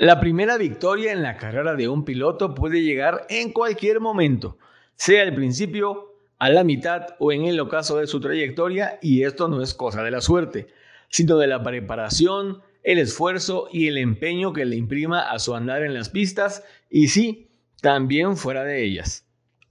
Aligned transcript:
La 0.00 0.20
primera 0.20 0.58
victoria 0.58 1.10
en 1.10 1.24
la 1.24 1.36
carrera 1.36 1.74
de 1.74 1.88
un 1.88 2.04
piloto 2.04 2.54
puede 2.54 2.82
llegar 2.82 3.26
en 3.28 3.50
cualquier 3.50 3.98
momento, 3.98 4.56
sea 4.94 5.24
al 5.24 5.34
principio, 5.34 6.14
a 6.38 6.50
la 6.50 6.62
mitad 6.62 7.16
o 7.18 7.32
en 7.32 7.46
el 7.46 7.58
ocaso 7.58 7.98
de 7.98 8.06
su 8.06 8.20
trayectoria, 8.20 9.00
y 9.02 9.24
esto 9.24 9.48
no 9.48 9.60
es 9.60 9.74
cosa 9.74 10.04
de 10.04 10.12
la 10.12 10.20
suerte, 10.20 10.68
sino 11.08 11.36
de 11.36 11.48
la 11.48 11.64
preparación, 11.64 12.62
el 12.84 12.98
esfuerzo 12.98 13.66
y 13.72 13.88
el 13.88 13.98
empeño 13.98 14.52
que 14.52 14.66
le 14.66 14.76
imprima 14.76 15.32
a 15.32 15.40
su 15.40 15.56
andar 15.56 15.82
en 15.82 15.94
las 15.94 16.10
pistas 16.10 16.62
y 16.88 17.08
sí, 17.08 17.50
también 17.82 18.36
fuera 18.36 18.62
de 18.62 18.84
ellas. 18.84 19.26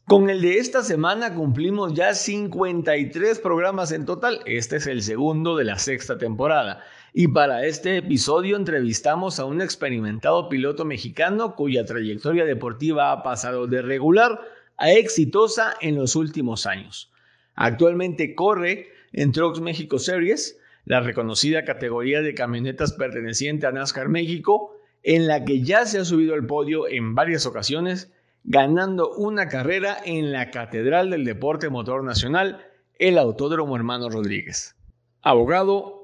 Con 0.08 0.30
el 0.30 0.42
de 0.42 0.58
esta 0.58 0.84
semana 0.84 1.36
cumplimos 1.36 1.94
ya 1.94 2.14
53 2.14 3.40
programas 3.40 3.94
en 3.94 4.06
total, 4.06 4.42
este 4.46 4.76
es 4.76 4.88
el 4.88 5.04
segundo 5.04 5.56
de 5.56 5.64
la 5.64 5.80
sexta 5.80 6.18
temporada. 6.18 6.84
Y 7.14 7.30
para 7.30 7.66
este 7.66 7.98
episodio 7.98 8.58
entrevistamos 8.58 9.40
a 9.40 9.46
un 9.46 9.62
experimentado 9.62 10.50
piloto 10.50 10.86
mexicano 10.86 11.56
cuya 11.56 11.86
trayectoria 11.86 12.46
deportiva 12.46 13.12
ha 13.12 13.24
pasado 13.24 13.66
de 13.68 13.82
regular 13.82 14.42
a 14.78 14.92
exitosa 14.92 15.76
en 15.82 15.96
los 15.96 16.16
últimos 16.16 16.66
años. 16.66 17.12
Actualmente 17.56 18.36
corre 18.36 18.90
en 19.14 19.32
Trucks 19.32 19.62
México 19.62 20.00
Series, 20.00 20.60
la 20.86 21.00
reconocida 21.00 21.66
categoría 21.66 22.22
de 22.22 22.36
camionetas 22.36 22.94
perteneciente 22.94 23.66
a 23.66 23.72
NASCAR 23.72 24.10
México, 24.10 24.78
en 25.02 25.28
la 25.28 25.44
que 25.44 25.62
ya 25.62 25.86
se 25.86 26.00
ha 26.00 26.06
subido 26.06 26.34
al 26.34 26.46
podio 26.46 26.88
en 26.88 27.16
varias 27.16 27.46
ocasiones, 27.46 28.12
ganando 28.44 29.12
una 29.16 29.48
carrera 29.48 29.98
en 30.06 30.32
la 30.32 30.52
Catedral 30.52 31.10
del 31.10 31.26
Deporte 31.26 31.70
Motor 31.70 32.04
Nacional, 32.04 32.66
el 33.00 33.18
Autódromo 33.18 33.76
Hermano 33.76 34.10
Rodríguez. 34.10 34.76
Abogado, 35.22 35.97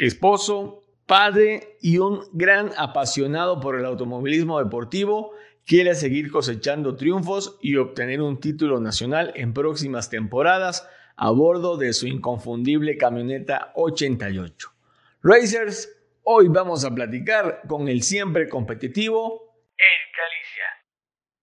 esposo, 0.00 0.84
padre 1.06 1.76
y 1.80 1.98
un 1.98 2.22
gran 2.32 2.70
apasionado 2.76 3.60
por 3.60 3.78
el 3.78 3.84
automovilismo 3.84 4.58
deportivo, 4.58 5.32
quiere 5.66 5.94
seguir 5.94 6.30
cosechando 6.30 6.96
triunfos 6.96 7.58
y 7.60 7.76
obtener 7.76 8.22
un 8.22 8.40
título 8.40 8.80
nacional 8.80 9.32
en 9.36 9.52
próximas 9.52 10.08
temporadas 10.08 10.88
a 11.16 11.30
bordo 11.30 11.76
de 11.76 11.92
su 11.92 12.06
inconfundible 12.06 12.96
camioneta 12.96 13.72
88. 13.74 14.70
Racers, 15.22 15.94
hoy 16.22 16.48
vamos 16.48 16.84
a 16.86 16.94
platicar 16.94 17.60
con 17.68 17.88
el 17.88 18.02
siempre 18.02 18.48
competitivo 18.48 19.52
Eric 19.76 20.16
Alicia. 20.26 20.64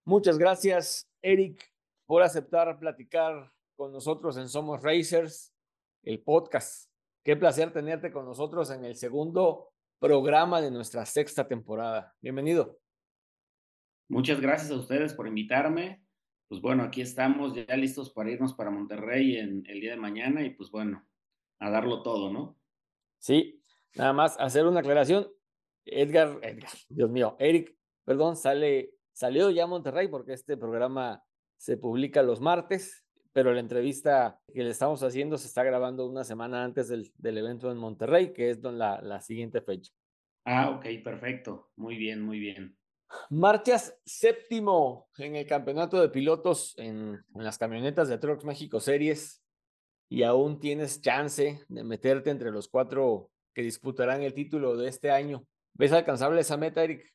Muchas 0.04 0.36
gracias, 0.36 1.08
Eric, 1.22 1.72
por 2.06 2.22
aceptar 2.22 2.76
platicar 2.80 3.52
con 3.76 3.92
nosotros 3.92 4.36
en 4.36 4.48
Somos 4.48 4.82
Racers, 4.82 5.54
el 6.02 6.20
podcast 6.20 6.87
Qué 7.28 7.36
placer 7.36 7.74
tenerte 7.74 8.10
con 8.10 8.24
nosotros 8.24 8.70
en 8.70 8.86
el 8.86 8.96
segundo 8.96 9.68
programa 9.98 10.62
de 10.62 10.70
nuestra 10.70 11.04
sexta 11.04 11.46
temporada. 11.46 12.16
Bienvenido. 12.22 12.80
Muchas 14.08 14.40
gracias 14.40 14.70
a 14.70 14.76
ustedes 14.76 15.12
por 15.12 15.28
invitarme. 15.28 16.02
Pues 16.48 16.62
bueno, 16.62 16.84
aquí 16.84 17.02
estamos 17.02 17.54
ya 17.54 17.76
listos 17.76 18.14
para 18.14 18.30
irnos 18.30 18.54
para 18.54 18.70
Monterrey 18.70 19.36
en 19.36 19.62
el 19.66 19.78
día 19.78 19.90
de 19.90 19.98
mañana 19.98 20.42
y 20.42 20.54
pues 20.54 20.70
bueno, 20.70 21.06
a 21.58 21.68
darlo 21.68 22.02
todo, 22.02 22.32
¿no? 22.32 22.58
Sí, 23.18 23.62
nada 23.94 24.14
más 24.14 24.40
hacer 24.40 24.64
una 24.64 24.80
aclaración. 24.80 25.28
Edgar, 25.84 26.38
Edgar, 26.40 26.70
Dios 26.88 27.10
mío, 27.10 27.36
Eric, 27.38 27.76
perdón, 28.06 28.36
sale, 28.36 28.94
salió 29.12 29.50
ya 29.50 29.64
a 29.64 29.66
Monterrey 29.66 30.08
porque 30.08 30.32
este 30.32 30.56
programa 30.56 31.22
se 31.58 31.76
publica 31.76 32.22
los 32.22 32.40
martes 32.40 33.04
pero 33.32 33.52
la 33.52 33.60
entrevista 33.60 34.40
que 34.52 34.64
le 34.64 34.70
estamos 34.70 35.02
haciendo 35.02 35.38
se 35.38 35.46
está 35.46 35.62
grabando 35.62 36.06
una 36.06 36.24
semana 36.24 36.64
antes 36.64 36.88
del, 36.88 37.12
del 37.16 37.38
evento 37.38 37.70
en 37.70 37.78
Monterrey, 37.78 38.32
que 38.32 38.50
es 38.50 38.62
la, 38.62 39.00
la 39.00 39.20
siguiente 39.20 39.60
fecha. 39.60 39.92
Ah, 40.44 40.70
ok, 40.70 40.86
perfecto. 41.04 41.70
Muy 41.76 41.96
bien, 41.96 42.22
muy 42.22 42.38
bien. 42.38 42.76
Marchas 43.30 43.98
séptimo 44.04 45.08
en 45.16 45.36
el 45.36 45.46
campeonato 45.46 46.00
de 46.00 46.08
pilotos 46.08 46.74
en, 46.78 47.22
en 47.34 47.44
las 47.44 47.58
camionetas 47.58 48.08
de 48.08 48.18
Trucks 48.18 48.44
México 48.44 48.80
Series 48.80 49.42
y 50.10 50.22
aún 50.22 50.60
tienes 50.60 51.00
chance 51.00 51.64
de 51.68 51.84
meterte 51.84 52.30
entre 52.30 52.50
los 52.50 52.68
cuatro 52.68 53.30
que 53.54 53.62
disputarán 53.62 54.22
el 54.22 54.34
título 54.34 54.76
de 54.76 54.88
este 54.88 55.10
año. 55.10 55.44
¿Ves 55.74 55.92
alcanzable 55.92 56.40
esa 56.40 56.56
meta, 56.56 56.82
Eric? 56.82 57.12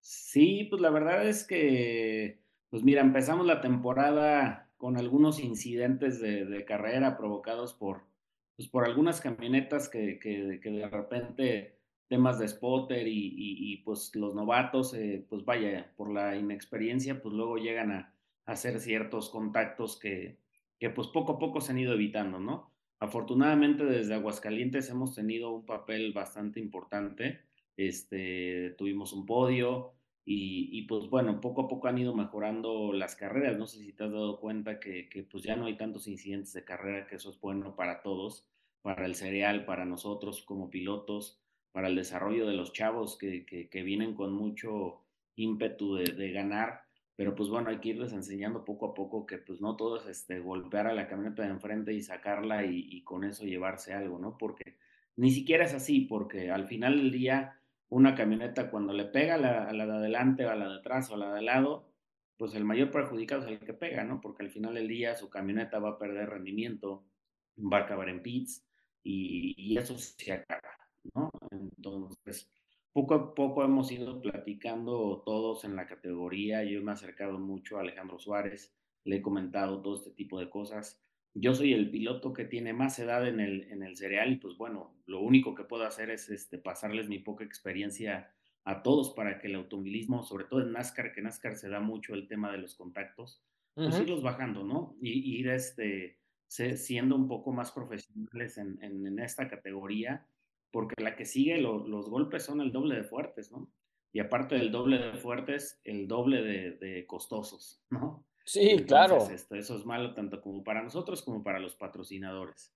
Sí, 0.00 0.66
pues 0.68 0.82
la 0.82 0.90
verdad 0.90 1.26
es 1.26 1.46
que, 1.46 2.40
pues 2.70 2.82
mira, 2.82 3.00
empezamos 3.00 3.46
la 3.46 3.60
temporada 3.60 4.70
con 4.84 4.98
algunos 4.98 5.40
incidentes 5.40 6.20
de, 6.20 6.62
carrera 6.66 7.16
provocados 7.16 7.72
por, 7.72 8.02
pues 8.54 8.68
por 8.68 8.84
algunas 8.84 9.22
camionetas 9.22 9.88
que, 9.88 10.18
que, 10.18 10.60
de 10.70 10.88
repente 10.90 11.78
temas 12.06 12.38
de 12.38 12.46
spotter 12.48 13.06
y, 13.08 13.80
pues 13.82 14.14
los 14.14 14.34
novatos, 14.34 14.92
eh, 14.92 15.24
pues 15.26 15.42
vaya, 15.46 15.90
por 15.96 16.12
la 16.12 16.36
inexperiencia, 16.36 17.22
pues 17.22 17.34
luego 17.34 17.56
llegan 17.56 17.92
a, 17.92 18.14
hacer 18.44 18.78
ciertos 18.78 19.30
contactos 19.30 19.98
que, 19.98 20.36
que 20.78 20.90
pues 20.90 21.08
poco 21.08 21.32
a 21.32 21.38
poco 21.38 21.62
se 21.62 21.72
han 21.72 21.78
ido 21.78 21.94
evitando, 21.94 22.38
¿no? 22.38 22.70
Afortunadamente 22.98 23.86
desde 23.86 24.12
Aguascalientes 24.12 24.90
hemos 24.90 25.14
tenido 25.14 25.50
un 25.50 25.64
papel 25.64 26.12
bastante 26.12 26.60
importante. 26.60 27.40
Este, 27.78 28.74
tuvimos 28.76 29.14
un 29.14 29.24
podio, 29.24 29.94
y, 30.26 30.82
pues 30.82 31.10
bueno, 31.10 31.40
poco 31.40 31.62
a 31.62 31.68
poco 31.68 31.88
han 31.88 31.98
ido 31.98 32.14
mejorando 32.14 32.92
las 32.94 33.14
carreras. 33.14 33.58
No 33.58 33.66
sé 33.66 33.80
si 33.80 33.92
te 33.92 34.04
has 34.04 34.12
dado 34.12 34.40
cuenta 34.40 34.80
que, 34.80 35.26
pues 35.30 35.42
ya 35.42 35.54
no 35.56 35.66
hay 35.66 35.76
tantos 35.76 36.06
incidentes 36.08 36.54
de 36.54 36.64
carrera, 36.64 37.06
que 37.06 37.16
eso 37.16 37.30
es 37.30 37.38
bueno 37.40 37.76
para 37.76 38.02
todos, 38.02 38.46
para 38.80 39.04
el 39.04 39.16
cereal, 39.16 39.66
para 39.66 39.84
nosotros 39.84 40.42
como 40.42 40.70
pilotos, 40.70 41.42
para 41.72 41.88
el 41.88 41.96
desarrollo 41.96 42.46
de 42.46 42.54
los 42.54 42.72
chavos 42.72 43.18
que, 43.18 43.44
que, 43.44 43.82
vienen 43.82 44.14
con 44.14 44.32
mucho 44.32 45.02
ímpetu 45.36 45.96
de, 45.96 46.32
ganar. 46.32 46.84
Pero 47.16 47.34
pues 47.34 47.50
bueno, 47.50 47.68
hay 47.68 47.78
que 47.78 47.90
irles 47.90 48.12
enseñando 48.12 48.64
poco 48.64 48.86
a 48.86 48.94
poco 48.94 49.26
que 49.26 49.38
pues 49.38 49.60
no 49.60 49.76
todo 49.76 49.98
es 49.98 50.06
este, 50.06 50.40
golpear 50.40 50.86
a 50.86 50.94
la 50.94 51.06
camioneta 51.06 51.42
de 51.42 51.50
enfrente 51.50 51.92
y 51.92 52.02
sacarla 52.02 52.64
y, 52.64 52.88
y 52.90 53.02
con 53.04 53.24
eso 53.24 53.44
llevarse 53.44 53.92
algo, 53.92 54.18
¿no? 54.18 54.36
Porque 54.38 54.78
ni 55.16 55.30
siquiera 55.30 55.64
es 55.64 55.74
así, 55.74 56.00
porque 56.00 56.50
al 56.50 56.66
final 56.66 56.96
del 56.96 57.12
día 57.12 57.56
una 57.88 58.14
camioneta 58.14 58.70
cuando 58.70 58.92
le 58.92 59.04
pega 59.04 59.34
a 59.34 59.38
la, 59.38 59.86
de 59.86 59.92
adelante 59.92 60.44
o 60.46 60.50
a 60.50 60.56
la 60.56 60.68
de 60.68 60.78
atrás 60.78 61.10
o 61.10 61.14
a 61.14 61.18
la 61.18 61.34
de 61.34 61.42
lado, 61.42 61.92
pues 62.36 62.54
el 62.54 62.64
mayor 62.64 62.90
perjudicado 62.90 63.42
es 63.42 63.48
el 63.48 63.60
que 63.60 63.74
pega, 63.74 64.04
¿no? 64.04 64.20
Porque 64.20 64.42
al 64.42 64.50
final 64.50 64.74
del 64.74 64.88
día 64.88 65.14
su 65.14 65.30
camioneta 65.30 65.78
va 65.78 65.90
a 65.90 65.98
perder 65.98 66.30
rendimiento, 66.30 67.04
va 67.56 67.78
a 67.78 67.80
acabar 67.82 68.08
en 68.08 68.22
pits 68.22 68.66
y, 69.02 69.76
eso 69.78 69.96
se 69.98 70.32
acaba, 70.32 70.76
¿no? 71.14 71.30
Entonces, 71.50 72.50
poco 72.92 73.14
a 73.14 73.34
poco 73.34 73.64
hemos 73.64 73.92
ido 73.92 74.20
platicando 74.20 75.22
todos 75.24 75.64
en 75.64 75.76
la 75.76 75.86
categoría. 75.86 76.64
Yo 76.64 76.82
me 76.82 76.92
he 76.92 76.94
acercado 76.94 77.38
mucho 77.38 77.76
a 77.76 77.82
Alejandro 77.82 78.18
Suárez, 78.18 78.74
le 79.04 79.16
he 79.16 79.22
comentado 79.22 79.82
todo 79.82 79.96
este 79.96 80.10
tipo 80.10 80.40
de 80.40 80.48
cosas 80.50 81.03
yo 81.34 81.52
soy 81.54 81.72
el 81.72 81.90
piloto 81.90 82.32
que 82.32 82.44
tiene 82.44 82.72
más 82.72 82.98
edad 82.98 83.26
en 83.26 83.40
el, 83.40 83.64
en 83.64 83.82
el 83.82 83.96
cereal 83.96 84.32
y 84.32 84.36
pues 84.36 84.56
bueno, 84.56 84.94
lo 85.06 85.20
único 85.20 85.54
que 85.54 85.64
puedo 85.64 85.84
hacer 85.84 86.10
es 86.10 86.30
este, 86.30 86.58
pasarles 86.58 87.08
mi 87.08 87.18
poca 87.18 87.44
experiencia 87.44 88.32
a 88.64 88.82
todos 88.82 89.10
para 89.10 89.38
que 89.38 89.48
el 89.48 89.56
automovilismo, 89.56 90.22
sobre 90.22 90.44
todo 90.44 90.60
en 90.60 90.72
NASCAR, 90.72 91.12
que 91.12 91.20
NASCAR 91.20 91.56
se 91.56 91.68
da 91.68 91.80
mucho 91.80 92.14
el 92.14 92.28
tema 92.28 92.50
de 92.52 92.58
los 92.58 92.76
contactos, 92.76 93.42
pues 93.74 93.98
irlos 93.98 94.22
bajando, 94.22 94.62
¿no? 94.62 94.96
Y 95.02 95.36
ir 95.38 95.48
este, 95.48 96.20
siendo 96.46 97.16
un 97.16 97.26
poco 97.26 97.52
más 97.52 97.72
profesionales 97.72 98.56
en, 98.56 98.78
en, 98.82 99.18
esta 99.18 99.48
categoría, 99.48 100.26
porque 100.70 101.02
la 101.02 101.16
que 101.16 101.26
sigue 101.26 101.58
los 101.58 102.08
golpes 102.08 102.44
son 102.44 102.60
el 102.60 102.70
doble 102.70 102.94
de 102.94 103.04
fuertes, 103.04 103.50
¿no? 103.50 103.70
Y 104.12 104.20
aparte 104.20 104.54
del 104.54 104.70
doble 104.70 104.98
de 104.98 105.14
fuertes, 105.14 105.80
el 105.82 106.06
doble 106.06 106.42
de, 106.42 106.70
de 106.72 107.04
costosos, 107.06 107.82
¿no? 107.90 108.24
Sí, 108.44 108.84
claro. 108.86 109.26
Esto, 109.30 109.54
eso 109.54 109.76
es 109.76 109.86
malo 109.86 110.14
tanto 110.14 110.40
como 110.40 110.62
para 110.62 110.82
nosotros 110.82 111.22
como 111.22 111.42
para 111.42 111.58
los 111.58 111.74
patrocinadores. 111.76 112.74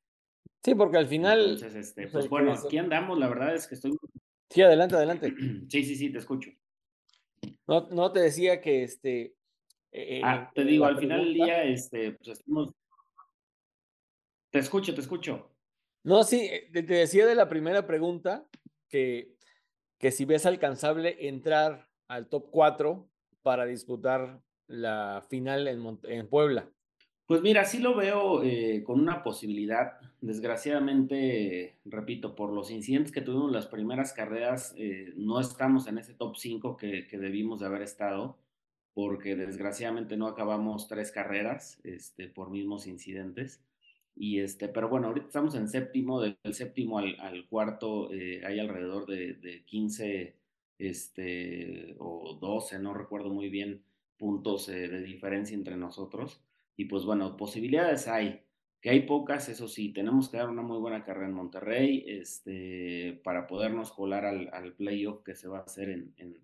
Sí, 0.64 0.74
porque 0.74 0.96
al 0.96 1.06
final. 1.06 1.40
Entonces, 1.40 1.74
este, 1.74 2.08
pues 2.08 2.28
bueno, 2.28 2.52
aquí 2.52 2.78
andamos, 2.78 3.18
la 3.18 3.28
verdad 3.28 3.54
es 3.54 3.66
que 3.66 3.74
estoy. 3.74 3.96
Sí, 4.50 4.62
adelante, 4.62 4.96
adelante. 4.96 5.34
Sí, 5.68 5.84
sí, 5.84 5.96
sí, 5.96 6.10
te 6.10 6.18
escucho. 6.18 6.50
No, 7.66 7.88
no 7.90 8.12
te 8.12 8.20
decía 8.20 8.60
que 8.60 8.82
este. 8.82 9.36
Eh, 9.92 10.20
ah, 10.24 10.50
te 10.54 10.64
digo, 10.64 10.86
al 10.86 10.98
final 10.98 11.24
del 11.24 11.34
día, 11.34 11.64
este, 11.64 12.12
pues 12.12 12.38
estamos. 12.38 12.72
Te 14.50 14.58
escucho, 14.58 14.94
te 14.94 15.02
escucho. 15.02 15.54
No, 16.04 16.24
sí, 16.24 16.48
eh, 16.50 16.70
te 16.72 16.82
decía 16.82 17.26
de 17.26 17.34
la 17.34 17.48
primera 17.48 17.86
pregunta 17.86 18.48
que, 18.88 19.36
que 19.98 20.10
si 20.10 20.24
ves 20.24 20.46
alcanzable 20.46 21.28
entrar 21.28 21.88
al 22.08 22.28
top 22.28 22.50
4 22.50 23.10
para 23.42 23.66
disputar 23.66 24.42
la 24.68 25.24
final 25.28 25.66
en, 25.66 25.98
en 26.04 26.28
Puebla. 26.28 26.68
Pues 27.28 27.42
mira, 27.42 27.66
sí 27.66 27.78
lo 27.78 27.94
veo 27.94 28.42
eh, 28.42 28.82
con 28.84 29.00
una 29.00 29.22
posibilidad. 29.22 29.98
Desgraciadamente, 30.22 31.76
repito, 31.84 32.34
por 32.34 32.54
los 32.54 32.70
incidentes 32.70 33.12
que 33.12 33.20
tuvimos 33.20 33.52
las 33.52 33.66
primeras 33.66 34.14
carreras, 34.14 34.74
eh, 34.78 35.12
no 35.14 35.38
estamos 35.38 35.86
en 35.88 35.98
ese 35.98 36.14
top 36.14 36.36
5 36.36 36.78
que, 36.78 37.06
que, 37.06 37.18
debimos 37.18 37.60
de 37.60 37.66
haber 37.66 37.82
estado, 37.82 38.38
porque 38.94 39.36
desgraciadamente 39.36 40.16
no 40.16 40.26
acabamos 40.26 40.88
tres 40.88 41.12
carreras 41.12 41.78
este, 41.84 42.28
por 42.28 42.48
mismos 42.48 42.86
incidentes. 42.86 43.62
Y 44.16 44.40
este, 44.40 44.68
pero 44.68 44.88
bueno, 44.88 45.08
ahorita 45.08 45.26
estamos 45.26 45.54
en 45.54 45.68
séptimo, 45.68 46.22
del, 46.22 46.38
séptimo 46.52 46.98
al, 46.98 47.20
al 47.20 47.46
cuarto 47.46 48.10
eh, 48.10 48.40
hay 48.44 48.58
alrededor 48.58 49.04
de, 49.06 49.34
de 49.34 49.64
15 49.64 50.34
este, 50.78 51.94
o 51.98 52.38
12, 52.40 52.78
no 52.78 52.94
recuerdo 52.94 53.28
muy 53.30 53.50
bien, 53.50 53.82
puntos 54.18 54.66
de 54.66 55.02
diferencia 55.02 55.54
entre 55.54 55.76
nosotros. 55.76 56.42
Y 56.76 56.84
pues 56.84 57.04
bueno, 57.04 57.36
posibilidades 57.36 58.06
hay, 58.06 58.42
que 58.80 58.90
hay 58.90 59.00
pocas, 59.00 59.48
eso 59.48 59.66
sí, 59.66 59.92
tenemos 59.92 60.28
que 60.28 60.36
dar 60.36 60.48
una 60.48 60.62
muy 60.62 60.78
buena 60.78 61.04
carrera 61.04 61.26
en 61.26 61.34
Monterrey 61.34 62.04
este, 62.06 63.20
para 63.24 63.46
podernos 63.48 63.90
colar 63.92 64.24
al, 64.24 64.48
al 64.52 64.74
playoff 64.74 65.24
que 65.24 65.34
se 65.34 65.48
va 65.48 65.58
a 65.58 65.62
hacer 65.62 65.90
en, 65.90 66.14
en, 66.18 66.38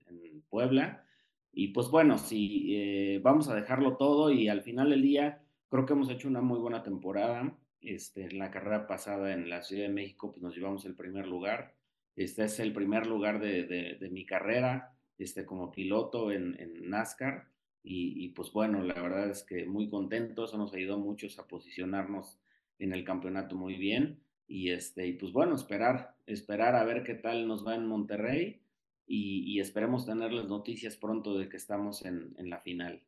Puebla. 0.49 1.05
Y 1.53 1.69
pues 1.69 1.89
bueno, 1.89 2.19
si 2.19 2.77
eh, 2.77 3.21
vamos 3.23 3.49
a 3.49 3.55
dejarlo 3.55 3.97
todo 3.97 4.31
y 4.31 4.49
al 4.49 4.63
final 4.63 4.91
del 4.91 5.03
día 5.03 5.43
creo 5.69 5.87
que 5.87 5.93
hemos 5.93 6.11
hecho 6.11 6.29
una 6.29 6.41
muy 6.41 6.59
buena 6.59 6.83
temporada. 6.83 7.57
Este, 7.81 8.25
en 8.25 8.39
la 8.39 8.51
carrera 8.51 8.87
pasada 8.87 9.33
en 9.33 9.51
la 9.51 9.63
Ciudad 9.63 9.83
de 9.83 9.89
México 9.91 10.31
pues 10.31 10.43
nos 10.43 10.57
llevamos 10.57 10.85
el 10.85 10.95
primer 10.95 11.27
lugar. 11.27 11.75
Este 12.17 12.45
es 12.45 12.59
el 12.61 12.73
primer 12.73 13.07
lugar 13.07 13.41
de, 13.41 13.65
de, 13.65 13.97
de 14.01 14.11
mi 14.11 14.25
carrera 14.25 14.97
este, 15.19 15.45
como 15.45 15.71
piloto 15.71 16.31
en, 16.33 16.57
en 16.61 16.89
NASCAR. 16.89 17.49
Y, 17.87 18.31
pues 18.31 18.51
bueno, 18.51 18.83
la 18.83 18.95
verdad 18.95 19.29
es 19.29 19.43
que 19.43 19.67
muy 19.67 19.91
contentos, 19.91 20.51
eso 20.51 20.59
nos 20.59 20.73
ayudó 20.73 20.95
a 20.95 20.99
muchos 20.99 21.39
a 21.39 21.47
posicionarnos 21.47 22.41
en 22.79 22.95
el 22.95 23.05
campeonato 23.05 23.57
muy 23.57 23.75
bien. 23.75 24.23
Y, 24.47 24.71
este, 24.71 25.07
y 25.07 25.13
pues 25.13 25.33
bueno, 25.33 25.55
esperar, 25.55 26.17
esperar 26.27 26.77
a 26.77 26.85
ver 26.85 27.05
qué 27.05 27.15
tal 27.15 27.47
nos 27.47 27.67
va 27.67 27.75
en 27.75 27.87
Monterrey 27.87 28.63
y, 29.07 29.61
esperemos 29.61 30.07
tener 30.07 30.33
las 30.33 30.49
noticias 30.49 30.97
pronto 30.97 31.37
de 31.37 31.51
que 31.51 31.59
estamos 31.59 32.07
en, 32.07 32.35
en, 32.39 32.49
la 32.49 32.61
final. 32.61 33.03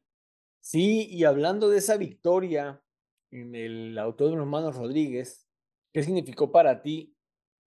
Sí, 0.60 1.08
y 1.10 1.24
hablando 1.24 1.70
de 1.70 1.78
esa 1.78 1.96
victoria 1.96 2.82
en 3.30 3.54
el 3.54 3.98
Autódromo 3.98 4.42
Hermano 4.42 4.72
Rodríguez, 4.72 5.48
¿qué 5.94 6.02
significó 6.02 6.52
para 6.52 6.82
ti 6.82 7.16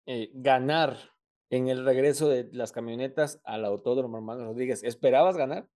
eh, 0.05 0.31
ganar 0.35 0.99
en 1.49 1.69
el 1.69 1.87
regreso 1.87 2.29
de 2.29 2.51
las 2.53 2.71
camionetas 2.71 3.41
al 3.45 3.65
Autódromo 3.65 4.19
Hermano 4.19 4.45
Rodríguez? 4.45 4.85
¿Esperabas 4.85 5.39
ganar? 5.39 5.69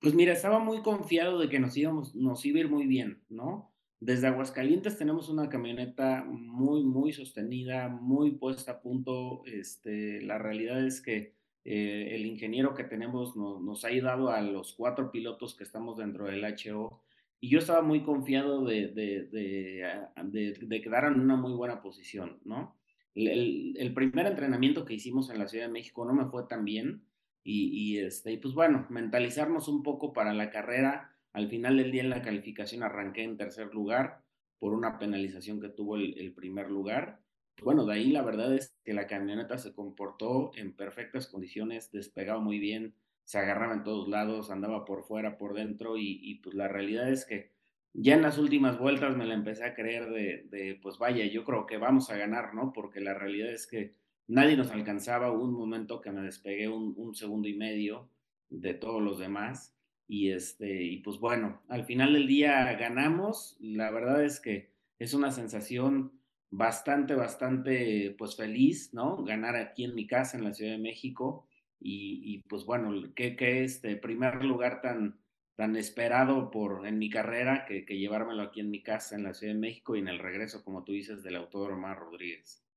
Pues 0.00 0.14
mira, 0.14 0.32
estaba 0.32 0.58
muy 0.58 0.82
confiado 0.82 1.38
de 1.38 1.48
que 1.48 1.58
nos, 1.58 1.76
íbamos, 1.76 2.14
nos 2.14 2.44
iba 2.46 2.58
a 2.58 2.60
ir 2.60 2.70
muy 2.70 2.86
bien, 2.86 3.22
¿no? 3.28 3.72
Desde 4.00 4.28
Aguascalientes 4.28 4.96
tenemos 4.96 5.28
una 5.28 5.48
camioneta 5.48 6.24
muy, 6.24 6.84
muy 6.84 7.12
sostenida, 7.12 7.88
muy 7.88 8.32
puesta 8.32 8.72
a 8.72 8.80
punto. 8.80 9.42
Este, 9.44 10.22
la 10.22 10.38
realidad 10.38 10.84
es 10.86 11.00
que 11.00 11.34
eh, 11.64 12.14
el 12.14 12.26
ingeniero 12.26 12.74
que 12.74 12.84
tenemos 12.84 13.36
nos 13.36 13.84
ha 13.84 13.88
ayudado 13.88 14.30
a 14.30 14.40
los 14.40 14.74
cuatro 14.74 15.10
pilotos 15.10 15.56
que 15.56 15.64
estamos 15.64 15.98
dentro 15.98 16.26
del 16.26 16.44
HO 16.44 17.02
y 17.40 17.50
yo 17.50 17.58
estaba 17.58 17.82
muy 17.82 18.02
confiado 18.04 18.64
de, 18.64 18.88
de, 18.88 19.24
de, 19.24 20.58
de 20.60 20.80
quedar 20.80 21.04
en 21.04 21.20
una 21.20 21.36
muy 21.36 21.52
buena 21.54 21.82
posición, 21.82 22.38
¿no? 22.44 22.78
El, 23.14 23.92
primer 23.94 24.26
entrenamiento 24.26 24.84
que 24.84 24.94
hicimos 24.94 25.28
en 25.30 25.38
la 25.38 25.48
Ciudad 25.48 25.66
de 25.66 25.72
México 25.72 26.04
no 26.04 26.14
me 26.14 26.26
fue 26.26 26.44
tan 26.48 26.64
bien, 26.64 27.02
y, 27.44 27.98
este, 27.98 28.32
y 28.32 28.36
pues 28.36 28.54
bueno, 28.54 28.86
mentalizarnos 28.90 29.68
un 29.68 29.82
poco 29.82 30.12
para 30.12 30.34
la 30.34 30.50
carrera. 30.50 31.16
Al 31.32 31.48
final 31.48 31.78
del 31.78 31.90
día 31.90 32.02
en 32.02 32.10
la 32.10 32.22
calificación 32.22 32.82
arranqué 32.82 33.22
en 33.22 33.36
tercer 33.36 33.72
lugar 33.72 34.22
por 34.58 34.74
una 34.74 34.98
penalización 34.98 35.60
que 35.60 35.68
tuvo 35.68 35.96
el, 35.96 36.32
primer 36.34 36.70
lugar. 36.70 37.20
Bueno, 37.62 37.86
de 37.86 37.94
ahí 37.94 38.10
la 38.10 38.22
verdad 38.22 38.54
es 38.54 38.74
que 38.84 38.92
la 38.92 39.06
camioneta 39.06 39.56
se 39.56 39.72
comportó 39.72 40.50
en 40.56 40.74
perfectas 40.74 41.26
condiciones, 41.26 41.90
despegaba 41.90 42.40
muy 42.40 42.58
bien, 42.58 42.94
se 43.24 43.38
agarraba 43.38 43.74
en 43.74 43.84
todos 43.84 44.08
lados, 44.08 44.50
andaba 44.50 44.84
por 44.84 45.04
fuera, 45.04 45.38
por 45.38 45.54
dentro 45.54 45.96
y, 45.96 46.20
y 46.22 46.36
pues 46.36 46.54
la 46.54 46.68
realidad 46.68 47.10
es 47.10 47.24
que 47.24 47.52
ya 48.00 48.14
en 48.14 48.22
las 48.22 48.38
últimas 48.38 48.78
vueltas 48.78 49.16
me 49.16 49.26
la 49.26 49.34
empecé 49.34 49.64
a 49.64 49.74
creer 49.74 50.10
de, 50.10 50.78
pues 50.82 50.98
vaya, 50.98 51.24
yo 51.26 51.44
creo 51.44 51.66
que 51.66 51.78
vamos 51.78 52.10
a 52.10 52.16
ganar, 52.16 52.54
¿no? 52.54 52.72
Porque 52.72 53.00
la 53.00 53.14
realidad 53.14 53.50
es 53.52 53.66
que 53.66 53.94
nadie 54.28 54.56
nos 54.56 54.70
alcanzaba, 54.70 55.32
un 55.32 55.52
momento 55.52 56.00
que 56.00 56.12
me 56.12 56.22
despegué 56.22 56.68
un, 56.68 57.14
segundo 57.14 57.48
y 57.48 57.54
medio 57.54 58.08
de 58.50 58.74
todos 58.74 59.02
los 59.02 59.18
demás. 59.18 59.74
Y, 60.06 60.30
este, 60.30 60.82
y 60.82 60.98
pues 60.98 61.18
bueno, 61.18 61.62
al 61.68 61.84
final 61.84 62.12
del 62.12 62.26
día 62.26 62.72
ganamos. 62.74 63.56
La 63.60 63.90
verdad 63.90 64.24
es 64.24 64.40
que 64.40 64.70
es 64.98 65.14
una 65.14 65.32
sensación 65.32 66.12
bastante, 66.50 67.14
bastante, 67.14 68.14
pues 68.18 68.36
feliz, 68.36 68.94
¿no? 68.94 69.24
Ganar 69.24 69.56
aquí 69.56 69.84
en 69.84 69.94
mi 69.94 70.06
casa, 70.06 70.38
en 70.38 70.44
la 70.44 70.54
Ciudad 70.54 70.72
de 70.72 70.78
México. 70.78 71.46
Y, 71.80 72.40
pues 72.48 72.64
bueno, 72.64 73.14
que, 73.14 73.36
que 73.36 73.62
este 73.62 73.96
primer 73.96 74.44
lugar 74.44 74.80
tan, 74.82 75.20
tan 75.54 75.76
esperado 75.76 76.50
por, 76.50 76.86
en 76.86 76.98
mi 76.98 77.08
carrera 77.08 77.64
que, 77.66 77.84
que 77.84 77.98
llevármelo 77.98 78.42
aquí 78.42 78.60
en 78.60 78.70
mi 78.70 78.82
casa, 78.82 79.14
en 79.16 79.22
la 79.22 79.34
Ciudad 79.34 79.54
de 79.54 79.60
México 79.60 79.94
y 79.94 80.00
en 80.00 80.08
el 80.08 80.18
regreso, 80.18 80.64
como 80.64 80.84
tú 80.84 80.92
dices, 80.92 81.22
del 81.22 81.36
Autódromo 81.36 81.94
Rodríguez. 81.94 82.67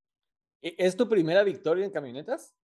¿E-, 0.61 0.75
¿Es 0.77 0.95
tu 0.95 1.09
primera 1.09 1.43
victoria 1.43 1.85
en 1.85 1.91
camionetas? 1.91 2.55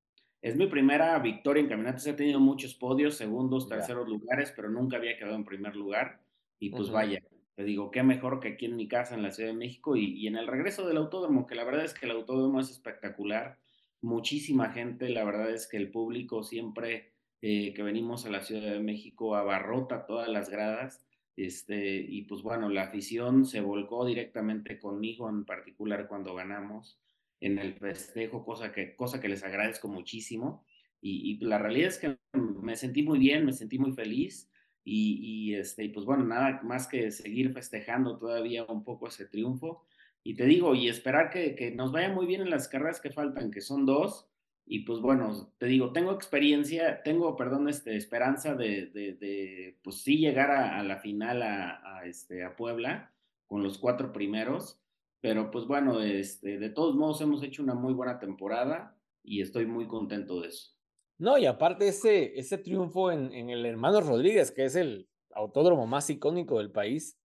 Es 0.42 0.56
mi 0.56 0.68
primera 0.68 1.18
victoria 1.20 1.62
en 1.62 1.70
camionetas. 1.70 2.06
He 2.06 2.14
tenido 2.14 2.40
muchos 2.40 2.76
podios, 2.76 3.16
segundos, 3.16 3.68
terceros 3.68 4.08
lugares, 4.08 4.54
pero 4.56 4.70
nunca 4.70 4.98
había 4.98 5.18
quedado 5.18 5.36
en 5.36 5.46
primer 5.46 5.76
lugar. 5.76 6.22
Y 6.60 6.70
pues 6.70 6.90
vaya, 6.92 7.22
te 7.56 7.64
digo, 7.64 7.92
qué 7.92 8.04
mejor 8.04 8.40
que 8.40 8.50
aquí 8.50 8.66
en 8.66 8.76
mi 8.76 8.88
casa, 8.88 9.16
en 9.16 9.24
la 9.24 9.32
Ciudad 9.32 9.50
de 9.50 9.56
México, 9.56 9.96
y, 9.96 10.28
en 10.28 10.36
el 10.36 10.48
regreso 10.48 10.88
del 10.88 10.98
autódromo, 10.98 11.48
que 11.48 11.56
la 11.56 11.64
verdad 11.64 11.86
es 11.86 11.94
que 11.94 12.06
el 12.06 12.12
autódromo 12.12 12.60
es 12.60 12.70
espectacular. 12.70 13.58
Muchísima 14.02 14.70
gente, 14.70 15.10
la 15.10 15.24
verdad 15.24 15.50
es 15.50 15.68
que 15.68 15.78
el 15.78 15.90
público 15.90 16.44
siempre 16.44 17.14
eh, 17.42 17.74
que 17.74 17.84
venimos 17.84 18.26
a 18.26 18.30
la 18.30 18.42
Ciudad 18.42 18.72
de 18.72 18.80
México 18.80 19.36
abarrota 19.36 20.06
todas 20.06 20.30
las 20.30 20.50
gradas. 20.50 21.04
Este, 21.36 21.98
y 21.98 22.24
pues 22.24 22.42
bueno, 22.42 22.70
la 22.70 22.84
afición 22.84 23.46
se 23.46 23.62
volcó 23.62 24.06
directamente 24.06 24.80
conmigo 24.80 25.30
en 25.30 25.46
particular 25.46 26.08
cuando 26.08 26.34
ganamos 26.34 27.00
en 27.40 27.60
el 27.60 27.74
festejo, 27.76 28.44
cosa 28.44 28.72
que, 28.72 28.96
cosa 28.96 29.20
que 29.20 29.30
les 29.30 29.44
agradezco 29.44 29.88
muchísimo. 29.88 30.66
Y, 31.00 31.38
la 31.46 31.58
realidad 31.58 31.90
es 31.90 32.00
que 32.00 32.18
me 32.34 32.76
sentí 32.76 33.04
muy 33.04 33.20
bien, 33.20 33.46
me 33.46 33.54
sentí 33.54 33.78
muy 33.78 33.92
feliz. 33.92 34.52
Y, 34.84 35.54
este, 35.54 35.90
pues 35.90 36.06
bueno, 36.06 36.24
nada 36.24 36.62
más 36.64 36.88
que 36.88 37.12
seguir 37.12 37.52
festejando 37.54 38.18
todavía 38.18 38.66
un 38.66 38.84
poco 38.84 39.08
ese 39.08 39.26
triunfo. 39.26 39.86
Y 40.24 40.36
te 40.36 40.46
digo, 40.46 40.76
y 40.76 40.88
esperar 40.90 41.30
que, 41.30 41.56
que 41.56 41.72
nos 41.72 41.92
vaya 41.92 42.10
muy 42.10 42.26
bien 42.26 42.42
en 42.42 42.50
las 42.50 42.68
carreras 42.68 43.00
que 43.00 43.12
faltan, 43.12 43.52
que 43.52 43.62
son 43.62 43.86
dos. 43.86 44.30
Y 44.66 44.80
pues 44.80 45.00
bueno, 45.00 45.54
te 45.58 45.68
digo, 45.68 45.94
tengo 45.94 46.12
experiencia, 46.12 47.02
tengo, 47.04 47.36
perdón, 47.38 47.70
este, 47.70 47.96
esperanza 47.96 48.56
de, 48.56 48.88
de, 48.88 49.14
de 49.14 49.78
pues 49.82 50.02
sí 50.02 50.18
llegar 50.18 50.52
a, 50.52 50.80
a 50.80 50.84
la 50.84 50.98
final 50.98 51.42
a, 51.42 52.00
a, 52.00 52.06
este, 52.06 52.44
a 52.44 52.56
Puebla 52.56 53.14
con 53.46 53.64
los 53.64 53.78
cuatro 53.78 54.12
primeros 54.12 54.82
pero 55.22 55.52
pues 55.52 55.66
bueno, 55.66 56.02
este, 56.02 56.60
de 56.60 56.70
todos 56.70 56.96
modos 56.96 57.22
hemos 57.22 57.44
hecho 57.44 57.64
una 57.64 57.74
muy 57.74 57.94
buena 57.94 58.20
temporada 58.20 58.98
y 59.24 59.42
estoy 59.42 59.66
muy 59.66 59.88
contento 59.88 60.42
de 60.42 60.50
eso. 60.50 60.72
No, 61.20 61.38
y 61.38 61.46
aparte 61.46 61.88
ese, 61.88 62.38
ese 62.40 62.60
triunfo 62.60 63.12
en, 63.12 63.34
en 63.34 63.50
el 63.50 63.66
Hermano 63.66 64.02
Rodríguez, 64.02 64.52
que 64.52 64.66
es 64.66 64.76
el 64.76 65.10
autódromo 65.32 65.88
más 65.88 66.10
icónico 66.10 66.60
del 66.60 66.72
país, 66.72 67.20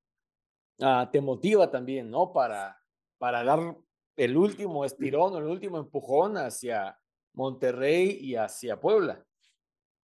ah, 0.80 1.10
te 1.12 1.20
motiva 1.20 1.70
también, 1.70 2.10
¿no? 2.10 2.32
Para, 2.32 2.78
para 3.18 3.44
dar 3.44 3.76
el 4.16 4.36
último 4.36 4.84
estirón 4.84 5.34
o 5.34 5.38
el 5.38 5.46
último 5.46 5.78
empujón 5.78 6.36
hacia 6.36 6.98
Monterrey 7.34 8.18
y 8.20 8.34
hacia 8.36 8.80
Puebla. 8.80 9.24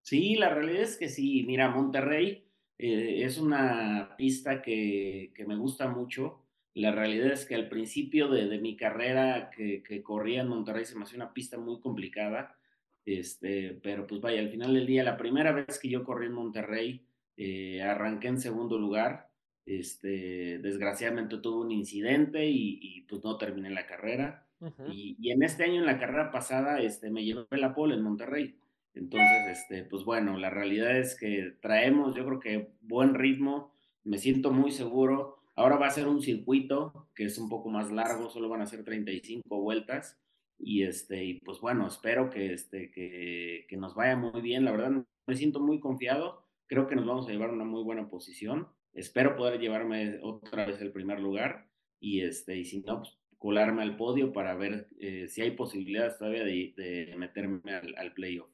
Sí, 0.01 0.35
la 0.35 0.49
realidad 0.49 0.83
es 0.83 0.97
que 0.97 1.09
sí. 1.09 1.43
Mira, 1.45 1.69
Monterrey 1.69 2.49
eh, 2.77 3.23
es 3.23 3.37
una 3.37 4.15
pista 4.17 4.61
que, 4.61 5.31
que 5.35 5.45
me 5.45 5.57
gusta 5.57 5.87
mucho 5.89 6.46
la 6.77 6.91
realidad 6.91 7.31
es 7.31 7.47
que 7.47 7.55
al 7.55 7.69
principio 7.69 8.27
de, 8.29 8.59
mi 8.59 8.77
carrera 8.77 9.49
que, 9.49 10.03
corría 10.03 10.41
en 10.41 10.47
Monterrey 10.47 10.85
se 10.85 10.95
me 10.95 11.05
hacía 11.05 11.17
una 11.17 11.33
pista 11.33 11.57
muy 11.57 11.79
complicada, 11.79 12.55
este, 13.03 13.79
pero 13.81 14.05
pues 14.05 14.21
vaya, 14.21 14.39
al 14.41 14.49
final 14.49 14.75
del 14.75 14.85
día, 14.85 15.03
la 15.03 15.17
primera 15.17 15.51
vez 15.51 15.79
que 15.79 15.89
yo 15.89 16.03
corrí 16.03 16.27
en 16.27 16.33
Monterrey, 16.33 17.03
eh, 17.35 17.81
arranqué 17.81 18.27
en 18.27 18.39
segundo 18.39 18.77
lugar, 18.77 19.27
este, 19.65 20.59
desgraciadamente 20.59 21.39
tuve 21.39 21.65
un 21.65 21.71
incidente 21.71 22.45
y, 22.47 23.01
pues 23.09 23.23
no 23.23 23.37
terminé 23.39 23.71
la 23.71 23.87
carrera. 23.87 24.45
y, 24.91 25.17
y, 25.19 25.31
en 25.31 25.41
este 25.41 25.63
año, 25.63 25.79
en 25.79 25.87
la 25.87 25.97
carrera 25.97 26.29
pasada, 26.29 26.79
este, 26.79 27.09
me 27.09 27.25
llevé 27.25 27.45
la 27.51 27.73
pole 27.73 27.95
en 27.95 28.03
Monterrey. 28.03 28.55
Entonces, 28.93 29.47
este, 29.49 29.83
pues 29.83 30.03
bueno, 30.03 30.37
la 30.37 30.51
realidad 30.51 30.95
es 30.95 31.17
que 31.17 31.55
traemos, 31.59 32.15
yo 32.15 32.23
creo 32.23 32.39
que 32.39 32.69
buen 32.81 33.15
ritmo, 33.15 33.73
me 34.03 34.19
siento 34.19 34.51
muy 34.51 34.71
seguro 34.71 35.36
Ahora 35.57 35.77
va 35.77 35.87
a 35.87 35.91
ser 35.91 36.07
un 36.07 36.21
circuito 36.21 37.09
que 37.15 37.25
es 37.25 37.39
un 37.39 37.49
poco 37.49 37.69
más 37.69 37.91
largo, 37.91 38.29
solo 38.29 38.47
van 38.47 38.61
a 38.61 38.67
ser 38.67 38.83
35 38.83 39.59
vueltas. 39.59 40.21
Y, 40.59 40.83
este, 40.83 41.23
y 41.23 41.39
pues 41.41 41.59
bueno, 41.59 41.87
espero 41.87 42.29
que, 42.29 42.53
este, 42.53 42.91
que, 42.91 43.65
que 43.67 43.77
nos 43.77 43.95
vaya 43.95 44.15
muy 44.15 44.39
bien. 44.41 44.65
La 44.65 44.71
verdad, 44.71 45.03
me 45.25 45.35
siento 45.35 45.59
muy 45.59 45.79
confiado. 45.79 46.45
Creo 46.67 46.85
que 46.85 46.95
nos 46.95 47.07
vamos 47.07 47.27
a 47.27 47.31
llevar 47.31 47.49
una 47.49 47.65
muy 47.65 47.83
buena 47.83 48.07
posición. 48.07 48.67
Espero 48.93 49.35
poder 49.35 49.59
llevarme 49.59 50.19
otra 50.21 50.67
vez 50.67 50.79
el 50.79 50.91
primer 50.91 51.19
lugar. 51.19 51.67
Y, 51.99 52.21
este, 52.21 52.55
y 52.55 52.63
si 52.63 52.81
no, 52.81 52.99
pues, 52.99 53.17
colarme 53.39 53.81
al 53.81 53.97
podio 53.97 54.31
para 54.33 54.55
ver 54.55 54.87
eh, 54.99 55.27
si 55.27 55.41
hay 55.41 55.51
posibilidades 55.51 56.19
todavía 56.19 56.43
de, 56.43 56.73
de 56.77 57.15
meterme 57.17 57.73
al, 57.73 57.95
al 57.97 58.13
playoff. 58.13 58.49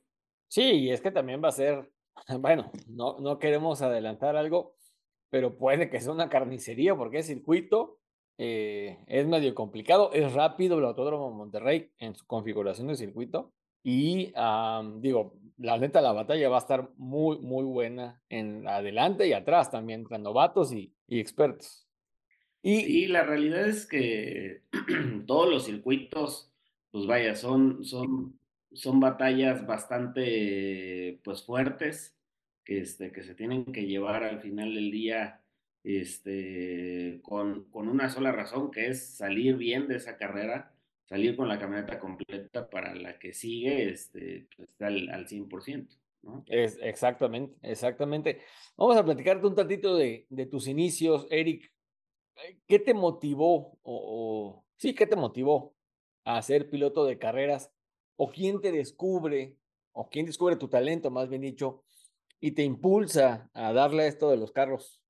Sí, 0.48 0.63
y 0.63 0.91
es 0.91 1.01
que 1.01 1.12
también 1.12 1.43
va 1.43 1.50
a 1.50 1.51
ser, 1.51 1.91
bueno, 2.39 2.72
no, 2.88 3.19
no 3.19 3.39
queremos 3.39 3.81
adelantar 3.81 4.38
algo, 4.38 4.77
pero 5.33 5.57
puede 5.57 5.89
que 5.89 5.99
sea 5.99 6.11
una 6.11 6.29
carnicería 6.29 6.95
porque 6.95 7.17
es 7.17 7.25
circuito, 7.25 7.97
eh, 8.37 8.99
es 9.07 9.25
medio 9.25 9.55
complicado, 9.55 10.11
es 10.13 10.31
rápido 10.31 10.77
el 10.77 10.85
Autódromo 10.85 11.31
Monterrey 11.31 11.89
en 11.97 12.13
su 12.13 12.23
configuración 12.27 12.85
de 12.85 12.95
circuito 12.95 13.51
y 13.83 14.31
digo, 14.99 15.33
la 15.57 15.79
neta 15.79 16.01
la 16.01 16.11
batalla 16.11 16.49
va 16.49 16.57
a 16.57 16.59
estar 16.59 16.91
muy, 16.97 17.39
muy 17.39 17.63
buena 17.63 18.21
en 18.29 18.67
adelante 18.67 19.27
y 19.27 19.33
atrás 19.33 19.71
también, 19.71 20.01
entre 20.01 20.19
novatos 20.19 20.71
y, 20.71 20.93
y 21.07 21.19
expertos. 21.19 21.87
Y, 22.61 23.07
la 23.07 23.23
realidad 23.23 23.67
es 23.67 23.87
que 23.87 24.61
todos 25.25 25.49
los 25.49 25.65
circuitos, 25.65 26.51
pues 26.91 27.07
vaya, 27.07 27.33
son, 27.33 27.83
son, 27.83 28.39
son 28.71 28.99
batallas 28.99 29.65
bastante 29.65 31.19
pues 31.23 31.41
fuertes 31.41 32.15
este, 32.65 33.12
que 33.12 33.24
se 33.24 33.36
tienen 33.36 33.65
que 33.65 33.86
llevar 33.86 34.24
al 34.24 34.39
final 34.41 34.74
del 34.74 34.91
día 34.91 35.41
este, 35.84 37.20
con, 37.22 37.65
con 37.65 37.88
una 37.88 38.10
sola 38.10 38.32
razón, 38.32 38.72
que 38.72 38.88
es 38.88 39.15
salir 39.17 39.58
bien 39.58 39.88
de 39.88 39.98
esa 39.98 40.17
carrera, 40.17 40.74
salir 41.05 41.36
con 41.36 41.48
la 41.48 41.60
camioneta 41.60 42.00
completa 42.00 42.70
para 42.70 42.96
la 42.96 43.20
que 43.20 43.34
sigue 43.34 43.89
este, 43.89 44.48
pues, 44.55 44.82
al, 44.82 45.10
al 45.10 45.27
100%. 45.27 45.88
¿no? 46.24 46.43
Es, 46.48 46.79
exactamente, 46.82 47.55
exactamente. 47.62 48.39
Vamos 48.77 48.96
a 48.96 49.03
platicarte 49.03 49.46
un 49.46 49.55
tantito 49.55 49.96
de, 49.98 50.25
de 50.29 50.46
tus 50.46 50.67
inicios, 50.67 51.27
Eric. 51.29 51.72
Eh, 52.38 52.60
¿Qué 52.65 52.79
te 52.79 52.93
motivó 52.93 53.77
o, 53.84 54.63
sí, 54.77 54.96
qué 54.96 55.05
te 55.05 55.17
motivó 55.17 55.75
a 56.24 56.41
ser 56.41 56.70
piloto 56.70 57.05
de 57.05 57.20
carreras? 57.20 57.72
¿O 58.15 58.32
quién 58.32 58.62
te 58.62 58.72
descubre 58.72 59.58
o 59.93 60.10
quién 60.10 60.25
descubre 60.25 60.55
tu 60.55 60.67
talento, 60.67 61.12
más 61.12 61.29
bien 61.29 61.41
dicho, 61.41 61.84
y 62.43 62.51
te 62.51 62.63
impulsa 62.63 63.50
a 63.53 63.71
darle 63.71 64.05
esto 64.05 64.29
de 64.29 64.35
los 64.35 64.51
carros? 64.51 65.01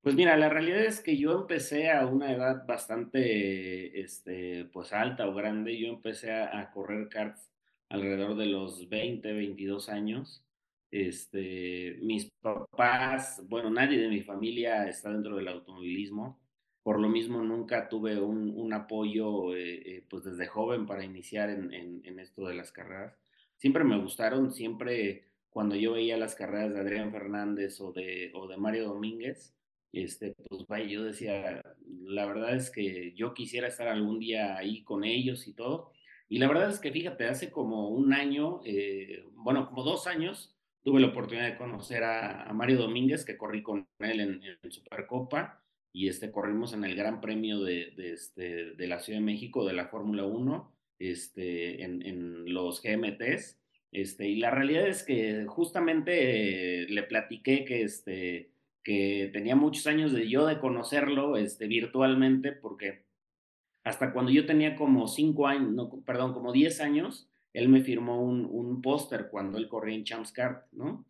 Pues 0.00 0.14
mira, 0.14 0.38
la 0.38 0.48
realidad 0.48 0.86
es 0.86 1.02
que 1.02 1.18
yo 1.18 1.32
empecé 1.38 1.90
a 1.90 2.06
una 2.06 2.32
edad 2.32 2.66
bastante, 2.66 4.00
este, 4.00 4.64
pues 4.72 4.94
alta 4.94 5.28
o 5.28 5.34
grande. 5.34 5.78
Yo 5.78 5.88
empecé 5.88 6.32
a, 6.32 6.70
correr 6.70 7.10
karts 7.10 7.50
alrededor 7.90 8.38
de 8.38 8.46
los 8.46 8.88
20, 8.88 9.34
22 9.34 9.90
años. 9.90 10.46
Este, 10.90 11.98
mis 12.00 12.30
papás, 12.40 13.42
bueno, 13.50 13.68
nadie 13.68 13.98
de 13.98 14.08
mi 14.08 14.22
familia 14.22 14.88
está 14.88 15.10
dentro 15.10 15.36
del 15.36 15.48
automovilismo. 15.48 16.40
Por 16.82 16.98
lo 17.00 17.10
mismo, 17.10 17.42
nunca 17.42 17.90
tuve 17.90 18.18
un, 18.18 18.58
un 18.58 18.72
apoyo, 18.72 19.54
eh, 19.54 19.74
eh, 19.84 20.06
pues 20.08 20.24
desde 20.24 20.46
joven 20.46 20.86
para 20.86 21.04
iniciar 21.04 21.50
en, 21.50 22.00
en, 22.02 22.18
esto 22.18 22.46
de 22.46 22.54
las 22.54 22.72
carreras. 22.72 23.14
Siempre 23.58 23.84
me 23.84 24.00
gustaron, 24.00 24.54
siempre 24.54 25.35
cuando 25.56 25.74
yo 25.74 25.94
veía 25.94 26.18
las 26.18 26.34
carreras 26.34 26.74
de 26.74 26.80
Adrián 26.80 27.10
Fernández 27.10 27.80
o 27.80 27.90
de, 27.90 28.30
o 28.34 28.46
de 28.46 28.58
Mario 28.58 28.88
Domínguez, 28.88 29.56
este, 29.90 30.34
pues 30.50 30.66
vaya, 30.66 30.84
yo 30.84 31.02
decía, 31.02 31.62
la 32.04 32.26
verdad 32.26 32.54
es 32.54 32.70
que 32.70 33.14
yo 33.14 33.32
quisiera 33.32 33.66
estar 33.66 33.88
algún 33.88 34.18
día 34.18 34.58
ahí 34.58 34.84
con 34.84 35.02
ellos 35.02 35.48
y 35.48 35.54
todo. 35.54 35.92
Y 36.28 36.40
la 36.40 36.48
verdad 36.48 36.68
es 36.68 36.78
que, 36.78 36.92
fíjate, 36.92 37.24
hace 37.24 37.50
como 37.50 37.88
un 37.88 38.12
año, 38.12 38.60
eh, 38.66 39.24
bueno, 39.32 39.66
como 39.66 39.82
dos 39.82 40.06
años, 40.06 40.54
tuve 40.84 41.00
la 41.00 41.06
oportunidad 41.06 41.46
de 41.46 41.56
conocer 41.56 42.04
a, 42.04 42.52
Mario 42.52 42.76
Domínguez, 42.76 43.24
que 43.24 43.38
corrí 43.38 43.62
con 43.62 43.88
él 44.00 44.20
en, 44.20 44.42
en, 44.62 44.70
Supercopa, 44.70 45.64
y 45.90 46.08
este, 46.08 46.30
corrimos 46.30 46.74
en 46.74 46.84
el 46.84 46.94
Gran 46.94 47.22
Premio 47.22 47.60
de, 47.60 47.94
de, 47.96 48.12
este, 48.12 48.74
de 48.74 48.86
la 48.88 48.98
Ciudad 48.98 49.20
de 49.20 49.24
México 49.24 49.64
de 49.64 49.72
la 49.72 49.88
Fórmula 49.88 50.24
1, 50.24 50.70
este, 50.98 51.82
en, 51.82 52.02
en, 52.04 52.52
los 52.52 52.82
GMTs. 52.82 53.58
Este, 53.92 54.28
y 54.28 54.36
la 54.36 54.50
realidad 54.50 54.86
es 54.86 55.02
que 55.02 55.46
justamente 55.46 56.82
eh, 56.82 56.86
le 56.88 57.02
platiqué 57.04 57.64
que, 57.64 57.82
este, 57.82 58.50
que 58.82 59.30
tenía 59.32 59.56
muchos 59.56 59.86
años 59.86 60.12
de 60.12 60.28
yo 60.28 60.46
de 60.46 60.58
conocerlo 60.58 61.36
este, 61.36 61.66
virtualmente, 61.66 62.52
porque 62.52 63.04
hasta 63.84 64.12
cuando 64.12 64.32
yo 64.32 64.46
tenía 64.46 64.76
como 64.76 65.08
cinco 65.08 65.46
años, 65.46 65.72
no, 65.72 65.88
perdón, 66.04 66.32
como 66.32 66.52
diez 66.52 66.80
años, 66.80 67.28
él 67.52 67.68
me 67.68 67.82
firmó 67.82 68.20
un, 68.22 68.46
un 68.50 68.82
póster 68.82 69.28
cuando 69.30 69.58
él 69.58 69.68
corría 69.68 69.94
en 69.94 70.04
Champs 70.04 70.32
Kart, 70.32 70.66
¿no? 70.72 71.04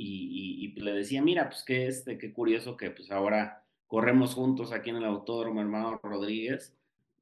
Y, 0.00 0.80
le 0.80 0.92
decía, 0.92 1.20
mira, 1.22 1.48
pues 1.48 1.64
qué, 1.64 1.88
este, 1.88 2.18
qué 2.18 2.32
curioso 2.32 2.76
que 2.76 2.90
pues 2.92 3.10
ahora 3.10 3.64
corremos 3.88 4.34
juntos 4.34 4.70
aquí 4.72 4.90
en 4.90 4.96
el 4.96 5.04
Autódromo 5.04 5.60
Hermano 5.60 5.98
Rodríguez. 6.00 6.72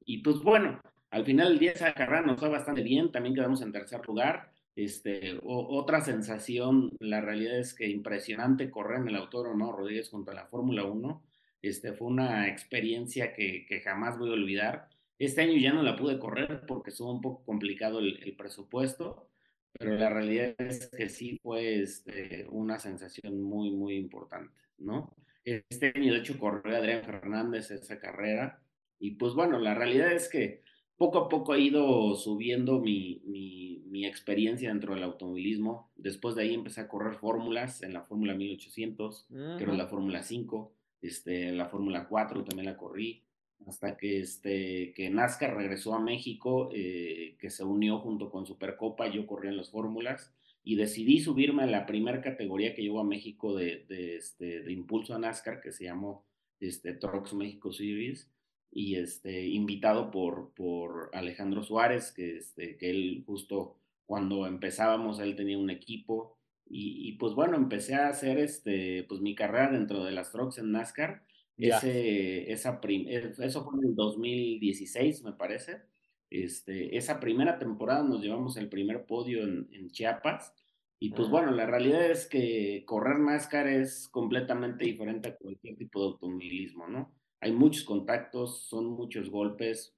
Y 0.05 0.19
pues 0.19 0.41
bueno, 0.41 0.81
al 1.11 1.25
final 1.25 1.49
del 1.49 1.59
día 1.59 1.73
esa 1.73 1.95
carrera 1.95 2.21
nos 2.21 2.39
fue 2.39 2.51
bastante 2.51 2.83
bien, 2.83 3.11
también 3.11 3.35
quedamos 3.35 3.63
en 3.63 3.73
tercer 3.73 4.07
lugar. 4.07 4.53
Este, 4.76 5.40
otra 5.42 6.02
sensación, 6.02 6.90
la 7.00 7.23
realidad 7.23 7.59
es 7.59 7.73
que 7.73 7.88
impresionante 7.88 8.71
correr 8.71 9.00
en 9.00 9.09
el 9.09 9.16
Autódromo 9.16 9.73
Rodríguez 9.73 10.11
contra 10.11 10.35
la 10.35 10.47
Fórmula 10.47 10.85
1. 10.85 11.23
Este, 11.62 11.95
fue 11.95 12.09
una 12.09 12.47
experiencia 12.49 13.33
que, 13.33 13.80
jamás 13.83 14.18
voy 14.18 14.30
a 14.30 14.35
olvidar. 14.35 14.88
Este 15.18 15.40
año 15.40 15.56
ya 15.56 15.73
no 15.73 15.83
la 15.83 15.97
pude 15.97 16.18
correr 16.18 16.66
porque 16.68 16.90
estuvo 16.90 17.11
un 17.11 17.23
poco 17.23 17.42
complicado 17.47 18.00
el, 18.00 18.23
el 18.23 18.37
presupuesto, 18.37 19.30
pero 19.73 19.97
la 19.97 20.11
realidad 20.11 20.54
es 20.59 20.88
que 20.88 21.09
sí 21.09 21.40
fue 21.42 21.80
este, 21.80 22.47
una 22.50 22.78
sensación 22.78 23.40
muy, 23.40 23.71
muy 23.71 23.97
importante, 23.97 24.61
¿no? 24.76 25.16
Este 25.42 25.92
año, 25.95 26.12
de 26.12 26.18
hecho, 26.18 26.38
corrió 26.38 26.76
Adrián 26.76 27.02
Fernández 27.02 27.71
esa 27.71 27.99
carrera. 27.99 28.61
Y 28.99 29.12
pues 29.12 29.33
bueno, 29.33 29.59
la 29.59 29.75
realidad 29.75 30.12
es 30.12 30.28
que 30.28 30.62
poco 30.97 31.19
a 31.19 31.29
poco 31.29 31.55
he 31.55 31.61
ido 31.61 32.15
subiendo 32.15 32.81
mi, 32.81 33.21
mi, 33.25 33.83
mi, 33.87 34.07
experiencia 34.07 34.71
dentro 34.71 34.95
del 34.95 35.03
automovilismo. 35.03 35.91
Después 35.97 36.35
de 36.35 36.43
ahí 36.43 36.55
empecé 36.55 36.81
a 36.81 36.88
correr 36.88 37.15
fórmulas 37.15 37.83
en 37.83 37.93
la 37.93 38.03
Fórmula 38.03 38.35
1800, 38.35 39.26
uh 39.29 39.35
-huh. 39.35 39.61
era 39.61 39.75
la 39.75 39.87
Fórmula 39.87 40.23
5, 40.23 40.73
este, 41.03 41.53
la 41.53 41.67
Fórmula 41.67 42.09
4 42.09 42.45
también 42.45 42.67
la 42.67 42.76
corrí, 42.76 43.23
hasta 43.67 43.97
que, 43.97 44.21
este, 44.21 44.93
que 44.95 45.11
NASCAR 45.11 45.57
regresó 45.57 45.95
a 45.95 46.00
México, 46.00 46.71
eh, 46.73 47.37
que 47.38 47.50
se 47.50 47.65
unió 47.65 47.99
junto 47.99 48.31
con 48.31 48.47
Supercopa, 48.47 49.09
yo 49.09 49.26
corrí 49.26 49.49
en 49.49 49.57
las 49.57 49.71
fórmulas 49.71 50.33
y 50.62 50.76
decidí 50.76 51.21
subirme 51.21 51.62
a 51.62 51.67
la 51.67 51.87
primera 51.87 52.21
categoría 52.21 52.75
que 52.75 52.83
llegó 52.83 53.00
a 53.00 53.05
México 53.05 53.55
de, 53.55 53.85
de, 53.88 54.17
este, 54.17 54.62
de 54.62 54.73
impulso 54.73 55.15
a 55.15 55.19
NASCAR, 55.19 55.61
que 55.61 55.73
se 55.73 55.85
llamó 55.85 56.25
este, 56.61 56.93
Trucks 56.93 57.35
México 57.35 57.73
Series 57.73 58.31
y 58.76 58.97
este, 58.97 59.47
invitado 59.47 60.11
por, 60.11 60.52
por 60.52 61.09
Alejandro 61.14 61.62
Suárez, 61.62 62.12
que, 62.12 62.37
este, 62.37 62.76
que 62.76 62.90
él 62.90 63.23
justo 63.25 63.75
cuando 64.04 64.47
empezábamos, 64.47 65.18
él 65.18 65.35
tenía 65.35 65.56
un 65.56 65.71
equipo 65.71 66.37
y, 66.68 67.09
y, 67.09 67.12
pues 67.12 67.33
bueno, 67.33 67.56
empecé 67.56 67.95
a 67.95 68.09
hacer 68.09 68.38
este, 68.38 69.04
pues 69.04 69.23
mi 69.23 69.35
carrera 69.35 69.71
dentro 69.71 70.04
de 70.04 70.12
las 70.12 70.30
trucks 70.30 70.59
en 70.59 70.73
NASCAR. 70.73 71.23
Yeah. 71.56 71.78
Ese, 71.78 72.52
esa 72.52 72.83
prim 72.83 73.06
eso 73.09 73.64
fue 73.64 73.80
en 73.80 73.88
el 73.88 73.95
2016, 73.95 75.23
me 75.23 75.33
parece. 75.33 75.80
Este, 76.28 76.99
esa 76.99 77.18
primera 77.18 77.59
temporada 77.59 78.02
nos 78.02 78.21
llevamos 78.21 78.59
el 78.59 78.68
primer 78.68 79.06
podio 79.06 79.42
en, 79.42 79.68
en 79.73 79.90
Chiapas. 79.90 80.52
Y 80.99 81.11
pues 81.11 81.28
uh 81.28 81.28
-huh. 81.28 81.30
bueno, 81.30 81.52
la 81.52 81.64
realidad 81.64 82.11
es 82.11 82.26
que 82.26 82.85
correr 82.85 83.21
NASCAR 83.21 83.68
es 83.68 84.06
completamente 84.09 84.85
diferente 84.85 85.30
a 85.30 85.37
cualquier 85.37 85.76
tipo 85.76 86.00
de 86.00 86.06
automovilismo, 86.09 86.87
¿no? 86.88 87.15
Hay 87.40 87.52
muchos 87.52 87.85
contactos, 87.85 88.62
son 88.69 88.87
muchos 88.87 89.31
golpes, 89.31 89.95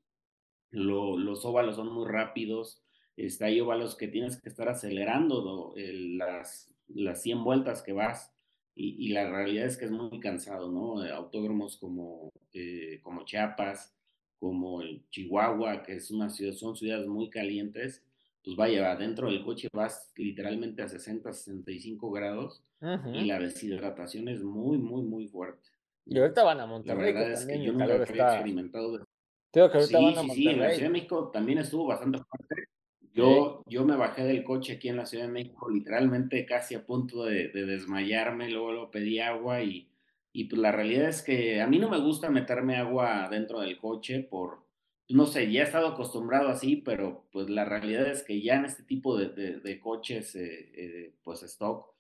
lo, 0.71 1.17
los 1.17 1.45
óvalos 1.45 1.77
son 1.77 1.93
muy 1.93 2.09
rápidos, 2.09 2.83
este, 3.17 3.45
hay 3.45 3.61
óvalos 3.61 3.97
que 3.97 4.09
tienes 4.09 4.41
que 4.41 4.49
estar 4.49 4.69
acelerando 4.69 5.75
el, 5.77 6.19
las, 6.19 6.73
las 6.89 7.23
100 7.23 7.45
vueltas 7.45 7.83
que 7.83 7.93
vas 7.93 8.33
y, 8.75 9.07
y, 9.07 9.09
la 9.09 9.29
realidad 9.29 9.67
es 9.67 9.77
que 9.77 9.87
es 9.87 9.91
muy 9.91 10.21
cansado, 10.21 10.71
¿no? 10.71 11.03
Autódromos 11.03 11.77
como, 11.79 12.31
eh, 12.53 13.01
como 13.03 13.25
Chiapas, 13.25 13.93
como 14.39 14.83
el 14.83 15.03
Chihuahua, 15.11 15.83
que 15.83 15.97
es 15.97 16.13
una 16.13 16.31
ciudad, 16.31 16.53
son 16.53 16.77
ciudades 16.77 17.09
muy 17.09 17.29
calientes, 17.29 18.05
pues 18.45 18.57
vaya, 18.57 18.95
dentro 18.95 19.29
del 19.29 19.45
coche 19.45 19.69
vas 19.73 20.13
literalmente 20.17 20.83
a 20.83 20.89
60, 20.89 21.33
65 21.33 22.11
grados 22.13 22.63
uh 22.81 22.87
-huh. 22.87 23.21
y 23.21 23.25
la 23.25 23.41
deshidratación 23.41 24.29
es 24.29 24.43
muy, 24.43 24.79
muy, 24.79 25.03
muy 25.03 25.27
fuerte. 25.27 25.69
Y 26.09 26.19
ahorita 26.19 26.43
van 26.43 26.61
a 26.61 26.67
Monterrey. 26.67 27.13
La 27.13 27.21
verdad 27.21 27.33
es 27.33 27.47
que 27.47 27.63
yo 27.63 27.73
nunca 27.73 27.85
había 27.85 28.03
está... 28.03 28.35
experimentado. 28.35 28.99
De... 28.99 29.05
Creo 29.53 29.71
que 29.71 29.79
ahorita 29.79 29.99
sí, 29.99 30.05
van 30.05 30.13
a 30.13 30.21
sí, 30.21 30.27
Monterrey. 30.27 30.45
sí, 30.45 30.49
en 30.49 30.61
la 30.61 30.71
Ciudad 30.71 30.83
de 30.83 30.93
México 30.93 31.31
también 31.31 31.59
estuvo 31.59 31.87
bastante 31.87 32.19
fuerte. 32.19 32.69
Yo, 33.13 33.63
sí. 33.65 33.75
yo 33.75 33.85
me 33.85 33.97
bajé 33.97 34.25
del 34.25 34.45
coche 34.45 34.75
aquí 34.75 34.89
en 34.89 34.97
la 34.97 35.07
Ciudad 35.07 35.27
de 35.27 35.33
México, 35.33 35.69
literalmente 35.69 36.47
casi 36.47 36.75
a 36.75 36.87
punto 36.87 37.25
de, 37.25 37.49
de 37.49 37.67
desmayarme, 37.67 38.49
luego, 38.49 38.73
luego 38.73 38.91
pedí 38.91 39.19
agua 39.19 39.63
y, 39.63 39.89
y 40.33 40.45
pues 40.45 40.61
la 40.61 40.73
realidad 40.73 41.09
es 41.09 41.23
que 41.23 41.61
a 41.61 41.67
mí 41.67 41.79
no 41.79 41.89
me 41.89 42.01
gusta 42.01 42.31
meterme 42.31 42.77
agua 42.77 43.29
dentro 43.31 43.61
del 43.61 43.77
coche 43.77 44.21
por, 44.21 44.61
no 45.09 45.27
sé, 45.27 45.51
ya 45.51 45.63
he 45.63 45.65
estado 45.65 45.89
acostumbrado 45.89 46.49
así, 46.49 46.77
pero 46.77 47.25
pues 47.33 47.49
la 47.51 47.65
realidad 47.65 48.07
es 48.07 48.23
que 48.23 48.41
ya 48.41 48.57
en 48.57 48.67
este 48.67 48.83
tipo 48.83 49.19
de, 49.19 49.81
coches, 49.81 50.37
eh, 50.37 50.71
eh, 50.75 51.15
pues 51.23 51.43
stock, 51.43 51.93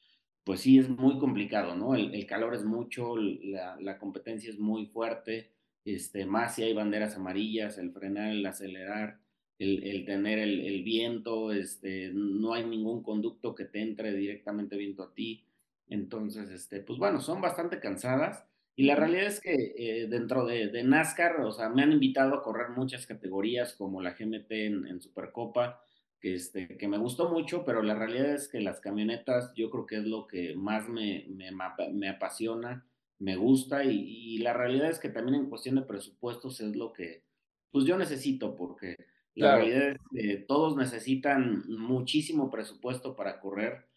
pues 0.48 0.60
sí 0.60 0.78
es 0.78 0.88
muy 0.88 1.18
complicado, 1.18 1.76
¿no? 1.76 1.94
El, 1.94 2.24
calor 2.26 2.54
es 2.54 2.64
mucho, 2.64 3.16
la, 3.18 3.98
competencia 3.98 4.48
es 4.48 4.58
muy 4.58 4.86
fuerte, 4.86 5.52
este, 5.84 6.24
más 6.24 6.54
si 6.54 6.62
hay 6.62 6.72
banderas 6.72 7.16
amarillas, 7.16 7.76
el 7.76 7.92
frenar, 7.92 8.30
el 8.30 8.46
acelerar, 8.46 9.20
el, 9.58 10.06
tener 10.06 10.38
el, 10.38 10.60
el, 10.60 10.82
viento, 10.84 11.52
este, 11.52 12.12
no 12.14 12.54
hay 12.54 12.64
ningún 12.64 13.02
conducto 13.02 13.54
que 13.54 13.66
te 13.66 13.82
entre 13.82 14.14
directamente 14.14 14.78
viento 14.78 15.02
a 15.02 15.12
ti. 15.12 15.44
Entonces, 15.90 16.48
este, 16.48 16.80
pues 16.80 16.98
bueno, 16.98 17.20
son 17.20 17.42
bastante 17.42 17.78
cansadas. 17.78 18.42
Y 18.74 18.84
la 18.84 18.94
realidad 18.94 19.26
es 19.26 19.42
que 19.42 19.52
eh, 19.76 20.06
dentro 20.08 20.46
de, 20.46 20.68
de, 20.68 20.82
NASCAR, 20.82 21.42
o 21.42 21.52
sea, 21.52 21.68
me 21.68 21.82
han 21.82 21.92
invitado 21.92 22.34
a 22.34 22.42
correr 22.42 22.70
muchas 22.70 23.06
categorías 23.06 23.74
como 23.74 24.00
la 24.00 24.14
GMT 24.18 24.50
en, 24.50 25.02
Supercopa, 25.02 25.82
que, 26.20 26.34
este, 26.34 26.76
que 26.76 26.88
me 26.88 26.98
gustó 26.98 27.30
mucho, 27.30 27.64
pero 27.64 27.82
la 27.82 27.94
realidad 27.94 28.34
es 28.34 28.48
que 28.48 28.60
las 28.60 28.80
camionetas 28.80 29.52
yo 29.54 29.70
creo 29.70 29.86
que 29.86 29.96
es 29.96 30.04
lo 30.04 30.26
que 30.26 30.54
más 30.54 30.88
me, 30.88 31.26
me, 31.28 31.50
me 31.92 32.08
apasiona, 32.08 32.86
me 33.18 33.36
gusta 33.36 33.84
y, 33.84 33.98
y, 33.98 34.38
la 34.38 34.52
realidad 34.52 34.90
es 34.90 34.98
que 34.98 35.08
también 35.08 35.36
en 35.36 35.48
cuestión 35.48 35.76
de 35.76 35.82
presupuestos 35.82 36.60
es 36.60 36.76
lo 36.76 36.92
que 36.92 37.24
pues 37.70 37.84
yo 37.84 37.98
necesito 37.98 38.54
porque 38.54 38.96
la 39.34 39.56
realidad 39.56 39.88
es 39.90 39.98
que 40.12 40.36
todos 40.36 40.76
necesitan 40.76 41.64
muchísimo 41.68 42.50
presupuesto 42.50 43.14
para 43.14 43.38
correr 43.40 43.88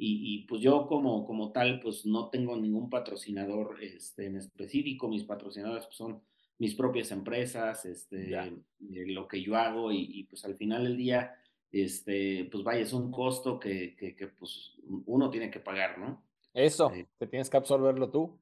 y, 0.00 0.46
pues 0.46 0.62
yo 0.62 0.86
como, 0.86 1.26
como 1.26 1.50
tal, 1.50 1.80
pues 1.80 2.06
no 2.06 2.30
tengo 2.30 2.56
ningún 2.56 2.88
patrocinador 2.88 3.82
este, 3.82 4.26
en 4.26 4.36
específico. 4.36 5.08
Mis 5.08 5.24
patrocinadores 5.24 5.86
pues, 5.86 5.96
son 5.96 6.22
mis 6.58 6.76
propias 6.76 7.10
empresas, 7.10 7.84
este, 7.84 8.32
eh, 8.32 8.52
lo 8.78 9.26
que 9.26 9.42
yo 9.42 9.56
hago 9.56 9.90
y, 9.90 10.24
pues 10.30 10.44
al 10.44 10.56
final 10.56 10.84
del 10.84 10.96
día, 10.96 11.34
este, 11.72 12.48
pues 12.50 12.64
vaya, 12.64 12.80
es 12.80 12.92
un 12.92 13.10
costo 13.10 13.58
que, 13.58 13.96
que, 13.96 14.26
pues 14.28 14.74
uno 15.06 15.30
tiene 15.30 15.50
que 15.50 15.60
pagar, 15.60 15.98
¿no? 15.98 16.22
Eso, 16.54 16.90
eh, 16.92 17.06
te 17.18 17.26
tienes 17.26 17.50
que 17.50 17.56
absorberlo 17.56 18.10
tú. 18.10 18.38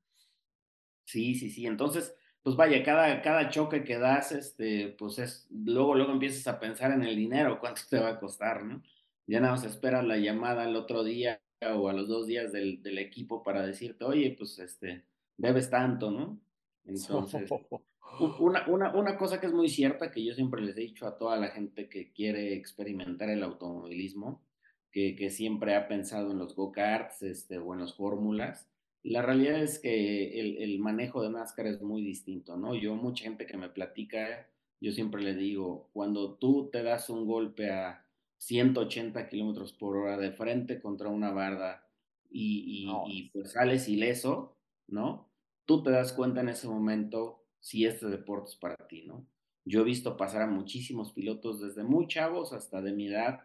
Sí, 1.05 1.35
sí, 1.35 1.51
sí. 1.51 1.67
Entonces, 1.67 2.15
pues 2.43 2.57
vaya, 2.57 2.83
cada, 2.85 3.21
cada 3.23 3.49
choque 3.49 3.85
que 3.85 3.99
das, 3.99 4.33
este, 4.33 4.95
pues 4.99 5.19
es, 5.19 5.47
luego, 5.51 5.95
luego 5.95 6.13
empiezas 6.13 6.47
a 6.47 6.61
pensar 6.61 6.93
en 6.93 7.03
el 7.03 7.17
dinero, 7.17 7.59
cuánto 7.61 7.83
te 7.89 7.99
va 7.99 8.11
a 8.11 8.21
costar, 8.21 8.65
¿no? 8.65 8.83
Ya 9.27 9.41
nada 9.41 9.55
más 9.55 9.65
esperas 9.65 10.05
la 10.05 10.19
llamada 10.19 10.69
el 10.69 10.77
otro 10.77 11.03
día 11.03 11.41
o 11.75 11.89
a 11.89 11.93
los 11.93 12.07
dos 12.07 12.27
días 12.27 12.53
del, 12.53 12.83
del, 12.83 12.99
equipo 12.99 13.43
para 13.43 13.67
decirte, 13.67 14.05
oye, 14.05 14.35
pues 14.39 14.59
este, 14.59 15.05
debes 15.37 15.69
tanto, 15.71 16.11
¿no? 16.11 16.39
Entonces, 16.87 17.51
una, 18.41 18.67
una, 18.69 18.95
una, 18.95 19.17
cosa 19.17 19.41
que 19.41 19.47
es 19.47 19.53
muy 19.53 19.69
cierta, 19.69 20.11
que 20.11 20.25
yo 20.25 20.35
siempre 20.35 20.63
les 20.63 20.77
he 20.77 20.81
dicho 20.81 21.07
a 21.07 21.19
toda 21.19 21.37
la 21.37 21.49
gente 21.49 21.89
que 21.89 22.13
quiere 22.13 22.55
experimentar 22.55 23.29
el 23.29 23.43
automovilismo, 23.43 24.43
que, 24.91 25.17
que 25.17 25.31
siempre 25.31 25.75
ha 25.75 25.89
pensado 25.89 26.31
en 26.31 26.39
los 26.39 26.55
go-karts 26.55 27.23
este, 27.23 27.59
o 27.59 27.75
en 27.75 27.81
las 27.81 27.95
fórmulas, 27.95 28.69
la 29.07 29.23
realidad 29.23 29.63
es 29.63 29.79
que 29.79 30.41
el, 30.41 30.57
el, 30.59 30.81
manejo 30.81 31.23
de 31.23 31.31
NASCAR 31.31 31.69
es 31.69 31.81
muy 31.81 32.03
distinto, 32.03 32.57
¿no? 32.57 32.75
Yo, 32.75 32.97
mucha 32.97 33.23
gente 33.23 33.47
que 33.47 33.57
me 33.57 33.69
platica, 33.69 34.49
yo 34.81 34.91
siempre 34.91 35.23
le 35.23 35.35
digo, 35.35 35.89
cuando 35.93 36.35
tú 36.35 36.71
te 36.73 36.83
das 36.83 37.09
un 37.09 37.25
golpe 37.25 37.71
a 37.71 38.05
180 38.39 39.29
kilómetros 39.29 39.73
por 39.73 39.97
hora 39.97 40.17
de 40.17 40.33
frente 40.33 40.81
contra 40.81 41.09
una 41.09 41.31
barda 41.31 41.87
y, 42.31 42.89
y, 43.07 43.31
pues 43.31 43.53
sales 43.53 43.89
ileso, 43.89 44.57
¿no? 44.89 45.26
Tú 45.67 45.83
te 45.83 45.91
das 45.91 46.13
cuenta 46.13 46.41
en 46.41 46.49
ese 46.49 46.69
momento 46.69 47.45
si 47.61 47.85
este 47.85 48.07
deporte 48.07 48.51
es 48.51 48.57
para 48.57 48.77
ti, 48.89 49.05
¿no? 49.05 49.27
Yo 49.65 49.81
he 49.81 49.85
visto 49.85 50.17
pasar 50.17 50.43
a 50.43 50.47
muchísimos 50.47 51.13
pilotos 51.13 51.61
desde 51.61 51.83
muy 51.83 52.07
chavos 52.07 52.53
hasta 52.53 52.81
de 52.81 52.93
mi 52.93 53.09
edad 53.09 53.41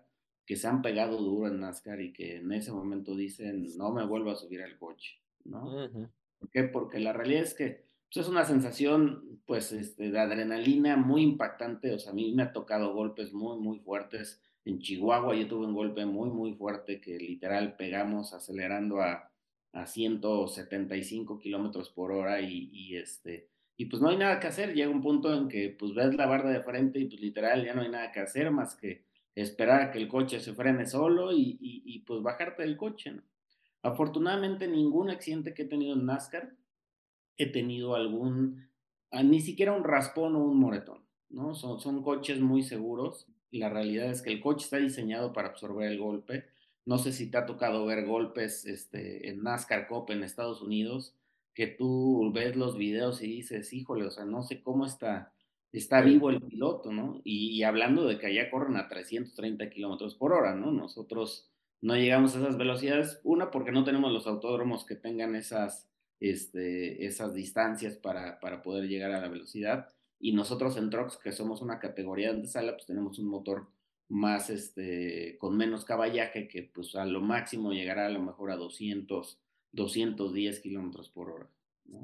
que 0.45 0.55
se 0.55 0.67
han 0.67 0.81
pegado 0.81 1.17
duro 1.17 1.47
en 1.47 1.59
NASCAR 1.59 1.99
y 2.01 2.13
que 2.13 2.37
en 2.37 2.51
ese 2.51 2.71
momento 2.71 3.15
dicen, 3.15 3.65
no 3.77 3.91
me 3.91 4.05
vuelvo 4.05 4.31
a 4.31 4.35
subir 4.35 4.61
al 4.61 4.77
coche, 4.77 5.19
¿no? 5.43 5.89
¿Por 6.39 6.49
qué? 6.49 6.63
Porque 6.63 6.99
la 6.99 7.13
realidad 7.13 7.43
es 7.43 7.53
que 7.53 7.85
pues, 8.13 8.25
es 8.25 8.31
una 8.31 8.45
sensación, 8.45 9.41
pues, 9.45 9.71
este, 9.71 10.11
de 10.11 10.19
adrenalina 10.19 10.97
muy 10.97 11.23
impactante. 11.23 11.93
O 11.93 11.99
sea, 11.99 12.11
a 12.11 12.15
mí 12.15 12.33
me 12.33 12.43
ha 12.43 12.53
tocado 12.53 12.93
golpes 12.93 13.33
muy, 13.33 13.59
muy 13.59 13.79
fuertes 13.79 14.41
en 14.65 14.79
Chihuahua 14.79 15.35
yo 15.35 15.47
tuve 15.47 15.65
un 15.65 15.73
golpe 15.73 16.05
muy, 16.05 16.29
muy 16.29 16.53
fuerte 16.53 17.01
que 17.01 17.17
literal 17.17 17.75
pegamos 17.75 18.33
acelerando 18.33 19.01
a, 19.01 19.30
a 19.73 19.85
175 19.85 21.39
kilómetros 21.39 21.89
por 21.89 22.11
hora 22.11 22.41
y, 22.41 22.95
este, 22.95 23.49
y 23.77 23.85
pues 23.85 24.01
no 24.01 24.09
hay 24.09 24.17
nada 24.17 24.39
que 24.39 24.47
hacer. 24.47 24.73
Llega 24.73 24.89
un 24.89 25.01
punto 25.01 25.33
en 25.33 25.47
que 25.47 25.69
pues 25.69 25.93
ves 25.93 26.13
la 26.15 26.25
barda 26.25 26.49
de 26.49 26.63
frente 26.63 26.99
y 26.99 27.05
pues 27.05 27.21
literal 27.21 27.65
ya 27.65 27.73
no 27.73 27.81
hay 27.81 27.89
nada 27.89 28.11
que 28.11 28.19
hacer 28.19 28.51
más 28.51 28.75
que 28.75 29.05
esperar 29.33 29.81
a 29.81 29.91
que 29.91 29.99
el 29.99 30.07
coche 30.07 30.39
se 30.39 30.53
frene 30.53 30.85
solo 30.85 31.31
y, 31.31 31.57
y, 31.59 31.99
pues 31.99 32.21
bajarte 32.21 32.63
del 32.63 32.77
coche. 32.77 33.13
Afortunadamente 33.81 34.67
ningún 34.67 35.09
accidente 35.09 35.53
que 35.53 35.63
he 35.63 35.67
tenido 35.67 35.93
en 35.93 36.05
NASCAR 36.05 36.53
he 37.37 37.47
tenido 37.47 37.95
algún, 37.95 38.69
ah, 39.11 39.23
ni 39.23 39.39
siquiera 39.39 39.71
un 39.71 39.83
raspón 39.83 40.35
o 40.35 40.43
un 40.43 40.59
moretón. 40.59 40.99
¿no? 41.29 41.55
Son, 41.55 41.79
son 41.79 42.03
coches 42.03 42.39
muy 42.39 42.61
seguros 42.61 43.27
la 43.51 43.69
realidad 43.69 44.09
es 44.09 44.21
que 44.21 44.31
el 44.31 44.41
coche 44.41 44.63
está 44.63 44.77
diseñado 44.77 45.33
para 45.33 45.49
absorber 45.49 45.91
el 45.91 45.99
golpe. 45.99 46.45
No 46.85 46.97
sé 46.97 47.11
si 47.11 47.29
te 47.29 47.37
ha 47.37 47.45
tocado 47.45 47.85
ver 47.85 48.05
golpes 48.05 48.65
este, 48.65 49.29
en 49.29 49.43
NASCAR 49.43 49.87
Cup 49.87 50.11
en 50.11 50.23
Estados 50.23 50.61
Unidos, 50.61 51.15
que 51.53 51.67
tú 51.67 52.31
ves 52.33 52.55
los 52.55 52.77
videos 52.77 53.21
y 53.21 53.27
dices, 53.27 53.73
híjole, 53.73 54.05
o 54.05 54.11
sea, 54.11 54.25
no 54.25 54.41
sé 54.41 54.61
cómo 54.61 54.85
está, 54.85 55.33
está 55.71 56.01
vivo 56.01 56.29
el 56.29 56.41
piloto, 56.41 56.91
¿no? 56.91 57.21
Y, 57.23 57.63
hablando 57.63 58.05
de 58.05 58.17
que 58.17 58.27
allá 58.27 58.49
corren 58.49 58.77
a 58.77 58.87
330 58.87 59.69
kilómetros 59.69 60.15
por 60.15 60.33
hora, 60.33 60.55
¿no? 60.55 60.71
Nosotros 60.71 61.49
no 61.81 61.95
llegamos 61.95 62.35
a 62.35 62.39
esas 62.39 62.57
velocidades, 62.57 63.19
una, 63.23 63.51
porque 63.51 63.71
no 63.71 63.83
tenemos 63.83 64.11
los 64.11 64.27
autódromos 64.27 64.85
que 64.85 64.95
tengan 64.95 65.35
esas, 65.35 65.89
este, 66.19 67.05
esas 67.05 67.33
distancias 67.33 67.97
para, 67.97 68.39
para 68.39 68.61
poder 68.61 68.87
llegar 68.87 69.11
a 69.11 69.21
la 69.21 69.27
velocidad 69.27 69.87
y 70.21 70.33
nosotros 70.33 70.77
en 70.77 70.89
trucks, 70.89 71.17
que 71.17 71.31
somos 71.31 71.61
una 71.61 71.79
categoría 71.79 72.31
de 72.31 72.47
sala, 72.47 72.73
pues 72.73 72.85
tenemos 72.85 73.17
un 73.17 73.27
motor 73.27 73.67
más, 74.11 74.49
este, 74.49 75.37
con 75.39 75.55
menos 75.55 75.85
caballaje, 75.85 76.47
que 76.47 76.63
pues 76.63 76.95
a 76.95 77.05
lo 77.05 77.21
máximo 77.21 77.71
llegará 77.71 78.07
a 78.07 78.09
lo 78.09 78.21
mejor 78.21 78.51
a 78.51 78.57
200, 78.57 79.39
210 79.71 80.59
kilómetros 80.59 81.09
por 81.09 81.31
hora. 81.31 81.49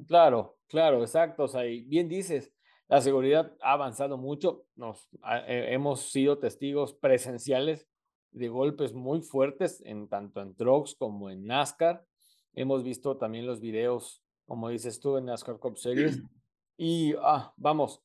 Claro, 0.07 0.57
claro, 0.67 1.01
exacto. 1.01 1.43
O 1.43 1.47
sea, 1.47 1.65
y 1.65 1.81
bien 1.81 2.07
dices, 2.07 2.53
la 2.87 3.01
seguridad 3.01 3.53
ha 3.61 3.73
avanzado 3.73 4.17
mucho. 4.17 4.65
Nos 4.75 5.09
hemos 5.47 6.09
sido 6.11 6.39
testigos 6.39 6.93
presenciales 6.93 7.87
de 8.31 8.47
golpes 8.47 8.93
muy 8.93 9.21
fuertes 9.21 9.81
en 9.85 10.07
tanto 10.07 10.41
en 10.41 10.55
trucks 10.55 10.95
como 10.95 11.29
en 11.29 11.45
NASCAR. 11.45 12.05
Hemos 12.53 12.83
visto 12.83 13.17
también 13.17 13.45
los 13.45 13.59
videos, 13.59 14.23
como 14.45 14.69
dices 14.69 14.99
tú, 15.01 15.17
en 15.17 15.25
NASCAR 15.25 15.59
Cup 15.59 15.77
Series. 15.77 16.21
Y 16.79 17.15
ah, 17.23 17.55
vamos, 17.57 18.03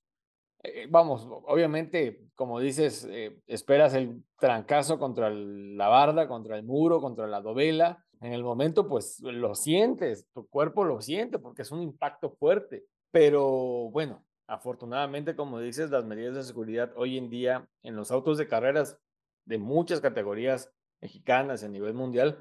eh, 0.62 0.86
vamos, 0.88 1.26
obviamente, 1.28 2.28
como 2.34 2.60
dices, 2.60 3.06
eh, 3.10 3.36
esperas 3.46 3.94
el 3.94 4.22
trancazo 4.38 4.98
contra 4.98 5.30
la 5.30 5.88
barda, 5.88 6.28
contra 6.28 6.56
el 6.56 6.62
muro, 6.62 7.00
contra 7.00 7.26
la 7.26 7.40
dovela. 7.40 8.04
En 8.20 8.32
el 8.32 8.44
momento, 8.44 8.88
pues 8.88 9.18
lo 9.20 9.54
sientes, 9.56 10.28
tu 10.32 10.46
cuerpo 10.48 10.84
lo 10.84 11.00
siente 11.00 11.40
porque 11.40 11.62
es 11.62 11.72
un 11.72 11.82
impacto 11.82 12.30
fuerte. 12.30 12.84
Pero 13.10 13.90
bueno, 13.90 14.24
afortunadamente, 14.46 15.34
como 15.34 15.58
dices, 15.58 15.90
las 15.90 16.04
medidas 16.04 16.36
de 16.36 16.44
seguridad 16.44 16.92
hoy 16.96 17.18
en 17.18 17.28
día 17.28 17.68
en 17.82 17.96
los 17.96 18.12
autos 18.12 18.38
de 18.38 18.46
carreras 18.46 18.98
de 19.44 19.58
muchas 19.58 20.00
categorías 20.00 20.72
mexicanas 21.00 21.64
a 21.64 21.68
nivel 21.68 21.94
mundial, 21.94 22.38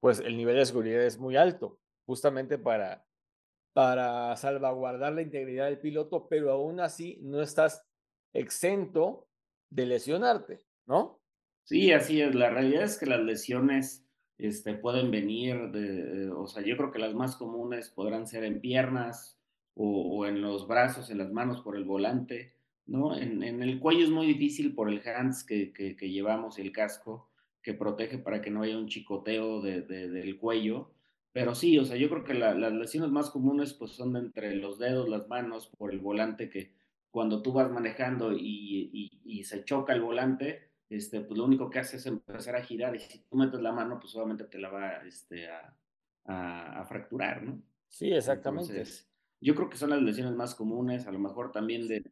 pues 0.00 0.20
el 0.20 0.36
nivel 0.36 0.56
de 0.56 0.66
seguridad 0.66 1.02
es 1.02 1.18
muy 1.18 1.36
alto, 1.36 1.78
justamente 2.04 2.58
para 2.58 3.06
para 3.72 4.36
salvaguardar 4.36 5.14
la 5.14 5.22
integridad 5.22 5.66
del 5.66 5.78
piloto, 5.78 6.26
pero 6.28 6.50
aún 6.50 6.80
así 6.80 7.18
no 7.22 7.40
estás 7.40 7.86
exento 8.32 9.26
de 9.70 9.86
lesionarte, 9.86 10.60
¿no? 10.86 11.20
Sí, 11.64 11.92
así 11.92 12.20
es. 12.20 12.34
La 12.34 12.50
realidad 12.50 12.84
es 12.84 12.98
que 12.98 13.06
las 13.06 13.20
lesiones 13.20 14.04
este, 14.38 14.74
pueden 14.74 15.10
venir 15.10 15.70
de, 15.70 16.30
o 16.30 16.46
sea, 16.46 16.62
yo 16.62 16.76
creo 16.76 16.90
que 16.90 16.98
las 16.98 17.14
más 17.14 17.36
comunes 17.36 17.90
podrán 17.90 18.26
ser 18.26 18.44
en 18.44 18.60
piernas 18.60 19.38
o, 19.74 20.26
en 20.26 20.42
los 20.42 20.66
brazos, 20.66 21.10
en 21.10 21.18
las 21.18 21.32
manos 21.32 21.62
por 21.62 21.76
el 21.76 21.84
volante, 21.84 22.54
¿no? 22.84 23.16
En, 23.16 23.42
el 23.42 23.80
cuello 23.80 24.04
es 24.04 24.10
muy 24.10 24.26
difícil 24.26 24.74
por 24.74 24.90
el 24.90 25.00
hands 25.06 25.44
que, 25.44 25.72
que, 25.72 26.10
llevamos 26.10 26.58
y 26.58 26.62
el 26.62 26.72
casco 26.72 27.30
que 27.62 27.72
protege 27.72 28.18
para 28.18 28.42
que 28.42 28.50
no 28.50 28.62
haya 28.62 28.76
un 28.76 28.88
chicoteo 28.88 29.62
del 29.62 30.36
cuello 30.38 30.90
pero 31.32 31.54
sí, 31.54 31.78
o 31.78 31.84
sea, 31.84 31.96
yo 31.96 32.10
creo 32.10 32.24
que 32.24 32.34
las 32.34 32.72
lesiones 32.72 33.10
más 33.10 33.30
comunes 33.30 33.72
pues 33.72 33.92
son 33.92 34.16
entre 34.16 34.54
los 34.56 34.78
dedos, 34.78 35.08
las 35.08 35.26
manos, 35.28 35.66
por 35.66 35.90
el 35.90 35.98
volante, 35.98 36.50
que 36.50 36.74
cuando 37.10 37.42
tú 37.42 37.52
vas 37.52 37.70
manejando 37.70 38.32
y, 38.32 39.10
y, 39.24 39.44
se 39.44 39.64
choca 39.64 39.92
el 39.92 40.00
volante, 40.00 40.70
este, 40.88 41.20
pues 41.20 41.38
lo 41.38 41.44
único 41.44 41.68
que 41.68 41.78
hace 41.78 41.96
es 41.96 42.06
empezar 42.06 42.56
a 42.56 42.62
girar 42.62 42.94
y 42.94 43.00
si 43.00 43.18
tú 43.18 43.36
metes 43.36 43.60
la 43.60 43.72
mano, 43.72 43.98
pues 43.98 44.14
obviamente 44.14 44.44
te 44.44 44.58
la 44.58 44.70
va 44.70 44.96
este, 45.06 45.48
a, 45.48 45.74
a, 46.24 46.84
fracturar, 46.84 47.42
¿no? 47.42 47.62
Sí, 47.88 48.10
exactamente. 48.12 48.84
yo 49.40 49.54
creo 49.54 49.68
que 49.68 49.76
son 49.76 49.90
las 49.90 50.02
lesiones 50.02 50.34
más 50.34 50.54
comunes, 50.54 51.06
a 51.06 51.12
lo 51.12 51.18
mejor 51.18 51.50
también 51.52 51.88
de, 51.88 52.02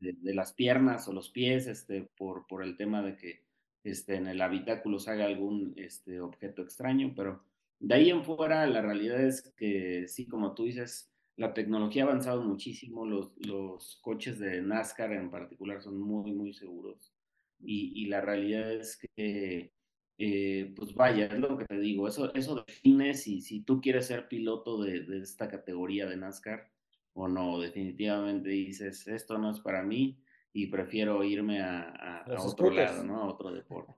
de, 0.00 0.34
las 0.34 0.52
piernas 0.52 1.06
o 1.08 1.12
los 1.12 1.30
pies, 1.30 1.66
este, 1.66 2.08
por, 2.16 2.46
por 2.46 2.62
el 2.62 2.76
tema 2.76 3.02
de 3.02 3.16
que 3.16 3.44
este, 3.84 4.16
en 4.16 4.26
el 4.26 4.40
habitáculo 4.40 4.98
se 4.98 5.10
haga 5.10 5.26
algún 5.26 5.74
este, 5.76 6.20
objeto 6.20 6.62
extraño, 6.62 7.12
pero 7.14 7.44
de 7.86 7.94
ahí 7.94 8.10
en 8.10 8.24
fuera 8.24 8.66
la 8.66 8.80
realidad 8.80 9.20
es 9.20 9.52
que 9.56 10.08
sí, 10.08 10.26
como 10.26 10.54
tú 10.54 10.64
dices, 10.64 11.12
la 11.36 11.52
tecnología 11.52 12.04
ha 12.04 12.06
avanzado 12.06 12.42
muchísimo, 12.42 13.04
los, 13.04 13.32
los 13.46 13.98
coches 14.00 14.38
de 14.38 14.62
NASCAR 14.62 15.12
en 15.12 15.30
particular 15.30 15.82
son 15.82 16.00
muy, 16.00 16.32
muy 16.32 16.54
seguros 16.54 17.12
y, 17.60 17.92
y 17.94 18.06
la 18.06 18.22
realidad 18.22 18.72
es 18.72 18.96
que, 18.96 19.72
eh, 20.16 20.72
pues 20.74 20.94
vaya, 20.94 21.26
es 21.26 21.38
lo 21.38 21.58
que 21.58 21.66
te 21.66 21.78
digo, 21.78 22.08
eso, 22.08 22.32
eso 22.34 22.64
define 22.66 23.12
si, 23.12 23.42
si 23.42 23.60
tú 23.60 23.82
quieres 23.82 24.06
ser 24.06 24.28
piloto 24.28 24.82
de, 24.82 25.00
de 25.00 25.18
esta 25.18 25.48
categoría 25.48 26.06
de 26.06 26.16
NASCAR 26.16 26.70
o 27.12 27.28
no, 27.28 27.60
definitivamente 27.60 28.48
dices, 28.48 29.06
esto 29.08 29.36
no 29.36 29.50
es 29.50 29.60
para 29.60 29.82
mí 29.82 30.18
y 30.54 30.68
prefiero 30.68 31.22
irme 31.22 31.60
a, 31.60 32.24
a, 32.24 32.42
otro 32.42 32.70
lado, 32.70 33.04
¿no? 33.04 33.24
A 33.24 33.26
otro 33.26 33.52
deporte. 33.52 33.92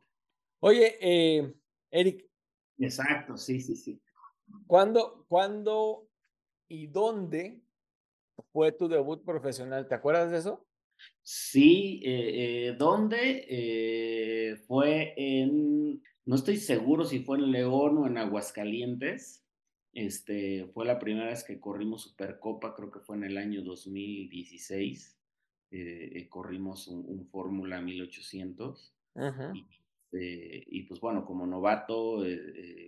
Oye, 0.61 0.97
eh, 1.01 1.55
Eric. 1.93 2.26
Exacto, 2.79 3.37
sí, 3.37 3.61
sí, 3.61 3.77
sí. 3.77 4.01
¿Cuándo, 4.67 5.25
¿Cuándo 5.29 6.09
y 6.69 6.87
dónde 6.87 7.63
fue 8.53 8.73
tu 8.73 8.89
debut 8.89 9.25
profesional? 9.25 9.89
¿Te 9.89 9.95
acuerdas 9.95 10.31
de 10.31 10.39
eso? 10.39 10.67
Sí, 11.23 12.01
eh, 12.05 12.69
eh, 12.69 12.77
¿dónde? 12.79 13.47
Eh, 13.49 14.57
fue 14.67 15.15
en, 15.17 16.03
no 16.25 16.37
estoy 16.37 16.57
seguro 16.57 17.05
si 17.05 17.21
fue 17.21 17.39
en 17.39 17.51
León 17.51 17.99
o 17.99 18.07
en 18.07 18.19
Aguascalientes. 18.19 19.45
Este, 19.93 20.67
fue 20.73 20.85
la 20.85 20.99
primera 20.99 21.27
vez 21.27 21.43
que 21.43 21.59
corrimos 21.59 22.03
Supercopa, 22.03 22.75
creo 22.75 22.91
que 22.91 23.01
fue 23.01 23.17
en 23.17 23.25
el 23.25 23.39
año 23.39 23.63
2016. 23.63 25.19
corrimos 26.29 26.87
un, 26.89 27.27
Fórmula 27.31 27.81
1800. 27.81 28.95
Y, 29.55 29.67
y, 30.21 30.83
pues 30.85 31.01
bueno, 31.01 31.25
como 31.25 31.47
novato, 31.47 32.23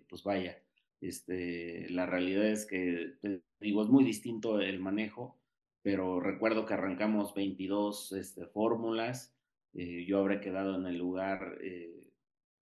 pues 0.08 0.22
vaya, 0.22 0.58
este, 1.00 1.88
la 1.90 2.06
realidad 2.06 2.46
es 2.46 2.66
que, 2.66 3.14
digo, 3.60 3.82
es 3.82 3.88
muy 3.88 4.04
distinto 4.04 4.60
el 4.60 4.80
manejo, 4.80 5.38
pero 5.82 6.20
recuerdo 6.20 6.66
que 6.66 6.74
arrancamos 6.74 7.34
22 7.34 8.12
este, 8.12 8.46
fórmulas, 8.46 9.34
eh, 9.74 10.04
yo 10.06 10.18
habré 10.18 10.40
quedado 10.40 10.76
en 10.76 10.86
el 10.86 10.98
lugar 10.98 11.58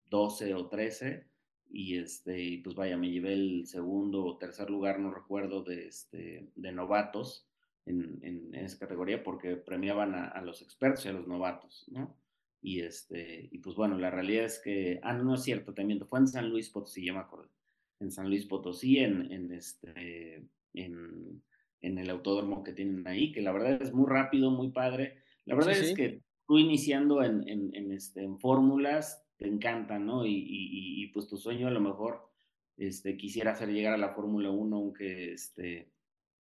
12 0.10 0.50
eh, 0.50 0.54
o 0.54 0.68
13 0.68 1.28
y 1.70 1.98
este, 1.98 2.62
pues 2.64 2.76
vaya, 2.76 2.98
me 2.98 3.10
llevé 3.10 3.34
el 3.34 3.68
segundo 3.68 4.24
o 4.26 4.38
tercer 4.38 4.70
lugar, 4.70 5.00
no 5.00 5.12
recuerdo, 5.12 5.64
de, 5.64 5.88
este, 5.88 6.50
de 6.56 6.72
novatos 6.72 7.48
en, 7.86 8.20
en, 8.22 8.54
esa 8.56 8.80
categoría 8.80 9.24
porque 9.24 9.56
premiaban 9.56 10.14
a, 10.14 10.28
a, 10.28 10.42
los 10.42 10.62
expertos 10.62 11.06
y 11.06 11.10
a 11.10 11.14
los 11.14 11.28
novatos, 11.28 11.86
¿no? 11.90 12.16
Y, 12.66 12.82
este, 12.82 13.48
y 13.52 13.60
pues 13.60 13.76
bueno, 13.76 13.96
la 13.98 14.10
realidad 14.10 14.46
es 14.46 14.60
que, 14.60 15.00
ah, 15.04 15.14
no, 15.14 15.36
es 15.36 15.44
cierto, 15.44 15.74
también 15.74 16.04
fue 16.08 16.20
en 16.20 16.28
San 16.28 16.50
Luis 16.50 16.70
Potosí, 16.72 17.06
ya 17.06 17.14
me 17.14 17.20
acuerdo 17.20 17.50
en 18.00 18.12
San 18.12 18.28
Luis 18.28 18.46
Potosí, 18.46 18.98
en, 19.00 19.32
en 19.32 19.52
este, 19.52 20.44
en, 20.74 21.44
en, 21.82 21.98
el 21.98 22.10
autódromo 22.10 22.64
que 22.64 22.74
tienen 22.74 23.08
ahí, 23.08 23.32
que 23.32 23.42
la 23.42 23.52
verdad 23.52 23.82
es 23.82 23.94
muy 23.94 24.08
rápido, 24.10 24.52
muy 24.52 24.72
padre. 24.72 25.22
La 25.46 25.56
verdad 25.56 25.78
es 25.78 25.94
que 25.96 26.22
tú 26.48 26.58
iniciando 26.58 27.24
en, 27.24 27.48
en, 27.48 27.74
en, 27.76 27.92
este, 27.92 28.24
en 28.24 28.40
fórmulas, 28.40 29.24
te 29.38 29.48
encantan, 29.48 30.06
¿no? 30.06 30.26
Y, 30.26 30.34
y, 30.34 31.04
y, 31.04 31.08
pues 31.08 31.28
tu 31.28 31.38
sueño 31.38 31.68
a 31.68 31.72
lo 31.72 31.82
mejor 31.82 32.30
este, 32.78 33.18
quisiera 33.18 33.52
hacer 33.52 33.70
llegar 33.70 33.94
a 33.94 33.98
la 33.98 34.14
Fórmula 34.14 34.50
1, 34.50 34.76
aunque 34.76 35.34
este, 35.34 35.92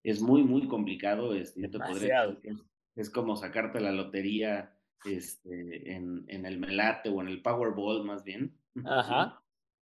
es 0.03 0.21
muy, 0.21 0.43
muy 0.43 0.67
complicado. 0.67 1.35
Este, 1.35 1.67
te 1.67 1.79
podría 1.79 2.27
decir 2.27 2.57
es, 2.95 3.09
como 3.09 3.35
sacarte 3.35 3.79
la 3.79 3.91
lotería 3.91 4.74
este, 5.03 5.93
en, 5.93 6.25
en 6.27 6.45
el 6.45 6.60
Melate 6.60 7.10
o 7.10 7.21
en 7.21 7.27
el 7.27 7.41
Powerball 7.41 8.03
más 8.03 8.23
bien. 8.23 8.55
Ajá. 8.86 9.41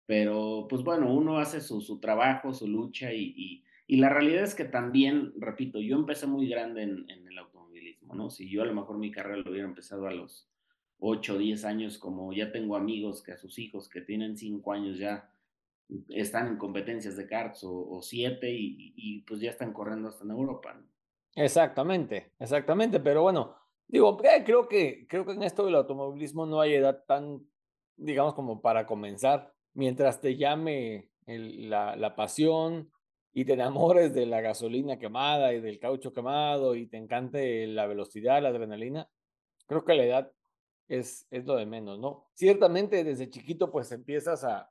Pero, 0.06 0.66
pues 0.68 0.82
bueno, 0.82 1.12
uno 1.12 1.38
hace 1.38 1.60
su, 1.60 1.80
su 1.80 1.98
trabajo, 1.98 2.52
su 2.52 2.68
lucha 2.68 3.12
y, 3.12 3.64
y, 3.86 3.96
la 3.96 4.08
realidad 4.08 4.42
es 4.42 4.54
que 4.54 4.64
también, 4.64 5.32
repito, 5.38 5.80
yo 5.80 5.96
empecé 5.96 6.26
muy 6.26 6.48
grande 6.48 6.82
en, 6.82 7.08
en, 7.08 7.26
el 7.26 7.38
automovilismo, 7.38 8.14
¿no? 8.14 8.28
Si 8.28 8.48
yo 8.50 8.62
a 8.62 8.66
lo 8.66 8.74
mejor 8.74 8.98
mi 8.98 9.10
carrera 9.10 9.38
lo 9.38 9.50
hubiera 9.50 9.66
empezado 9.66 10.06
a 10.06 10.12
los 10.12 10.50
8 10.98 11.34
o 11.34 11.38
10 11.38 11.64
años, 11.64 11.98
como 11.98 12.32
ya 12.32 12.52
tengo 12.52 12.76
amigos 12.76 13.22
que 13.22 13.32
a 13.32 13.38
sus 13.38 13.58
hijos 13.58 13.88
que 13.88 14.02
tienen 14.02 14.36
5 14.36 14.72
años 14.72 14.98
ya 14.98 15.30
están 16.08 16.48
en 16.48 16.56
competencias 16.56 17.16
de 17.16 17.26
karts 17.26 17.60
o 17.64 18.00
7 18.02 18.50
y, 18.50 18.92
y, 18.96 19.20
pues 19.22 19.40
ya 19.40 19.50
están 19.50 19.72
corriendo 19.72 20.08
hasta 20.08 20.24
en 20.24 20.30
Europa, 20.30 20.74
¿no? 20.74 20.86
Exactamente, 21.36 22.32
exactamente, 22.38 23.00
pero 23.00 23.22
bueno, 23.22 23.56
digo, 23.88 24.18
eh, 24.24 24.42
creo 24.44 24.68
que, 24.68 25.06
creo 25.08 25.24
que 25.24 25.32
en 25.32 25.42
esto 25.42 25.64
del 25.64 25.76
automovilismo 25.76 26.46
no 26.46 26.60
hay 26.60 26.74
edad 26.74 27.04
tan, 27.06 27.40
digamos, 27.96 28.34
como 28.34 28.60
para 28.60 28.86
comenzar 28.86 29.52
mientras 29.74 30.20
te 30.20 30.36
llame 30.36 31.10
la, 31.26 31.96
la, 31.96 32.14
pasión 32.14 32.90
y 33.32 33.44
te 33.44 33.54
enamores 33.54 34.14
de 34.14 34.26
la 34.26 34.40
gasolina 34.40 34.98
quemada 34.98 35.52
y 35.52 35.60
del 35.60 35.78
caucho 35.78 36.12
quemado 36.12 36.76
y 36.76 36.86
te 36.86 36.96
encante 36.96 37.66
la 37.66 37.86
velocidad, 37.86 38.42
la 38.42 38.50
adrenalina, 38.50 39.08
creo 39.66 39.84
que 39.84 39.94
la 39.94 40.04
edad 40.04 40.32
es, 40.88 41.26
es 41.30 41.44
lo 41.44 41.56
de 41.56 41.66
menos, 41.66 41.98
¿no? 41.98 42.28
Ciertamente 42.34 43.04
desde 43.04 43.30
chiquito 43.30 43.70
pues 43.70 43.90
empiezas 43.92 44.44
a, 44.44 44.70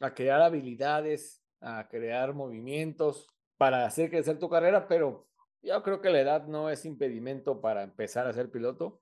a 0.00 0.14
crear 0.14 0.42
habilidades, 0.42 1.42
a 1.60 1.88
crear 1.88 2.34
movimientos 2.34 3.28
para 3.56 3.86
hacer 3.86 4.10
crecer 4.10 4.38
tu 4.38 4.48
carrera, 4.48 4.88
pero 4.88 5.28
yo 5.62 5.82
creo 5.82 6.00
que 6.00 6.10
la 6.10 6.20
edad 6.20 6.46
no 6.46 6.70
es 6.70 6.84
impedimento 6.84 7.60
para 7.60 7.82
empezar 7.82 8.26
a 8.26 8.32
ser 8.32 8.50
piloto. 8.50 9.00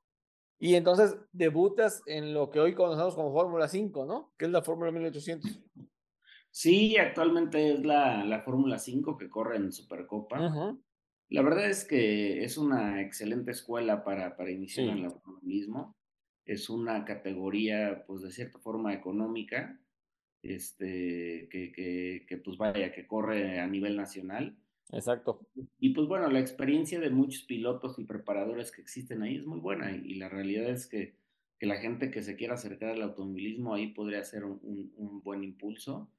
Y 0.58 0.74
entonces 0.74 1.16
debutas 1.32 2.02
en 2.06 2.34
lo 2.34 2.50
que 2.50 2.60
hoy 2.60 2.74
conocemos 2.74 3.14
como 3.14 3.32
Fórmula 3.32 3.66
5, 3.66 4.04
¿no? 4.04 4.34
Que 4.36 4.44
es 4.44 4.50
la 4.50 4.62
Fórmula 4.62 4.90
1800. 4.92 5.62
Sí, 6.50 6.96
actualmente 6.96 7.74
es 7.74 7.84
la, 7.84 8.24
la 8.24 8.42
Fórmula 8.42 8.78
5 8.78 9.16
que 9.16 9.30
corre 9.30 9.56
en 9.56 9.72
Supercopa. 9.72 10.76
La 11.30 11.42
verdad 11.42 11.70
es 11.70 11.84
que 11.84 12.42
es 12.42 12.58
una 12.58 13.00
excelente 13.00 13.52
escuela 13.52 14.02
para, 14.02 14.36
para 14.36 14.50
iniciar 14.50 14.88
en 14.88 14.98
el 14.98 15.04
automovilismo. 15.06 15.96
Es 16.44 16.68
una 16.68 17.04
categoría, 17.04 18.04
pues 18.06 18.22
de 18.22 18.32
cierta 18.32 18.58
forma 18.58 18.92
económica, 18.92 19.80
este, 20.42 21.48
que, 21.50 21.70
que, 21.70 22.26
que 22.28 22.36
pues 22.38 22.58
vaya, 22.58 22.92
que 22.92 23.06
corre 23.06 23.60
a 23.60 23.66
nivel 23.68 23.96
nacional. 23.96 24.58
Exacto. 24.92 25.46
Y 25.78 25.90
pues 25.90 26.08
bueno, 26.08 26.28
la 26.28 26.40
experiencia 26.40 26.98
de 27.00 27.10
muchos 27.10 27.42
pilotos 27.44 27.98
y 27.98 28.04
preparadores 28.04 28.72
que 28.72 28.80
existen 28.80 29.22
ahí 29.22 29.36
es 29.36 29.46
muy 29.46 29.60
buena 29.60 29.92
y, 29.92 30.14
la 30.14 30.28
realidad 30.28 30.68
es 30.68 30.86
que, 30.86 31.16
que, 31.58 31.66
la 31.66 31.76
gente 31.76 32.10
que 32.10 32.22
se 32.22 32.36
quiera 32.36 32.54
acercar 32.54 32.90
al 32.90 33.02
automovilismo 33.02 33.74
ahí 33.74 33.88
podría 33.88 34.24
ser 34.24 34.44
un, 34.44 34.92
un, 34.96 35.22
buen 35.22 35.44
impulso. 35.44 36.10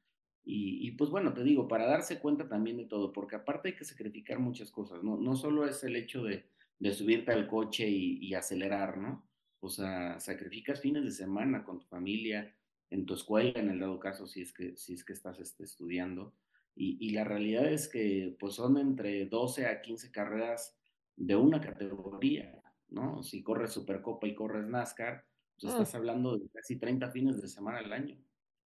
Y, 0.44 0.88
y, 0.88 0.92
pues 0.92 1.10
bueno, 1.10 1.34
te 1.34 1.44
digo, 1.44 1.68
para 1.68 1.86
darse 1.86 2.20
cuenta 2.20 2.48
también 2.48 2.78
de 2.78 2.86
todo, 2.86 3.14
porque 3.14 3.36
aparte 3.36 3.70
hay 3.70 3.76
que 3.76 3.86
sacrificar 3.86 4.40
muchas 4.40 4.72
cosas, 4.72 5.04
no, 5.04 5.18
no 5.18 5.36
solo 5.36 5.68
es 5.68 5.84
el 5.84 5.96
hecho 5.96 6.24
de, 6.24 6.46
de 6.82 6.94
subirte 6.94 7.32
al 7.32 7.48
coche 7.48 7.88
y, 7.88 8.34
acelerar, 8.34 8.98
¿no? 8.98 9.24
O 9.60 9.70
sea, 9.70 10.20
sacrificas 10.20 10.82
fines 10.82 11.04
de 11.04 11.12
semana 11.12 11.64
con 11.64 11.80
tu 11.80 11.86
familia, 11.86 12.56
en 12.90 13.06
tu 13.06 13.14
escuela, 13.14 13.60
en 13.60 13.70
el 13.70 13.80
dado 13.80 14.00
caso, 14.00 14.26
si 14.26 14.42
es 14.42 14.52
que, 14.52 14.76
si 14.76 14.94
es 14.94 15.06
que 15.06 15.14
estás 15.14 15.40
este, 15.40 15.64
estudiando. 15.64 16.34
Y, 16.76 17.12
la 17.12 17.24
realidad 17.24 17.72
es 17.72 17.88
que 17.88 18.36
pues 18.40 18.56
son 18.56 18.78
entre 18.78 19.26
12 19.26 19.68
a 19.68 19.82
15 19.82 20.12
carreras 20.12 20.78
de 21.16 21.36
una 21.36 21.62
categoría, 21.62 22.60
¿no? 22.90 23.22
Si 23.22 23.44
corres 23.44 23.72
Supercopa 23.72 24.28
y 24.28 24.34
corres 24.34 24.66
NASCAR, 24.66 25.26
pues 25.60 25.74
estás 25.74 25.94
hablando 25.94 26.38
de 26.38 26.50
casi 26.50 26.80
30 26.80 27.12
fines 27.12 27.42
de 27.42 27.48
semana 27.48 27.80
al 27.80 27.94
año. 27.94 28.18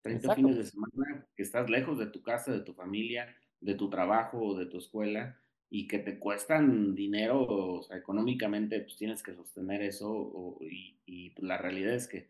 30 0.02 0.34
fines 0.34 0.56
de 0.56 0.64
semana 0.64 1.26
que 1.34 1.42
estás 1.42 1.68
lejos 1.68 1.98
de 1.98 2.06
tu 2.06 2.22
casa, 2.22 2.52
de 2.52 2.60
tu 2.60 2.74
familia, 2.74 3.34
de 3.60 3.74
tu 3.74 3.88
trabajo 3.88 4.38
o 4.38 4.58
de 4.58 4.66
tu 4.66 4.78
escuela 4.78 5.40
y 5.70 5.88
que 5.88 5.98
te 5.98 6.18
cuestan 6.18 6.94
dinero, 6.94 7.40
o 7.46 7.82
sea, 7.82 7.96
económicamente 7.96 8.80
pues 8.80 8.96
tienes 8.96 9.22
que 9.22 9.34
sostener 9.34 9.82
eso 9.82 10.58
y, 10.60 11.00
y 11.06 11.30
pues, 11.30 11.42
la 11.42 11.56
realidad 11.58 11.94
es 11.94 12.06
que 12.06 12.28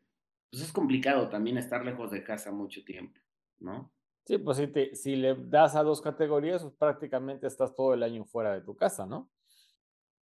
pues 0.50 0.62
es 0.62 0.72
complicado 0.72 1.28
también 1.28 1.58
estar 1.58 1.84
lejos 1.84 2.12
de 2.12 2.22
casa 2.22 2.52
mucho 2.52 2.84
tiempo, 2.84 3.20
¿no? 3.58 3.92
Sí, 4.24 4.38
pues 4.38 4.56
si, 4.56 4.66
te, 4.68 4.94
si 4.94 5.16
le 5.16 5.34
das 5.34 5.76
a 5.76 5.82
dos 5.82 6.00
categorías, 6.00 6.62
pues 6.62 6.74
prácticamente 6.74 7.46
estás 7.46 7.74
todo 7.74 7.92
el 7.92 8.02
año 8.02 8.24
fuera 8.24 8.54
de 8.54 8.62
tu 8.62 8.74
casa, 8.74 9.06
¿no? 9.06 9.30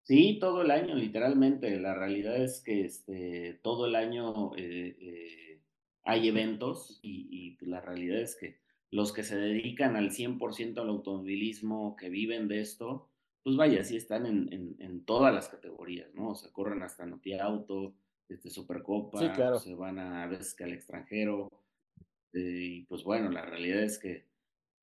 Sí, 0.03 0.39
todo 0.41 0.63
el 0.63 0.73
año, 0.73 0.95
literalmente. 0.97 1.79
La 1.79 1.95
realidad 1.95 2.37
es 2.37 2.61
que 2.63 2.85
este, 2.85 3.61
todo 3.63 3.87
el 3.87 3.95
año 3.95 4.57
eh, 4.57 4.97
eh, 5.01 5.61
hay 6.03 6.29
eventos 6.29 6.99
y, 7.03 7.59
y 7.61 7.65
la 7.65 7.81
realidad 7.81 8.21
es 8.21 8.35
que 8.35 8.61
los 8.91 9.13
que 9.13 9.23
se 9.23 9.37
dedican 9.37 9.97
al 9.97 10.11
100% 10.11 10.81
al 10.81 10.89
automovilismo, 10.89 11.97
que 11.97 12.11
viven 12.11 12.49
de 12.49 12.61
esto, 12.61 13.09
pues 13.43 13.57
vaya, 13.57 13.83
sí 13.85 13.97
están 13.97 14.27
en, 14.27 14.53
en, 14.53 14.77
en, 14.81 15.05
todas 15.05 15.35
las 15.35 15.49
categorías, 15.49 16.15
¿no? 16.15 16.31
O 16.31 16.35
sea, 16.35 16.53
corren 16.53 16.83
hasta 16.83 17.07
Noti 17.07 17.35
Auto, 17.35 17.95
este, 18.29 18.51
Supercopa, 18.51 19.19
sí, 19.19 19.29
claro. 19.31 19.59
se 19.59 19.75
van 19.75 19.99
a, 19.99 20.25
a 20.25 20.27
veces 20.27 20.55
que 20.55 20.65
al 20.65 20.73
extranjero, 20.73 21.49
y 22.33 22.85
pues 22.85 23.05
bueno, 23.05 23.31
la 23.31 23.45
realidad 23.45 23.83
es 23.83 23.99
que 23.99 24.27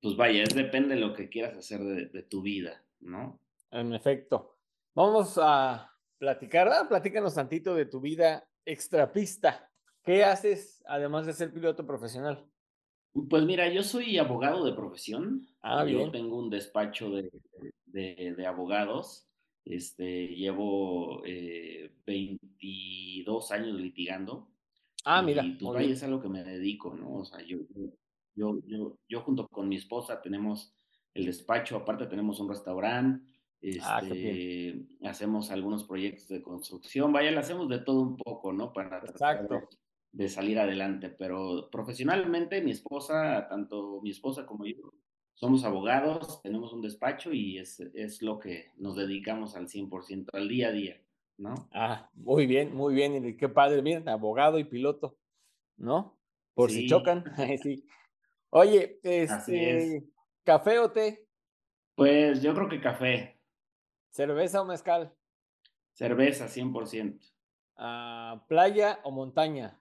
pues 0.00 0.16
vaya, 0.16 0.42
es 0.42 0.54
depende 0.54 0.94
de 0.94 1.00
lo 1.00 1.14
que 1.14 1.28
quieras 1.28 1.56
hacer 1.56 1.80
de, 1.80 2.22
tu 2.22 2.42
vida, 2.42 2.84
¿no? 3.00 3.38
En 3.70 3.92
efecto. 3.92 4.56
Vamos 4.94 5.38
a 5.40 5.94
platicar, 6.18 6.68
ah, 6.68 6.86
platícanos 6.88 7.34
tantito 7.34 7.74
de 7.74 7.86
tu 7.86 8.00
vida 8.00 8.48
extrapista. 8.64 9.70
¿Qué 10.02 10.24
haces 10.24 10.82
además 10.86 11.26
de 11.26 11.34
ser 11.34 11.52
piloto 11.52 11.86
profesional? 11.86 12.46
Pues 13.28 13.44
mira, 13.44 13.68
yo 13.68 13.82
soy 13.82 14.16
abogado 14.18 14.64
de 14.64 14.72
profesión. 14.72 15.46
Ah, 15.60 15.84
yo 15.84 16.10
tengo 16.10 16.38
un 16.38 16.48
despacho 16.48 17.10
de, 17.10 17.30
de, 17.86 18.46
abogados. 18.46 19.26
Este, 19.64 20.28
llevo 20.28 21.22
22 21.22 23.50
eh, 23.50 23.54
años 23.54 23.78
litigando. 23.78 24.49
Ah, 25.04 25.22
mira. 25.22 25.44
Y 25.44 25.52
pues 25.52 25.74
vaya, 25.74 25.92
es 25.92 26.02
a 26.02 26.08
lo 26.08 26.20
que 26.20 26.28
me 26.28 26.44
dedico, 26.44 26.94
¿no? 26.94 27.14
O 27.14 27.24
sea, 27.24 27.40
yo, 27.44 27.58
yo, 28.34 28.60
yo, 28.66 28.98
yo 29.08 29.20
junto 29.22 29.46
con 29.48 29.68
mi 29.68 29.76
esposa 29.76 30.20
tenemos 30.20 30.74
el 31.14 31.26
despacho, 31.26 31.76
aparte 31.76 32.06
tenemos 32.06 32.38
un 32.40 32.48
restaurante, 32.48 33.24
ah, 33.82 34.00
este, 34.02 34.86
hacemos 35.02 35.50
algunos 35.50 35.84
proyectos 35.84 36.28
de 36.28 36.42
construcción, 36.42 37.12
vaya, 37.12 37.30
le 37.30 37.38
hacemos 37.38 37.68
de 37.68 37.78
todo 37.80 38.00
un 38.00 38.16
poco, 38.16 38.52
¿no? 38.52 38.72
Para 38.72 38.98
Exacto 38.98 39.68
de 40.12 40.28
salir 40.28 40.58
adelante, 40.58 41.08
pero 41.10 41.68
profesionalmente 41.70 42.62
mi 42.62 42.72
esposa, 42.72 43.46
tanto 43.48 44.00
mi 44.02 44.10
esposa 44.10 44.44
como 44.44 44.66
yo, 44.66 44.94
somos 45.34 45.64
abogados, 45.64 46.42
tenemos 46.42 46.72
un 46.72 46.82
despacho 46.82 47.32
y 47.32 47.58
es, 47.58 47.80
es 47.80 48.20
lo 48.20 48.38
que 48.38 48.72
nos 48.76 48.96
dedicamos 48.96 49.54
al 49.54 49.68
100%, 49.68 50.28
al 50.32 50.48
día 50.48 50.68
a 50.68 50.72
día, 50.72 51.00
¿no? 51.40 51.68
Ah, 51.72 52.10
muy 52.14 52.46
bien, 52.46 52.74
muy 52.74 52.94
bien, 52.94 53.24
y 53.24 53.36
qué 53.36 53.48
padre, 53.48 53.80
miren, 53.82 54.08
abogado 54.08 54.58
y 54.58 54.64
piloto, 54.64 55.16
¿no? 55.76 56.18
Por 56.54 56.70
si 56.70 56.86
chocan, 56.86 57.24
sí. 57.62 57.86
Oye, 58.50 59.00
este, 59.02 60.04
¿café 60.44 60.78
o 60.78 60.90
té? 60.90 61.26
Pues 61.94 62.42
yo 62.42 62.54
creo 62.54 62.68
que 62.68 62.80
café. 62.80 63.40
¿Cerveza 64.10 64.60
o 64.60 64.64
mezcal? 64.66 65.14
Cerveza, 65.92 66.46
100%. 66.46 67.18
Ah, 67.76 68.44
¿Playa 68.48 69.00
o 69.04 69.10
montaña? 69.10 69.80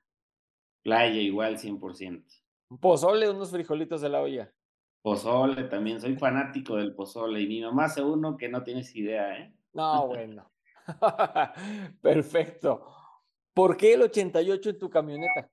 Playa 0.84 1.20
igual, 1.20 1.58
100%. 1.58 2.24
¿Un 2.70 2.78
pozole 2.78 3.30
unos 3.30 3.52
frijolitos 3.52 4.02
de 4.02 4.10
la 4.10 4.22
olla? 4.22 4.54
Pozole 5.02 5.64
también, 5.64 6.00
soy 6.00 6.16
fanático 6.16 6.76
del 6.76 6.94
pozole 6.94 7.42
y 7.42 7.48
mi 7.48 7.62
mamá 7.62 7.86
hace 7.86 8.02
uno 8.02 8.38
que 8.38 8.48
no 8.48 8.64
tienes 8.64 8.96
idea, 8.96 9.40
¿eh? 9.40 9.54
No, 9.74 10.08
bueno. 10.08 10.50
Perfecto. 12.02 12.86
¿Por 13.54 13.78
qué 13.78 13.94
el 13.94 14.04
88 14.04 14.70
en 14.70 14.80
tu 14.80 14.90
camioneta? 14.90 15.50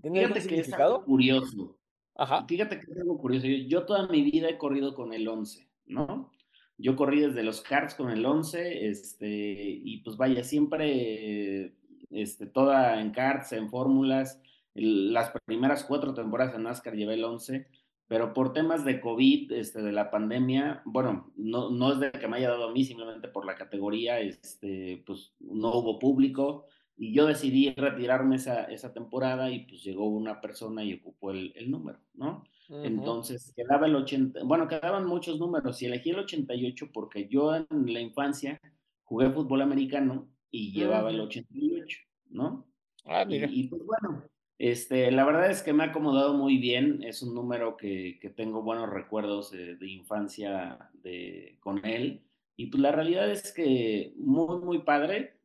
¿Tiene 0.00 0.26
Fíjate 0.26 0.48
que 0.48 0.60
es 0.60 0.72
algo 0.72 1.04
curioso. 1.04 1.78
Ajá. 2.16 2.44
Fíjate 2.46 2.80
que 2.80 2.90
es 2.90 2.98
algo 2.98 3.18
curioso. 3.18 3.46
Yo, 3.46 3.84
toda 3.84 4.06
mi 4.08 4.22
vida 4.22 4.48
he 4.48 4.58
corrido 4.58 4.94
con 4.94 5.12
el 5.12 5.26
11, 5.26 5.68
¿no? 5.86 6.30
Yo 6.76 6.96
corrí 6.96 7.20
desde 7.20 7.42
los 7.42 7.60
karts 7.60 7.94
con 7.94 8.10
el 8.10 8.24
11, 8.24 8.88
este, 8.88 9.28
y 9.28 9.98
pues 9.98 10.16
vaya, 10.16 10.42
siempre, 10.42 11.76
este, 12.10 12.46
toda 12.46 13.00
en 13.00 13.12
karts, 13.12 13.52
en 13.52 13.68
fórmulas, 13.68 14.40
las 14.74 15.30
primeras 15.44 15.84
cuatro 15.84 16.14
temporadas 16.14 16.54
en 16.54 16.64
NASCAR 16.64 16.94
llevé 16.94 17.14
el 17.14 17.24
11, 17.24 17.68
pero 18.06 18.34
por 18.34 18.52
temas 18.52 18.84
de 18.84 19.00
COVID, 19.00 19.52
este, 19.52 19.82
de 19.82 19.92
la 19.92 20.10
pandemia, 20.10 20.82
bueno, 20.84 21.32
no, 21.36 21.70
no 21.70 21.92
es 21.92 22.00
de 22.00 22.12
que 22.12 22.28
me 22.28 22.36
haya 22.36 22.50
dado 22.50 22.68
a 22.68 22.72
mí, 22.72 22.84
simplemente 22.84 23.28
por 23.28 23.46
la 23.46 23.54
categoría, 23.54 24.20
este, 24.20 25.02
pues 25.06 25.34
no 25.40 25.72
hubo 25.74 25.98
público 25.98 26.66
y 26.96 27.12
yo 27.12 27.26
decidí 27.26 27.70
retirarme 27.74 28.36
esa, 28.36 28.64
esa 28.64 28.92
temporada 28.92 29.50
y 29.50 29.66
pues 29.66 29.82
llegó 29.82 30.08
una 30.08 30.40
persona 30.40 30.84
y 30.84 30.94
ocupó 30.94 31.30
el, 31.30 31.52
el 31.56 31.70
número, 31.70 31.98
¿no? 32.14 32.44
Entonces 32.68 33.52
quedaba 33.54 33.86
el 33.86 33.94
80, 33.94 34.42
bueno, 34.44 34.68
quedaban 34.68 35.06
muchos 35.06 35.38
números 35.38 35.82
y 35.82 35.86
elegí 35.86 36.10
el 36.10 36.20
88 36.20 36.90
porque 36.92 37.28
yo 37.28 37.54
en 37.54 37.66
la 37.92 38.00
infancia 38.00 38.58
jugué 39.02 39.30
fútbol 39.30 39.60
americano 39.60 40.28
y 40.50 40.72
llevaba 40.72 41.10
el 41.10 41.20
88, 41.20 41.98
¿no? 42.30 42.66
Ah, 43.04 43.24
mira. 43.26 43.48
y, 43.50 43.68
pues 43.68 43.82
bueno, 43.84 44.24
este, 44.58 45.10
la 45.10 45.24
verdad 45.24 45.50
es 45.50 45.62
que 45.62 45.72
me 45.72 45.84
ha 45.84 45.88
acomodado 45.88 46.34
muy 46.34 46.58
bien, 46.58 47.02
es 47.02 47.22
un 47.22 47.34
número 47.34 47.76
que, 47.76 48.18
que 48.20 48.30
tengo 48.30 48.62
buenos 48.62 48.88
recuerdos 48.90 49.50
de, 49.50 49.76
infancia 49.88 50.90
de, 51.02 51.56
con 51.60 51.84
él. 51.84 52.22
Y 52.56 52.66
pues 52.66 52.80
la 52.80 52.92
realidad 52.92 53.30
es 53.30 53.52
que 53.52 54.12
muy, 54.16 54.60
muy 54.60 54.78
padre, 54.80 55.38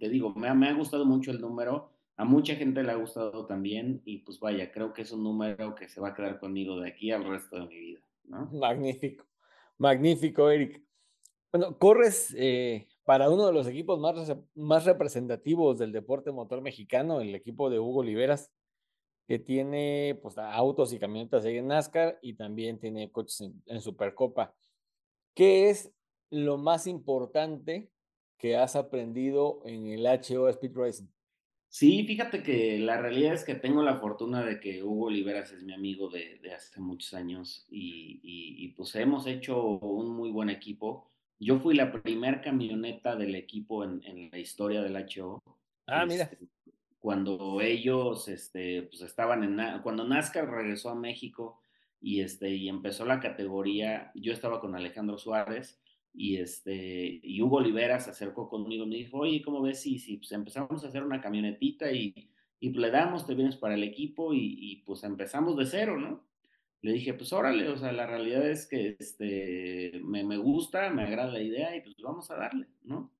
te 0.00 0.08
digo, 0.08 0.34
me 0.34 0.48
ha, 0.48 0.54
me 0.54 0.68
ha 0.68 0.72
gustado 0.72 1.04
mucho 1.06 1.30
el 1.30 1.40
número, 1.40 1.90
a 2.16 2.24
mucha 2.24 2.56
gente 2.56 2.82
le 2.82 2.90
ha 2.90 2.96
gustado 2.96 3.46
también 3.46 4.02
y 4.04 4.18
pues 4.18 4.40
vaya, 4.40 4.72
creo 4.72 4.92
que 4.92 5.02
es 5.02 5.12
un 5.12 5.22
número 5.22 5.74
que 5.74 5.88
se 5.88 6.00
va 6.00 6.08
a 6.08 6.14
quedar 6.14 6.40
conmigo 6.40 6.80
de 6.80 6.88
aquí 6.88 7.12
al 7.12 7.24
resto 7.24 7.56
de 7.56 7.66
mi 7.66 7.78
vida. 7.78 8.00
¿no? 8.24 8.46
Magnífico, 8.52 9.26
magnífico, 9.78 10.50
Eric. 10.50 10.82
Bueno, 11.52 11.78
corres 11.78 12.34
eh, 12.36 12.88
para 13.06 13.30
uno 13.30 13.46
de 13.46 13.52
los 13.52 13.68
equipos 13.68 14.00
más, 14.00 14.36
más 14.56 14.84
representativos 14.84 15.78
del 15.78 15.92
deporte 15.92 16.32
motor 16.32 16.60
mexicano, 16.60 17.20
el 17.20 17.36
equipo 17.36 17.70
de 17.70 17.78
Hugo 17.78 18.00
Oliveras, 18.00 18.50
que 19.28 19.38
tiene 19.38 20.18
pues, 20.20 20.36
autos 20.36 20.92
y 20.92 20.98
camionetas 20.98 21.44
en 21.44 21.68
NASCAR 21.68 22.18
y 22.20 22.34
también 22.34 22.80
tiene 22.80 23.12
coches 23.12 23.48
en, 23.66 23.80
Supercopa. 23.80 24.56
¿Qué 25.34 25.70
es 25.70 25.92
lo 26.30 26.58
más 26.58 26.88
importante 26.88 27.92
que 28.38 28.56
has 28.56 28.74
aprendido 28.74 29.60
en 29.64 29.86
el 29.86 30.04
HO 30.04 30.48
Speed 30.48 30.72
Racing? 30.74 31.06
Sí, 31.68 32.04
fíjate 32.08 32.42
que 32.42 32.76
la 32.80 33.00
realidad 33.00 33.34
es 33.34 33.44
que 33.44 33.54
tengo 33.54 33.84
la 33.84 34.00
fortuna 34.00 34.44
de 34.44 34.58
que 34.58 34.82
Hugo 34.82 35.06
Oliveras 35.06 35.52
es 35.52 35.62
mi 35.62 35.72
amigo 35.74 36.08
de, 36.08 36.40
hace 36.52 36.80
muchos 36.80 37.14
años 37.14 37.66
y, 37.68 38.18
y, 38.22 38.68
pues 38.68 38.96
hemos 38.96 39.28
hecho 39.28 39.62
un 39.64 40.10
muy 40.10 40.32
buen 40.32 40.50
equipo. 40.50 41.12
Yo 41.38 41.58
fui 41.58 41.74
la 41.74 41.92
primer 41.92 42.40
camioneta 42.40 43.16
del 43.16 43.34
equipo 43.34 43.84
en, 43.84 44.02
en 44.04 44.30
la 44.30 44.38
historia 44.38 44.82
del 44.82 44.96
HO. 44.96 45.42
Ah, 45.86 46.06
mira. 46.06 46.24
Este, 46.24 46.46
cuando 46.98 47.60
ellos 47.60 48.26
este, 48.26 48.82
pues 48.82 49.02
estaban 49.02 49.44
en, 49.44 49.80
cuando 49.82 50.04
NASCAR 50.04 50.50
regresó 50.50 50.90
a 50.90 50.96
México 50.96 51.60
y, 52.00 52.20
este, 52.20 52.50
y 52.50 52.68
empezó 52.68 53.04
la 53.04 53.20
categoría, 53.20 54.10
yo 54.14 54.32
estaba 54.32 54.60
con 54.60 54.74
Alejandro 54.74 55.16
Suárez 55.16 55.80
y, 56.12 56.38
este, 56.38 57.20
y 57.22 57.40
Hugo 57.42 57.58
Olivera 57.58 58.00
se 58.00 58.10
acercó 58.10 58.48
conmigo 58.48 58.84
y 58.84 58.88
me 58.88 58.96
dijo, 58.96 59.18
oye, 59.18 59.40
¿cómo 59.40 59.62
ves 59.62 59.82
si, 59.82 59.98
si 59.98 60.16
pues 60.16 60.32
empezamos 60.32 60.82
a 60.82 60.88
hacer 60.88 61.04
una 61.04 61.20
camionetita 61.20 61.92
y, 61.92 62.30
y 62.58 62.70
le 62.70 62.90
damos, 62.90 63.26
te 63.26 63.34
vienes 63.34 63.56
para 63.56 63.74
el 63.74 63.84
equipo 63.84 64.34
y, 64.34 64.56
y, 64.58 64.76
pues 64.84 65.04
empezamos 65.04 65.56
de 65.56 65.66
cero, 65.66 65.98
¿no? 65.98 66.26
Le 66.82 66.92
dije, 66.92 67.14
pues 67.14 67.32
órale, 67.32 67.68
o 67.68 67.76
sea, 67.76 67.92
la 67.92 68.06
realidad 68.06 68.48
es 68.48 68.66
que 68.66 68.96
este, 68.98 70.00
me, 70.04 70.24
me 70.24 70.36
gusta, 70.36 70.90
me 70.90 71.02
agrada 71.02 71.32
la 71.32 71.42
idea 71.42 71.74
y 71.74 71.80
pues 71.80 71.96
vamos 71.98 72.30
a 72.30 72.36
darle, 72.36 72.68
¿no? 72.82 73.12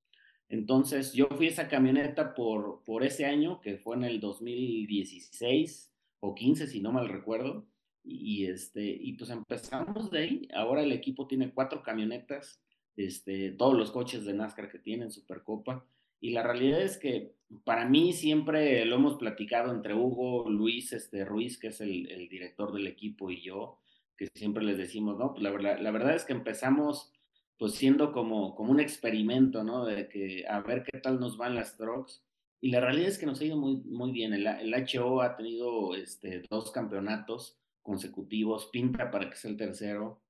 Entonces, 0.49 1.13
yo 1.13 1.29
fui 1.29 1.49
esa 1.49 1.69
camioneta 1.69 2.35
por, 2.35 2.85
por 2.85 3.03
ese 3.03 3.25
año, 3.25 3.61
que 3.61 3.79
fue 3.79 3.97
en 3.97 4.05
el 4.05 4.21
2016 4.21 5.93
o 6.21 6.35
15, 6.35 6.67
si 6.69 6.81
no 6.81 6.93
mal 6.93 7.09
recuerdo. 7.09 7.67
Y, 8.05 8.47
este, 8.47 8.85
y 8.85 9.15
pues 9.15 9.31
empezamos 9.31 10.11
de 10.11 10.19
ahí. 10.19 10.49
Ahora 10.55 10.83
el 10.83 10.93
equipo 10.93 11.27
tiene 11.27 11.53
cuatro 11.53 11.83
camionetas, 11.83 12.63
este, 12.97 13.51
todos 13.53 13.77
los 13.77 13.91
coches 13.91 14.25
de 14.25 14.35
NASCAR 14.35 14.71
que 14.71 14.79
tienen, 14.79 15.11
Supercopa. 15.11 15.85
Y 16.21 16.31
la 16.31 16.43
realidad 16.43 16.81
es 16.81 16.99
que 16.99 17.35
para 17.65 17.89
mí 17.89 18.13
siempre 18.13 18.85
lo 18.85 18.97
hemos 18.97 19.17
platicado 19.17 19.73
entre 19.73 19.95
Hugo, 19.95 20.49
Luis 20.51 20.93
este, 20.93 21.25
Ruiz, 21.25 21.59
que 21.59 21.69
es 21.69 21.81
el, 21.81 22.29
director 22.29 22.73
del 22.73 22.87
equipo, 22.87 23.31
y 23.31 23.43
yo, 23.43 23.79
que 24.17 24.29
siempre 24.35 24.65
les 24.65 24.79
decimos, 24.79 25.19
no, 25.19 25.33
pues 25.35 25.43
la, 25.43 25.79
la 25.79 25.91
verdad 25.91 26.15
es 26.15 26.25
que 26.25 26.33
empezamos 26.33 27.13
pues 27.59 27.73
siendo 27.75 28.13
como, 28.13 28.55
como 28.55 28.73
un 28.73 28.81
experimento, 28.81 29.65
¿no? 29.65 29.85
De 29.85 30.09
que 30.09 30.45
a 30.47 30.61
ver 30.61 30.83
qué 30.83 30.99
tal 31.01 31.19
nos 31.21 31.37
van 31.37 31.55
las 31.55 31.77
trucks. 31.77 32.23
Y 32.61 32.71
la 32.71 32.81
realidad 32.81 33.09
es 33.09 33.19
que 33.19 33.27
nos 33.27 33.41
ha 33.41 33.45
ido 33.45 33.57
muy, 33.57 33.77
muy 33.85 34.13
bien. 34.13 34.35
El, 34.35 34.47
el 34.47 34.75
HO 34.75 35.23
ha 35.23 35.37
tenido 35.37 35.95
este, 35.95 36.43
dos 36.51 36.71
campeonatos 36.71 37.59
consecutivos, 37.83 38.69
pinta 38.73 39.11
para 39.11 39.31
que 39.31 39.37
sea 39.37 39.51
el 39.51 39.57
tercero. 39.57 40.21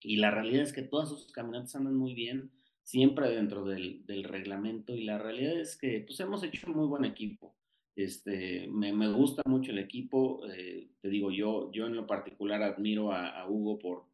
Y 0.00 0.16
la 0.16 0.30
realidad 0.30 0.62
es 0.62 0.72
que 0.72 0.82
todas 0.82 1.08
sus 1.08 1.30
camionetas 1.32 1.76
andan 1.76 1.94
muy 1.94 2.14
bien, 2.14 2.50
siempre 2.86 3.28
dentro 3.30 3.64
del, 3.64 4.06
del, 4.06 4.22
reglamento. 4.22 4.94
Y 4.94 5.02
la 5.02 5.18
realidad 5.18 5.58
es 5.58 5.76
que 5.76 6.04
pues 6.06 6.20
hemos 6.20 6.44
hecho 6.44 6.68
un 6.68 6.76
muy 6.76 6.86
buen 6.86 7.04
equipo. 7.04 7.56
Este, 7.96 8.68
me, 8.68 8.92
me 8.92 9.08
gusta 9.12 9.42
mucho 9.46 9.72
el 9.72 9.78
equipo. 9.78 10.40
Eh, 10.48 10.88
te 11.00 11.08
digo, 11.08 11.32
yo, 11.32 11.72
yo 11.72 11.86
en 11.86 11.96
lo 11.96 12.06
particular 12.06 12.62
admiro 12.62 13.10
a, 13.10 13.40
a 13.40 13.50
Hugo 13.50 13.80
por, 13.80 14.04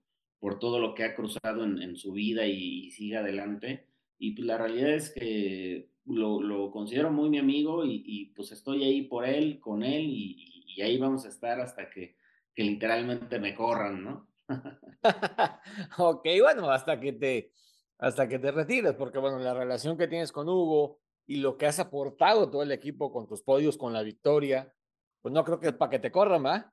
por 0.41 0.59
todo 0.59 0.79
lo 0.79 0.95
que 0.95 1.05
ha 1.05 1.15
cruzado 1.15 1.65
en, 1.65 1.97
su 1.97 2.13
vida 2.13 2.47
y, 2.47 2.91
sigue 2.93 3.19
adelante. 3.19 3.89
Y 4.19 4.33
pues, 4.33 4.47
la 4.47 4.57
realidad 4.57 4.95
es 4.95 5.11
que 5.11 5.91
lo, 6.07 6.71
considero 6.71 7.13
muy 7.13 7.29
mi 7.29 7.39
amigo 7.39 7.85
y, 7.85 8.33
pues 8.35 8.53
estoy 8.53 8.85
ahí 8.85 9.03
por 9.03 9.27
él, 9.27 9.61
con 9.61 9.83
él 9.83 10.07
y, 10.09 10.81
ahí 10.81 10.97
vamos 10.97 11.27
a 11.27 11.29
estar 11.29 11.61
hasta 11.61 11.91
que, 11.91 12.17
que 12.55 12.65
literalmente 12.65 13.39
me 13.39 13.55
corran, 13.55 14.03
¿no? 14.03 14.27
ok, 15.99 16.27
bueno, 16.41 16.71
hasta 16.71 16.99
que 16.99 17.13
te 17.13 17.53
hasta 18.03 18.29
que 18.29 18.41
te 18.41 18.51
retires, 18.51 18.95
porque 18.95 19.19
bueno, 19.19 19.39
la 19.39 19.55
relación 19.55 19.97
que 19.97 20.09
tienes 20.09 20.33
con 20.33 20.49
Hugo 20.49 20.99
y 21.25 21.37
lo 21.37 21.57
que 21.57 21.67
has 21.67 21.79
aportado 21.79 22.51
todo 22.51 22.65
el 22.65 22.73
equipo 22.73 23.13
con 23.13 23.29
tus 23.29 23.43
podios, 23.43 23.79
con 23.79 23.93
la 23.93 24.03
victoria, 24.03 24.75
pues 25.21 25.33
no 25.33 25.45
creo 25.45 25.61
que 25.61 25.69
es 25.69 25.75
para 25.75 25.91
que 25.91 26.01
te 26.01 26.11
corran, 26.11 26.45
¿va? 26.45 26.73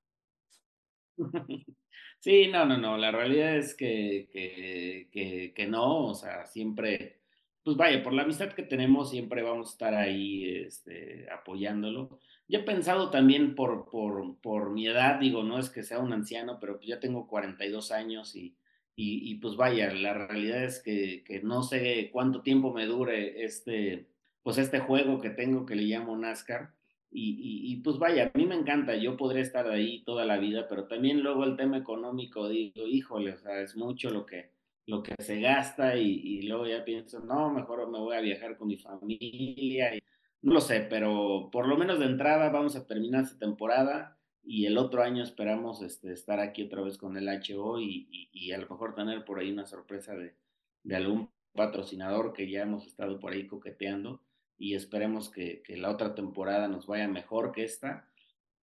Sí, 2.21 2.47
no, 2.47 2.65
no, 2.65 2.77
no, 2.77 2.97
la 2.97 3.11
realidad 3.11 3.55
es 3.55 3.75
que, 3.75 4.27
que, 4.29 5.07
que, 5.09 5.53
que 5.55 5.67
no, 5.67 6.07
o 6.07 6.13
sea, 6.15 6.45
siempre, 6.45 7.21
pues 7.63 7.77
vaya, 7.77 8.03
por 8.03 8.11
la 8.11 8.23
amistad 8.23 8.51
que 8.51 8.63
tenemos, 8.63 9.11
siempre 9.11 9.41
vamos 9.41 9.69
a 9.69 9.71
estar 9.71 9.93
ahí 9.93 10.53
este, 10.65 11.29
apoyándolo. 11.31 12.19
Yo 12.45 12.59
he 12.59 12.63
pensado 12.63 13.09
también 13.09 13.55
por, 13.55 13.89
por, 13.89 14.37
por 14.41 14.71
mi 14.71 14.87
edad, 14.87 15.17
digo, 15.17 15.43
no 15.43 15.59
es 15.59 15.69
que 15.69 15.83
sea 15.83 15.99
un 15.99 16.11
anciano, 16.11 16.59
pero 16.59 16.75
pues 16.75 16.89
ya 16.89 16.99
tengo 16.99 17.25
42 17.25 17.93
años 17.93 18.35
y, 18.35 18.57
y, 19.01 19.31
y 19.31 19.35
pues 19.35 19.55
vaya, 19.55 19.93
la 19.93 20.13
realidad 20.13 20.65
es 20.65 20.83
que, 20.83 21.23
que 21.23 21.41
no 21.41 21.63
sé 21.63 22.09
cuánto 22.11 22.41
tiempo 22.41 22.73
me 22.73 22.85
dure 22.85 23.45
este, 23.45 24.09
pues 24.43 24.57
este 24.57 24.79
juego 24.79 25.21
que 25.21 25.29
tengo 25.29 25.65
que 25.65 25.75
le 25.75 25.83
llamo 25.83 26.17
NASCAR 26.17 26.73
y, 27.09 27.71
y, 27.71 27.77
pues 27.77 27.97
vaya, 27.97 28.29
a 28.33 28.37
mí 28.37 28.45
me 28.45 28.55
encanta, 28.55 28.95
yo 28.97 29.15
podría 29.15 29.41
estar 29.41 29.69
ahí 29.69 30.03
toda 30.03 30.25
la 30.25 30.37
vida, 30.37 30.67
pero 30.67 30.85
también 30.85 31.21
luego 31.21 31.45
el 31.45 31.55
tema 31.55 31.77
económico, 31.77 32.49
digo, 32.49 32.85
híjole, 32.85 33.31
o 33.33 33.49
es 33.49 33.77
mucho 33.77 34.09
lo 34.09 34.25
que, 34.25 34.51
lo 34.85 35.01
que 35.01 35.15
se 35.17 35.39
gasta 35.39 35.95
y, 35.95 36.05
y 36.05 36.41
luego 36.41 36.67
ya 36.67 36.83
pienso, 36.83 37.21
no, 37.21 37.53
mejor 37.53 37.89
me 37.89 37.99
voy 37.99 38.17
a 38.17 38.21
viajar 38.21 38.57
con 38.57 38.67
mi 38.67 38.77
familia, 38.77 39.93
no 40.41 40.55
lo 40.55 40.59
sé, 40.59 40.81
pero 40.89 41.47
por 41.53 41.69
lo 41.69 41.77
menos 41.77 41.99
de 41.99 42.05
entrada 42.05 42.49
vamos 42.49 42.75
a 42.75 42.85
terminar 42.85 43.23
esta 43.23 43.39
temporada 43.39 44.18
y 44.51 44.65
el 44.65 44.79
otro 44.79 45.03
año 45.03 45.21
esperamos 45.21 45.83
este, 45.83 46.11
estar 46.11 46.39
aquí 46.39 46.63
otra 46.63 46.81
vez 46.81 46.97
con 46.97 47.15
el 47.15 47.29
HO 47.29 47.79
y, 47.79 48.29
y, 48.31 48.51
a 48.51 48.57
lo 48.57 48.67
mejor 48.67 48.95
tener 48.95 49.23
por 49.23 49.37
ahí 49.37 49.51
una 49.51 49.67
sorpresa 49.67 50.15
de, 50.15 50.33
de 50.81 50.95
algún 50.95 51.29
patrocinador 51.53 52.33
que 52.33 52.49
ya 52.49 52.63
hemos 52.63 52.87
estado 52.87 53.19
por 53.19 53.33
ahí 53.33 53.45
coqueteando 53.45 54.23
y 54.57 54.73
esperemos 54.73 55.29
que, 55.29 55.61
que, 55.61 55.77
la 55.77 55.91
otra 55.91 56.15
temporada 56.15 56.67
nos 56.67 56.87
vaya 56.87 57.07
mejor 57.07 57.51
que 57.51 57.63
esta 57.63 58.09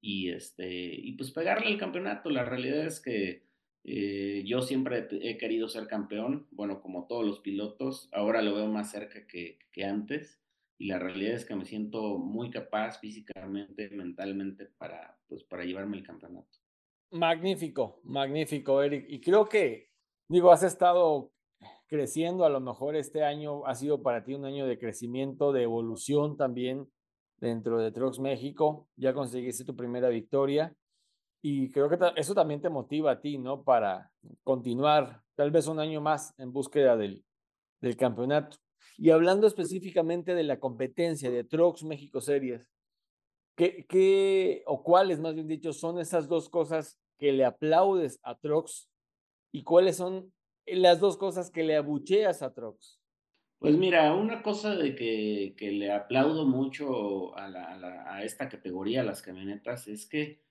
y 0.00 0.30
este 0.30 0.94
y 0.94 1.12
pues 1.18 1.32
pegarle 1.32 1.70
el 1.70 1.78
campeonato. 1.78 2.30
La 2.30 2.46
realidad 2.46 2.86
es 2.86 2.98
que 3.00 3.42
eh, 3.84 4.42
yo 4.46 4.62
siempre 4.62 5.06
he 5.10 5.36
querido 5.36 5.68
ser 5.68 5.86
campeón, 5.86 6.46
bueno, 6.50 6.80
como 6.80 7.06
todos 7.06 7.26
los 7.26 7.40
pilotos, 7.40 8.08
ahora 8.12 8.40
lo 8.40 8.54
veo 8.54 8.68
más 8.68 8.90
cerca 8.90 9.26
que, 9.26 9.58
que 9.70 9.84
antes 9.84 10.40
y 10.78 10.88
la 10.88 10.98
realidad 10.98 11.34
es 11.34 11.44
que 11.44 11.54
me 11.54 11.64
siento 11.64 12.18
muy 12.18 12.50
capaz 12.50 12.98
físicamente, 12.98 13.90
mentalmente 13.90 14.66
para 14.78 15.18
pues 15.28 15.44
para 15.44 15.64
llevarme 15.64 15.96
el 15.96 16.06
campeonato. 16.06 16.58
Magnífico, 17.10 18.00
magnífico, 18.04 18.82
Eric. 18.82 19.06
Y 19.08 19.20
creo 19.20 19.48
que, 19.48 19.90
digo, 20.28 20.50
has 20.50 20.62
estado 20.62 21.32
creciendo. 21.86 22.44
A 22.44 22.50
lo 22.50 22.60
mejor 22.60 22.96
este 22.96 23.24
año 23.24 23.66
ha 23.66 23.74
sido 23.74 24.02
para 24.02 24.24
ti 24.24 24.34
un 24.34 24.44
año 24.44 24.66
de 24.66 24.78
crecimiento, 24.78 25.52
de 25.52 25.62
evolución 25.62 26.36
también 26.36 26.90
dentro 27.38 27.78
de 27.78 27.92
Trucks 27.92 28.18
México. 28.18 28.88
Ya 28.96 29.14
conseguiste 29.14 29.64
tu 29.64 29.76
primera 29.76 30.08
victoria 30.08 30.74
y 31.42 31.70
creo 31.70 31.88
que 31.88 31.98
eso 32.16 32.34
también 32.34 32.60
te 32.60 32.68
motiva 32.68 33.12
a 33.12 33.20
ti, 33.20 33.38
¿no? 33.38 33.62
Para 33.62 34.10
continuar 34.42 35.22
tal 35.34 35.50
vez 35.50 35.66
un 35.66 35.78
año 35.78 36.00
más 36.00 36.34
en 36.38 36.52
búsqueda 36.52 36.96
del, 36.96 37.24
del 37.80 37.96
campeonato. 37.96 38.56
Y 38.98 39.10
hablando 39.10 39.46
específicamente 39.46 40.34
de 40.34 40.44
la 40.44 40.60
competencia 40.60 41.30
de 41.30 41.44
Trucks 41.44 41.84
México 41.84 42.20
Series, 42.20 42.68
¿qué, 43.56 43.86
¿qué, 43.88 44.62
o 44.66 44.82
cuáles, 44.82 45.20
más 45.20 45.34
bien 45.34 45.48
dicho, 45.48 45.72
son 45.72 45.98
esas 45.98 46.28
dos 46.28 46.48
cosas 46.48 46.98
que 47.18 47.32
le 47.32 47.44
aplaudes 47.44 48.20
a 48.22 48.38
Trucks 48.38 48.90
y 49.52 49.62
cuáles 49.62 49.96
son 49.96 50.32
las 50.66 51.00
dos 51.00 51.16
cosas 51.16 51.50
que 51.50 51.62
le 51.62 51.76
abucheas 51.76 52.42
a 52.42 52.52
Trox? 52.52 53.00
Pues 53.58 53.76
mira, 53.76 54.14
una 54.14 54.42
cosa 54.42 54.74
de 54.74 54.94
que, 54.94 55.54
que 55.56 55.70
le 55.70 55.90
aplaudo 55.90 56.46
mucho 56.46 57.36
a, 57.36 57.48
la, 57.48 57.72
a, 57.72 57.78
la, 57.78 58.14
a, 58.14 58.24
esta 58.24 58.48
categoría, 58.48 59.00
a 59.00 59.04
las 59.04 59.22
camionetas, 59.22 59.88
es 59.88 60.06
que 60.06 60.42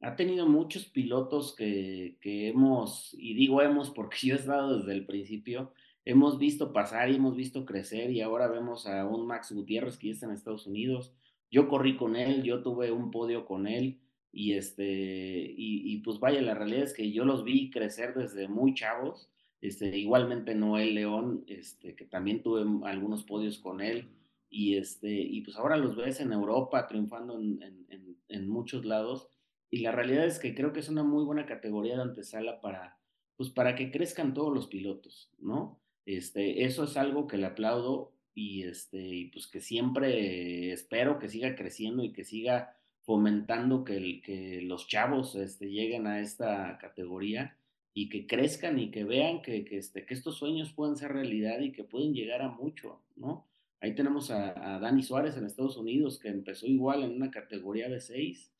ha 0.00 0.16
tenido 0.16 0.46
muchos 0.46 0.86
pilotos 0.86 1.54
que, 1.54 2.16
que 2.20 2.48
hemos, 2.48 3.14
y 3.14 3.34
digo 3.34 3.60
hemos 3.62 3.90
porque 3.90 4.16
yo 4.22 4.34
he 4.34 4.38
estado 4.38 4.78
desde 4.78 4.92
el 4.92 5.06
principio, 5.06 5.74
hemos 6.04 6.38
visto 6.38 6.72
pasar 6.72 7.10
y 7.10 7.16
hemos 7.16 7.36
visto 7.36 7.64
crecer 7.64 8.10
y 8.10 8.20
ahora 8.20 8.48
vemos 8.48 8.86
a 8.86 9.06
un 9.06 9.26
Max 9.26 9.52
Gutiérrez 9.52 9.98
que 9.98 10.08
ya 10.08 10.12
está 10.14 10.26
en 10.26 10.32
Estados 10.32 10.66
Unidos. 10.66 11.14
Yo 11.50 11.68
corrí 11.68 11.96
con 11.96 12.16
él, 12.16 12.42
yo 12.42 12.62
tuve 12.62 12.90
un 12.92 13.10
podio 13.10 13.44
con 13.44 13.66
él 13.66 14.00
y 14.32 14.54
este, 14.54 14.84
y, 14.84 15.92
y 15.92 15.98
pues 15.98 16.18
vaya, 16.18 16.40
la 16.40 16.54
realidad 16.54 16.84
es 16.84 16.94
que 16.94 17.12
yo 17.12 17.24
los 17.24 17.44
vi 17.44 17.70
crecer 17.70 18.14
desde 18.14 18.48
muy 18.48 18.74
chavos 18.74 19.32
este, 19.62 19.96
igualmente 19.96 20.56
Noel 20.56 20.94
León, 20.94 21.44
este, 21.46 21.94
que 21.94 22.04
también 22.04 22.42
tuve 22.42 22.62
algunos 22.86 23.22
podios 23.22 23.58
con 23.58 23.80
él, 23.80 24.10
y, 24.50 24.76
este, 24.76 25.08
y 25.08 25.40
pues 25.42 25.56
ahora 25.56 25.76
los 25.76 25.96
ves 25.96 26.20
en 26.20 26.32
Europa 26.32 26.86
triunfando 26.88 27.38
en, 27.38 27.86
en, 28.28 28.48
muchos 28.48 28.84
lados, 28.84 29.28
y 29.70 29.78
la 29.78 29.92
realidad 29.92 30.26
es 30.26 30.40
que 30.40 30.54
creo 30.54 30.72
que 30.72 30.80
es 30.80 30.88
una 30.88 31.04
muy 31.04 31.24
buena 31.24 31.46
categoría 31.46 31.94
de 31.94 32.02
antesala 32.02 32.60
para, 32.60 32.98
pues 33.36 33.50
para 33.50 33.76
que 33.76 33.92
crezcan 33.92 34.34
todos 34.34 34.52
los 34.52 34.66
pilotos, 34.66 35.30
¿no? 35.38 35.80
Este, 36.06 36.64
eso 36.64 36.84
es 36.84 36.96
algo 36.96 37.26
que 37.26 37.36
le 37.36 37.46
aplaudo 37.46 38.12
y, 38.34 38.64
este, 38.64 38.98
y 38.98 39.24
pues 39.26 39.46
que 39.46 39.60
siempre 39.60 40.72
espero 40.72 41.18
que 41.18 41.28
siga 41.28 41.54
creciendo 41.54 42.02
y 42.04 42.12
que 42.12 42.24
siga 42.24 42.76
fomentando 43.02 43.84
que, 43.84 43.96
el, 43.96 44.22
que 44.22 44.62
los 44.62 44.86
chavos 44.86 45.34
este, 45.34 45.70
lleguen 45.70 46.06
a 46.06 46.20
esta 46.20 46.78
categoría 46.78 47.56
y 47.94 48.08
que 48.08 48.26
crezcan 48.26 48.78
y 48.78 48.90
que 48.90 49.04
vean 49.04 49.42
que, 49.42 49.64
que, 49.64 49.78
este, 49.78 50.06
que 50.06 50.14
estos 50.14 50.36
sueños 50.36 50.72
pueden 50.72 50.96
ser 50.96 51.12
realidad 51.12 51.60
y 51.60 51.72
que 51.72 51.84
pueden 51.84 52.14
llegar 52.14 52.42
a 52.42 52.48
mucho, 52.48 53.00
¿no? 53.16 53.46
Ahí 53.82 53.96
tenemos 53.96 54.30
a, 54.30 54.78
Dani 54.78 55.02
Suárez 55.02 55.36
en 55.36 55.44
Estados 55.44 55.76
Unidos, 55.76 56.20
que 56.20 56.28
empezó 56.28 56.66
igual 56.66 57.02
en 57.02 57.16
una 57.16 57.32
categoría 57.32 57.88
de 57.88 58.00
6 58.00 58.52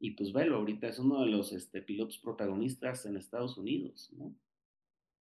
y 0.00 0.12
pues 0.12 0.32
velo, 0.32 0.56
ahorita 0.56 0.88
es 0.88 0.98
uno 0.98 1.20
de 1.20 1.26
los 1.26 1.52
este, 1.52 1.82
pilotos 1.82 2.16
protagonistas 2.16 3.04
en 3.04 3.18
Estados 3.18 3.58
Unidos, 3.58 4.10
¿no? 4.16 4.34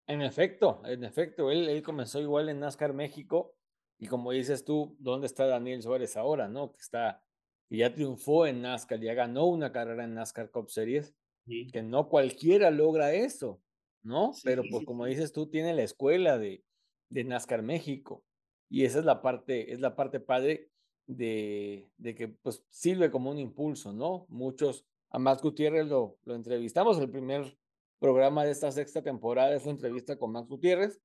En 0.10 0.24
efecto, 0.24 0.82
en 0.86 1.04
efecto, 1.04 1.52
él, 1.52 1.70
él 1.70 1.84
comenzó 1.84 2.20
igual 2.20 2.50
en 2.50 2.60
NASCAR 2.60 2.94
México 2.94 3.56
y 4.00 4.08
como 4.08 4.32
dices 4.32 4.66
tú, 4.66 4.96
¿dónde 5.00 5.28
está 5.28 5.46
Daniel 5.46 5.84
Suárez 5.84 6.18
ahora, 6.18 6.48
no? 6.48 6.72
Que 6.72 6.80
está, 6.80 7.24
ya 7.70 7.94
triunfó 7.94 8.48
en 8.48 8.64
NASCAR, 8.64 9.00
ya 9.00 9.14
ganó 9.14 9.46
una 9.46 9.72
carrera 9.72 10.06
en 10.06 10.16
NASCAR 10.16 10.50
Cup 10.50 10.72
Series 10.72 11.14
Sí. 11.46 11.68
Que 11.72 11.82
no 11.82 12.10
cualquiera 12.10 12.70
logra 12.70 13.14
eso, 13.14 13.62
¿no? 14.04 14.34
Sí, 14.34 14.42
Pero 14.44 14.64
pues 14.70 14.82
sí, 14.82 14.86
como 14.86 15.06
dices 15.06 15.32
tú, 15.32 15.48
tiene 15.48 15.74
la 15.74 15.84
escuela 15.84 16.38
de, 16.38 16.64
de 17.10 17.24
NASCAR 17.24 17.64
México. 17.64 18.24
Y 18.70 18.86
esa 18.86 19.00
es 19.00 19.06
la 19.06 19.22
parte, 19.22 19.74
es 19.74 19.80
la 19.80 19.96
parte 19.96 20.20
padre 20.20 20.70
de, 21.08 21.90
de 21.98 22.16
que 22.16 22.28
pues 22.28 22.64
sirve 22.70 23.10
como 23.10 23.32
un 23.32 23.40
impulso, 23.40 23.94
¿no? 23.94 24.26
Muchos, 24.30 24.86
a 25.10 25.18
Max 25.18 25.42
Gutiérrez 25.42 25.88
lo, 25.88 26.18
lo 26.24 26.36
entrevistamos, 26.36 27.00
el 27.00 27.10
primer 27.10 27.58
programa 28.00 28.46
de 28.46 28.52
esta 28.52 28.72
sexta 28.72 29.02
temporada 29.02 29.56
es 29.56 29.66
la 29.66 29.72
entrevista 29.72 30.18
con 30.18 30.32
Max 30.32 30.48
Gutiérrez, 30.48 31.00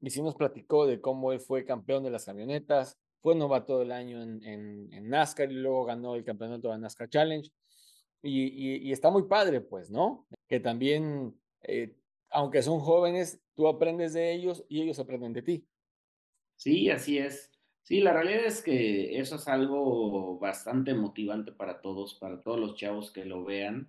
y 0.00 0.10
sí 0.10 0.22
nos 0.22 0.34
platicó 0.34 0.86
de 0.86 1.00
cómo 1.00 1.32
él 1.32 1.40
fue 1.40 1.64
campeón 1.64 2.04
de 2.04 2.10
las 2.10 2.24
camionetas, 2.24 2.98
fue 3.20 3.34
novato 3.34 3.78
del 3.78 3.92
año 3.92 4.22
en, 4.22 4.42
en, 4.44 4.92
en 4.92 5.08
NASCAR 5.08 5.50
y 5.50 5.56
luego 5.56 5.84
ganó 5.84 6.14
el 6.14 6.24
campeonato 6.24 6.70
de 6.70 6.78
NASCAR 6.78 7.08
Challenge. 7.08 7.50
Y, 8.22 8.42
y, 8.42 8.88
y, 8.88 8.92
está 8.92 9.10
muy 9.10 9.24
padre, 9.24 9.60
pues, 9.60 9.90
¿no? 9.90 10.26
Que 10.48 10.58
también, 10.58 11.38
eh, 11.62 11.96
aunque 12.30 12.62
son 12.62 12.80
jóvenes, 12.80 13.40
tú 13.54 13.68
aprendes 13.68 14.12
de 14.12 14.32
ellos 14.32 14.64
y 14.68 14.82
ellos 14.82 14.98
aprenden 14.98 15.32
de 15.32 15.42
ti. 15.42 15.68
Sí, 16.56 16.90
así 16.90 17.18
es. 17.18 17.52
Sí, 17.82 18.00
la 18.00 18.12
realidad 18.12 18.44
es 18.44 18.60
que 18.60 19.18
eso 19.18 19.36
es 19.36 19.46
algo 19.48 20.38
bastante 20.38 20.94
motivante 20.94 21.52
para 21.52 21.80
todos, 21.80 22.14
para 22.14 22.42
todos 22.42 22.58
los 22.58 22.74
chavos 22.74 23.12
que 23.12 23.24
lo 23.24 23.44
vean. 23.44 23.88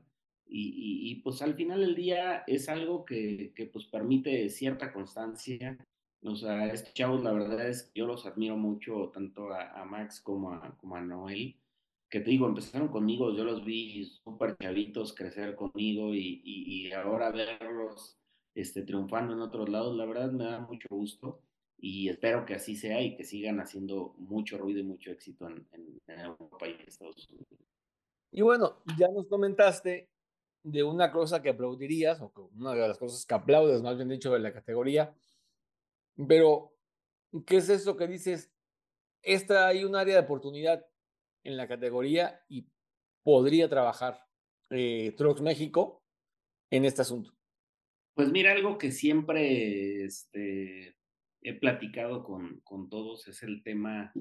Y, 0.52 1.12
y 1.12 1.16
pues 1.22 1.42
al 1.42 1.56
final 1.56 1.82
del 1.82 1.96
día 1.96 2.44
es 2.48 2.70
algo 2.70 3.06
que, 3.06 3.54
que, 3.56 3.68
pues 3.68 3.86
permite 3.86 4.50
cierta 4.50 4.92
constancia. 4.92 5.78
O 6.24 6.36
sea, 6.36 6.68
estos 6.74 6.94
chavos, 6.94 7.24
la 7.24 7.32
verdad 7.32 7.68
es 7.70 7.84
que 7.84 8.00
yo 8.00 8.08
los 8.08 8.26
admiro 8.26 8.58
mucho, 8.58 9.12
tanto 9.14 9.52
a, 9.52 9.80
a 9.80 9.86
Max 9.86 10.20
como 10.22 10.52
a, 10.54 10.76
como 10.78 10.96
a 10.96 11.02
Noel 11.02 11.56
que 12.10 12.20
te 12.22 12.32
digo, 12.32 12.48
empezaron 12.48 12.88
conmigo, 12.88 13.36
yo 13.36 13.44
los 13.44 13.64
vi 13.64 14.04
súper 14.06 14.58
chavitos 14.58 15.14
crecer 15.14 15.56
conmigo 15.56 16.14
y, 16.14 16.42
y, 16.44 16.88
y, 16.88 16.92
ahora 16.92 17.32
verlos 17.32 18.18
este, 18.56 18.82
triunfando 18.82 19.34
en 19.34 19.42
otros 19.42 19.70
lados, 19.70 19.96
la 19.96 20.06
verdad 20.06 20.32
me 20.32 20.46
da 20.46 20.60
mucho 20.60 20.88
gusto 20.90 21.42
y 21.78 22.10
espero 22.10 22.46
que 22.46 22.56
así 22.56 22.76
sea 22.76 23.02
y 23.02 23.16
que 23.16 23.24
sigan 23.24 23.60
haciendo 23.60 24.16
mucho 24.18 24.58
ruido 24.58 24.80
y 24.80 24.84
mucho 24.84 25.12
éxito 25.12 25.48
en, 25.48 25.68
en 25.72 26.20
Europa 26.20 26.68
y 26.68 26.72
en 26.72 26.88
Estados 26.88 27.30
Unidos. 27.30 27.48
Y 28.32 28.42
bueno, 28.42 28.82
ya 28.98 29.08
nos 29.10 29.28
comentaste 29.28 30.10
de 30.64 30.84
una 30.84 31.12
cosa 31.12 31.42
que 31.42 31.50
aplaudirías, 31.50 32.20
o 32.22 32.32
una 32.56 32.74
de 32.74 32.88
las 32.88 32.98
cosas 32.98 33.26
que 33.26 33.34
aplaudes, 33.34 33.82
más 33.82 33.96
bien 33.96 34.10
dicho, 34.10 34.32
de 34.34 34.40
la 34.40 34.54
categoría, 34.54 35.14
pero 36.28 36.74
¿qué 37.46 37.58
es 37.58 37.70
eso 37.70 37.96
que 37.96 38.08
dices? 38.08 38.52
Esta 39.22 39.68
hay 39.68 39.84
un 39.84 39.96
área 39.96 40.16
de 40.16 40.22
oportunidad 40.22 40.86
en 41.44 41.58
la 41.58 41.68
categoría 41.68 42.42
y 42.48 42.68
podría 43.24 43.70
trabajar 43.70 44.26
eh, 44.70 45.14
Trucks 45.18 45.42
México 45.42 46.04
en 46.70 46.86
este 46.86 47.02
asunto? 47.02 47.34
Pues 48.14 48.32
mira, 48.32 48.52
algo 48.52 48.78
que 48.78 48.92
siempre 48.92 50.04
este, 50.04 50.96
he 51.42 51.54
platicado 51.54 52.24
con, 52.24 52.60
con, 52.62 52.90
todos 52.90 53.28
es 53.28 53.44
el 53.44 53.64
tema 53.64 54.12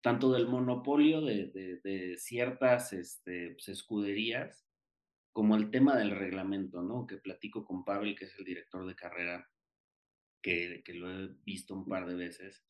tanto 0.00 0.32
del 0.32 0.46
monopolio 0.46 1.20
de, 1.20 1.46
de, 1.82 2.16
ciertas 2.18 2.92
este, 2.92 3.50
pues, 3.50 3.68
escuderías 3.68 4.64
como 5.32 5.56
el 5.56 5.70
tema 5.70 5.96
del 5.96 6.10
reglamento, 6.10 6.82
¿no? 6.82 7.06
Que 7.06 7.16
platico 7.16 7.64
con 7.64 7.84
Pavel, 7.84 8.14
que 8.14 8.26
es 8.26 8.38
el 8.38 8.44
director 8.44 8.86
de 8.86 8.94
carrera, 8.94 9.48
que, 10.42 10.82
que 10.84 10.94
lo 10.94 11.10
he 11.10 11.28
visto 11.44 11.74
un 11.74 11.86
par 11.86 12.06
de 12.06 12.14
veces. 12.14 12.64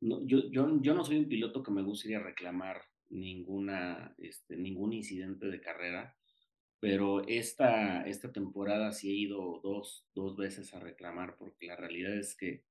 No, 0.00 0.26
yo, 0.26 0.50
yo, 0.50 0.80
yo 0.80 0.94
no 0.94 1.04
soy 1.04 1.18
un 1.18 1.28
piloto 1.28 1.62
que 1.62 1.70
me 1.70 1.82
gustaría 1.82 2.18
reclamar 2.18 2.82
ninguna, 3.10 4.14
este, 4.18 4.56
ningún 4.56 4.92
incidente 4.92 5.46
de 5.46 5.60
carrera, 5.60 6.16
pero 6.80 7.26
esta, 7.26 8.02
esta 8.02 8.32
temporada 8.32 8.92
sí 8.92 9.10
he 9.10 9.14
ido 9.14 9.60
dos, 9.62 10.06
dos 10.14 10.36
veces 10.36 10.74
a 10.74 10.80
reclamar, 10.80 11.36
porque 11.36 11.66
la 11.66 11.76
realidad 11.76 12.16
es 12.16 12.36
que 12.36 12.64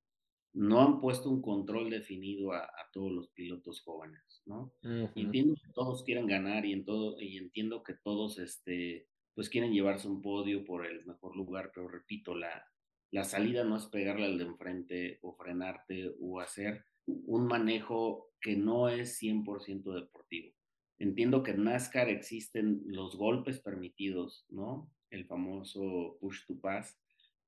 no 0.53 0.81
han 0.81 0.99
puesto 0.99 1.29
un 1.29 1.41
control 1.41 1.89
definido 1.89 2.53
a, 2.53 2.69
todos 2.93 3.11
los 3.11 3.29
pilotos 3.29 3.81
jóvenes, 3.81 4.41
¿no? 4.45 4.73
Entiendo 5.13 5.53
que 5.55 5.71
todos 5.73 6.03
quieren 6.03 6.25
ganar 6.25 6.65
y, 6.65 6.73
en 6.73 6.83
todo, 6.83 7.21
y 7.21 7.37
entiendo 7.37 7.83
que 7.83 7.93
todos 7.93 8.39
este, 8.39 9.07
pues 9.37 9.49
quieren 9.49 9.71
llevarse 9.71 10.07
un 10.07 10.19
podio 10.23 10.65
por 10.65 10.83
el 10.83 11.05
mejor 11.05 11.37
lugar, 11.37 11.69
pero 11.71 11.87
repito, 11.87 12.33
la, 12.33 12.65
la 13.11 13.23
salida 13.23 13.63
no 13.63 13.77
es 13.77 13.85
pegarle 13.85 14.25
al 14.25 14.39
de 14.39 14.45
enfrente 14.45 15.19
o 15.21 15.35
frenarte 15.35 16.11
o 16.19 16.39
hacer 16.39 16.83
un 17.05 17.45
manejo 17.45 18.31
que 18.41 18.55
no 18.55 18.89
es 18.89 19.21
100% 19.21 19.93
deportivo. 19.93 20.55
Entiendo 20.97 21.43
que 21.43 21.51
en 21.51 21.65
NASCAR 21.65 22.09
existen 22.09 22.81
los 22.87 23.15
golpes 23.15 23.59
permitidos, 23.59 24.47
¿no? 24.49 24.91
El 25.11 25.27
famoso 25.27 26.17
push 26.19 26.43
to 26.47 26.59
pass, 26.59 26.99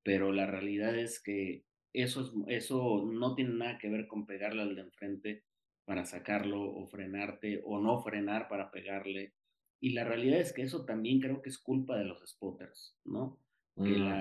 pero 0.03 0.31
la 0.31 0.45
realidad 0.45 0.95
es 0.95 1.19
que 1.19 1.65
eso, 1.91 2.45
eso 2.49 3.03
no 3.11 3.33
tiene 3.33 3.55
nada 3.55 3.79
que 3.79 3.89
ver 3.89 4.05
con 4.05 4.27
pegarle 4.27 4.61
al 4.61 4.75
de 4.75 4.81
enfrente 4.81 5.43
para 5.85 6.05
sacarlo 6.05 6.61
o 6.61 6.87
frenarte 6.87 7.63
o 7.65 7.79
no 7.79 8.03
frenar 8.03 8.47
para 8.47 8.69
pegarle. 8.69 9.33
Y 9.79 9.91
la 9.91 10.03
realidad 10.03 10.39
es 10.39 10.53
que 10.53 10.63
eso 10.63 10.85
también 10.85 11.19
creo 11.19 11.41
que 11.41 11.49
es 11.49 11.57
culpa 11.57 11.97
de 11.97 12.05
los 12.05 12.21
spotters, 12.27 12.97
¿no? 13.05 13.39
Que 13.75 13.97
los 13.97 14.11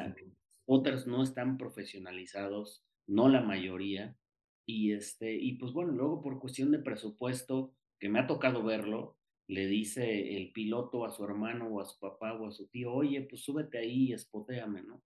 spotters 0.62 1.06
no 1.08 1.22
están 1.24 1.58
profesionalizados, 1.58 2.84
no 3.08 3.28
la 3.28 3.40
mayoría. 3.40 4.16
Y, 4.66 4.92
este, 4.92 5.34
y 5.34 5.54
pues 5.54 5.72
bueno, 5.72 5.92
luego 5.92 6.22
por 6.22 6.38
cuestión 6.38 6.70
de 6.70 6.78
presupuesto, 6.78 7.74
que 7.98 8.08
me 8.08 8.20
ha 8.20 8.26
tocado 8.26 8.62
verlo, 8.62 9.16
le 9.48 9.66
dice 9.66 10.36
el 10.36 10.52
piloto 10.52 11.04
a 11.04 11.10
su 11.10 11.24
hermano 11.24 11.68
o 11.68 11.80
a 11.80 11.86
su 11.86 11.98
papá 11.98 12.34
o 12.34 12.46
a 12.46 12.52
su 12.52 12.68
tío, 12.68 12.92
oye, 12.92 13.22
pues 13.22 13.42
súbete 13.42 13.78
ahí 13.78 14.10
y 14.10 14.12
espoteame, 14.12 14.82
¿no? 14.82 15.02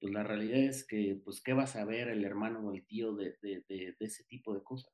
pues 0.00 0.14
la 0.14 0.22
realidad 0.22 0.60
es 0.60 0.86
que, 0.86 1.20
pues, 1.22 1.42
¿qué 1.42 1.52
va 1.52 1.64
a 1.64 1.66
saber 1.66 2.08
el 2.08 2.24
hermano 2.24 2.60
o 2.60 2.72
el 2.72 2.86
tío 2.86 3.14
de, 3.14 3.36
ese 4.00 4.24
tipo 4.24 4.54
de 4.54 4.62
cosas? 4.62 4.90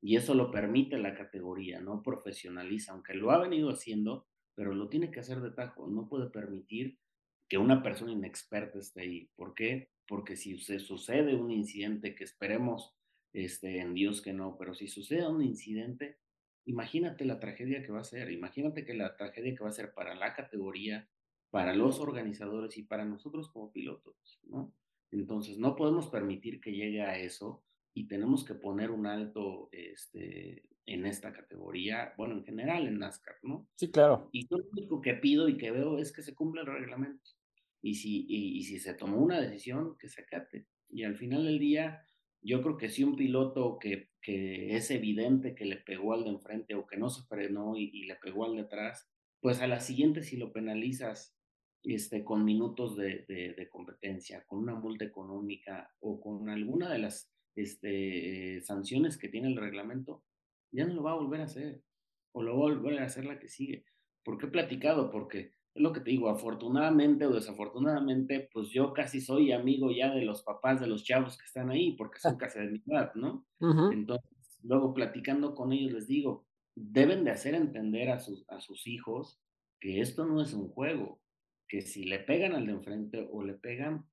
Y 0.00 0.16
eso 0.16 0.34
lo 0.34 0.50
permite 0.52 0.96
la 0.96 1.14
categoría, 1.14 1.80
no 1.80 2.02
profesionaliza, 2.02 2.92
aunque 2.92 3.14
lo 3.14 3.32
ha 3.32 3.38
venido 3.38 3.70
haciendo, 3.70 4.28
pero 4.54 4.74
lo 4.74 4.88
tiene 4.88 5.10
que 5.10 5.20
hacer 5.20 5.40
de 5.40 5.50
tajo, 5.50 5.86
no 5.88 6.08
puede 6.08 6.30
permitir 6.30 6.98
que 7.48 7.58
una 7.58 7.82
persona 7.82 8.12
inexperta 8.12 8.78
esté 8.78 9.02
ahí. 9.02 9.30
¿Por 9.36 9.54
qué? 9.54 9.90
Porque 10.06 10.36
si 10.36 10.58
se 10.58 10.78
sucede 10.78 11.34
un 11.34 11.50
incidente, 11.50 12.14
que 12.14 12.24
esperemos 12.24 12.94
este, 13.32 13.80
en 13.80 13.94
Dios 13.94 14.22
que 14.22 14.32
no, 14.32 14.56
pero 14.56 14.74
si 14.74 14.88
sucede 14.88 15.28
un 15.28 15.42
incidente, 15.42 16.18
imagínate 16.66 17.24
la 17.24 17.40
tragedia 17.40 17.82
que 17.82 17.92
va 17.92 18.00
a 18.00 18.04
ser, 18.04 18.30
imagínate 18.30 18.84
que 18.84 18.94
la 18.94 19.16
tragedia 19.16 19.54
que 19.54 19.62
va 19.62 19.70
a 19.70 19.72
ser 19.72 19.92
para 19.92 20.14
la 20.14 20.34
categoría, 20.34 21.08
para 21.50 21.74
los 21.74 22.00
organizadores 22.00 22.76
y 22.78 22.82
para 22.82 23.04
nosotros 23.04 23.48
como 23.50 23.72
pilotos, 23.72 24.40
¿no? 24.44 24.72
Entonces, 25.10 25.58
no 25.58 25.76
podemos 25.76 26.08
permitir 26.08 26.60
que 26.60 26.72
llegue 26.72 27.02
a 27.02 27.18
eso 27.18 27.62
y 27.94 28.08
tenemos 28.08 28.44
que 28.44 28.54
poner 28.54 28.90
un 28.90 29.06
alto 29.06 29.68
este, 29.70 30.64
en 30.86 31.06
esta 31.06 31.32
categoría, 31.32 32.12
bueno, 32.16 32.34
en 32.34 32.44
general 32.44 32.86
en 32.86 32.98
NASCAR, 32.98 33.36
¿no? 33.42 33.68
Sí, 33.76 33.90
claro. 33.90 34.28
Y 34.32 34.46
yo 34.48 34.58
lo 34.58 34.64
único 34.72 35.00
que 35.00 35.14
pido 35.14 35.48
y 35.48 35.56
que 35.56 35.70
veo 35.70 35.98
es 35.98 36.12
que 36.12 36.22
se 36.22 36.34
cumpla 36.34 36.62
el 36.62 36.66
reglamento. 36.66 37.30
Y 37.82 37.94
si, 37.94 38.26
y, 38.28 38.62
si 38.64 38.78
se 38.78 38.94
tomó 38.94 39.18
una 39.18 39.40
decisión, 39.40 39.96
que 39.98 40.08
se 40.08 40.22
acate. 40.22 40.66
Y 40.88 41.04
al 41.04 41.16
final 41.16 41.44
del 41.44 41.58
día, 41.58 42.02
yo 42.42 42.62
creo 42.62 42.76
que 42.76 42.88
si 42.88 43.04
un 43.04 43.16
piloto 43.16 43.78
que, 43.78 44.10
que 44.20 44.76
es 44.76 44.90
evidente 44.90 45.54
que 45.54 45.66
le 45.66 45.76
pegó 45.76 46.14
al 46.14 46.24
de 46.24 46.30
enfrente 46.30 46.74
o 46.74 46.86
que 46.86 46.96
no 46.96 47.10
se 47.10 47.26
frenó 47.26 47.76
y, 47.76 47.90
y 47.92 48.04
le 48.06 48.16
pegó 48.16 48.44
al 48.44 48.54
de 48.54 48.62
atrás, 48.62 49.10
pues 49.40 49.60
a 49.60 49.66
la 49.66 49.80
siguiente 49.80 50.22
si 50.22 50.38
lo 50.38 50.52
penalizas 50.52 51.34
este, 51.84 52.24
con 52.24 52.46
minutos 52.46 52.96
de, 52.96 53.26
de, 53.28 53.68
competencia, 53.68 54.42
con 54.46 54.60
una 54.60 54.74
multa 54.74 55.04
económica 55.04 55.92
o 56.00 56.18
con 56.18 56.48
alguna 56.48 56.90
de 56.90 56.98
las 56.98 57.30
este, 57.54 58.62
sanciones 58.62 59.18
que 59.18 59.28
tiene 59.28 59.48
el 59.48 59.56
reglamento, 59.56 60.24
ya 60.74 60.86
no 60.86 60.94
lo 60.94 61.02
va 61.02 61.12
a 61.12 61.16
volver 61.16 61.40
a 61.40 61.44
hacer 61.44 61.82
o 62.32 62.42
lo 62.42 62.58
va 62.58 62.70
a 62.70 62.74
volver 62.74 62.98
a 63.00 63.06
hacer 63.06 63.24
la 63.24 63.38
que 63.38 63.48
sigue. 63.48 63.84
¿Por 64.24 64.38
qué 64.38 64.46
he 64.46 64.50
platicado? 64.50 65.10
Porque 65.10 65.54
es 65.74 65.82
lo 65.82 65.92
que 65.92 66.00
te 66.00 66.10
digo, 66.10 66.28
afortunadamente 66.28 67.26
o 67.26 67.32
desafortunadamente, 67.32 68.48
pues 68.52 68.70
yo 68.70 68.92
casi 68.92 69.20
soy 69.20 69.52
amigo 69.52 69.90
ya 69.90 70.14
de 70.14 70.22
los 70.24 70.42
papás 70.42 70.80
de 70.80 70.86
los 70.86 71.04
chavos 71.04 71.36
que 71.36 71.44
están 71.44 71.70
ahí, 71.70 71.92
porque 71.96 72.20
son 72.20 72.36
casi 72.36 72.58
de 72.60 72.70
mi 72.70 72.82
edad, 72.86 73.12
¿no? 73.14 73.46
Entonces, 73.88 74.58
luego 74.62 74.94
platicando 74.94 75.54
con 75.54 75.72
ellos 75.72 75.92
les 75.92 76.06
digo, 76.06 76.46
deben 76.76 77.24
de 77.24 77.30
hacer 77.32 77.54
entender 77.54 78.10
a 78.10 78.18
sus, 78.20 78.44
a 78.48 78.60
sus 78.60 78.86
hijos 78.86 79.40
que 79.80 80.00
esto 80.00 80.26
no 80.26 80.40
es 80.42 80.54
un 80.54 80.68
juego, 80.68 81.20
que 81.68 81.82
si 81.82 82.04
le 82.04 82.18
pegan 82.20 82.54
al 82.54 82.66
de 82.66 82.72
enfrente 82.72 83.28
o 83.30 83.42
le 83.42 83.54
pegan, 83.54 84.08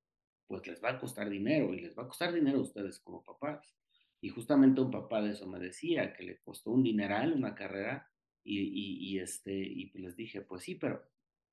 pues 0.47 0.65
les 0.67 0.83
va 0.83 0.91
a 0.91 0.99
costar 0.99 1.29
dinero 1.29 1.73
y 1.73 1.81
les 1.81 1.97
va 1.97 2.03
a 2.03 2.07
costar 2.07 2.33
dinero 2.33 2.59
a 2.59 2.63
ustedes 2.63 2.99
como 2.99 3.23
papás. 3.23 3.75
Y 4.21 4.29
justamente 4.29 4.81
un 4.81 4.91
papá 4.91 5.21
de 5.21 5.31
eso 5.31 5.47
me 5.47 5.59
decía 5.59 6.13
que 6.13 6.23
le 6.23 6.39
costó 6.39 6.71
un 6.71 6.83
dineral 6.83 7.33
una 7.33 7.55
carrera 7.55 8.07
y, 8.43 9.19
este, 9.19 9.53
y 9.53 9.87
pues 9.87 10.03
les 10.03 10.15
dije, 10.15 10.41
pues 10.41 10.63
sí, 10.63 10.75
pero 10.75 11.03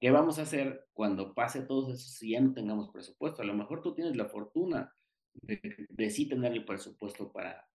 ¿qué 0.00 0.10
vamos 0.10 0.38
a 0.38 0.42
hacer 0.42 0.86
cuando 0.92 1.34
pase 1.34 1.62
todo 1.62 1.92
eso 1.92 2.08
si 2.08 2.30
ya 2.30 2.40
no 2.40 2.52
tengamos 2.52 2.90
presupuesto? 2.90 3.42
A 3.42 3.46
lo 3.46 3.54
mejor 3.54 3.82
tú 3.82 3.94
tienes 3.94 4.16
la 4.16 4.26
fortuna 4.26 4.94
de, 5.34 5.86
de 5.88 6.10
sí 6.10 6.26
tener 6.26 6.52
el 6.52 6.64
presupuesto 6.64 7.30
para, 7.32 7.68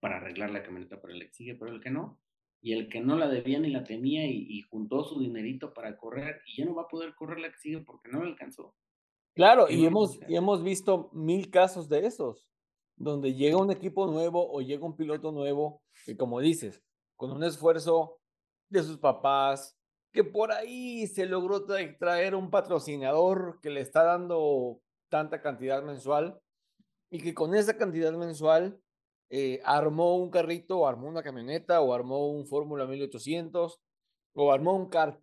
para 0.00 0.16
arreglar 0.16 0.50
la 0.50 0.62
camioneta 0.62 1.00
para 1.00 1.14
el 1.14 1.20
que 1.20 1.32
sigue, 1.32 1.54
pero 1.54 1.72
el 1.72 1.80
que 1.80 1.90
no, 1.90 2.20
y 2.66 2.72
el 2.72 2.88
que 2.88 3.00
no 3.00 3.16
la 3.16 3.28
debía 3.28 3.60
ni 3.60 3.70
la 3.70 3.84
tenía 3.84 4.26
y, 4.26 4.60
juntó 4.62 5.04
su 5.04 5.20
dinerito 5.20 5.72
para 5.72 5.96
correr 5.96 6.40
y 6.46 6.56
ya 6.56 6.64
no 6.64 6.74
va 6.74 6.82
a 6.82 6.88
poder 6.88 7.14
correr 7.14 7.38
la 7.38 7.50
que 7.50 7.58
sigue 7.58 7.78
porque 7.80 8.10
no 8.10 8.22
le 8.24 8.30
alcanzó. 8.30 8.74
Claro, 9.34 9.66
y 9.68 9.84
hemos, 9.84 10.18
y 10.28 10.34
hemos 10.34 10.64
visto 10.64 11.10
mil 11.12 11.50
casos 11.50 11.88
de 11.88 12.06
esos, 12.06 12.48
donde 12.96 13.34
llega 13.34 13.58
un 13.58 13.70
equipo 13.70 14.06
nuevo 14.06 14.50
o 14.50 14.60
llega 14.60 14.84
un 14.84 14.96
piloto 14.96 15.32
nuevo 15.32 15.82
que 16.04 16.16
como 16.16 16.40
dices, 16.40 16.82
con 17.16 17.30
un 17.30 17.44
esfuerzo 17.44 18.18
de 18.68 18.82
sus 18.82 18.98
papás, 18.98 19.76
que 20.12 20.24
por 20.24 20.52
ahí 20.52 21.06
se 21.06 21.26
logró 21.26 21.64
traer 21.64 22.34
un 22.34 22.50
patrocinador 22.50 23.60
que 23.60 23.70
le 23.70 23.80
está 23.80 24.02
dando 24.02 24.80
tanta 25.08 25.40
cantidad 25.40 25.82
mensual 25.82 26.40
y 27.10 27.20
que 27.20 27.34
con 27.34 27.54
esa 27.54 27.76
cantidad 27.76 28.12
mensual 28.12 28.80
eh, 29.28 29.60
armó 29.64 30.16
un 30.16 30.30
carrito, 30.30 30.78
o 30.78 30.86
armó 30.86 31.08
una 31.08 31.22
camioneta, 31.22 31.80
o 31.80 31.92
armó 31.92 32.30
un 32.30 32.46
Fórmula 32.46 32.86
1800, 32.86 33.80
o 34.34 34.52
armó 34.52 34.74
un 34.74 34.88
kart, 34.88 35.20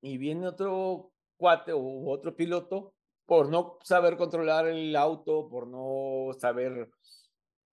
y 0.00 0.18
viene 0.18 0.48
otro 0.48 1.12
cuate 1.36 1.72
o 1.72 2.10
otro 2.10 2.34
piloto 2.36 2.94
por 3.26 3.48
no 3.48 3.78
saber 3.82 4.16
controlar 4.16 4.66
el 4.66 4.94
auto, 4.96 5.48
por 5.48 5.66
no 5.66 6.32
saber 6.38 6.90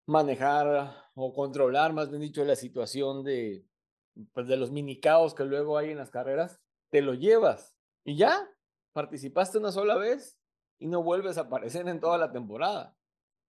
manejar 0.08 0.96
o 1.16 1.34
controlar, 1.34 1.94
más 1.94 2.10
bien 2.10 2.22
dicho, 2.22 2.44
la 2.44 2.56
situación 2.56 3.24
de, 3.24 3.66
pues, 4.34 4.48
de 4.48 4.58
los 4.58 4.72
mini 4.72 5.00
caos 5.00 5.34
que 5.34 5.44
luego 5.44 5.78
hay 5.78 5.92
en 5.92 5.98
las 5.98 6.10
carreras, 6.10 6.60
te 6.90 7.02
lo 7.02 7.14
llevas 7.14 7.76
y 8.04 8.16
ya, 8.16 8.50
participaste 8.94 9.58
una 9.58 9.72
sola 9.72 9.96
vez 9.96 10.40
y 10.80 10.88
no 10.88 11.04
vuelves 11.04 11.38
a 11.38 11.42
aparecer 11.42 11.88
en 11.88 12.00
toda 12.00 12.18
la 12.18 12.32
temporada 12.32 12.96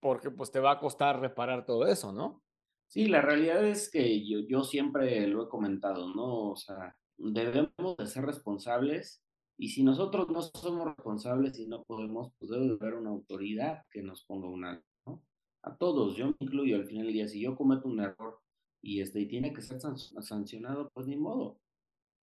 porque 0.03 0.33
pues 0.33 0.51
te 0.51 0.59
va 0.59 0.73
a 0.73 0.81
costar 0.81 1.21
reparar 1.21 1.65
todo 1.65 1.87
eso, 1.87 2.13
¿no? 2.13 2.43
Sí, 2.89 3.07
la 3.07 3.23
realidad 3.23 3.65
es 3.65 3.89
que 3.89 4.29
yo, 4.29 4.41
yo 4.41 4.65
siempre 4.65 5.27
lo 5.29 5.45
he 5.45 5.49
comentado, 5.49 6.13
¿no? 6.13 6.51
O 6.51 6.57
sea, 6.57 6.97
debemos 7.17 7.97
de 7.97 8.07
ser 8.07 8.27
responsables 8.27 9.22
y 9.63 9.69
si 9.69 9.85
nosotros 9.85 10.29
no 10.29 10.43
somos 10.43 10.89
responsables 10.89 11.57
y 11.61 11.69
no 11.69 11.85
podemos, 11.85 12.33
pues 12.37 12.51
debe 12.51 12.73
haber 12.73 12.95
una 12.95 13.11
autoridad 13.11 13.85
que 13.93 14.03
nos 14.03 14.25
ponga 14.25 14.49
un 14.49 14.65
alto, 14.65 14.85
¿no? 15.07 15.23
A 15.63 15.77
todos, 15.77 16.17
yo 16.17 16.27
me 16.27 16.35
incluyo 16.41 16.75
al 16.75 16.85
final 16.85 17.05
del 17.05 17.13
día, 17.13 17.29
si 17.29 17.41
yo 17.41 17.55
cometo 17.55 17.87
un 17.87 18.01
error 18.01 18.41
y, 18.83 19.01
este, 19.01 19.21
y 19.21 19.29
tiene 19.29 19.53
que 19.53 19.63
ser 19.63 19.79
sancionado, 19.81 20.91
pues 20.93 21.07
ni 21.07 21.17
modo. 21.17 21.61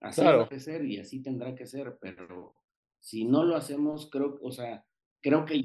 Así 0.01 0.19
claro. 0.19 0.49
que 0.49 0.59
ser 0.59 0.83
y 0.83 0.99
así 0.99 1.21
tendrá 1.21 1.55
que 1.55 1.65
ser, 1.65 1.97
pero 2.01 2.55
si 2.99 3.23
no 3.23 3.45
lo 3.45 3.55
hacemos, 3.55 4.09
creo, 4.11 4.37
o 4.41 4.51
sea, 4.51 4.85
creo 5.21 5.45
que 5.45 5.63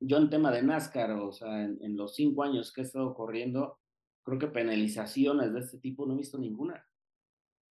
yo, 0.00 0.18
en 0.18 0.28
tema 0.28 0.52
de 0.52 0.62
NASCAR, 0.62 1.12
o 1.12 1.32
sea, 1.32 1.64
en, 1.64 1.96
los 1.96 2.16
cinco 2.16 2.42
años 2.42 2.70
que 2.70 2.82
he 2.82 2.84
estado 2.84 3.14
corriendo, 3.14 3.78
creo 4.24 4.38
que 4.38 4.48
penalizaciones 4.48 5.54
de 5.54 5.60
este 5.60 5.78
tipo 5.78 6.04
no 6.04 6.12
he 6.12 6.18
visto 6.18 6.36
ninguna. 6.36 6.86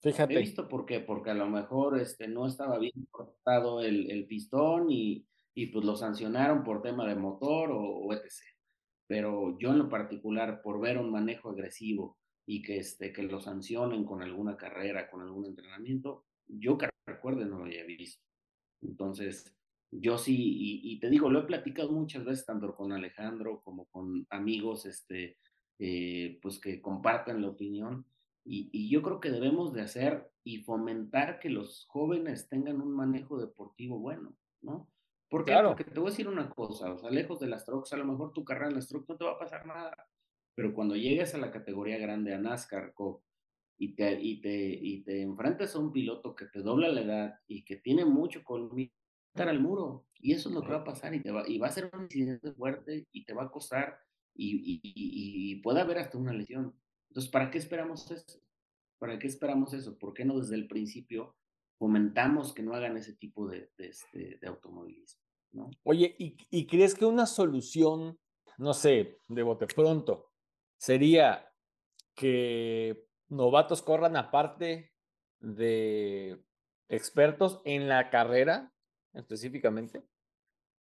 Fíjate. 0.02 0.34
He 0.34 0.40
visto 0.40 0.68
por 0.68 0.86
qué, 0.86 1.00
porque 1.00 1.30
a 1.30 1.36
lo 1.36 1.48
mejor 1.48 2.00
este, 2.00 2.28
no 2.28 2.48
estaba 2.48 2.80
bien 2.80 3.08
cortado 3.12 3.82
el, 3.82 4.10
el 4.10 4.26
pistón 4.26 4.90
y, 4.90 5.28
y, 5.54 5.68
pues 5.68 5.86
lo 5.86 5.96
sancionaron 5.96 6.64
por 6.64 6.82
tema 6.82 7.08
de 7.08 7.16
motor 7.16 7.70
o, 7.72 8.12
etc. 8.14 8.32
Pero 9.08 9.58
yo 9.60 9.70
en 9.70 9.78
lo 9.78 9.90
particular, 9.90 10.62
por 10.64 10.80
ver 10.80 10.98
un 10.98 11.12
manejo 11.12 11.50
agresivo 11.50 12.18
y 12.48 12.64
que, 12.64 12.78
este, 12.78 13.14
que 13.14 13.24
lo 13.24 13.40
sancionen 13.40 14.04
con 14.04 14.24
alguna 14.24 14.58
carrera, 14.58 15.10
con 15.10 15.22
algún 15.22 15.46
entrenamiento, 15.46 16.26
yo 16.48 16.78
que 16.78 16.90
recuerde 17.06 17.46
no 17.46 17.60
lo 17.60 17.66
había 17.66 17.86
visto. 17.86 18.24
Entonces, 18.82 19.56
yo 19.92 20.18
sí, 20.18 20.82
y, 20.84 21.00
te 21.00 21.10
digo, 21.10 21.30
lo 21.30 21.42
he 21.42 21.44
platicado 21.46 21.92
muchas 21.92 22.26
veces, 22.26 22.46
tanto 22.46 22.74
con 22.76 22.92
Alejandro 22.92 23.62
como 23.62 23.86
con 23.86 24.26
amigos, 24.30 24.86
este, 24.86 25.38
eh, 25.78 26.40
pues 26.42 26.60
que 26.60 26.82
compartan 26.82 27.42
la 27.42 27.50
opinión. 27.50 28.06
Y, 28.44 28.70
y, 28.72 28.90
yo 28.90 29.02
creo 29.04 29.20
que 29.20 29.30
debemos 29.30 29.72
de 29.74 29.82
hacer 29.82 30.32
y 30.44 30.64
fomentar 30.64 31.40
que 31.40 31.50
los 31.50 31.86
jóvenes 31.90 32.50
tengan 32.50 32.82
un 32.82 32.92
manejo 32.92 33.40
deportivo 33.40 34.00
bueno, 34.00 34.36
¿no? 34.62 34.90
¿Por 35.30 35.46
qué? 35.46 35.54
Porque 35.64 35.84
te 35.84 36.00
voy 36.00 36.08
a 36.08 36.12
decir 36.12 36.28
una 36.28 36.50
cosa, 36.50 36.92
o 36.92 36.98
sea, 36.98 37.10
lejos 37.10 37.40
de 37.40 37.48
las 37.48 37.66
trucks, 37.66 37.94
a 37.94 37.98
lo 37.98 38.06
mejor 38.06 38.34
tu 38.34 38.44
carrera 38.44 38.68
en 38.68 38.76
las 38.76 38.88
trucks 38.88 39.08
no 39.08 39.18
te 39.18 39.26
va 39.26 39.34
a 39.34 39.40
pasar 39.40 39.66
nada, 39.66 39.96
pero 40.56 40.74
cuando 40.74 40.96
llegues 40.96 41.34
a 41.34 41.38
la 41.38 41.52
categoría 41.52 41.98
grande, 41.98 42.34
a 42.34 42.40
NASCAR, 42.40 42.94
y 43.78 43.96
te, 43.96 44.22
y 44.22 44.42
te, 44.42 44.80
y 44.80 45.04
te 45.04 45.22
enfrentas 45.22 45.76
a 45.76 45.80
un 45.80 45.92
piloto 45.92 46.36
que 46.36 46.46
te 46.46 46.62
dobla 46.62 46.90
la 46.90 47.02
edad 47.02 47.40
y 47.48 47.64
que 47.64 47.78
tiene 47.78 48.06
mucho 48.06 48.44
colmillo, 48.44 48.92
estar 49.34 49.50
al 49.50 49.60
muro. 49.60 50.06
Y 50.20 50.34
eso 50.34 50.50
es 50.50 50.56
lo 50.56 50.62
que 50.62 50.70
va 50.70 50.78
a 50.78 50.84
pasar 50.84 51.16
y, 51.16 51.22
te 51.22 51.32
va, 51.32 51.48
y 51.48 51.58
va 51.58 51.68
a 51.68 51.72
ser 51.72 51.90
un 51.94 52.04
incidente 52.04 52.52
fuerte 52.52 53.08
y 53.12 53.26
te 53.26 53.34
va 53.34 53.44
a 53.44 53.52
costar 53.52 53.98
y, 54.36 54.82
y, 54.84 55.56
puede 55.62 55.82
haber 55.82 55.98
hasta 55.98 56.18
una 56.18 56.34
lesión. 56.34 56.76
Entonces, 57.12 57.30
¿para 57.30 57.52
qué 57.52 57.58
esperamos 57.58 58.10
eso? 58.10 58.40
¿Para 58.98 59.20
qué 59.20 59.28
esperamos 59.28 59.74
eso? 59.74 59.98
¿Por 60.00 60.14
qué 60.14 60.24
no 60.24 60.40
desde 60.40 60.56
el 60.56 60.68
principio 60.68 61.36
fomentamos 61.78 62.54
que 62.54 62.64
no 62.64 62.74
hagan 62.74 62.96
ese 62.96 63.14
tipo 63.18 63.50
de, 63.50 63.70
este, 63.80 64.40
automovilismo? 64.48 65.20
Oye, 65.84 66.16
¿y, 66.18 66.38
¿y 66.50 66.68
crees 66.68 66.96
que 66.96 67.04
una 67.04 67.26
solución, 67.26 68.18
no 68.58 68.74
sé, 68.74 69.20
de 69.28 69.44
bote 69.44 69.68
pronto, 69.68 70.32
sería 70.78 71.52
que 72.16 73.06
novatos 73.28 73.82
corran 73.82 74.16
aparte 74.16 74.94
de 75.42 76.42
expertos 76.88 77.62
en 77.66 77.90
la 77.90 78.10
carrera 78.10 78.74
específicamente? 79.14 80.02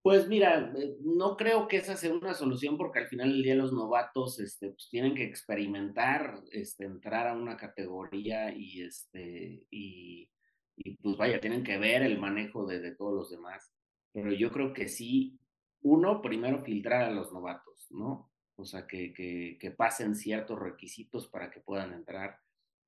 Pues 0.02 0.28
mira, 0.28 0.72
eh, 0.78 0.96
no 1.02 1.36
creo 1.36 1.68
que 1.68 1.76
esa 1.76 1.96
sea 1.96 2.12
una 2.14 2.32
solución 2.32 2.78
porque 2.78 3.00
al 3.00 3.08
final 3.08 3.30
del 3.30 3.42
día 3.42 3.54
los 3.54 3.72
novatos 3.72 4.40
este, 4.40 4.70
pues, 4.70 4.88
tienen 4.90 5.14
que 5.14 5.24
experimentar, 5.24 6.42
este, 6.52 6.84
entrar 6.86 7.28
a 7.28 7.34
una 7.34 7.56
categoría 7.56 8.50
y, 8.54 8.82
este, 8.82 9.66
y, 9.70 10.30
pues 11.02 11.16
vaya, 11.18 11.40
tienen 11.40 11.62
que 11.62 11.76
ver 11.78 12.02
el 12.02 12.18
manejo 12.18 12.66
de, 12.66 12.94
todos 12.94 13.14
los 13.14 13.30
demás. 13.30 13.70
Pero 14.12 14.32
yo 14.32 14.50
creo 14.50 14.72
que 14.72 14.88
sí, 14.88 15.38
uno, 15.82 16.22
primero 16.22 16.64
filtrar 16.64 17.02
a 17.02 17.10
los 17.10 17.32
novatos, 17.32 17.86
¿no? 17.90 18.30
O 18.56 18.64
sea, 18.64 18.86
que, 18.86 19.12
que, 19.12 19.58
que 19.60 19.70
pasen 19.70 20.14
ciertos 20.14 20.58
requisitos 20.58 21.28
para 21.28 21.50
que 21.50 21.60
puedan 21.60 21.92
entrar. 21.92 22.38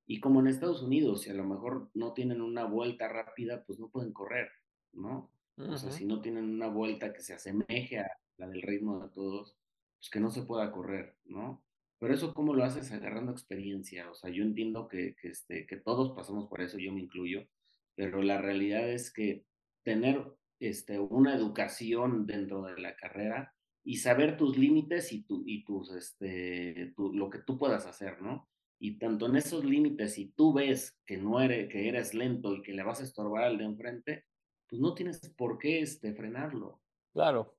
Y 0.07 0.19
como 0.19 0.39
en 0.39 0.47
Estados 0.47 0.81
Unidos, 0.81 1.21
si 1.23 1.29
a 1.29 1.33
lo 1.35 1.45
mejor 1.45 1.89
no 1.93 2.13
tienen 2.13 2.41
una 2.41 2.65
vuelta 2.65 3.07
rápida, 3.07 3.63
pues 3.65 3.79
no 3.79 3.89
pueden 3.89 4.13
correr, 4.13 4.49
¿no? 4.93 5.32
O 5.57 5.77
sea, 5.77 5.91
si 5.91 6.05
no 6.05 6.21
tienen 6.21 6.45
una 6.45 6.67
vuelta 6.67 7.13
que 7.13 7.21
se 7.21 7.33
asemeje 7.33 7.99
a 7.99 8.11
la 8.37 8.47
del 8.47 8.61
ritmo 8.61 8.99
de 9.03 9.09
todos, 9.09 9.55
pues 9.99 10.09
que 10.09 10.19
no 10.19 10.31
se 10.31 10.43
pueda 10.43 10.71
correr, 10.71 11.15
¿no? 11.25 11.63
Pero 11.99 12.13
eso, 12.13 12.33
¿cómo 12.33 12.53
lo 12.53 12.63
haces? 12.63 12.91
Agarrando 12.91 13.31
experiencia. 13.31 14.09
O 14.09 14.15
sea, 14.15 14.29
yo 14.29 14.43
entiendo 14.43 14.87
que, 14.87 15.15
que, 15.15 15.29
este, 15.29 15.65
que 15.65 15.77
todos 15.77 16.15
pasamos 16.15 16.49
por 16.49 16.61
eso, 16.61 16.77
yo 16.77 16.91
me 16.91 17.01
incluyo, 17.01 17.47
pero 17.95 18.21
la 18.21 18.41
realidad 18.41 18.89
es 18.89 19.13
que 19.13 19.45
tener 19.83 20.25
este, 20.59 20.99
una 20.99 21.35
educación 21.35 22.25
dentro 22.25 22.63
de 22.63 22.79
la 22.79 22.95
carrera 22.95 23.53
y 23.83 23.97
saber 23.97 24.37
tus 24.37 24.57
límites 24.57 25.11
y, 25.11 25.23
tu, 25.23 25.43
y 25.45 25.63
tus, 25.63 25.91
este, 25.93 26.93
lo 26.97 27.29
que 27.29 27.39
tú 27.39 27.57
puedas 27.57 27.85
hacer, 27.85 28.21
¿no? 28.21 28.49
Y 28.79 28.97
tanto 28.97 29.27
en 29.27 29.35
esos 29.35 29.63
límites, 29.63 30.13
si 30.13 30.29
tú 30.31 30.53
ves 30.53 30.97
que 31.05 31.17
no 31.17 31.41
eres, 31.41 31.69
que 31.69 31.87
eres 31.87 32.13
lento 32.13 32.55
y 32.55 32.61
que 32.61 32.73
le 32.73 32.83
vas 32.83 32.99
a 32.99 33.03
estorbar 33.03 33.43
al 33.43 33.57
de 33.57 33.65
enfrente, 33.65 34.25
pues 34.73 34.81
no 34.81 34.95
tienes 34.95 35.19
por 35.37 35.59
qué 35.59 35.81
este, 35.81 36.15
frenarlo. 36.15 36.81
Claro. 37.13 37.55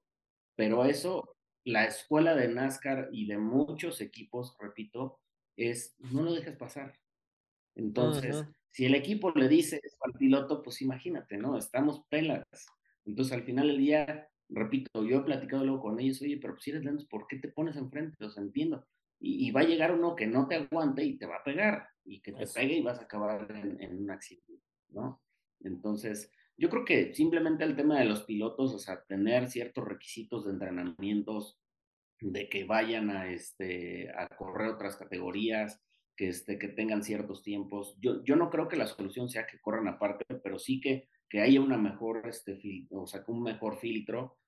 Pero 0.57 0.85
eso, 0.85 1.37
la 1.63 1.85
escuela 1.85 2.35
de 2.35 2.49
NASCAR 2.49 3.09
y 3.13 3.29
de 3.29 3.39
muchos 3.39 4.01
equipos, 4.01 4.57
repito, 4.59 5.21
es 5.57 5.95
no 6.01 6.23
lo 6.23 6.35
dejes 6.35 6.57
pasar. 6.57 6.99
Entonces, 7.77 8.45
si 8.73 8.87
el 8.87 8.97
equipo 8.97 9.31
le 9.31 9.47
dice 9.47 9.81
al 10.01 10.15
piloto, 10.15 10.61
pues 10.61 10.83
imagínate, 10.83 11.37
¿no? 11.37 11.57
Estamos 11.57 12.03
pelas. 12.09 12.43
Entonces, 13.05 13.33
al 13.33 13.45
final 13.45 13.69
del 13.69 13.79
día, 13.79 14.29
repito, 14.49 15.05
yo 15.05 15.19
he 15.19 15.25
platicado 15.25 15.63
luego 15.63 15.83
con 15.83 16.01
ellos, 16.01 16.21
oye, 16.21 16.39
pero 16.43 16.59
si 16.59 16.73
eres 16.73 16.83
lento, 16.83 17.07
¿por 17.09 17.29
qué 17.29 17.37
te 17.39 17.47
pones 17.47 17.77
enfrente? 17.77 18.17
Los 18.19 18.37
entiendo. 18.39 18.85
Y, 19.21 19.53
va 19.53 19.61
a 19.61 19.65
llegar 19.65 19.93
uno 19.93 20.17
que 20.17 20.27
no 20.27 20.49
te 20.49 20.57
aguante 20.57 21.05
y 21.05 21.17
te 21.17 21.27
va 21.27 21.37
a 21.37 21.45
pegar, 21.45 21.87
y 22.05 22.21
que 22.21 22.33
te 22.33 22.45
pegue 22.49 22.75
y 22.75 22.83
vas 22.83 22.99
a 22.99 23.05
acabar 23.05 23.47
en, 23.53 23.81
en 23.81 24.03
un 24.03 24.11
accidente, 24.11 24.65
¿no? 24.89 25.23
Entonces, 25.61 26.29
yo 26.57 26.71
creo 26.71 26.85
que 26.85 27.15
simplemente 27.15 27.65
el 27.65 27.77
tema 27.77 27.99
de 27.99 28.05
los 28.05 28.23
pilotos, 28.23 28.75
o 28.75 28.79
sea, 28.79 29.03
tener 29.05 29.49
ciertos 29.49 29.85
requisitos 29.85 30.45
de 30.45 30.53
entrenamientos, 30.53 31.59
de 32.21 32.49
que 32.49 32.65
vayan 32.65 33.11
a, 33.11 33.31
este, 33.31 34.11
a 34.11 34.29
correr 34.29 34.69
otras 34.69 34.97
categorías, 34.97 35.83
que, 36.17 36.29
este, 36.29 36.59
que 36.59 36.69
tengan 36.69 37.03
ciertos 37.03 37.43
tiempos. 37.43 37.97
Yo, 38.01 38.23
yo 38.25 38.37
no 38.37 38.51
creo 38.51 38.69
que 38.69 38.77
la 38.77 38.87
solución 38.87 39.29
sea 39.29 39.47
que 39.47 39.61
corran 39.61 39.89
aparte, 39.89 40.25
pero 40.43 40.59
sí 40.59 40.81
que, 40.81 41.09
que 41.29 41.41
haya 41.41 41.61
una 41.61 41.77
mejor, 41.77 42.29
este, 42.29 42.59
o 42.91 43.07
sea, 43.07 43.25
un 43.27 43.43
mejor 43.43 43.79
filtro 43.79 44.39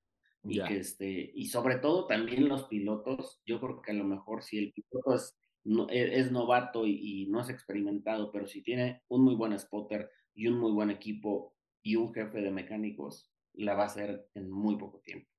y 0.44 0.62
que 0.62 0.76
este, 0.76 1.32
y 1.34 1.46
sobre 1.46 1.76
todo 1.78 2.06
también 2.06 2.48
los 2.48 2.64
pilotos, 2.64 3.42
yo 3.44 3.60
creo 3.60 3.82
que 3.82 3.90
a 3.90 3.94
lo 3.94 4.04
mejor 4.04 4.44
si 4.44 4.58
el 4.58 4.72
piloto 4.72 5.16
es, 5.16 5.36
no, 5.64 5.88
e, 5.90 6.20
es, 6.20 6.30
novato 6.30 6.86
y, 6.86 6.92
y, 6.92 7.26
no 7.26 7.40
es 7.40 7.50
experimentado, 7.50 8.30
pero 8.30 8.46
si 8.46 8.62
tiene 8.62 9.02
un 9.08 9.24
muy 9.24 9.34
buen 9.34 9.58
spotter 9.58 10.08
y 10.34 10.46
un 10.46 10.60
muy 10.60 10.70
buen 10.70 10.90
equipo 10.90 11.55
y 11.86 11.94
un 11.94 12.12
jefe 12.12 12.40
de 12.40 12.50
mecánicos 12.50 13.30
la 13.52 13.74
va 13.74 13.84
a 13.84 13.86
hacer 13.86 14.28
en 14.34 14.50
muy 14.50 14.76
poco 14.76 14.98
tiempo. 14.98 15.30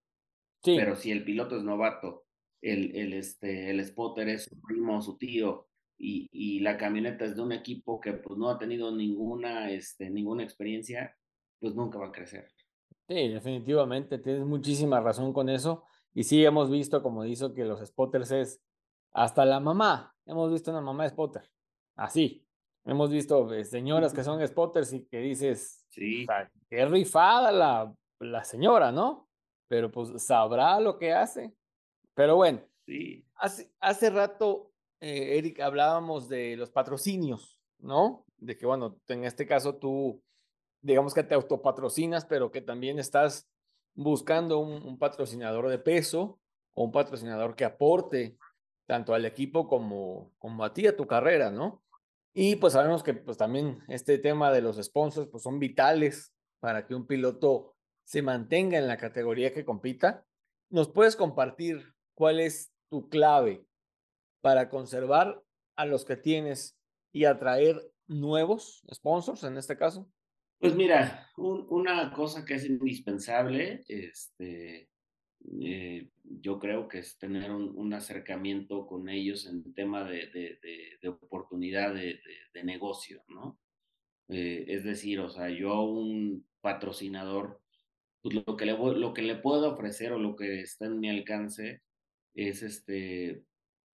Pero 0.64 0.96
si 0.96 1.12
el 1.12 1.26
piloto 1.26 1.58
es 1.58 1.64
novato, 1.64 2.24
el, 2.62 2.96
el, 2.96 3.12
este, 3.12 3.70
el 3.70 3.86
spotter 3.86 4.30
es 4.30 4.46
su 4.46 4.62
primo, 4.62 5.02
su 5.02 5.18
tío, 5.18 5.68
y, 5.98 6.30
y, 6.32 6.60
la 6.62 6.78
camioneta 6.78 7.26
es 7.26 7.36
de 7.36 7.42
un 7.42 7.52
equipo 7.52 8.00
que 8.00 8.14
pues 8.14 8.38
no 8.38 8.50
ha 8.50 8.58
tenido 8.58 8.96
ninguna, 8.96 9.72
este, 9.72 10.10
ninguna 10.10 10.44
experiencia, 10.44 11.18
pues 11.60 11.76
nunca 11.76 11.98
va 11.98 12.08
a 12.08 12.12
crecer. 12.12 12.48
Sí, 13.10 13.28
definitivamente, 13.28 14.18
tienes 14.18 14.46
muchísima 14.46 15.02
razón 15.02 15.34
con 15.34 15.50
eso. 15.50 15.84
Y 16.14 16.24
sí, 16.24 16.46
hemos 16.46 16.72
visto, 16.72 17.04
como 17.04 17.24
dice, 17.24 17.54
que 17.54 17.66
los 17.66 17.86
spotters 17.86 18.32
es 18.32 18.62
hasta 19.12 19.44
la 19.44 19.60
mamá. 19.60 20.16
Hemos 20.26 20.52
visto 20.54 20.72
una 20.72 20.82
mamá 20.82 21.10
spotter. 21.10 21.52
Así. 21.96 22.47
Hemos 22.88 23.10
visto 23.10 23.54
eh, 23.54 23.66
señoras 23.66 24.14
que 24.14 24.24
son 24.24 24.46
spotters 24.48 24.94
y 24.94 25.04
que 25.04 25.20
dices, 25.20 25.86
sí. 25.90 26.26
qué 26.70 26.86
rifada 26.86 27.52
la, 27.52 27.94
la 28.20 28.46
señora, 28.46 28.94
¿no? 28.94 29.28
Pero 29.68 29.92
pues 29.92 30.24
sabrá 30.24 30.80
lo 30.80 30.98
que 30.98 31.12
hace. 31.12 31.54
Pero 32.14 32.38
bueno, 32.38 32.62
sí. 32.86 33.26
hace, 33.36 33.70
hace 33.82 34.10
rato, 34.10 34.72
eh, 35.02 35.38
Eric, 35.38 35.60
hablábamos 35.60 36.30
de 36.30 36.56
los 36.56 36.72
patrocinios, 36.72 37.60
¿no? 37.78 38.26
De 38.38 38.56
que, 38.56 38.66
bueno, 38.66 38.98
en 39.10 39.26
este 39.26 39.46
caso 39.46 39.76
tú, 39.76 40.24
digamos 40.82 41.14
que 41.14 41.24
te 41.24 41.36
autopatrocinas, 41.36 42.24
pero 42.24 42.52
que 42.52 42.62
también 42.62 43.00
estás 43.00 43.50
buscando 43.96 44.60
un, 44.60 44.82
un 44.82 44.98
patrocinador 44.98 45.68
de 45.68 45.78
peso 45.78 46.40
o 46.74 46.86
un 46.86 46.94
patrocinador 46.94 47.54
que 47.54 47.66
aporte 47.66 48.38
tanto 48.86 49.14
al 49.14 49.26
equipo 49.26 49.68
como, 49.68 50.32
como 50.38 50.64
a 50.64 50.74
ti, 50.74 50.88
a 50.88 50.96
tu 50.96 51.06
carrera, 51.06 51.52
¿no? 51.52 51.84
Y 52.40 52.58
pues 52.58 52.74
sabemos 52.74 53.02
que 53.02 53.16
pues 53.16 53.36
también 53.36 53.80
este 53.88 54.20
tema 54.20 54.52
de 54.52 54.62
los 54.62 54.78
sponsors 54.78 55.28
pues 55.28 55.42
son 55.42 55.58
vitales 55.58 56.36
para 56.60 56.86
que 56.86 56.94
un 56.94 57.08
piloto 57.08 57.76
se 58.04 58.22
mantenga 58.22 58.78
en 58.78 58.88
la 58.88 58.98
categoría 58.98 59.56
que 59.56 59.66
compita. 59.66 60.24
¿Nos 60.70 60.88
puedes 60.88 61.16
compartir 61.16 61.96
cuál 62.14 62.40
es 62.40 62.72
tu 62.92 63.10
clave 63.10 63.66
para 64.42 64.70
conservar 64.70 65.42
a 65.78 65.88
los 65.88 66.06
que 66.06 66.16
tienes 66.16 66.78
y 67.12 67.26
atraer 67.26 67.82
nuevos 68.06 68.84
sponsors 68.94 69.44
en 69.44 69.58
este 69.58 69.76
caso? 69.76 70.08
Pues 70.60 70.76
mira, 70.76 71.32
una 71.38 72.14
cosa 72.14 72.46
que 72.46 72.54
es 72.54 72.66
indispensable, 72.66 73.84
este, 73.88 74.92
eh, 75.62 76.10
yo 76.24 76.60
creo 76.60 76.88
que 76.88 77.00
es 77.00 77.18
tener 77.18 77.52
un, 77.52 77.94
acercamiento 77.94 78.86
con 78.86 79.10
ellos 79.10 79.46
en 79.48 79.74
tema 79.74 80.04
de, 80.04 80.28
de, 81.02 81.10
oportunidad 81.10 81.94
de, 81.94 82.20
negocio, 82.64 83.24
¿no? 83.28 83.60
Eh, 84.30 84.66
es 84.68 84.84
decir, 84.84 85.20
o 85.20 85.30
sea, 85.30 85.50
yo 85.50 85.72
a 85.74 85.86
un 85.86 86.46
patrocinador, 86.60 87.62
pues 88.22 88.36
lo 88.36 88.58
que, 88.58 88.66
le, 88.66 88.74
lo 88.74 89.14
que 89.14 89.22
le 89.22 89.36
puedo 89.36 89.72
ofrecer 89.74 90.12
o 90.12 90.20
lo 90.20 90.36
que 90.36 90.62
está 90.62 90.86
en 90.88 91.00
mi 91.00 91.10
alcance 91.10 91.82
es 92.34 92.64
este, 92.64 93.44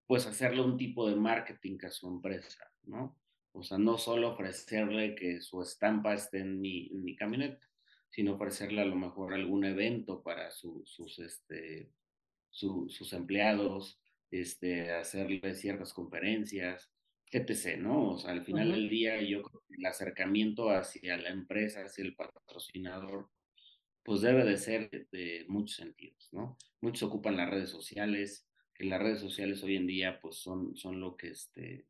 pues 0.08 0.26
hacerle 0.26 0.62
un 0.62 0.78
tipo 0.78 1.08
de 1.08 1.16
marketing 1.16 1.78
a 1.84 1.90
su 1.90 2.08
empresa, 2.08 2.66
¿no? 2.84 3.18
O 3.52 3.64
sea, 3.64 3.78
no 3.78 3.98
solo 3.98 4.32
ofrecerle 4.32 5.14
que 5.14 5.40
su 5.40 5.62
estampa 5.62 6.16
esté 6.16 6.40
en 6.40 6.60
mi, 6.60 6.88
en 6.88 7.04
mi 7.04 7.16
camioneta, 7.16 7.68
sino 8.14 8.36
ofrecerle 8.36 8.84
a 8.84 8.86
lo 8.86 8.96
mejor 8.96 9.34
algún 9.34 9.66
evento 9.66 10.22
para 10.22 10.52
sus, 10.52 11.00
este, 11.18 11.92
sus 12.52 13.12
empleados, 13.12 14.00
este, 14.30 14.92
hacerle 14.92 15.56
ciertas 15.56 15.94
conferencias, 15.94 16.92
etc., 17.32 17.80
¿no? 17.80 18.12
O 18.12 18.18
sea, 18.20 18.30
al 18.30 18.46
final 18.46 18.72
del 18.72 18.88
día 18.88 19.20
yo 19.20 19.42
creo 19.42 19.64
que 19.68 19.78
el 19.80 19.86
acercamiento 19.88 20.70
hacia 20.70 21.18
la 21.18 21.30
empresa, 21.30 21.82
hacia 21.82 22.04
el 22.04 22.16
patrocinador, 22.16 23.32
pues 24.04 24.22
debe 24.22 24.46
de 24.46 24.58
ser 24.58 24.92
de 25.12 25.46
muchos 25.48 25.78
sentidos, 25.78 26.30
¿no? 26.32 26.56
Muchos 26.82 27.02
ocupan 27.10 27.36
las 27.36 27.50
redes 27.50 27.72
sociales, 27.72 28.48
que 28.76 28.84
las 28.84 29.02
redes 29.02 29.22
sociales 29.22 29.64
hoy 29.64 29.76
en 29.76 29.88
día 29.88 30.20
pues 30.22 30.36
son, 30.36 30.76
son 30.76 31.00
lo 31.00 31.18
que 31.18 31.30
este, 31.30 31.88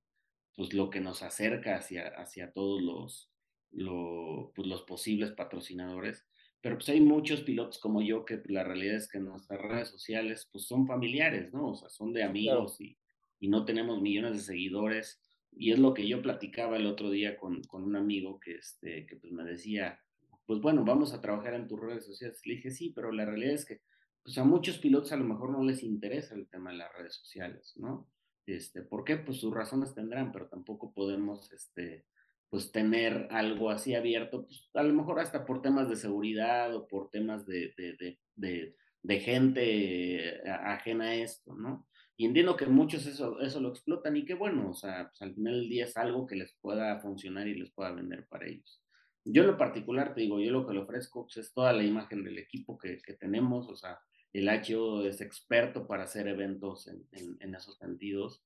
pues 0.56 0.74
lo 0.74 0.90
que 0.90 1.02
nos 1.02 1.22
acerca 1.22 1.76
hacia, 1.76 2.08
hacia 2.16 2.54
todos 2.54 2.82
los, 2.82 3.33
pues, 3.74 4.68
los 4.68 4.82
posibles 4.84 5.32
patrocinadores. 5.32 6.26
Pero 6.62 6.78
pues 6.78 6.88
hay 6.90 7.02
muchos 7.02 7.42
pilotos 7.42 7.80
como 7.80 8.02
yo 8.02 8.24
que 8.24 8.42
la 8.46 8.64
realidad 8.64 8.96
es 8.96 9.10
que 9.10 9.20
nuestras 9.20 9.62
redes 9.62 9.90
sociales 9.90 10.48
pues 10.52 10.66
son 10.66 10.88
familiares, 10.88 11.52
¿no? 11.52 11.72
O 11.72 11.76
sea, 11.76 11.90
son 11.90 12.14
de 12.14 12.24
amigos 12.24 12.80
y, 12.80 12.98
y, 13.40 13.50
no 13.50 13.66
tenemos 13.66 14.02
millones 14.02 14.34
de 14.34 14.40
seguidores. 14.40 15.22
Y 15.52 15.72
es 15.72 15.80
lo 15.80 15.94
que 15.94 16.08
yo 16.08 16.22
platicaba 16.22 16.78
el 16.78 16.88
otro 16.88 17.12
día 17.12 17.38
con, 17.38 17.62
con 17.64 17.84
un 17.84 17.98
amigo 17.98 18.40
que, 18.40 18.56
este, 18.56 19.06
que 19.06 19.18
pues 19.18 19.34
me 19.34 19.44
decía, 19.44 20.00
pues 20.46 20.62
bueno, 20.62 20.86
vamos 20.86 21.14
a 21.14 21.22
trabajar 21.22 21.54
en 21.54 21.68
tus 21.68 21.80
redes 21.80 22.06
sociales. 22.06 22.42
Le 22.46 22.56
dije, 22.56 22.72
sí, 22.72 22.94
pero 22.96 23.12
la 23.12 23.26
realidad 23.26 23.56
es 23.56 23.66
que 23.66 23.82
pues 24.24 24.38
a 24.38 24.46
muchos 24.46 24.78
pilotos 24.78 25.12
a 25.12 25.18
lo 25.18 25.26
mejor 25.26 25.50
no 25.50 25.64
les 25.64 25.84
interesa 25.84 26.34
el 26.34 26.48
tema 26.48 26.72
de 26.72 26.78
las 26.78 26.94
redes 26.94 27.14
sociales, 27.16 27.74
¿no? 27.76 28.08
Este, 28.46 28.82
¿Por 28.82 29.04
qué? 29.04 29.18
Pues 29.18 29.38
sus 29.38 29.54
razones 29.54 29.94
tendrán, 29.94 30.32
pero 30.32 30.48
tampoco 30.48 30.94
podemos, 30.94 31.52
este, 31.52 32.06
pues 32.54 32.72
tener 32.72 33.28
algo 33.32 33.72
así 33.72 33.96
abierto, 33.96 34.46
pues 34.46 34.70
a 34.76 34.84
lo 34.84 34.94
mejor 34.94 35.20
hasta 35.20 35.44
por 35.44 35.64
temas 35.64 35.90
de 35.90 35.96
seguridad 35.96 36.76
o 36.76 36.88
por 36.88 37.10
temas 37.10 37.48
de, 37.48 37.74
de, 37.76 38.20
de, 38.36 38.76
de 39.02 39.20
gente 39.20 40.40
ajena 40.48 41.06
a 41.06 41.16
esto, 41.16 41.56
¿no? 41.56 41.88
Y 42.16 42.28
entiendo 42.28 42.56
que 42.56 42.68
muchos 42.68 43.08
eso, 43.08 43.40
eso 43.40 43.60
lo 43.60 43.70
explotan 43.70 44.16
y 44.18 44.24
qué 44.24 44.36
bueno, 44.36 44.70
o 44.70 44.76
sea, 44.76 45.10
pues 45.10 45.20
al 45.24 45.34
final 45.34 45.62
del 45.62 45.68
día 45.68 45.86
es 45.86 45.98
algo 45.98 46.28
que 46.28 46.36
les 46.36 46.56
pueda 46.62 47.00
funcionar 47.00 47.48
y 47.48 47.56
les 47.56 47.72
pueda 47.72 47.92
vender 47.92 48.28
para 48.28 48.46
ellos. 48.46 48.84
Yo 49.26 49.42
en 49.42 49.48
lo 49.48 49.58
particular 49.58 50.14
te 50.14 50.22
digo, 50.22 50.40
yo 50.40 50.52
lo 50.52 50.68
que 50.68 50.76
le 50.76 50.82
ofrezco 50.82 51.24
pues, 51.24 51.38
es 51.38 51.52
toda 51.56 51.74
la 51.74 51.84
imagen 51.84 52.24
del 52.24 52.38
equipo 52.38 52.78
que, 52.78 53.00
que 53.00 53.14
tenemos, 53.14 53.68
o 53.68 53.76
sea, 53.76 53.98
el 54.32 54.48
HO 54.48 55.08
es 55.08 55.22
experto 55.22 55.88
para 55.88 56.04
hacer 56.04 56.28
eventos 56.28 56.88
en, 56.88 57.08
en, 57.40 57.56
esos 57.56 57.80
sentidos. 57.80 58.44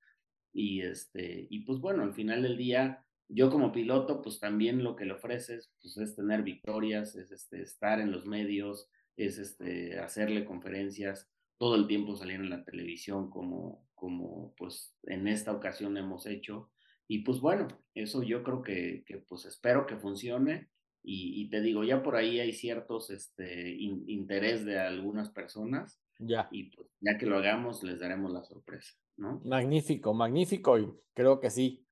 Y, 0.54 0.80
este, 0.82 1.46
y 1.50 1.66
pues 1.66 1.80
bueno, 1.80 2.04
al 2.04 2.14
final 2.14 2.42
del 2.42 2.56
día, 2.56 3.04
yo 3.30 3.50
como 3.50 3.72
piloto, 3.72 4.22
pues 4.22 4.40
también 4.40 4.84
lo 4.84 4.96
que 4.96 5.06
le 5.06 5.14
ofreces 5.14 5.72
pues, 5.82 5.98
es 5.98 6.16
tener 6.16 6.44
victorias, 6.44 7.16
es 7.16 7.32
este, 7.32 7.62
estar 7.62 8.00
en 8.00 8.12
los 8.12 8.26
medios, 8.26 8.88
es 9.18 9.38
este, 9.38 10.00
hacerle 10.00 10.46
conferencias, 10.46 11.30
todo 11.58 11.76
el 11.76 11.88
tiempo 11.88 12.16
salir 12.16 12.36
en 12.36 12.50
la 12.50 12.64
televisión 12.64 13.30
como, 13.30 13.86
como 13.96 14.54
pues 14.58 14.96
en 15.04 15.28
esta 15.28 15.52
ocasión 15.52 15.98
hemos 15.98 16.26
hecho. 16.26 16.72
Y 17.08 17.20
pues 17.20 17.40
bueno, 17.40 17.68
eso 17.96 18.22
yo 18.24 18.44
creo 18.44 18.62
que, 18.62 19.04
que 19.06 19.18
pues 19.18 19.46
espero 19.46 19.86
que 19.86 19.98
funcione. 19.98 20.70
Y, 21.10 21.50
te 21.50 21.62
digo, 21.62 21.86
ya 21.86 22.04
por 22.04 22.18
ahí 22.18 22.42
hay 22.42 22.52
ciertos 22.52 23.12
este, 23.12 23.78
interés 23.80 24.66
de 24.66 24.78
algunas 24.78 25.30
personas. 25.30 26.02
Ya. 26.20 26.50
Y 26.52 26.66
pues 26.76 26.90
ya 27.00 27.18
que 27.18 27.26
lo 27.26 27.38
hagamos, 27.38 27.82
les 27.82 28.02
daremos 28.02 28.30
la 28.34 28.44
sorpresa, 28.44 28.94
¿no? 29.16 29.40
Magnífico, 29.46 30.14
magnífico. 30.14 30.78
Y 30.78 30.92
creo 31.14 31.40
que 31.40 31.50
sí. 31.50 31.87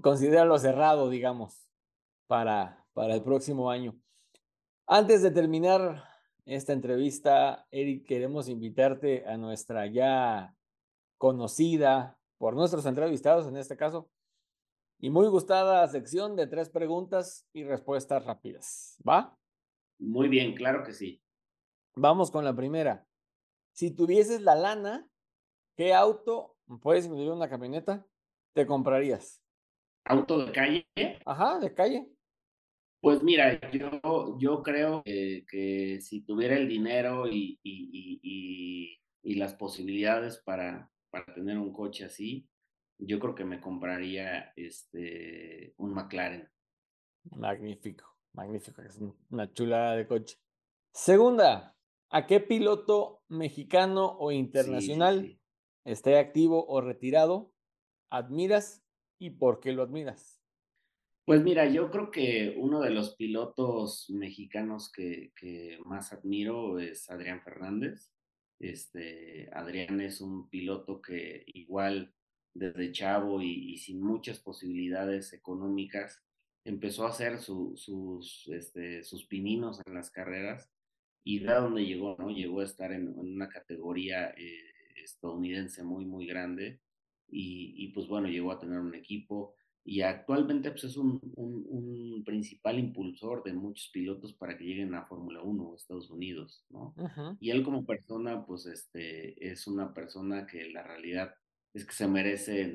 Considéralo 0.00 0.58
cerrado, 0.58 1.08
digamos, 1.08 1.68
para, 2.26 2.84
para 2.92 3.14
el 3.14 3.22
próximo 3.22 3.70
año. 3.70 3.98
Antes 4.86 5.22
de 5.22 5.30
terminar 5.30 6.04
esta 6.44 6.72
entrevista, 6.72 7.66
Eric, 7.70 8.06
queremos 8.06 8.48
invitarte 8.48 9.26
a 9.26 9.36
nuestra 9.36 9.86
ya 9.86 10.54
conocida 11.18 12.18
por 12.38 12.54
nuestros 12.54 12.86
entrevistados, 12.86 13.46
en 13.48 13.56
este 13.56 13.76
caso, 13.76 14.08
y 14.98 15.10
muy 15.10 15.28
gustada 15.28 15.86
sección 15.88 16.36
de 16.36 16.46
tres 16.46 16.70
preguntas 16.70 17.46
y 17.52 17.64
respuestas 17.64 18.24
rápidas. 18.24 18.96
¿Va? 19.06 19.36
Muy 19.98 20.28
bien, 20.28 20.54
claro 20.54 20.82
que 20.84 20.92
sí. 20.92 21.22
Vamos 21.94 22.30
con 22.30 22.44
la 22.44 22.54
primera. 22.54 23.06
Si 23.72 23.90
tuvieses 23.90 24.40
la 24.42 24.54
lana, 24.54 25.08
¿qué 25.76 25.94
auto, 25.94 26.56
puedes 26.80 27.06
incluir 27.06 27.30
una 27.30 27.48
camioneta, 27.48 28.06
te 28.54 28.66
comprarías? 28.66 29.42
¿Auto 30.08 30.46
de 30.46 30.52
calle? 30.52 30.86
Ajá, 31.24 31.58
de 31.58 31.74
calle. 31.74 32.06
Pues 33.00 33.22
mira, 33.24 33.60
yo, 33.72 34.38
yo 34.38 34.62
creo 34.62 35.02
que, 35.02 35.98
si 36.00 36.22
tuviera 36.22 36.56
el 36.56 36.68
dinero 36.68 37.26
y, 37.28 37.58
y, 37.62 38.20
y, 38.22 39.00
y 39.22 39.34
las 39.34 39.54
posibilidades 39.54 40.38
para, 40.38 40.90
para 41.10 41.34
tener 41.34 41.58
un 41.58 41.72
coche 41.72 42.04
así, 42.04 42.48
yo 42.98 43.18
creo 43.18 43.34
que 43.34 43.44
me 43.44 43.60
compraría 43.60 44.52
este, 44.54 45.74
un 45.76 45.92
McLaren. 45.92 46.48
Magnífico, 47.36 48.04
magnífico. 48.32 48.82
Es 48.82 49.00
una 49.30 49.52
chulada 49.52 49.96
de 49.96 50.06
coche. 50.06 50.38
Segunda, 50.92 51.76
¿a 52.10 52.26
qué 52.26 52.38
piloto 52.38 53.24
mexicano 53.28 54.16
o 54.18 54.30
internacional, 54.30 55.36
esté 55.84 56.18
activo 56.18 56.64
o 56.68 56.80
retirado, 56.80 57.52
admiras 58.08 58.85
y 59.18 59.30
por 59.30 59.60
qué 59.60 59.72
lo 59.72 59.82
admiras? 59.82 60.42
Pues 61.24 61.42
mira, 61.42 61.66
yo 61.68 61.90
creo 61.90 62.12
que 62.12 62.54
uno 62.56 62.80
de 62.80 62.90
los 62.90 63.16
pilotos 63.16 64.08
mexicanos 64.10 64.92
que, 64.92 65.32
que 65.34 65.78
más 65.84 66.12
admiro 66.12 66.78
es 66.78 67.10
Adrián 67.10 67.42
Fernández. 67.42 68.12
Este, 68.60 69.50
Adrián 69.52 70.00
es 70.00 70.20
un 70.20 70.48
piloto 70.48 71.02
que 71.02 71.42
igual 71.48 72.14
desde 72.54 72.92
chavo 72.92 73.42
y, 73.42 73.76
sin 73.78 74.00
muchas 74.00 74.38
posibilidades 74.38 75.32
económicas, 75.32 76.24
empezó 76.64 77.04
a 77.04 77.10
hacer 77.10 77.38
sus, 77.38 78.48
este, 78.48 79.02
sus 79.02 79.26
pininos 79.26 79.80
en 79.84 79.94
las 79.94 80.10
carreras 80.10 80.72
y 81.24 81.40
de 81.40 81.52
dónde 81.52 81.84
llegó, 81.84 82.16
¿no? 82.18 82.30
Llegó 82.30 82.60
a 82.60 82.64
estar 82.64 82.92
en, 82.92 83.08
una 83.18 83.48
categoría 83.48 84.30
eh, 84.30 84.72
estadounidense 85.02 85.82
muy, 85.82 86.04
muy 86.04 86.26
grande 86.26 86.80
y, 87.28 87.88
pues 87.88 88.06
bueno, 88.06 88.28
llegó 88.28 88.52
a 88.52 88.58
tener 88.58 88.78
un 88.78 88.94
equipo 88.94 89.54
y 89.84 90.00
actualmente 90.00 90.70
pues 90.70 90.84
es 90.84 90.96
un, 90.96 91.20
un, 91.36 92.24
principal 92.24 92.78
impulsor 92.78 93.44
de 93.44 93.52
muchos 93.52 93.88
pilotos 93.92 94.32
para 94.32 94.58
que 94.58 94.64
lleguen 94.64 94.94
a 94.94 95.06
Fórmula 95.06 95.42
1 95.42 95.62
o 95.62 95.76
Estados 95.76 96.10
Unidos, 96.10 96.64
¿no? 96.70 96.92
Y 97.38 97.50
él 97.50 97.62
como 97.62 97.86
persona, 97.86 98.44
pues 98.44 98.66
este, 98.66 99.48
es 99.48 99.68
una 99.68 99.94
persona 99.94 100.44
que 100.46 100.70
la 100.70 100.82
realidad 100.82 101.34
es 101.72 101.84
que 101.84 101.92
se 101.92 102.08
merece 102.08 102.74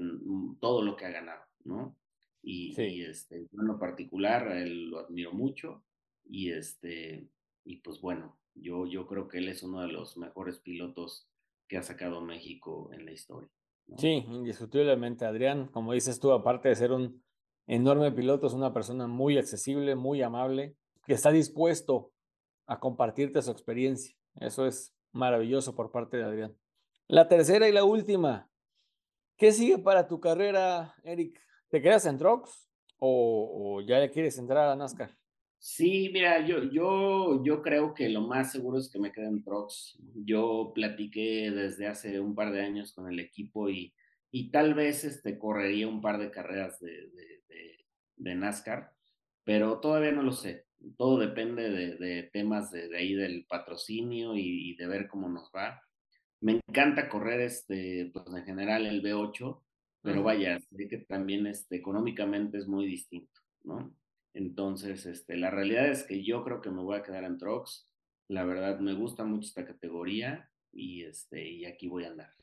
todo 0.61 0.83
lo 0.83 0.95
que 0.95 1.05
ha 1.05 1.11
ganado, 1.11 1.43
¿no? 1.65 1.97
Y, 2.43 3.01
este, 3.03 3.35
en 3.37 3.49
lo 3.51 3.77
particular, 3.77 4.47
él 4.55 4.89
lo 4.89 4.99
admiro 4.99 5.33
mucho 5.33 5.83
y 6.23 6.51
este, 6.51 7.27
y 7.65 7.77
pues 7.77 7.99
bueno, 7.99 8.39
yo, 8.55 8.87
yo 8.87 9.05
creo 9.07 9.27
que 9.27 9.39
él 9.39 9.49
es 9.49 9.63
uno 9.63 9.81
de 9.81 9.91
los 9.91 10.17
mejores 10.17 10.59
pilotos 10.59 11.27
que 11.67 11.77
ha 11.77 11.83
sacado 11.83 12.21
México 12.21 12.89
en 12.93 13.05
la 13.05 13.11
historia. 13.11 13.49
Sí, 13.97 14.25
indiscutiblemente, 14.29 15.25
Adrián, 15.25 15.67
como 15.67 15.93
dices 15.93 16.19
tú, 16.19 16.31
aparte 16.31 16.69
de 16.69 16.75
ser 16.75 16.91
un 16.91 17.23
enorme 17.67 18.11
piloto, 18.11 18.47
es 18.47 18.53
una 18.53 18.73
persona 18.73 19.07
muy 19.07 19.37
accesible, 19.37 19.95
muy 19.95 20.21
amable, 20.21 20.75
que 21.05 21.13
está 21.13 21.31
dispuesto 21.31 22.11
a 22.67 22.79
compartirte 22.79 23.41
su 23.41 23.51
experiencia. 23.51 24.15
Eso 24.35 24.65
es 24.65 24.95
maravilloso 25.11 25.75
por 25.75 25.91
parte 25.91 26.17
de 26.17 26.23
Adrián. 26.23 26.57
La 27.07 27.27
tercera 27.27 27.67
y 27.67 27.73
la 27.73 27.83
última, 27.83 28.51
¿Qué 29.41 29.51
sigue 29.51 29.79
para 29.79 30.07
tu 30.07 30.19
carrera, 30.19 30.93
Eric? 31.03 31.41
¿Te 31.69 31.81
quedas 31.81 32.05
en 32.05 32.19
Trucks 32.19 32.69
o, 32.99 33.81
ya 33.81 33.97
le 33.97 34.11
quieres 34.11 34.37
entrar 34.37 34.69
a 34.69 34.75
NASCAR? 34.75 35.17
Sí, 35.63 36.09
mira, 36.11 36.43
yo, 36.43 36.63
yo, 36.71 37.43
yo 37.43 37.61
creo 37.61 37.93
que 37.93 38.09
lo 38.09 38.21
más 38.21 38.51
seguro 38.51 38.79
es 38.79 38.89
que 38.89 38.97
me 38.97 39.11
quede 39.11 39.27
en 39.27 39.43
Trucks. 39.43 39.95
Yo 40.15 40.71
platiqué 40.73 41.51
desde 41.51 41.85
hace 41.87 42.19
un 42.19 42.33
par 42.33 42.51
de 42.51 42.61
años 42.61 42.93
con 42.93 43.07
el 43.07 43.19
equipo 43.19 43.69
y, 43.69 43.93
y 44.31 44.49
tal 44.49 44.73
vez 44.73 45.03
este, 45.03 45.37
correría 45.37 45.87
un 45.87 46.01
par 46.01 46.17
de 46.17 46.31
carreras 46.31 46.79
de, 46.79 47.11
de, 48.17 48.35
NASCAR, 48.35 48.91
pero 49.43 49.79
todavía 49.79 50.11
no 50.11 50.23
lo 50.23 50.31
sé. 50.31 50.65
Todo 50.97 51.19
depende 51.19 51.69
de, 51.69 52.23
temas 52.33 52.71
de, 52.71 52.97
ahí 52.97 53.13
del 53.13 53.45
patrocinio 53.45 54.35
y, 54.35 54.75
de 54.77 54.87
ver 54.87 55.07
cómo 55.07 55.29
nos 55.29 55.51
va. 55.55 55.79
Me 56.39 56.59
encanta 56.67 57.07
correr, 57.07 57.41
este, 57.41 58.09
pues 58.11 58.25
en 58.35 58.45
general 58.45 58.87
el 58.87 59.03
B8, 59.03 59.61
pero 60.01 60.23
vaya, 60.23 60.59
sé 60.59 60.87
que 60.87 60.97
también 60.97 61.45
este, 61.45 61.75
económicamente 61.75 62.57
es 62.57 62.67
muy 62.67 62.87
distinto, 62.87 63.41
¿no? 63.63 63.93
Entonces, 64.33 65.05
este, 65.05 65.37
la 65.37 65.51
realidad 65.51 65.87
es 65.87 66.03
que 66.03 66.23
yo 66.23 66.43
creo 66.43 66.61
que 66.61 66.71
me 66.71 66.81
voy 66.81 66.97
a 66.97 67.03
quedar 67.03 67.23
en 67.23 67.37
Trucks. 67.37 67.89
La 68.27 68.45
verdad, 68.45 68.79
me 68.79 68.93
gusta 68.93 69.23
mucho 69.23 69.47
esta 69.47 69.65
categoría 69.65 70.49
y, 70.71 71.03
este, 71.03 71.47
y 71.47 71.65
aquí 71.65 71.87
voy 71.87 72.05
a 72.05 72.09
andar. 72.09 72.33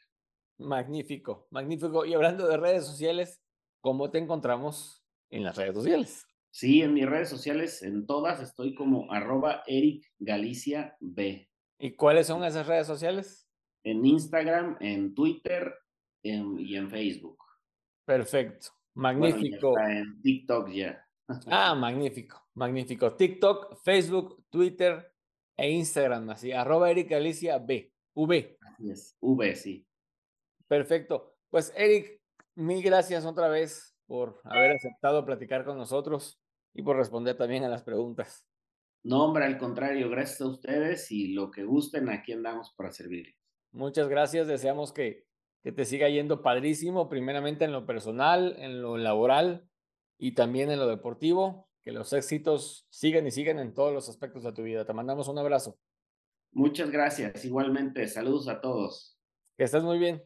Magnífico, 0.59 1.47
magnífico. 1.51 2.05
Y 2.05 2.14
hablando 2.14 2.47
de 2.47 2.57
redes 2.57 2.84
sociales, 2.84 3.43
¿cómo 3.80 4.11
te 4.11 4.18
encontramos 4.18 5.05
en 5.30 5.45
las 5.45 5.57
redes 5.57 5.74
sociales? 5.74 6.26
Sí, 6.51 6.82
en 6.82 6.95
mis 6.95 7.07
redes 7.07 7.28
sociales, 7.28 7.82
en 7.82 8.07
todas, 8.07 8.41
estoy 8.41 8.74
como 8.74 9.12
arroba 9.12 9.62
Eric 9.66 10.05
Galicia 10.18 10.97
B. 11.01 11.49
¿Y 11.78 11.93
cuáles 11.95 12.26
son 12.26 12.45
esas 12.45 12.66
redes 12.66 12.86
sociales? 12.86 13.49
en 13.84 14.05
Instagram, 14.05 14.76
en 14.80 15.14
Twitter 15.14 15.74
y 16.22 16.76
en 16.76 16.91
Facebook. 16.91 17.39
Perfecto, 18.05 18.68
magnífico. 18.95 19.78
en 19.78 20.20
TikTok 20.20 20.70
ya. 20.70 21.05
Ah, 21.47 21.74
magnífico, 21.74 22.49
magnífico. 22.55 23.14
TikTok, 23.14 23.83
Facebook, 23.83 24.45
Twitter, 24.51 25.12
e 25.59 25.70
Instagram, 25.72 26.31
así, 26.31 26.53
arroba 26.53 26.89
Eric 26.91 27.12
Alicia 27.12 27.59
B, 27.59 27.93
V. 28.14 28.59
Así 28.61 28.91
es, 28.91 29.16
V, 29.20 29.57
sí. 29.57 29.85
Perfecto. 30.68 31.35
Pues 31.51 31.72
Eric, 31.76 32.20
mil 32.55 32.81
gracias 32.81 33.24
otra 33.24 33.49
vez 33.49 33.97
por 34.07 34.41
haber 34.45 34.76
aceptado 34.76 35.26
platicar 35.26 35.64
con 35.64 35.76
nosotros 35.76 36.41
y 36.74 36.83
por 36.83 36.97
responder 36.97 37.37
también 37.37 37.64
a 37.64 37.68
las 37.68 37.83
preguntas. 37.83 38.47
No, 39.03 39.24
hombre, 39.24 39.47
al 39.47 39.59
contrario, 39.59 40.09
gracias 40.11 40.41
a 40.43 40.47
ustedes 40.47 41.11
y 41.11 41.33
lo 41.33 41.51
que 41.51 41.64
gusten, 41.64 42.09
aquí 42.09 42.33
andamos 42.33 42.72
para 42.76 42.93
servirles. 42.93 43.35
Muchas 43.72 44.09
gracias, 44.09 44.47
deseamos 44.47 44.93
que, 44.93 45.26
que 45.64 45.72
te 45.72 45.85
siga 45.85 46.09
yendo 46.09 46.41
padrísimo, 46.41 47.09
primeramente 47.09 47.64
en 47.64 47.72
lo 47.72 47.85
personal, 47.85 48.55
en 48.59 48.81
lo 48.81 48.97
laboral 48.97 49.67
y 50.18 50.32
también 50.32 50.70
en 50.70 50.78
lo 50.78 50.86
deportivo, 50.86 51.68
que 51.82 51.92
los 51.92 52.12
éxitos 52.12 52.86
sigan 52.90 53.26
y 53.26 53.30
sigan 53.30 53.58
en 53.58 53.72
todos 53.72 53.94
los 53.94 54.08
aspectos 54.08 54.42
de 54.42 54.52
tu 54.52 54.62
vida. 54.62 54.84
Te 54.84 54.92
mandamos 54.92 55.28
un 55.28 55.38
abrazo. 55.38 55.78
Muchas 56.52 56.90
gracias, 56.90 57.44
igualmente, 57.44 58.06
saludos 58.08 58.48
a 58.48 58.60
todos. 58.60 59.16
Que 59.56 59.64
estés 59.64 59.82
muy 59.82 59.98
bien. 59.98 60.22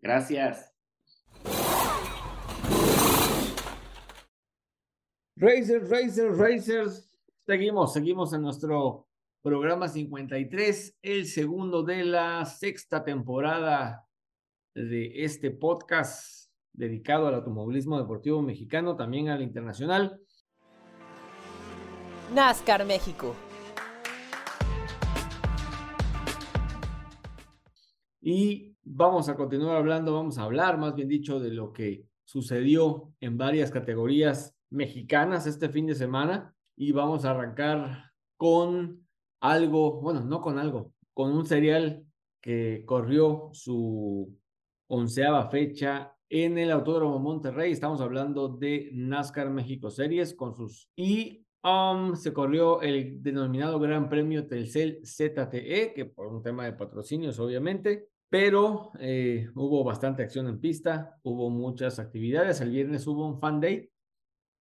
Gracias. 0.00 0.74
Racers, 5.36 5.88
Racers, 5.88 6.38
Racers. 6.38 7.18
Seguimos, 7.46 7.92
seguimos 7.92 8.32
en 8.32 8.42
nuestro 8.42 9.08
programa 9.42 9.88
53, 9.88 10.98
el 11.02 11.26
segundo 11.26 11.82
de 11.82 12.04
la 12.04 12.44
sexta 12.44 13.02
temporada 13.02 14.06
de 14.74 15.24
este 15.24 15.50
podcast 15.50 16.41
dedicado 16.72 17.26
al 17.26 17.34
automovilismo 17.34 17.98
deportivo 17.98 18.42
mexicano, 18.42 18.96
también 18.96 19.28
al 19.28 19.42
internacional. 19.42 20.20
NASCAR 22.34 22.86
México. 22.86 23.34
Y 28.20 28.76
vamos 28.84 29.28
a 29.28 29.34
continuar 29.34 29.76
hablando, 29.76 30.14
vamos 30.14 30.38
a 30.38 30.44
hablar 30.44 30.78
más 30.78 30.94
bien 30.94 31.08
dicho 31.08 31.40
de 31.40 31.50
lo 31.50 31.72
que 31.72 32.06
sucedió 32.24 33.12
en 33.20 33.36
varias 33.36 33.70
categorías 33.70 34.56
mexicanas 34.70 35.46
este 35.46 35.68
fin 35.68 35.86
de 35.86 35.94
semana 35.94 36.54
y 36.76 36.92
vamos 36.92 37.24
a 37.24 37.30
arrancar 37.30 38.12
con 38.36 39.06
algo, 39.40 40.00
bueno, 40.00 40.20
no 40.20 40.40
con 40.40 40.58
algo, 40.58 40.92
con 41.12 41.32
un 41.32 41.44
serial 41.46 42.04
que 42.40 42.84
corrió 42.86 43.50
su 43.52 44.38
onceava 44.86 45.50
fecha 45.50 46.14
en 46.32 46.56
el 46.56 46.70
Autódromo 46.70 47.18
Monterrey. 47.18 47.72
Estamos 47.72 48.00
hablando 48.00 48.48
de 48.48 48.88
NASCAR 48.94 49.50
México 49.50 49.90
Series 49.90 50.32
con 50.32 50.54
sus 50.54 50.88
y 50.96 51.44
um, 51.62 52.16
se 52.16 52.32
corrió 52.32 52.80
el 52.80 53.22
denominado 53.22 53.78
Gran 53.78 54.08
Premio 54.08 54.46
Telcel 54.46 55.02
ZTE, 55.04 55.92
que 55.94 56.06
por 56.06 56.28
un 56.28 56.42
tema 56.42 56.64
de 56.64 56.72
patrocinios, 56.72 57.38
obviamente, 57.38 58.08
pero 58.30 58.92
eh, 58.98 59.46
hubo 59.54 59.84
bastante 59.84 60.22
acción 60.22 60.48
en 60.48 60.58
pista, 60.58 61.18
hubo 61.22 61.50
muchas 61.50 61.98
actividades. 61.98 62.62
El 62.62 62.70
viernes 62.70 63.06
hubo 63.06 63.26
un 63.26 63.38
fan 63.38 63.60
day 63.60 63.90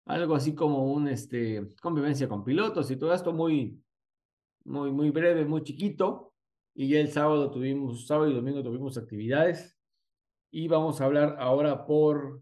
algo 0.06 0.36
así 0.36 0.54
como 0.54 0.92
un 0.92 1.08
este, 1.08 1.70
convivencia 1.82 2.28
con 2.28 2.44
pilotos 2.44 2.92
y 2.92 2.98
todo 2.98 3.14
esto 3.14 3.32
muy, 3.32 3.82
muy, 4.66 4.92
muy 4.92 5.10
breve, 5.10 5.46
muy 5.46 5.64
chiquito. 5.64 6.34
Y 6.76 6.90
ya 6.90 7.00
el 7.00 7.14
sábado 7.14 7.50
tuvimos, 7.50 8.08
sábado 8.08 8.30
y 8.30 8.34
domingo 8.34 8.62
tuvimos 8.62 8.98
actividades. 8.98 9.81
Y 10.52 10.68
vamos 10.68 11.00
a 11.00 11.06
hablar 11.06 11.38
ahora 11.40 11.86
por 11.86 12.42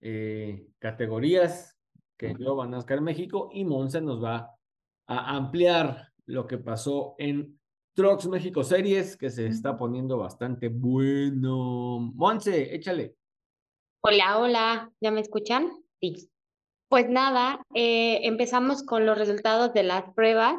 eh, 0.00 0.66
categorías 0.80 1.78
que 2.16 2.34
yo 2.38 2.56
van 2.56 2.74
a 2.74 2.76
NASCAR 2.78 3.00
México 3.00 3.48
y 3.52 3.64
Monse 3.64 4.00
nos 4.00 4.22
va 4.22 4.50
a 5.06 5.36
ampliar 5.36 6.12
lo 6.26 6.48
que 6.48 6.58
pasó 6.58 7.14
en 7.18 7.60
Trucks 7.94 8.26
México 8.26 8.64
Series, 8.64 9.16
que 9.16 9.30
se 9.30 9.46
está 9.46 9.76
poniendo 9.76 10.18
bastante 10.18 10.68
bueno. 10.68 12.00
Monse, 12.00 12.74
échale. 12.74 13.14
Hola, 14.00 14.38
hola, 14.38 14.92
¿ya 15.00 15.12
me 15.12 15.20
escuchan? 15.20 15.70
Sí. 16.00 16.28
Pues 16.88 17.08
nada, 17.08 17.60
eh, 17.72 18.20
empezamos 18.24 18.82
con 18.82 19.06
los 19.06 19.16
resultados 19.16 19.72
de 19.72 19.84
las 19.84 20.12
pruebas. 20.14 20.56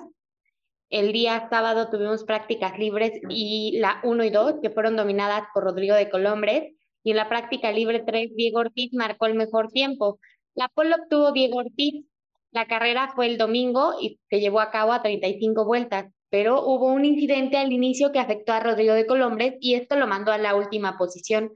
El 0.89 1.11
día 1.11 1.47
sábado 1.49 1.89
tuvimos 1.89 2.23
prácticas 2.23 2.79
libres 2.79 3.11
y 3.29 3.79
la 3.79 3.99
1 4.03 4.23
y 4.23 4.29
2, 4.29 4.55
que 4.61 4.69
fueron 4.69 4.95
dominadas 4.95 5.43
por 5.53 5.65
Rodrigo 5.65 5.95
de 5.95 6.09
Colombres. 6.09 6.73
Y 7.05 7.11
en 7.11 7.17
la 7.17 7.29
práctica 7.29 7.71
libre 7.71 8.03
3, 8.03 8.35
Diego 8.35 8.61
Ortiz 8.61 8.91
marcó 8.91 9.27
el 9.27 9.35
mejor 9.35 9.69
tiempo. 9.69 10.19
La 10.55 10.69
pole 10.69 10.95
obtuvo 10.95 11.31
Diego 11.31 11.59
Ortiz. 11.59 12.03
La 12.51 12.65
carrera 12.65 13.11
fue 13.15 13.27
el 13.27 13.37
domingo 13.37 13.93
y 14.01 14.19
se 14.27 14.39
llevó 14.39 14.59
a 14.59 14.71
cabo 14.71 14.91
a 14.91 15.03
35 15.03 15.65
vueltas, 15.65 16.11
pero 16.31 16.65
hubo 16.65 16.87
un 16.87 17.05
incidente 17.05 17.57
al 17.57 17.71
inicio 17.71 18.11
que 18.11 18.17
afectó 18.17 18.53
a 18.53 18.59
Rodrigo 18.59 18.95
de 18.95 19.05
Colombres 19.05 19.53
y 19.59 19.75
esto 19.75 19.97
lo 19.97 20.07
mandó 20.07 20.31
a 20.31 20.39
la 20.39 20.55
última 20.55 20.97
posición 20.97 21.51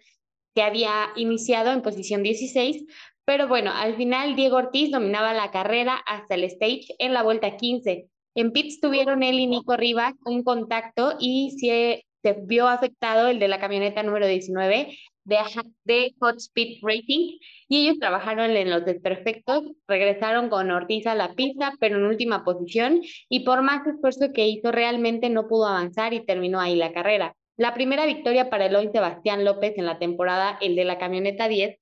que 0.54 0.62
había 0.62 1.08
iniciado 1.16 1.72
en 1.72 1.82
posición 1.82 2.22
16, 2.22 2.86
pero 3.26 3.48
bueno, 3.48 3.72
al 3.74 3.96
final 3.96 4.36
Diego 4.36 4.58
Ortiz 4.58 4.92
dominaba 4.92 5.34
la 5.34 5.50
carrera 5.50 5.96
hasta 6.06 6.36
el 6.36 6.44
stage 6.44 6.94
en 7.00 7.14
la 7.14 7.24
vuelta 7.24 7.58
15. 7.58 8.08
En 8.36 8.52
pits 8.52 8.80
tuvieron 8.82 9.24
él 9.24 9.40
y 9.40 9.48
Nico 9.48 9.76
Rivas 9.78 10.14
un 10.26 10.44
contacto 10.44 11.16
y 11.20 11.58
se, 11.60 12.06
se 12.22 12.40
vio 12.44 12.68
afectado 12.68 13.30
el 13.30 13.40
de 13.40 13.48
la 13.48 13.60
camioneta 13.60 14.04
número 14.04 14.28
19 14.28 14.96
de, 15.30 15.38
de 15.86 16.14
Hot 16.20 16.38
Speed 16.38 16.80
Racing 16.82 17.38
y 17.70 17.78
ellos 17.86 18.00
trabajaron 18.00 18.52
en 18.52 18.70
los 18.70 18.84
desperfectos, 18.84 19.64
regresaron 19.88 20.50
con 20.50 20.72
Ortiz 20.72 21.06
a 21.08 21.16
la 21.16 21.34
pista, 21.36 21.74
pero 21.80 21.98
en 21.98 22.06
última 22.06 22.44
posición 22.44 23.02
y 23.30 23.42
por 23.42 23.62
más 23.62 23.86
esfuerzo 23.88 24.34
que 24.34 24.48
hizo 24.48 24.72
realmente 24.72 25.30
no 25.30 25.48
pudo 25.48 25.68
avanzar 25.68 26.14
y 26.14 26.26
terminó 26.26 26.60
ahí 26.60 26.76
la 26.76 26.92
carrera. 26.92 27.36
La 27.56 27.74
primera 27.74 28.06
victoria 28.06 28.50
para 28.50 28.66
Eloy 28.66 28.90
Sebastián 28.92 29.46
López 29.46 29.74
en 29.78 29.86
la 29.86 30.00
temporada, 30.00 30.58
el 30.62 30.76
de 30.76 30.86
la 30.86 30.98
camioneta 30.98 31.48
10, 31.48 31.78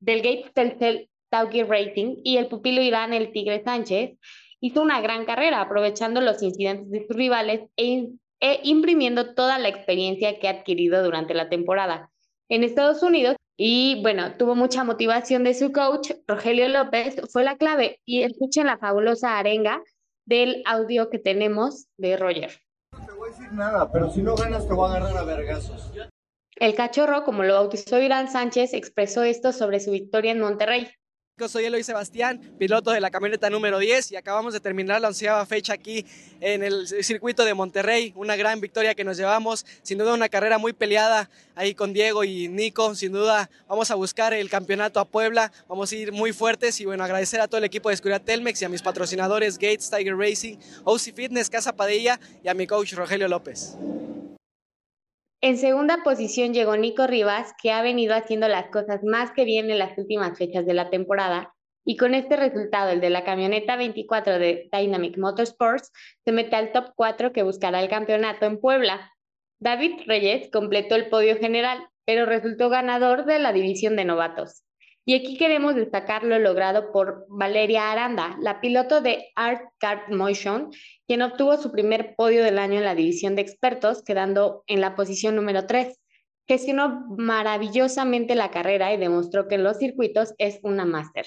del 0.00 0.22
Gates 0.22 0.52
Telcel 0.52 1.08
Tauki 1.30 1.62
Racing 1.62 2.16
y 2.24 2.38
el 2.38 2.48
pupilo 2.48 2.82
Irán 2.82 3.12
El 3.12 3.32
Tigre 3.32 3.62
Sánchez 3.62 4.18
hizo 4.60 4.82
una 4.82 5.00
gran 5.00 5.24
carrera 5.24 5.60
aprovechando 5.60 6.20
los 6.20 6.42
incidentes 6.42 6.90
de 6.90 7.06
sus 7.06 7.16
rivales 7.16 7.60
e, 7.76 8.08
e 8.40 8.60
imprimiendo 8.64 9.34
toda 9.34 9.58
la 9.58 9.68
experiencia 9.68 10.38
que 10.38 10.48
ha 10.48 10.52
adquirido 10.52 11.04
durante 11.04 11.34
la 11.34 11.48
temporada 11.48 12.10
en 12.48 12.64
Estados 12.64 13.02
Unidos 13.02 13.36
y 13.56 14.00
bueno, 14.02 14.36
tuvo 14.36 14.54
mucha 14.54 14.84
motivación 14.84 15.42
de 15.42 15.52
su 15.52 15.72
coach, 15.72 16.12
Rogelio 16.28 16.68
López, 16.68 17.16
fue 17.32 17.42
la 17.42 17.56
clave 17.56 18.00
y 18.04 18.22
escuchen 18.22 18.66
la 18.66 18.78
fabulosa 18.78 19.36
arenga 19.36 19.82
del 20.26 20.62
audio 20.64 21.10
que 21.10 21.18
tenemos 21.18 21.86
de 21.96 22.16
Roger. 22.16 22.52
No 22.92 23.04
te 23.04 23.12
voy 23.12 23.28
a 23.28 23.32
decir 23.32 23.52
nada, 23.52 23.90
pero 23.90 24.10
si 24.10 24.22
no 24.22 24.36
ganas 24.36 24.68
te 24.68 24.74
voy 24.74 24.88
a 24.88 24.96
agarrar 24.96 25.16
a 25.18 25.24
vergazos. 25.24 25.92
El 26.54 26.74
cachorro, 26.74 27.24
como 27.24 27.42
lo 27.42 27.54
bautizó 27.54 28.00
Irán 28.00 28.30
Sánchez, 28.30 28.74
expresó 28.74 29.22
esto 29.22 29.52
sobre 29.52 29.80
su 29.80 29.90
victoria 29.90 30.32
en 30.32 30.40
Monterrey. 30.40 30.88
Soy 31.46 31.66
Eloy 31.66 31.84
Sebastián, 31.84 32.40
piloto 32.58 32.90
de 32.90 33.00
la 33.00 33.10
camioneta 33.10 33.48
número 33.48 33.78
10 33.78 34.10
y 34.12 34.16
acabamos 34.16 34.52
de 34.52 34.58
terminar 34.58 35.00
la 35.00 35.08
onceava 35.08 35.46
fecha 35.46 35.74
aquí 35.74 36.04
en 36.40 36.64
el 36.64 36.88
circuito 37.04 37.44
de 37.44 37.54
Monterrey. 37.54 38.12
Una 38.16 38.34
gran 38.34 38.60
victoria 38.60 38.94
que 38.96 39.04
nos 39.04 39.16
llevamos, 39.16 39.64
sin 39.82 39.98
duda 39.98 40.14
una 40.14 40.28
carrera 40.28 40.58
muy 40.58 40.72
peleada 40.72 41.30
ahí 41.54 41.74
con 41.74 41.92
Diego 41.92 42.24
y 42.24 42.48
Nico. 42.48 42.96
Sin 42.96 43.12
duda 43.12 43.48
vamos 43.68 43.90
a 43.92 43.94
buscar 43.94 44.34
el 44.34 44.50
campeonato 44.50 44.98
a 44.98 45.04
Puebla, 45.04 45.52
vamos 45.68 45.92
a 45.92 45.96
ir 45.96 46.10
muy 46.10 46.32
fuertes 46.32 46.80
y 46.80 46.86
bueno, 46.86 47.04
agradecer 47.04 47.40
a 47.40 47.46
todo 47.46 47.58
el 47.58 47.64
equipo 47.64 47.90
de 47.90 47.94
Escuridad 47.94 48.22
Telmex 48.22 48.60
y 48.62 48.64
a 48.64 48.68
mis 48.68 48.82
patrocinadores 48.82 49.58
Gates, 49.58 49.90
Tiger 49.90 50.16
Racing, 50.16 50.56
OC 50.82 51.14
Fitness, 51.14 51.50
Casa 51.50 51.72
Padilla 51.72 52.18
y 52.42 52.48
a 52.48 52.54
mi 52.54 52.66
coach 52.66 52.94
Rogelio 52.94 53.28
López. 53.28 53.76
En 55.40 55.56
segunda 55.56 56.02
posición 56.02 56.52
llegó 56.52 56.76
Nico 56.76 57.06
Rivas, 57.06 57.54
que 57.62 57.70
ha 57.70 57.80
venido 57.80 58.14
haciendo 58.14 58.48
las 58.48 58.70
cosas 58.70 59.04
más 59.04 59.30
que 59.30 59.44
bien 59.44 59.70
en 59.70 59.78
las 59.78 59.96
últimas 59.96 60.36
fechas 60.36 60.66
de 60.66 60.74
la 60.74 60.90
temporada, 60.90 61.54
y 61.84 61.96
con 61.96 62.12
este 62.14 62.36
resultado, 62.36 62.90
el 62.90 63.00
de 63.00 63.08
la 63.08 63.24
camioneta 63.24 63.76
24 63.76 64.38
de 64.40 64.68
Dynamic 64.72 65.16
Motorsports, 65.16 65.92
se 66.24 66.32
mete 66.32 66.56
al 66.56 66.72
top 66.72 66.92
4 66.96 67.32
que 67.32 67.44
buscará 67.44 67.80
el 67.80 67.88
campeonato 67.88 68.46
en 68.46 68.60
Puebla. 68.60 69.12
David 69.60 70.00
Reyes 70.06 70.50
completó 70.52 70.96
el 70.96 71.08
podio 71.08 71.38
general, 71.38 71.86
pero 72.04 72.26
resultó 72.26 72.68
ganador 72.68 73.24
de 73.24 73.38
la 73.38 73.52
división 73.52 73.96
de 73.96 74.04
novatos. 74.04 74.64
Y 75.08 75.14
aquí 75.14 75.38
queremos 75.38 75.74
destacar 75.74 76.22
lo 76.22 76.38
logrado 76.38 76.92
por 76.92 77.24
Valeria 77.30 77.90
Aranda, 77.90 78.36
la 78.42 78.60
piloto 78.60 79.00
de 79.00 79.28
Art 79.36 79.62
Kart 79.78 80.12
Motion, 80.12 80.70
quien 81.06 81.22
obtuvo 81.22 81.56
su 81.56 81.72
primer 81.72 82.14
podio 82.14 82.44
del 82.44 82.58
año 82.58 82.74
en 82.74 82.84
la 82.84 82.94
división 82.94 83.34
de 83.34 83.40
expertos, 83.40 84.02
quedando 84.02 84.64
en 84.66 84.82
la 84.82 84.94
posición 84.94 85.34
número 85.34 85.66
3. 85.66 85.98
Gestionó 86.46 87.06
maravillosamente 87.16 88.34
la 88.34 88.50
carrera 88.50 88.92
y 88.92 88.98
demostró 88.98 89.48
que 89.48 89.54
en 89.54 89.64
los 89.64 89.78
circuitos 89.78 90.34
es 90.36 90.60
una 90.62 90.84
máster. 90.84 91.24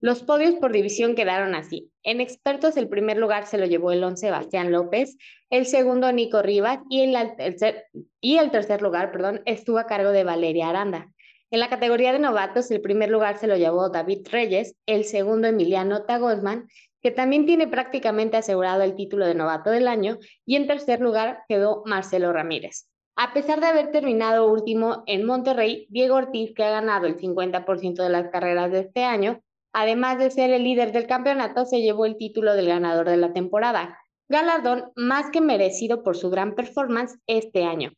Los 0.00 0.22
podios 0.22 0.54
por 0.54 0.72
división 0.72 1.14
quedaron 1.14 1.54
así. 1.54 1.90
En 2.04 2.22
expertos 2.22 2.78
el 2.78 2.88
primer 2.88 3.18
lugar 3.18 3.46
se 3.46 3.58
lo 3.58 3.66
llevó 3.66 3.92
el 3.92 4.02
11 4.02 4.22
Sebastián 4.22 4.72
López, 4.72 5.18
el 5.50 5.66
segundo 5.66 6.10
Nico 6.12 6.40
Rivas 6.40 6.78
y 6.88 7.02
el, 7.02 7.12
tercer, 7.36 8.80
lugar 8.80 9.12
perdón, 9.12 9.42
estuvo 9.44 9.76
a 9.76 9.86
cargo 9.86 10.12
de 10.12 10.24
Valeria 10.24 10.70
Aranda. 10.70 11.12
En 11.50 11.60
la 11.60 11.70
categoría 11.70 12.12
de 12.12 12.18
novatos, 12.18 12.70
el 12.70 12.80
primer 12.80 13.10
lugar 13.10 13.38
se 13.38 13.46
lo 13.46 13.56
llevó 13.56 13.88
David 13.88 14.26
Reyes, 14.30 14.74
el 14.86 15.04
segundo 15.04 15.48
Emiliano 15.48 16.04
Tagosman 16.04 16.68
que 17.02 17.10
también 17.10 17.46
tiene 17.46 17.68
prácticamente 17.68 18.36
asegurado 18.36 18.82
el 18.82 18.94
título 18.94 19.26
de 19.26 19.34
novato 19.34 19.70
del 19.70 19.88
año, 19.88 20.18
y 20.44 20.56
en 20.56 20.66
tercer 20.66 21.00
lugar 21.00 21.42
quedó 21.48 21.82
Marcelo 21.86 22.32
Ramírez. 22.32 22.88
A 23.16 23.32
pesar 23.32 23.60
de 23.60 23.66
haber 23.66 23.90
terminado 23.90 24.50
último 24.50 25.02
en 25.06 25.24
Monterrey, 25.24 25.86
Diego 25.90 26.16
Ortiz, 26.16 26.54
que 26.54 26.64
ha 26.64 26.70
ganado 26.70 27.06
el 27.06 27.16
50% 27.16 28.02
de 28.02 28.08
las 28.08 28.30
carreras 28.30 28.70
de 28.70 28.80
este 28.80 29.04
año, 29.04 29.40
además 29.72 30.18
de 30.18 30.30
ser 30.30 30.50
el 30.50 30.64
líder 30.64 30.92
del 30.92 31.06
campeonato, 31.06 31.64
se 31.66 31.82
llevó 31.82 32.06
el 32.06 32.16
título 32.16 32.54
del 32.54 32.68
ganador 32.68 33.08
de 33.08 33.16
la 33.16 33.32
temporada, 33.32 33.98
galardón 34.28 34.92
más 34.94 35.30
que 35.30 35.40
merecido 35.40 36.02
por 36.02 36.16
su 36.16 36.30
gran 36.30 36.54
performance 36.54 37.18
este 37.26 37.64
año. 37.64 37.92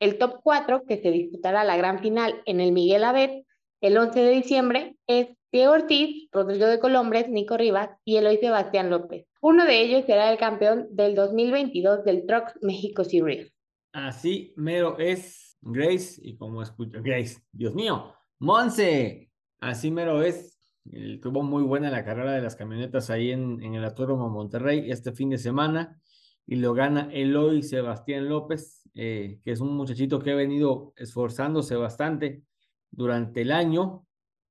El 0.00 0.18
top 0.18 0.40
4, 0.42 0.84
que 0.86 1.00
se 1.00 1.10
disputará 1.10 1.64
la 1.64 1.76
gran 1.76 2.00
final 2.00 2.42
en 2.46 2.60
el 2.60 2.72
Miguel 2.72 3.04
Abed 3.04 3.42
el 3.80 3.98
11 3.98 4.18
de 4.18 4.30
diciembre, 4.30 4.96
es 5.06 5.28
Diego 5.52 5.72
Ortiz, 5.74 6.28
Rodrigo 6.32 6.66
de 6.66 6.80
Colombres, 6.80 7.28
Nico 7.28 7.56
Rivas 7.56 7.90
y 8.04 8.16
Eloy 8.16 8.38
Sebastián 8.38 8.90
López. 8.90 9.26
Uno 9.40 9.66
de 9.66 9.82
ellos 9.82 10.04
será 10.06 10.32
el 10.32 10.38
campeón 10.38 10.88
del 10.90 11.14
2022 11.14 12.02
del 12.04 12.24
Truck 12.26 12.56
México 12.62 13.04
Series. 13.04 13.52
Así 13.92 14.52
mero 14.56 14.98
es 14.98 15.56
Grace, 15.60 16.20
y 16.22 16.36
como 16.36 16.62
escucho, 16.62 17.00
Grace, 17.02 17.40
Dios 17.52 17.74
mío, 17.74 18.14
Monse, 18.38 19.30
así 19.60 19.90
mero 19.90 20.22
es. 20.22 20.58
tuvo 21.22 21.42
muy 21.42 21.62
buena 21.62 21.90
la 21.90 22.04
carrera 22.04 22.32
de 22.32 22.42
las 22.42 22.56
camionetas 22.56 23.10
ahí 23.10 23.30
en, 23.30 23.62
en 23.62 23.74
el 23.74 23.84
Autódromo 23.84 24.28
Monterrey 24.28 24.90
este 24.90 25.12
fin 25.12 25.30
de 25.30 25.38
semana 25.38 26.00
y 26.46 26.56
lo 26.56 26.74
gana 26.74 27.08
Eloy 27.12 27.62
Sebastián 27.62 28.28
López, 28.28 28.83
eh, 28.94 29.40
que 29.42 29.52
es 29.52 29.60
un 29.60 29.76
muchachito 29.76 30.20
que 30.20 30.32
ha 30.32 30.36
venido 30.36 30.92
esforzándose 30.96 31.76
bastante 31.76 32.42
durante 32.90 33.42
el 33.42 33.52
año, 33.52 34.06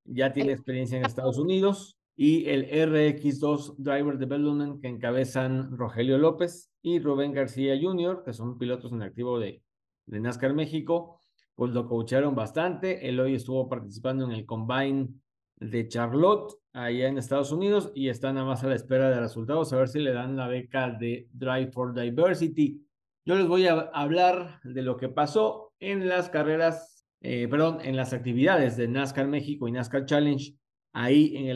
ya 0.05 0.33
tiene 0.33 0.51
experiencia 0.51 0.97
en 0.97 1.05
Estados 1.05 1.37
Unidos, 1.37 1.97
y 2.15 2.47
el 2.49 2.69
RX2 2.69 3.75
Driver 3.77 4.17
Development 4.17 4.81
que 4.81 4.87
encabezan 4.87 5.75
Rogelio 5.75 6.17
López 6.17 6.69
y 6.81 6.99
Rubén 6.99 7.33
García 7.33 7.77
Jr., 7.81 8.23
que 8.23 8.33
son 8.33 8.57
pilotos 8.57 8.91
en 8.91 9.01
activo 9.01 9.39
de, 9.39 9.63
de 10.05 10.19
NASCAR 10.19 10.53
México, 10.53 11.19
pues 11.55 11.71
lo 11.71 11.87
coacharon 11.87 12.35
bastante. 12.35 13.07
Eloy 13.07 13.35
estuvo 13.35 13.67
participando 13.67 14.25
en 14.25 14.31
el 14.31 14.45
Combine 14.45 15.09
de 15.57 15.87
Charlotte, 15.87 16.53
allá 16.73 17.07
en 17.07 17.17
Estados 17.17 17.51
Unidos, 17.51 17.91
y 17.95 18.09
está 18.09 18.33
nada 18.33 18.45
más 18.45 18.63
a 18.63 18.67
la 18.67 18.75
espera 18.75 19.09
de 19.09 19.19
resultados, 19.19 19.71
a 19.73 19.77
ver 19.77 19.87
si 19.87 19.99
le 19.99 20.13
dan 20.13 20.35
la 20.35 20.47
beca 20.47 20.89
de 20.89 21.27
Drive 21.31 21.71
for 21.71 21.93
Diversity. 21.93 22.85
Yo 23.25 23.35
les 23.35 23.47
voy 23.47 23.67
a 23.67 23.79
hablar 23.93 24.59
de 24.65 24.81
lo 24.81 24.97
que 24.97 25.07
pasó 25.07 25.71
en 25.79 26.09
las 26.09 26.29
carreras, 26.29 27.05
eh, 27.21 27.47
perdón, 27.47 27.79
en 27.81 27.95
las 27.95 28.11
actividades 28.11 28.75
de 28.75 28.89
NASCAR 28.89 29.27
México 29.27 29.67
y 29.67 29.71
NASCAR 29.71 30.05
Challenge, 30.05 30.53
ahí 30.91 31.33
en 31.37 31.47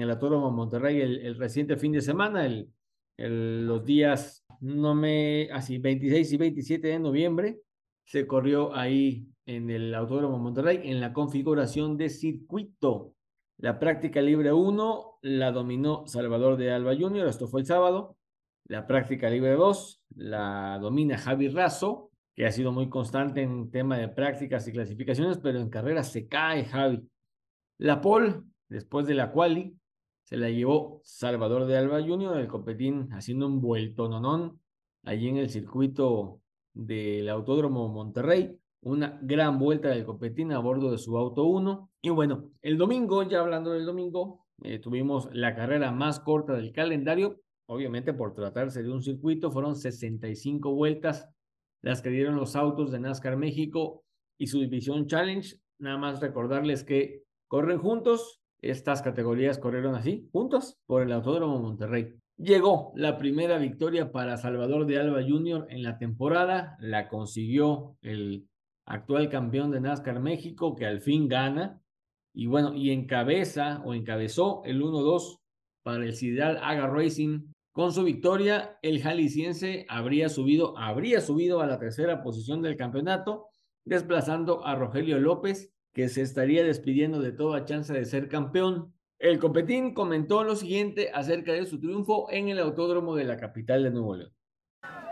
el, 0.00 0.10
Autódromo 0.10 0.50
Monterrey 0.50 1.00
el, 1.00 1.36
reciente 1.36 1.76
fin 1.76 1.92
de 1.92 2.00
semana, 2.00 2.48
los 3.18 3.84
días, 3.84 4.44
no 4.60 4.96
me, 4.96 5.48
así, 5.52 5.78
26 5.78 6.32
y 6.32 6.36
27 6.38 6.88
de 6.88 6.98
noviembre, 6.98 7.60
se 8.04 8.26
corrió 8.26 8.74
ahí 8.74 9.28
en 9.46 9.70
el 9.70 9.94
Autódromo 9.94 10.38
Monterrey 10.38 10.80
en 10.84 11.00
la 11.00 11.12
configuración 11.12 11.96
de 11.96 12.08
circuito. 12.08 13.14
La 13.58 13.78
práctica 13.78 14.20
libre 14.20 14.52
1 14.52 15.18
la 15.22 15.52
dominó 15.52 16.04
Salvador 16.08 16.56
de 16.56 16.72
Alba 16.72 16.96
Jr., 16.98 17.28
esto 17.28 17.46
fue 17.46 17.60
el 17.60 17.66
sábado. 17.66 18.16
La 18.72 18.86
práctica 18.86 19.28
libre 19.28 19.52
2 19.52 20.02
la 20.16 20.78
domina 20.80 21.18
Javi 21.18 21.50
Razo, 21.50 22.10
que 22.34 22.46
ha 22.46 22.52
sido 22.52 22.72
muy 22.72 22.88
constante 22.88 23.42
en 23.42 23.70
tema 23.70 23.98
de 23.98 24.08
prácticas 24.08 24.66
y 24.66 24.72
clasificaciones, 24.72 25.36
pero 25.36 25.60
en 25.60 25.68
carrera 25.68 26.02
se 26.02 26.26
cae 26.26 26.64
Javi. 26.64 27.06
La 27.76 28.00
pole, 28.00 28.40
después 28.70 29.06
de 29.06 29.12
la 29.12 29.30
quali, 29.30 29.76
se 30.22 30.38
la 30.38 30.48
llevó 30.48 31.02
Salvador 31.04 31.66
de 31.66 31.76
Alba 31.76 32.00
Jr., 32.00 32.38
el 32.38 32.48
competín 32.48 33.10
haciendo 33.12 33.46
un 33.46 33.60
vuelto 33.60 34.08
nonón 34.08 34.58
allí 35.02 35.28
en 35.28 35.36
el 35.36 35.50
circuito 35.50 36.40
del 36.72 37.28
Autódromo 37.28 37.90
Monterrey 37.90 38.58
una 38.80 39.18
gran 39.20 39.58
vuelta 39.58 39.90
del 39.90 40.06
Copetín 40.06 40.50
a 40.50 40.58
bordo 40.60 40.90
de 40.90 40.96
su 40.96 41.18
auto 41.18 41.44
1. 41.44 41.90
Y 42.00 42.08
bueno, 42.08 42.50
el 42.62 42.78
domingo, 42.78 43.22
ya 43.22 43.40
hablando 43.40 43.72
del 43.72 43.84
domingo, 43.84 44.46
eh, 44.64 44.78
tuvimos 44.78 45.28
la 45.34 45.54
carrera 45.54 45.92
más 45.92 46.20
corta 46.20 46.54
del 46.54 46.72
calendario. 46.72 47.42
Obviamente 47.72 48.12
por 48.12 48.34
tratarse 48.34 48.82
de 48.82 48.90
un 48.90 49.02
circuito, 49.02 49.50
fueron 49.50 49.76
65 49.76 50.74
vueltas 50.74 51.30
las 51.82 52.02
que 52.02 52.10
dieron 52.10 52.36
los 52.36 52.54
autos 52.54 52.92
de 52.92 53.00
NASCAR 53.00 53.38
México 53.38 54.04
y 54.38 54.48
su 54.48 54.60
división 54.60 55.06
Challenge. 55.06 55.56
Nada 55.78 55.96
más 55.96 56.20
recordarles 56.20 56.84
que 56.84 57.22
corren 57.48 57.78
juntos. 57.78 58.40
Estas 58.60 59.00
categorías 59.00 59.58
corrieron 59.58 59.94
así, 59.94 60.28
juntos, 60.32 60.76
por 60.86 61.02
el 61.02 61.12
Autódromo 61.12 61.60
Monterrey. 61.60 62.14
Llegó 62.36 62.92
la 62.94 63.16
primera 63.16 63.56
victoria 63.56 64.12
para 64.12 64.36
Salvador 64.36 64.84
de 64.84 65.00
Alba 65.00 65.22
Jr. 65.26 65.66
en 65.70 65.82
la 65.82 65.96
temporada. 65.96 66.76
La 66.78 67.08
consiguió 67.08 67.96
el 68.02 68.48
actual 68.86 69.30
campeón 69.30 69.70
de 69.70 69.80
NASCAR 69.80 70.20
México, 70.20 70.76
que 70.76 70.84
al 70.84 71.00
fin 71.00 71.26
gana. 71.26 71.80
Y 72.34 72.48
bueno, 72.48 72.74
y 72.74 72.90
encabeza 72.90 73.82
o 73.86 73.94
encabezó 73.94 74.62
el 74.64 74.82
1-2 74.82 75.38
para 75.82 76.04
el 76.04 76.14
Cidal 76.14 76.58
Aga 76.62 76.86
Racing. 76.86 77.52
Con 77.72 77.90
su 77.90 78.04
victoria, 78.04 78.78
el 78.82 79.00
jalisciense 79.00 79.86
habría 79.88 80.28
subido, 80.28 80.76
habría 80.76 81.22
subido 81.22 81.62
a 81.62 81.66
la 81.66 81.78
tercera 81.78 82.22
posición 82.22 82.60
del 82.60 82.76
campeonato, 82.76 83.48
desplazando 83.86 84.66
a 84.66 84.74
Rogelio 84.74 85.18
López, 85.18 85.72
que 85.94 86.10
se 86.10 86.20
estaría 86.20 86.64
despidiendo 86.64 87.20
de 87.20 87.32
toda 87.32 87.64
chance 87.64 87.90
de 87.90 88.04
ser 88.04 88.28
campeón. 88.28 88.92
El 89.18 89.38
competín 89.38 89.94
comentó 89.94 90.44
lo 90.44 90.54
siguiente 90.54 91.10
acerca 91.14 91.52
de 91.52 91.64
su 91.64 91.80
triunfo 91.80 92.30
en 92.30 92.50
el 92.50 92.58
autódromo 92.58 93.14
de 93.14 93.24
la 93.24 93.38
capital 93.38 93.84
de 93.84 93.90
Nuevo 93.90 94.16
León. 94.16 94.32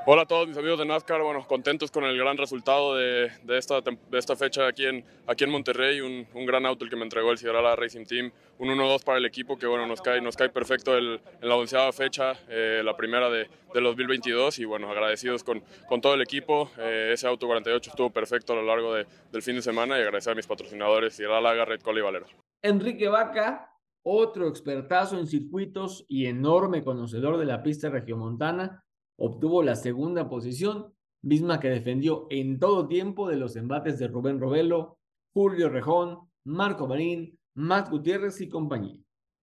Hola 0.06 0.22
a 0.22 0.26
todos 0.26 0.48
mis 0.48 0.56
amigos 0.56 0.78
de 0.78 0.86
NASCAR, 0.86 1.20
bueno, 1.22 1.46
contentos 1.46 1.90
con 1.90 2.04
el 2.04 2.16
gran 2.16 2.38
resultado 2.38 2.96
de, 2.96 3.30
de, 3.44 3.58
esta, 3.58 3.82
de 3.82 4.18
esta, 4.18 4.34
fecha 4.34 4.66
aquí 4.66 4.86
en, 4.86 5.04
aquí 5.26 5.44
en 5.44 5.50
Monterrey, 5.50 6.00
un, 6.00 6.26
un, 6.32 6.46
gran 6.46 6.64
auto 6.64 6.84
el 6.84 6.90
que 6.90 6.96
me 6.96 7.02
entregó 7.02 7.30
el 7.30 7.36
Ciudadala 7.36 7.76
Racing 7.76 8.06
Team, 8.06 8.32
un 8.58 8.68
1-2 8.68 9.04
para 9.04 9.18
el 9.18 9.26
equipo 9.26 9.58
que 9.58 9.66
bueno, 9.66 9.86
nos 9.86 10.00
cae, 10.00 10.22
nos 10.22 10.36
cae 10.36 10.48
perfecto 10.48 10.96
el, 10.96 11.20
en 11.42 11.48
la 11.48 11.54
onceava 11.54 11.92
fecha, 11.92 12.32
eh, 12.48 12.80
la 12.82 12.96
primera 12.96 13.28
de, 13.28 13.50
del 13.74 13.84
2022 13.84 14.58
y 14.60 14.64
bueno, 14.64 14.90
agradecidos 14.90 15.44
con, 15.44 15.62
con 15.86 16.00
todo 16.00 16.14
el 16.14 16.22
equipo, 16.22 16.70
eh, 16.78 17.10
ese 17.12 17.26
auto 17.26 17.46
48 17.46 17.90
estuvo 17.90 18.08
perfecto 18.08 18.54
a 18.54 18.56
lo 18.56 18.62
largo 18.62 18.94
de, 18.94 19.06
del 19.30 19.42
fin 19.42 19.56
de 19.56 19.62
semana 19.62 19.98
y 19.98 20.00
agradecer 20.00 20.32
a 20.32 20.36
mis 20.36 20.46
patrocinadores 20.46 21.14
Ciudadala, 21.14 21.62
Red 21.66 21.82
Cole 21.82 22.00
y 22.00 22.02
Valero. 22.02 22.26
Enrique 22.62 23.08
Vaca, 23.08 23.70
otro 24.02 24.48
expertazo 24.48 25.18
en 25.18 25.26
circuitos 25.26 26.06
y 26.08 26.24
enorme 26.24 26.82
conocedor 26.82 27.36
de 27.36 27.44
la 27.44 27.62
pista 27.62 27.90
regiomontana, 27.90 28.82
obtuvo 29.20 29.62
la 29.62 29.76
segunda 29.76 30.28
posición, 30.28 30.94
misma 31.22 31.60
que 31.60 31.68
defendió 31.68 32.26
en 32.30 32.58
todo 32.58 32.88
tiempo 32.88 33.28
de 33.28 33.36
los 33.36 33.54
embates 33.54 33.98
de 33.98 34.08
Rubén 34.08 34.40
Robelo, 34.40 34.98
Julio 35.34 35.68
Rejón, 35.68 36.20
Marco 36.44 36.88
Marín, 36.88 37.38
Matt 37.54 37.90
Gutiérrez 37.90 38.40
y 38.40 38.48
compañía. 38.48 38.96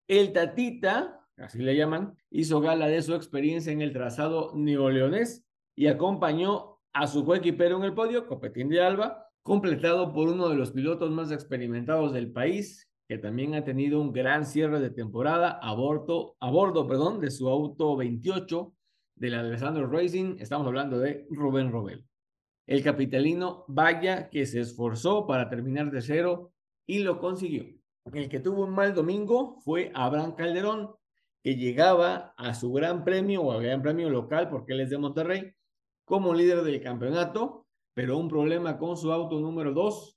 El 0.07 0.31
Tatita, 0.31 1.27
así 1.37 1.59
le 1.59 1.75
llaman, 1.75 2.15
hizo 2.31 2.61
gala 2.61 2.87
de 2.87 3.01
su 3.01 3.15
experiencia 3.15 3.73
en 3.73 3.81
el 3.81 3.91
trazado 3.91 4.53
neoleonés 4.55 5.43
y 5.75 5.87
acompañó 5.87 6.79
a 6.93 7.07
su 7.07 7.25
coequipero 7.25 7.75
en 7.75 7.83
el 7.83 7.93
podio, 7.93 8.27
Copetín 8.27 8.69
de 8.69 8.81
Alba, 8.81 9.27
completado 9.43 10.13
por 10.13 10.29
uno 10.29 10.47
de 10.47 10.55
los 10.55 10.71
pilotos 10.71 11.11
más 11.11 11.31
experimentados 11.31 12.13
del 12.13 12.31
país, 12.31 12.89
que 13.09 13.17
también 13.17 13.55
ha 13.55 13.65
tenido 13.65 13.99
un 13.99 14.13
gran 14.13 14.45
cierre 14.45 14.79
de 14.79 14.89
temporada 14.89 15.59
a 15.61 15.73
bordo, 15.73 16.87
perdón, 16.87 17.19
de 17.19 17.29
su 17.29 17.49
auto 17.49 17.97
28 17.97 18.74
del 19.15 19.35
Alessandro 19.35 19.87
Racing, 19.87 20.37
estamos 20.39 20.67
hablando 20.67 20.99
de 20.99 21.25
Rubén 21.29 21.71
Robel. 21.71 22.05
El 22.67 22.83
capitalino, 22.83 23.65
vaya 23.67 24.29
que 24.29 24.45
se 24.45 24.59
esforzó 24.59 25.25
para 25.25 25.49
terminar 25.49 25.91
de 25.91 26.01
cero 26.01 26.53
y 26.85 26.99
lo 26.99 27.19
consiguió. 27.19 27.65
El 28.11 28.29
que 28.29 28.39
tuvo 28.39 28.65
un 28.65 28.73
mal 28.73 28.93
domingo 28.93 29.59
fue 29.61 29.91
Abraham 29.93 30.35
Calderón, 30.35 30.95
que 31.43 31.55
llegaba 31.55 32.33
a 32.37 32.53
su 32.53 32.71
gran 32.71 33.03
premio 33.03 33.43
o 33.43 33.51
al 33.51 33.63
gran 33.63 33.81
premio 33.81 34.09
local, 34.09 34.49
porque 34.49 34.73
él 34.73 34.81
es 34.81 34.89
de 34.89 34.97
Monterrey, 34.97 35.53
como 36.05 36.33
líder 36.33 36.63
del 36.63 36.81
campeonato, 36.81 37.67
pero 37.93 38.17
un 38.17 38.27
problema 38.27 38.77
con 38.77 38.97
su 38.97 39.11
auto 39.11 39.39
número 39.39 39.73
dos 39.73 40.15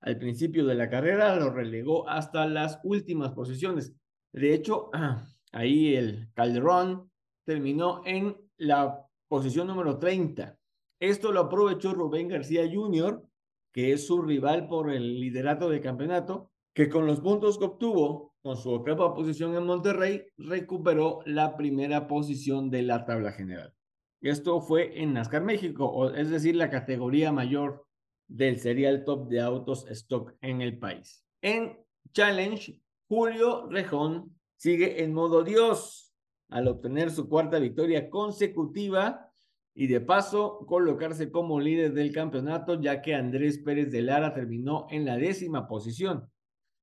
al 0.00 0.18
principio 0.18 0.64
de 0.64 0.74
la 0.74 0.88
carrera 0.88 1.36
lo 1.36 1.50
relegó 1.50 2.08
hasta 2.08 2.46
las 2.46 2.80
últimas 2.84 3.32
posiciones. 3.32 3.94
De 4.32 4.54
hecho, 4.54 4.90
ahí 5.52 5.94
el 5.94 6.30
Calderón 6.34 7.09
terminó 7.50 8.00
en 8.04 8.36
la 8.58 9.04
posición 9.26 9.66
número 9.66 9.98
30. 9.98 10.56
Esto 11.00 11.32
lo 11.32 11.40
aprovechó 11.40 11.92
Rubén 11.92 12.28
García 12.28 12.62
Jr., 12.72 13.24
que 13.72 13.92
es 13.92 14.06
su 14.06 14.22
rival 14.22 14.68
por 14.68 14.88
el 14.88 15.18
liderato 15.18 15.68
de 15.68 15.80
campeonato, 15.80 16.52
que 16.72 16.88
con 16.88 17.08
los 17.08 17.18
puntos 17.18 17.58
que 17.58 17.64
obtuvo 17.64 18.36
con 18.40 18.56
su 18.56 18.70
octava 18.70 19.12
posición 19.16 19.56
en 19.56 19.66
Monterrey, 19.66 20.26
recuperó 20.38 21.22
la 21.26 21.56
primera 21.56 22.06
posición 22.06 22.70
de 22.70 22.82
la 22.82 23.04
tabla 23.04 23.32
general. 23.32 23.74
Esto 24.20 24.60
fue 24.60 25.02
en 25.02 25.14
NASCAR 25.14 25.42
México, 25.42 26.08
es 26.10 26.30
decir, 26.30 26.54
la 26.54 26.70
categoría 26.70 27.32
mayor 27.32 27.84
del 28.28 28.60
serial 28.60 29.02
top 29.02 29.28
de 29.28 29.40
autos 29.40 29.90
stock 29.90 30.36
en 30.40 30.60
el 30.60 30.78
país. 30.78 31.26
En 31.42 31.76
Challenge, 32.12 32.80
Julio 33.08 33.66
Rejón 33.68 34.38
sigue 34.56 35.02
en 35.02 35.12
modo 35.12 35.42
Dios 35.42 36.09
al 36.50 36.68
obtener 36.68 37.10
su 37.10 37.28
cuarta 37.28 37.58
victoria 37.58 38.10
consecutiva 38.10 39.32
y 39.74 39.86
de 39.86 40.00
paso 40.00 40.66
colocarse 40.66 41.30
como 41.30 41.60
líder 41.60 41.94
del 41.94 42.12
campeonato, 42.12 42.80
ya 42.80 43.00
que 43.00 43.14
Andrés 43.14 43.58
Pérez 43.58 43.90
de 43.90 44.02
Lara 44.02 44.34
terminó 44.34 44.86
en 44.90 45.04
la 45.04 45.16
décima 45.16 45.68
posición. 45.68 46.30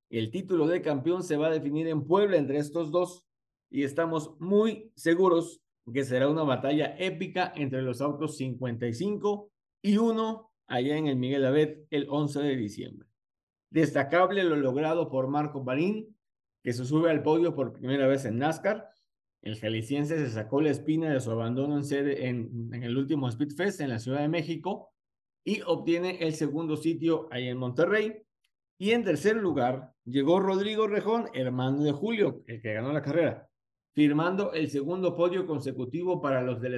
El 0.10 0.32
título 0.32 0.68
de 0.68 0.82
campeón 0.82 1.22
se 1.22 1.36
va 1.36 1.48
a 1.48 1.52
definir 1.52 1.88
en 1.88 2.06
Puebla 2.08 2.38
entre 2.38 2.58
estos 2.58 2.92
dos 2.92 3.26
y 3.70 3.84
estamos 3.84 4.40
muy 4.40 4.92
seguros 4.96 5.62
que 5.94 6.04
será 6.04 6.30
una 6.30 6.44
batalla 6.44 6.96
épica 6.98 7.52
entre 7.56 7.82
los 7.82 8.02
autos 8.02 8.38
55 8.38 9.52
y 9.82 9.98
1 9.98 10.52
allá 10.68 10.98
en 10.98 11.08
el 11.08 11.16
Miguel 11.16 11.46
Abed 11.46 11.80
el 11.90 12.08
11 12.10 12.40
de 12.42 12.56
diciembre. 12.56 13.08
Destacable 13.70 14.44
lo 14.44 14.56
logrado 14.56 15.10
por 15.10 15.28
Marco 15.28 15.64
Marín, 15.64 16.18
que 16.64 16.74
se 16.74 16.86
sube 16.86 17.10
al 17.10 17.24
podio 17.24 17.56
por 17.56 17.74
primera 17.74 18.08
vez 18.08 18.26
en 18.26 18.38
NASCAR. 18.38 18.90
El 19.42 19.58
jalisciense 19.58 20.18
se 20.18 20.30
sacó 20.30 20.62
la 20.62 20.72
espina 20.72 21.12
de 21.12 21.20
su 21.20 21.32
abandono 21.32 21.78
en, 21.78 21.84
sede, 21.84 22.28
en, 22.28 22.72
el 22.74 22.98
último 22.98 23.32
Speedfest 23.32 23.82
en 23.82 23.90
la 23.90 24.00
Ciudad 24.00 24.22
de 24.22 24.28
México 24.28 24.92
y 25.44 25.62
obtiene 25.62 26.18
el 26.20 26.34
segundo 26.34 26.76
sitio 26.76 27.28
ahí 27.32 27.48
en 27.48 27.58
Monterrey. 27.58 28.22
Y 28.78 28.92
en 28.92 29.04
tercer 29.04 29.38
lugar 29.38 29.94
llegó 30.06 30.40
Rodrigo 30.40 30.88
Rejón, 30.88 31.30
hermano 31.34 31.84
de 31.84 31.92
Julio, 31.92 32.44
el 32.48 32.62
que 32.62 32.74
ganó 32.74 32.92
la 32.92 33.02
carrera, 33.02 33.50
firmando 33.94 34.54
el 34.54 34.70
segundo 34.70 35.16
podio 35.16 35.48
consecutivo 35.48 36.22
para 36.22 36.42
los 36.42 36.62
de 36.62 36.70
la, 36.70 36.78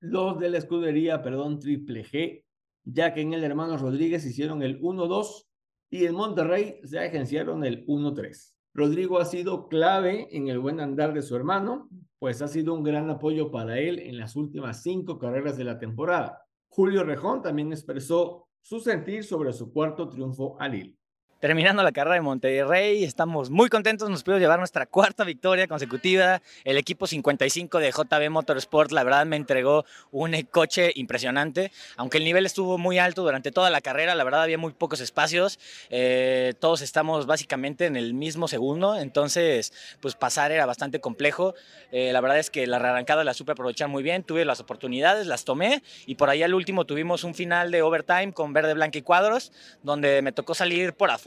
los 0.00 0.38
de 0.38 0.50
la 0.50 0.58
escudería, 0.58 1.22
perdón, 1.22 1.60
Triple 1.60 2.04
G, 2.04 2.44
ya 2.84 3.12
que 3.12 3.20
en 3.20 3.34
el 3.34 3.44
hermano 3.44 3.76
Rodríguez 3.76 4.24
hicieron 4.24 4.62
el 4.62 4.80
1-2 4.80 5.46
y 5.90 6.06
en 6.06 6.14
Monterrey 6.14 6.80
se 6.84 6.98
agenciaron 6.98 7.64
el 7.64 7.86
1-3. 7.86 8.55
Rodrigo 8.76 9.18
ha 9.18 9.24
sido 9.24 9.68
clave 9.68 10.28
en 10.36 10.48
el 10.48 10.58
buen 10.58 10.80
andar 10.80 11.14
de 11.14 11.22
su 11.22 11.34
hermano, 11.34 11.88
pues 12.18 12.42
ha 12.42 12.48
sido 12.48 12.74
un 12.74 12.82
gran 12.82 13.08
apoyo 13.08 13.50
para 13.50 13.78
él 13.78 13.98
en 13.98 14.18
las 14.18 14.36
últimas 14.36 14.82
cinco 14.82 15.18
carreras 15.18 15.56
de 15.56 15.64
la 15.64 15.78
temporada. 15.78 16.44
Julio 16.68 17.02
Rejón 17.02 17.40
también 17.40 17.72
expresó 17.72 18.48
su 18.60 18.80
sentir 18.80 19.24
sobre 19.24 19.54
su 19.54 19.72
cuarto 19.72 20.10
triunfo 20.10 20.60
al 20.60 20.74
hilo. 20.74 20.94
Terminando 21.38 21.82
la 21.82 21.92
carrera 21.92 22.14
de 22.14 22.22
Monterrey, 22.22 23.04
estamos 23.04 23.50
muy 23.50 23.68
contentos, 23.68 24.08
nos 24.08 24.22
pudimos 24.22 24.40
llevar 24.40 24.58
nuestra 24.58 24.86
cuarta 24.86 25.22
victoria 25.22 25.68
consecutiva. 25.68 26.40
El 26.64 26.78
equipo 26.78 27.06
55 27.06 27.78
de 27.78 27.90
JB 27.90 28.30
Motorsport, 28.30 28.90
la 28.90 29.04
verdad, 29.04 29.26
me 29.26 29.36
entregó 29.36 29.84
un 30.12 30.32
coche 30.50 30.92
impresionante. 30.94 31.72
Aunque 31.98 32.16
el 32.16 32.24
nivel 32.24 32.46
estuvo 32.46 32.78
muy 32.78 32.98
alto 32.98 33.20
durante 33.20 33.52
toda 33.52 33.68
la 33.68 33.82
carrera, 33.82 34.14
la 34.14 34.24
verdad 34.24 34.44
había 34.44 34.56
muy 34.56 34.72
pocos 34.72 35.00
espacios. 35.00 35.58
Eh, 35.90 36.54
todos 36.58 36.80
estamos 36.80 37.26
básicamente 37.26 37.84
en 37.84 37.96
el 37.96 38.14
mismo 38.14 38.48
segundo, 38.48 38.96
entonces, 38.96 39.74
pues 40.00 40.14
pasar 40.14 40.52
era 40.52 40.64
bastante 40.64 41.00
complejo. 41.00 41.54
Eh, 41.92 42.14
la 42.14 42.22
verdad 42.22 42.38
es 42.38 42.48
que 42.48 42.66
la 42.66 42.78
rearrancada 42.78 43.24
la 43.24 43.34
supe 43.34 43.52
aprovechar 43.52 43.88
muy 43.88 44.02
bien, 44.02 44.22
tuve 44.22 44.46
las 44.46 44.60
oportunidades, 44.60 45.26
las 45.26 45.44
tomé 45.44 45.82
y 46.06 46.14
por 46.14 46.30
ahí 46.30 46.42
al 46.42 46.54
último 46.54 46.86
tuvimos 46.86 47.24
un 47.24 47.34
final 47.34 47.70
de 47.70 47.82
overtime 47.82 48.32
con 48.32 48.54
verde, 48.54 48.72
blanco 48.72 48.96
y 48.96 49.02
cuadros, 49.02 49.52
donde 49.82 50.22
me 50.22 50.32
tocó 50.32 50.54
salir 50.54 50.94
por 50.94 51.10
afuera 51.10 51.25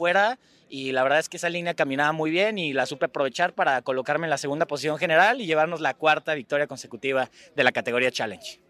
y 0.68 0.92
la 0.92 1.02
verdad 1.02 1.18
es 1.18 1.28
que 1.28 1.36
esa 1.36 1.48
línea 1.48 1.74
caminaba 1.74 2.12
muy 2.12 2.30
bien 2.30 2.56
y 2.56 2.72
la 2.72 2.86
supe 2.86 3.06
aprovechar 3.06 3.54
para 3.54 3.82
colocarme 3.82 4.26
en 4.26 4.30
la 4.30 4.38
segunda 4.38 4.66
posición 4.66 4.98
general 4.98 5.40
y 5.40 5.46
llevarnos 5.46 5.80
la 5.80 5.94
cuarta 5.94 6.34
victoria 6.34 6.66
consecutiva 6.66 7.30
de 7.54 7.64
la 7.64 7.72
categoría 7.72 8.10
Challenge. 8.10 8.60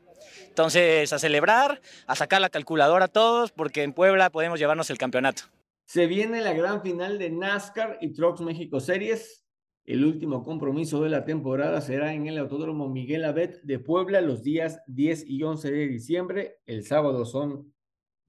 Entonces, 0.48 1.12
a 1.12 1.18
celebrar, 1.18 1.80
a 2.06 2.16
sacar 2.16 2.40
la 2.40 2.50
calculadora 2.50 3.04
a 3.04 3.08
todos, 3.08 3.52
porque 3.52 3.82
en 3.82 3.92
Puebla 3.92 4.30
podemos 4.30 4.58
llevarnos 4.58 4.90
el 4.90 4.98
campeonato. 4.98 5.42
Se 5.84 6.06
viene 6.06 6.40
la 6.40 6.52
gran 6.52 6.82
final 6.82 7.18
de 7.18 7.30
NASCAR 7.30 7.98
y 8.00 8.12
Trucks 8.12 8.40
México 8.40 8.80
Series. 8.80 9.44
El 9.84 10.04
último 10.04 10.42
compromiso 10.42 11.02
de 11.02 11.10
la 11.10 11.24
temporada 11.24 11.80
será 11.80 12.14
en 12.14 12.26
el 12.26 12.38
Autódromo 12.38 12.88
Miguel 12.88 13.24
Abet 13.24 13.60
de 13.62 13.78
Puebla 13.78 14.20
los 14.20 14.42
días 14.42 14.80
10 14.86 15.24
y 15.26 15.42
11 15.42 15.70
de 15.70 15.88
diciembre. 15.88 16.58
El 16.66 16.84
sábado 16.84 17.24
son 17.24 17.72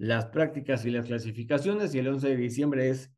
las 0.02 0.26
prácticas 0.26 0.84
y 0.84 0.90
las 0.90 1.06
clasificaciones 1.06 1.94
y 1.94 2.00
el 2.00 2.08
11 2.08 2.30
de 2.30 2.36
diciembre 2.36 2.90
es 2.90 3.14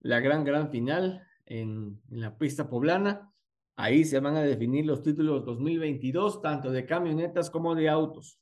la 0.00 0.18
gran, 0.18 0.42
gran 0.42 0.68
final 0.68 1.24
en, 1.46 2.02
la 2.08 2.36
pista 2.36 2.68
poblana. 2.68 3.32
Ahí 3.76 4.04
se 4.04 4.18
van 4.18 4.36
a 4.36 4.42
definir 4.42 4.84
los 4.84 5.00
títulos 5.04 5.44
2022, 5.44 6.42
tanto 6.42 6.72
de 6.72 6.86
camionetas 6.86 7.50
como 7.50 7.76
de 7.76 7.88
autos. 7.88 8.40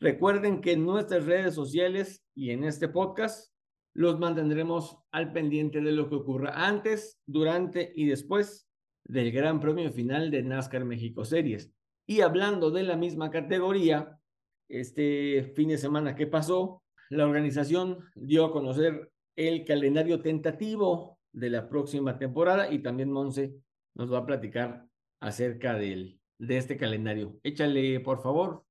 Recuerden 0.00 0.60
que 0.60 0.72
en 0.72 0.84
nuestras 0.84 1.26
redes 1.26 1.54
sociales 1.54 2.24
y 2.34 2.50
en 2.50 2.64
este 2.64 2.88
podcast 2.88 3.54
los 3.94 4.18
mantendremos 4.18 4.98
al 5.12 5.32
pendiente 5.32 5.80
de 5.80 5.92
lo 5.92 6.08
que 6.08 6.16
ocurra 6.16 6.66
antes, 6.66 7.20
durante 7.24 7.92
y 7.94 8.06
después 8.06 8.68
del 9.04 9.30
Gran 9.30 9.60
Premio 9.60 9.92
Final 9.92 10.32
de 10.32 10.42
NASCAR 10.42 10.84
México 10.84 11.24
Series. 11.24 11.72
Y 12.04 12.20
hablando 12.20 12.72
de 12.72 12.82
la 12.82 12.96
misma 12.96 13.30
categoría, 13.30 14.18
este 14.68 15.52
fin 15.54 15.68
de 15.68 15.78
semana 15.78 16.16
que 16.16 16.26
pasó, 16.26 16.82
la 17.10 17.26
organización 17.26 17.98
dio 18.14 18.44
a 18.44 18.52
conocer 18.52 19.10
el 19.36 19.64
calendario 19.64 20.20
tentativo 20.20 21.18
de 21.32 21.50
la 21.50 21.68
próxima 21.68 22.18
temporada 22.18 22.72
y 22.72 22.80
también 22.80 23.12
Monse 23.12 23.52
nos 23.94 24.12
va 24.12 24.18
a 24.18 24.26
platicar 24.26 24.84
acerca 25.20 25.74
del, 25.74 26.18
de 26.38 26.56
este 26.56 26.76
calendario. 26.76 27.38
Échale, 27.42 28.00
por 28.00 28.22
favor. 28.22 28.64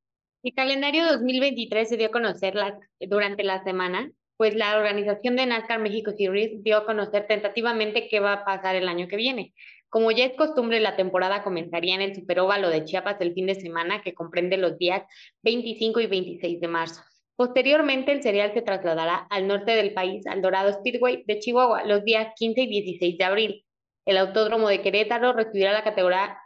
El 0.43 0.53
calendario 0.53 1.05
2023 1.05 1.89
se 1.89 1.97
dio 1.97 2.07
a 2.07 2.11
conocer 2.11 2.55
durante 2.99 3.43
la 3.43 3.63
semana, 3.63 4.11
pues 4.37 4.55
la 4.55 4.77
organización 4.77 5.35
de 5.35 5.45
NASCAR 5.45 5.79
México 5.79 6.11
Series 6.11 6.63
dio 6.63 6.77
a 6.77 6.85
conocer 6.85 7.27
tentativamente 7.27 8.07
qué 8.09 8.19
va 8.19 8.33
a 8.33 8.45
pasar 8.45 8.75
el 8.75 8.87
año 8.87 9.07
que 9.07 9.17
viene. 9.17 9.53
Como 9.89 10.11
ya 10.11 10.25
es 10.25 10.37
costumbre, 10.37 10.79
la 10.79 10.95
temporada 10.95 11.43
comenzaría 11.43 11.95
en 11.95 12.01
el 12.01 12.15
Superóvalo 12.15 12.69
de 12.69 12.83
Chiapas 12.83 13.19
el 13.21 13.33
fin 13.33 13.47
de 13.47 13.55
semana, 13.55 14.01
que 14.01 14.13
comprende 14.13 14.57
los 14.57 14.77
días 14.77 15.03
25 15.43 16.01
y 16.01 16.07
26 16.07 16.59
de 16.59 16.67
marzo. 16.67 17.01
Posteriormente, 17.37 18.11
el 18.11 18.23
serial 18.23 18.51
se 18.55 18.63
trasladará 18.63 19.27
al 19.29 19.47
norte 19.47 19.75
del 19.75 19.93
país, 19.93 20.25
al 20.25 20.41
Dorado 20.41 20.73
Speedway 20.73 21.23
de 21.27 21.37
Chihuahua, 21.37 21.83
los 21.83 22.03
días 22.03 22.33
15 22.35 22.61
y 22.61 22.67
16 22.67 23.17
de 23.19 23.23
abril. 23.23 23.65
El 24.07 24.17
Autódromo 24.17 24.67
de 24.69 24.81
Querétaro 24.81 25.33
recibirá 25.33 25.71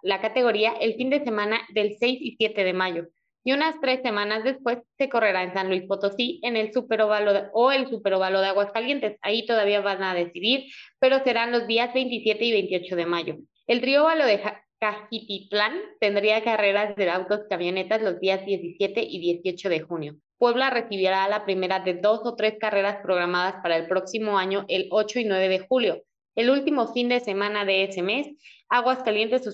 la 0.03 0.19
categoría, 0.19 0.73
el 0.81 0.95
fin 0.95 1.09
de 1.09 1.23
semana 1.23 1.61
del 1.73 1.95
6 1.97 2.19
y 2.21 2.35
7 2.35 2.65
de 2.65 2.73
mayo. 2.73 3.07
Y 3.45 3.53
unas 3.53 3.79
tres 3.79 4.01
semanas 4.03 4.43
después 4.43 4.79
se 4.97 5.07
correrá 5.07 5.43
en 5.43 5.53
San 5.53 5.69
Luis 5.69 5.83
Potosí 5.83 6.41
en 6.43 6.57
el 6.57 6.73
Superóvalo 6.73 7.31
de, 7.31 7.43
o 7.53 7.71
el 7.71 7.87
Superóvalo 7.89 8.41
de 8.41 8.47
Aguascalientes. 8.47 9.17
Ahí 9.21 9.45
todavía 9.45 9.79
van 9.79 10.03
a 10.03 10.13
decidir, 10.13 10.65
pero 10.99 11.23
serán 11.23 11.53
los 11.53 11.67
días 11.67 11.93
27 11.93 12.43
y 12.43 12.51
28 12.51 12.95
de 12.97 13.05
mayo. 13.05 13.37
El 13.65 13.79
Trióvalo 13.79 14.25
de 14.25 14.41
Cajititlán 14.77 15.79
tendría 16.01 16.43
carreras 16.43 16.97
de 16.97 17.09
autos 17.09 17.43
camionetas 17.49 18.01
los 18.01 18.19
días 18.19 18.45
17 18.45 19.01
y 19.01 19.19
18 19.19 19.69
de 19.69 19.79
junio. 19.79 20.15
Puebla 20.41 20.71
recibirá 20.71 21.29
la 21.29 21.45
primera 21.45 21.81
de 21.81 21.93
dos 21.93 22.21
o 22.23 22.35
tres 22.35 22.55
carreras 22.59 22.97
programadas 23.03 23.61
para 23.61 23.77
el 23.77 23.85
próximo 23.85 24.39
año, 24.39 24.65
el 24.69 24.87
8 24.89 25.19
y 25.19 25.25
9 25.25 25.49
de 25.49 25.59
julio. 25.59 26.01
El 26.33 26.49
último 26.49 26.91
fin 26.91 27.09
de 27.09 27.19
semana 27.19 27.63
de 27.63 27.83
ese 27.83 28.01
mes, 28.01 28.27
Aguascalientes 28.67 29.47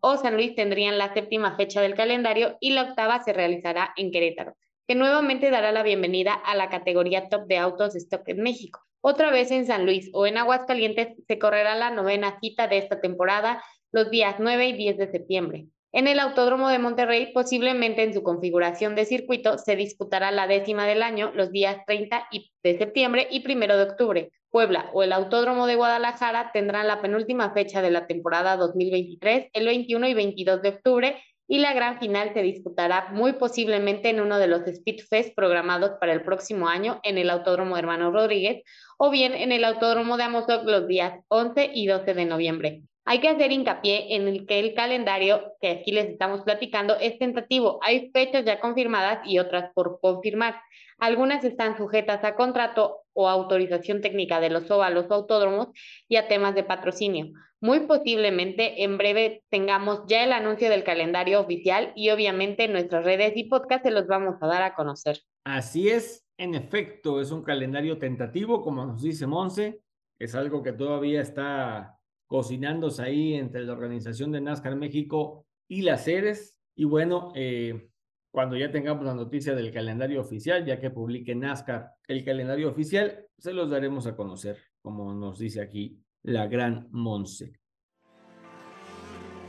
o 0.00 0.16
San 0.16 0.34
Luis 0.34 0.54
tendrían 0.54 0.96
la 0.96 1.12
séptima 1.12 1.58
fecha 1.58 1.82
del 1.82 1.94
calendario 1.94 2.56
y 2.58 2.70
la 2.70 2.84
octava 2.84 3.22
se 3.22 3.34
realizará 3.34 3.92
en 3.98 4.10
Querétaro, 4.10 4.56
que 4.88 4.94
nuevamente 4.94 5.50
dará 5.50 5.72
la 5.72 5.82
bienvenida 5.82 6.32
a 6.32 6.56
la 6.56 6.70
categoría 6.70 7.28
top 7.28 7.46
de 7.46 7.58
autos 7.58 7.94
stock 7.94 8.26
en 8.28 8.40
México. 8.40 8.80
Otra 9.02 9.30
vez 9.30 9.50
en 9.50 9.66
San 9.66 9.84
Luis 9.84 10.08
o 10.14 10.26
en 10.26 10.38
Aguascalientes 10.38 11.22
se 11.28 11.38
correrá 11.38 11.74
la 11.74 11.90
novena 11.90 12.38
cita 12.40 12.66
de 12.66 12.78
esta 12.78 13.02
temporada 13.02 13.62
los 13.92 14.10
días 14.10 14.36
9 14.38 14.68
y 14.68 14.72
10 14.72 14.96
de 14.96 15.10
septiembre. 15.10 15.66
En 15.92 16.06
el 16.06 16.20
Autódromo 16.20 16.68
de 16.68 16.78
Monterrey, 16.78 17.32
posiblemente 17.32 18.04
en 18.04 18.14
su 18.14 18.22
configuración 18.22 18.94
de 18.94 19.06
circuito, 19.06 19.58
se 19.58 19.74
disputará 19.74 20.30
la 20.30 20.46
décima 20.46 20.86
del 20.86 21.02
año 21.02 21.32
los 21.34 21.50
días 21.50 21.78
30 21.84 22.28
de 22.62 22.78
septiembre 22.78 23.26
y 23.28 23.44
1 23.44 23.76
de 23.76 23.82
octubre. 23.82 24.30
Puebla 24.50 24.90
o 24.92 25.02
el 25.02 25.12
Autódromo 25.12 25.66
de 25.66 25.74
Guadalajara 25.74 26.50
tendrán 26.52 26.86
la 26.86 27.02
penúltima 27.02 27.52
fecha 27.52 27.82
de 27.82 27.90
la 27.90 28.06
temporada 28.06 28.56
2023, 28.56 29.48
el 29.52 29.66
21 29.66 30.08
y 30.08 30.14
22 30.14 30.62
de 30.62 30.68
octubre, 30.68 31.22
y 31.48 31.58
la 31.58 31.72
gran 31.72 31.98
final 31.98 32.32
se 32.34 32.42
disputará 32.42 33.08
muy 33.10 33.32
posiblemente 33.32 34.10
en 34.10 34.20
uno 34.20 34.38
de 34.38 34.46
los 34.46 34.62
Speedfest 34.62 35.34
programados 35.34 35.98
para 35.98 36.12
el 36.12 36.22
próximo 36.22 36.68
año 36.68 37.00
en 37.02 37.18
el 37.18 37.30
Autódromo 37.30 37.76
Hermano 37.76 38.12
Rodríguez 38.12 38.62
o 38.96 39.10
bien 39.10 39.34
en 39.34 39.50
el 39.50 39.64
Autódromo 39.64 40.16
de 40.16 40.22
Amozoc 40.22 40.64
los 40.64 40.86
días 40.86 41.18
11 41.26 41.72
y 41.74 41.88
12 41.88 42.14
de 42.14 42.24
noviembre. 42.24 42.82
Hay 43.04 43.20
que 43.20 43.28
hacer 43.28 43.50
hincapié 43.50 44.14
en 44.14 44.28
el 44.28 44.46
que 44.46 44.60
el 44.60 44.74
calendario 44.74 45.54
que 45.60 45.70
aquí 45.70 45.90
les 45.90 46.08
estamos 46.08 46.42
platicando 46.42 46.96
es 46.96 47.18
tentativo. 47.18 47.80
Hay 47.82 48.10
fechas 48.12 48.44
ya 48.44 48.60
confirmadas 48.60 49.20
y 49.26 49.38
otras 49.38 49.72
por 49.74 50.00
confirmar. 50.00 50.56
Algunas 50.98 51.42
están 51.44 51.76
sujetas 51.76 52.22
a 52.24 52.36
contrato 52.36 52.98
o 53.14 53.28
autorización 53.28 54.00
técnica 54.02 54.38
de 54.38 54.50
los 54.50 54.70
óvalos 54.70 55.06
o 55.10 55.14
autódromos 55.14 55.68
y 56.08 56.16
a 56.16 56.28
temas 56.28 56.54
de 56.54 56.62
patrocinio. 56.62 57.32
Muy 57.60 57.80
posiblemente 57.80 58.84
en 58.84 58.96
breve 58.96 59.42
tengamos 59.50 60.02
ya 60.06 60.24
el 60.24 60.32
anuncio 60.32 60.70
del 60.70 60.84
calendario 60.84 61.40
oficial 61.40 61.92
y 61.96 62.10
obviamente 62.10 62.64
en 62.64 62.72
nuestras 62.72 63.04
redes 63.04 63.32
y 63.34 63.44
podcast 63.44 63.82
se 63.84 63.90
los 63.90 64.06
vamos 64.06 64.36
a 64.40 64.46
dar 64.46 64.62
a 64.62 64.74
conocer. 64.74 65.18
Así 65.44 65.88
es, 65.88 66.26
en 66.38 66.54
efecto, 66.54 67.20
es 67.20 67.30
un 67.32 67.42
calendario 67.42 67.98
tentativo, 67.98 68.62
como 68.62 68.86
nos 68.86 69.02
dice 69.02 69.26
Monse, 69.26 69.80
es 70.18 70.34
algo 70.34 70.62
que 70.62 70.72
todavía 70.72 71.20
está 71.20 71.99
cocinándose 72.30 73.02
ahí 73.02 73.34
entre 73.34 73.64
la 73.64 73.72
organización 73.72 74.30
de 74.30 74.40
NASCAR 74.40 74.76
México 74.76 75.48
y 75.66 75.82
las 75.82 76.04
sedes. 76.04 76.56
Y 76.76 76.84
bueno, 76.84 77.32
eh, 77.34 77.90
cuando 78.30 78.56
ya 78.56 78.70
tengamos 78.70 79.04
la 79.04 79.14
noticia 79.14 79.52
del 79.56 79.72
calendario 79.72 80.20
oficial, 80.20 80.64
ya 80.64 80.78
que 80.78 80.90
publique 80.90 81.34
NASCAR 81.34 81.90
el 82.06 82.24
calendario 82.24 82.70
oficial, 82.70 83.26
se 83.36 83.52
los 83.52 83.68
daremos 83.68 84.06
a 84.06 84.14
conocer, 84.14 84.58
como 84.80 85.12
nos 85.12 85.40
dice 85.40 85.60
aquí 85.60 85.98
la 86.22 86.46
gran 86.46 86.86
Monse. 86.92 87.52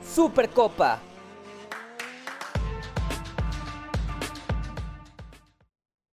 Supercopa. 0.02 1.04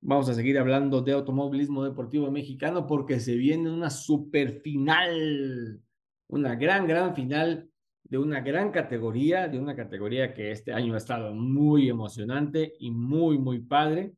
Vamos 0.02 0.28
a 0.28 0.34
seguir 0.34 0.58
hablando 0.58 1.00
de 1.00 1.12
automovilismo 1.12 1.82
deportivo 1.82 2.30
mexicano 2.30 2.86
porque 2.86 3.20
se 3.20 3.36
viene 3.36 3.70
una 3.70 3.88
super 3.88 4.60
final, 4.60 5.82
una 6.28 6.54
gran, 6.54 6.86
gran 6.86 7.14
final 7.14 7.68
de 8.04 8.18
una 8.18 8.40
gran 8.40 8.70
categoría, 8.70 9.48
de 9.48 9.58
una 9.58 9.76
categoría 9.76 10.32
que 10.32 10.50
este 10.50 10.72
año 10.72 10.94
ha 10.94 10.98
estado 10.98 11.34
muy 11.34 11.88
emocionante 11.88 12.74
y 12.78 12.90
muy, 12.90 13.38
muy 13.38 13.60
padre. 13.60 14.14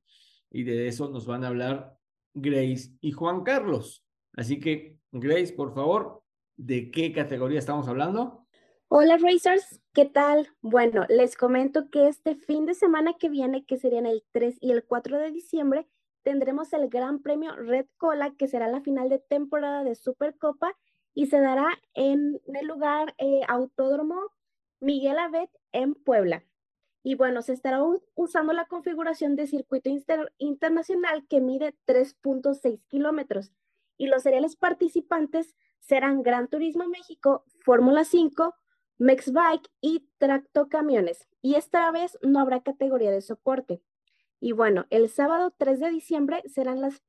Y 0.50 0.64
de 0.64 0.86
eso 0.86 1.08
nos 1.08 1.26
van 1.26 1.44
a 1.44 1.48
hablar 1.48 1.96
Grace 2.34 2.92
y 3.00 3.12
Juan 3.12 3.42
Carlos. 3.42 4.04
Así 4.34 4.60
que, 4.60 4.96
Grace, 5.12 5.52
por 5.52 5.74
favor, 5.74 6.22
¿de 6.56 6.90
qué 6.90 7.12
categoría 7.12 7.58
estamos 7.58 7.88
hablando? 7.88 8.46
Hola 8.88 9.18
Racers, 9.18 9.80
¿qué 9.92 10.04
tal? 10.04 10.48
Bueno, 10.60 11.06
les 11.08 11.36
comento 11.36 11.90
que 11.90 12.08
este 12.08 12.34
fin 12.34 12.66
de 12.66 12.74
semana 12.74 13.14
que 13.18 13.28
viene, 13.28 13.64
que 13.64 13.76
serían 13.76 14.06
el 14.06 14.24
3 14.32 14.58
y 14.60 14.72
el 14.72 14.84
4 14.84 15.18
de 15.18 15.30
diciembre, 15.30 15.88
tendremos 16.22 16.72
el 16.72 16.88
Gran 16.88 17.22
Premio 17.22 17.54
Red 17.54 17.86
Cola, 17.96 18.34
que 18.36 18.48
será 18.48 18.68
la 18.68 18.80
final 18.80 19.08
de 19.08 19.20
temporada 19.20 19.84
de 19.84 19.94
Supercopa 19.94 20.76
y 21.14 21.26
se 21.26 21.40
dará 21.40 21.68
en 21.94 22.40
el 22.46 22.66
lugar 22.66 23.14
eh, 23.18 23.42
Autódromo 23.48 24.32
Miguel 24.80 25.18
Abet 25.18 25.50
en 25.72 25.94
Puebla. 25.94 26.44
Y 27.02 27.14
bueno, 27.14 27.40
se 27.42 27.54
estará 27.54 27.82
usando 28.14 28.52
la 28.52 28.66
configuración 28.66 29.34
de 29.34 29.46
circuito 29.46 29.90
internacional 30.38 31.26
que 31.28 31.40
mide 31.40 31.74
3.6 31.86 32.80
kilómetros. 32.88 33.52
Y 33.96 34.06
los 34.06 34.22
seriales 34.22 34.56
participantes 34.56 35.56
serán 35.80 36.22
Gran 36.22 36.48
Turismo 36.48 36.86
México, 36.88 37.44
Fórmula 37.64 38.04
5, 38.04 38.54
Mexbike 38.98 39.70
y 39.80 40.08
Tracto 40.18 40.68
Camiones. 40.68 41.26
Y 41.40 41.54
esta 41.54 41.90
vez 41.90 42.18
no 42.22 42.38
habrá 42.38 42.62
categoría 42.62 43.10
de 43.10 43.22
soporte. 43.22 43.82
Y 44.40 44.52
bueno, 44.52 44.86
el 44.90 45.08
sábado 45.08 45.54
3 45.56 45.80
de 45.80 45.90
diciembre 45.90 46.42
serán 46.46 46.80
las 46.80 47.02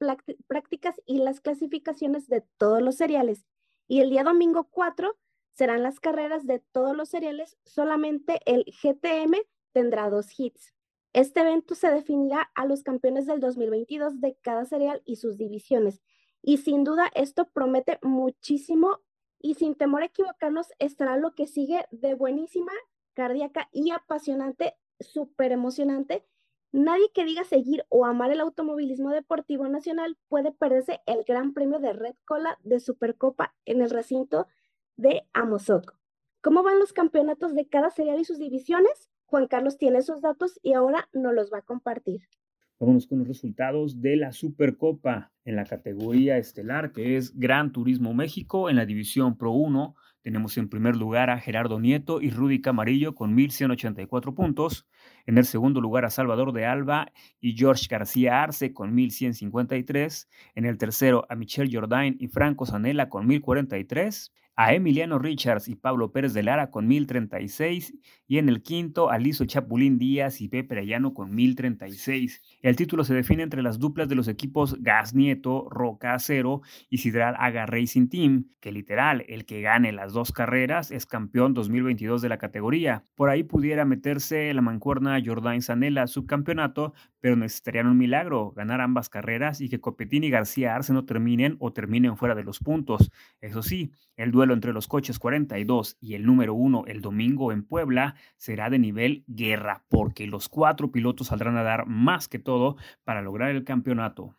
prácticas 0.47 1.01
y 1.05 1.19
las 1.19 1.41
clasificaciones 1.41 2.27
de 2.27 2.43
todos 2.57 2.81
los 2.81 2.95
seriales. 2.95 3.45
Y 3.91 3.99
el 3.99 4.09
día 4.09 4.23
domingo 4.23 4.69
4 4.71 5.17
serán 5.51 5.83
las 5.83 5.99
carreras 5.99 6.47
de 6.47 6.59
todos 6.59 6.95
los 6.95 7.09
seriales. 7.09 7.57
Solamente 7.65 8.39
el 8.45 8.63
GTM 8.63 9.35
tendrá 9.73 10.09
dos 10.09 10.27
hits. 10.39 10.73
Este 11.11 11.41
evento 11.41 11.75
se 11.75 11.91
definirá 11.91 12.49
a 12.55 12.65
los 12.65 12.83
campeones 12.83 13.25
del 13.25 13.41
2022 13.41 14.21
de 14.21 14.37
cada 14.41 14.63
serial 14.63 15.01
y 15.03 15.17
sus 15.17 15.37
divisiones. 15.37 16.01
Y 16.41 16.59
sin 16.59 16.85
duda 16.85 17.11
esto 17.15 17.49
promete 17.49 17.99
muchísimo 18.01 19.01
y 19.39 19.55
sin 19.55 19.75
temor 19.75 20.03
a 20.03 20.05
equivocarnos, 20.05 20.67
estará 20.79 21.17
lo 21.17 21.35
que 21.35 21.45
sigue 21.45 21.83
de 21.91 22.13
buenísima, 22.13 22.71
cardíaca 23.13 23.67
y 23.73 23.91
apasionante, 23.91 24.73
súper 25.01 25.51
emocionante. 25.51 26.25
Nadie 26.74 27.11
que 27.13 27.26
diga 27.26 27.43
seguir 27.43 27.84
o 27.89 28.05
amar 28.05 28.32
el 28.32 28.39
automovilismo 28.39 29.09
deportivo 29.09 29.67
nacional 29.67 30.17
puede 30.30 30.53
perderse 30.53 31.01
el 31.05 31.26
Gran 31.28 31.53
Premio 31.53 31.80
de 31.80 31.91
Red 31.91 32.15
Cola 32.24 32.57
de 32.63 32.80
Supercopa 32.80 33.53
en 33.65 33.82
el 33.82 33.89
recinto 33.89 34.47
de 34.95 35.24
Amozoc. 35.34 35.97
¿Cómo 36.41 36.63
van 36.63 36.80
los 36.80 36.93
campeonatos 36.93 37.55
de 37.55 37.67
cada 37.67 37.89
serial 37.89 38.22
y 38.22 38.24
sus 38.24 38.39
divisiones? 38.39 39.09
Juan 39.26 39.47
Carlos 39.47 39.78
tiene 39.78 39.97
esos 39.97 40.22
datos 40.22 40.61
y 40.63 40.72
ahora 40.72 41.09
nos 41.11 41.34
los 41.34 41.51
va 41.51 41.57
a 41.57 41.61
compartir. 41.63 42.22
Vámonos 42.80 43.05
con 43.05 43.19
los 43.19 43.28
resultados 43.28 44.01
de 44.01 44.15
la 44.15 44.32
Supercopa 44.32 45.34
en 45.43 45.57
la 45.57 45.65
categoría 45.65 46.38
estelar, 46.38 46.93
que 46.93 47.17
es 47.17 47.38
Gran 47.38 47.74
Turismo 47.74 48.13
México. 48.13 48.69
En 48.69 48.78
la 48.78 48.86
división 48.86 49.38
Pro 49.38 49.51
1 49.51 49.93
tenemos 50.22 50.57
en 50.57 50.69
primer 50.69 50.95
lugar 50.95 51.30
a 51.30 51.39
Gerardo 51.39 51.80
Nieto 51.80 52.22
y 52.22 52.30
Rudy 52.30 52.61
Camarillo 52.61 53.15
con 53.15 53.36
1.184 53.36 54.34
puntos. 54.36 54.88
En 55.26 55.38
el 55.38 55.45
segundo 55.45 55.82
lugar 55.82 56.05
a 56.05 56.09
Salvador 56.09 56.53
de 56.53 56.65
Alba 56.65 57.11
y 57.39 57.55
George 57.57 57.88
García 57.89 58.43
Arce 58.43 58.74
con 58.74 58.95
1.153. 58.95 60.28
En 60.55 60.65
el 60.65 60.78
tercero 60.78 61.26
a 61.30 61.36
Michelle 61.36 61.72
Jordain 61.72 62.17
y 62.19 62.28
Franco 62.28 62.65
Zanella 62.65 63.09
con 63.09 63.28
1.043 63.28 64.32
a 64.55 64.73
Emiliano 64.73 65.17
Richards 65.19 65.67
y 65.67 65.75
Pablo 65.75 66.11
Pérez 66.11 66.33
de 66.33 66.43
Lara 66.43 66.69
con 66.69 66.87
1036 66.87 67.93
y 68.27 68.37
en 68.37 68.49
el 68.49 68.61
quinto 68.61 69.09
a 69.09 69.19
Chapulín 69.45 69.97
Díaz 69.97 70.41
y 70.41 70.47
Pepe 70.47 70.75
Arellano 70.75 71.13
con 71.13 71.33
1036. 71.33 72.41
El 72.61 72.75
título 72.75 73.03
se 73.03 73.13
define 73.13 73.43
entre 73.43 73.61
las 73.61 73.79
duplas 73.79 74.07
de 74.09 74.15
los 74.15 74.27
equipos 74.27 74.81
Gas 74.81 75.13
Nieto, 75.13 75.67
Roca 75.69 76.13
Acero 76.13 76.61
y 76.89 76.99
Sidral 76.99 77.35
Aga 77.39 77.65
Racing 77.65 78.07
Team, 78.07 78.45
que 78.59 78.71
literal, 78.71 79.25
el 79.27 79.45
que 79.45 79.61
gane 79.61 79.91
las 79.91 80.13
dos 80.13 80.31
carreras 80.31 80.91
es 80.91 81.05
campeón 81.05 81.53
2022 81.53 82.21
de 82.21 82.29
la 82.29 82.37
categoría. 82.37 83.03
Por 83.15 83.29
ahí 83.29 83.43
pudiera 83.43 83.85
meterse 83.85 84.53
la 84.53 84.61
mancuerna 84.61 85.21
Jordain 85.23 85.61
Zanella 85.61 86.07
subcampeonato, 86.07 86.93
pero 87.19 87.35
necesitarían 87.35 87.87
un 87.87 87.97
milagro, 87.97 88.51
ganar 88.51 88.81
ambas 88.81 89.09
carreras 89.09 89.61
y 89.61 89.69
que 89.69 89.79
Copetín 89.79 90.23
y 90.23 90.29
García 90.29 90.75
Arce 90.75 90.93
no 90.93 91.05
terminen 91.05 91.55
o 91.59 91.73
terminen 91.73 92.17
fuera 92.17 92.35
de 92.35 92.43
los 92.43 92.59
puntos. 92.59 93.11
Eso 93.41 93.61
sí, 93.61 93.91
el 94.15 94.31
duelo 94.31 94.40
entre 94.49 94.73
los 94.73 94.87
coches 94.87 95.19
42 95.19 95.97
y 96.01 96.15
el 96.15 96.25
número 96.25 96.55
1 96.55 96.85
el 96.87 97.01
domingo 97.01 97.51
en 97.51 97.63
Puebla 97.63 98.15
será 98.37 98.71
de 98.71 98.79
nivel 98.79 99.23
guerra, 99.27 99.83
porque 99.87 100.25
los 100.25 100.49
cuatro 100.49 100.91
pilotos 100.91 101.27
saldrán 101.27 101.57
a 101.57 101.63
dar 101.63 101.85
más 101.85 102.27
que 102.27 102.39
todo 102.39 102.77
para 103.03 103.21
lograr 103.21 103.51
el 103.51 103.63
campeonato. 103.63 104.35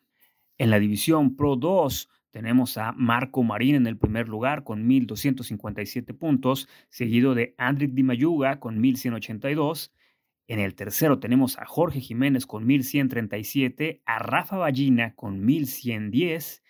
En 0.59 0.71
la 0.71 0.81
división 0.81 1.37
Pro 1.37 1.55
2 1.55 2.09
tenemos 2.33 2.79
a 2.79 2.93
Marco 2.93 3.43
Marín 3.43 3.77
en 3.77 3.87
el 3.87 3.97
primer 3.97 4.29
lugar 4.29 4.65
con 4.65 4.89
1.257 4.89 6.17
puntos, 6.17 6.69
seguido 6.89 7.35
de 7.35 7.55
Andrick 7.59 7.93
Di 7.93 8.03
Mayuga 8.03 8.59
con 8.59 8.83
1.182. 8.83 9.93
En 10.49 10.59
el 10.59 10.75
tercero 10.75 11.21
tenemos 11.21 11.59
a 11.59 11.67
Jorge 11.67 12.01
Jiménez 12.01 12.47
con 12.47 12.67
1.137, 12.67 14.03
a 14.05 14.19
Rafa 14.19 14.57
Ballina 14.57 15.15
con 15.15 15.47
1.110 15.47 16.62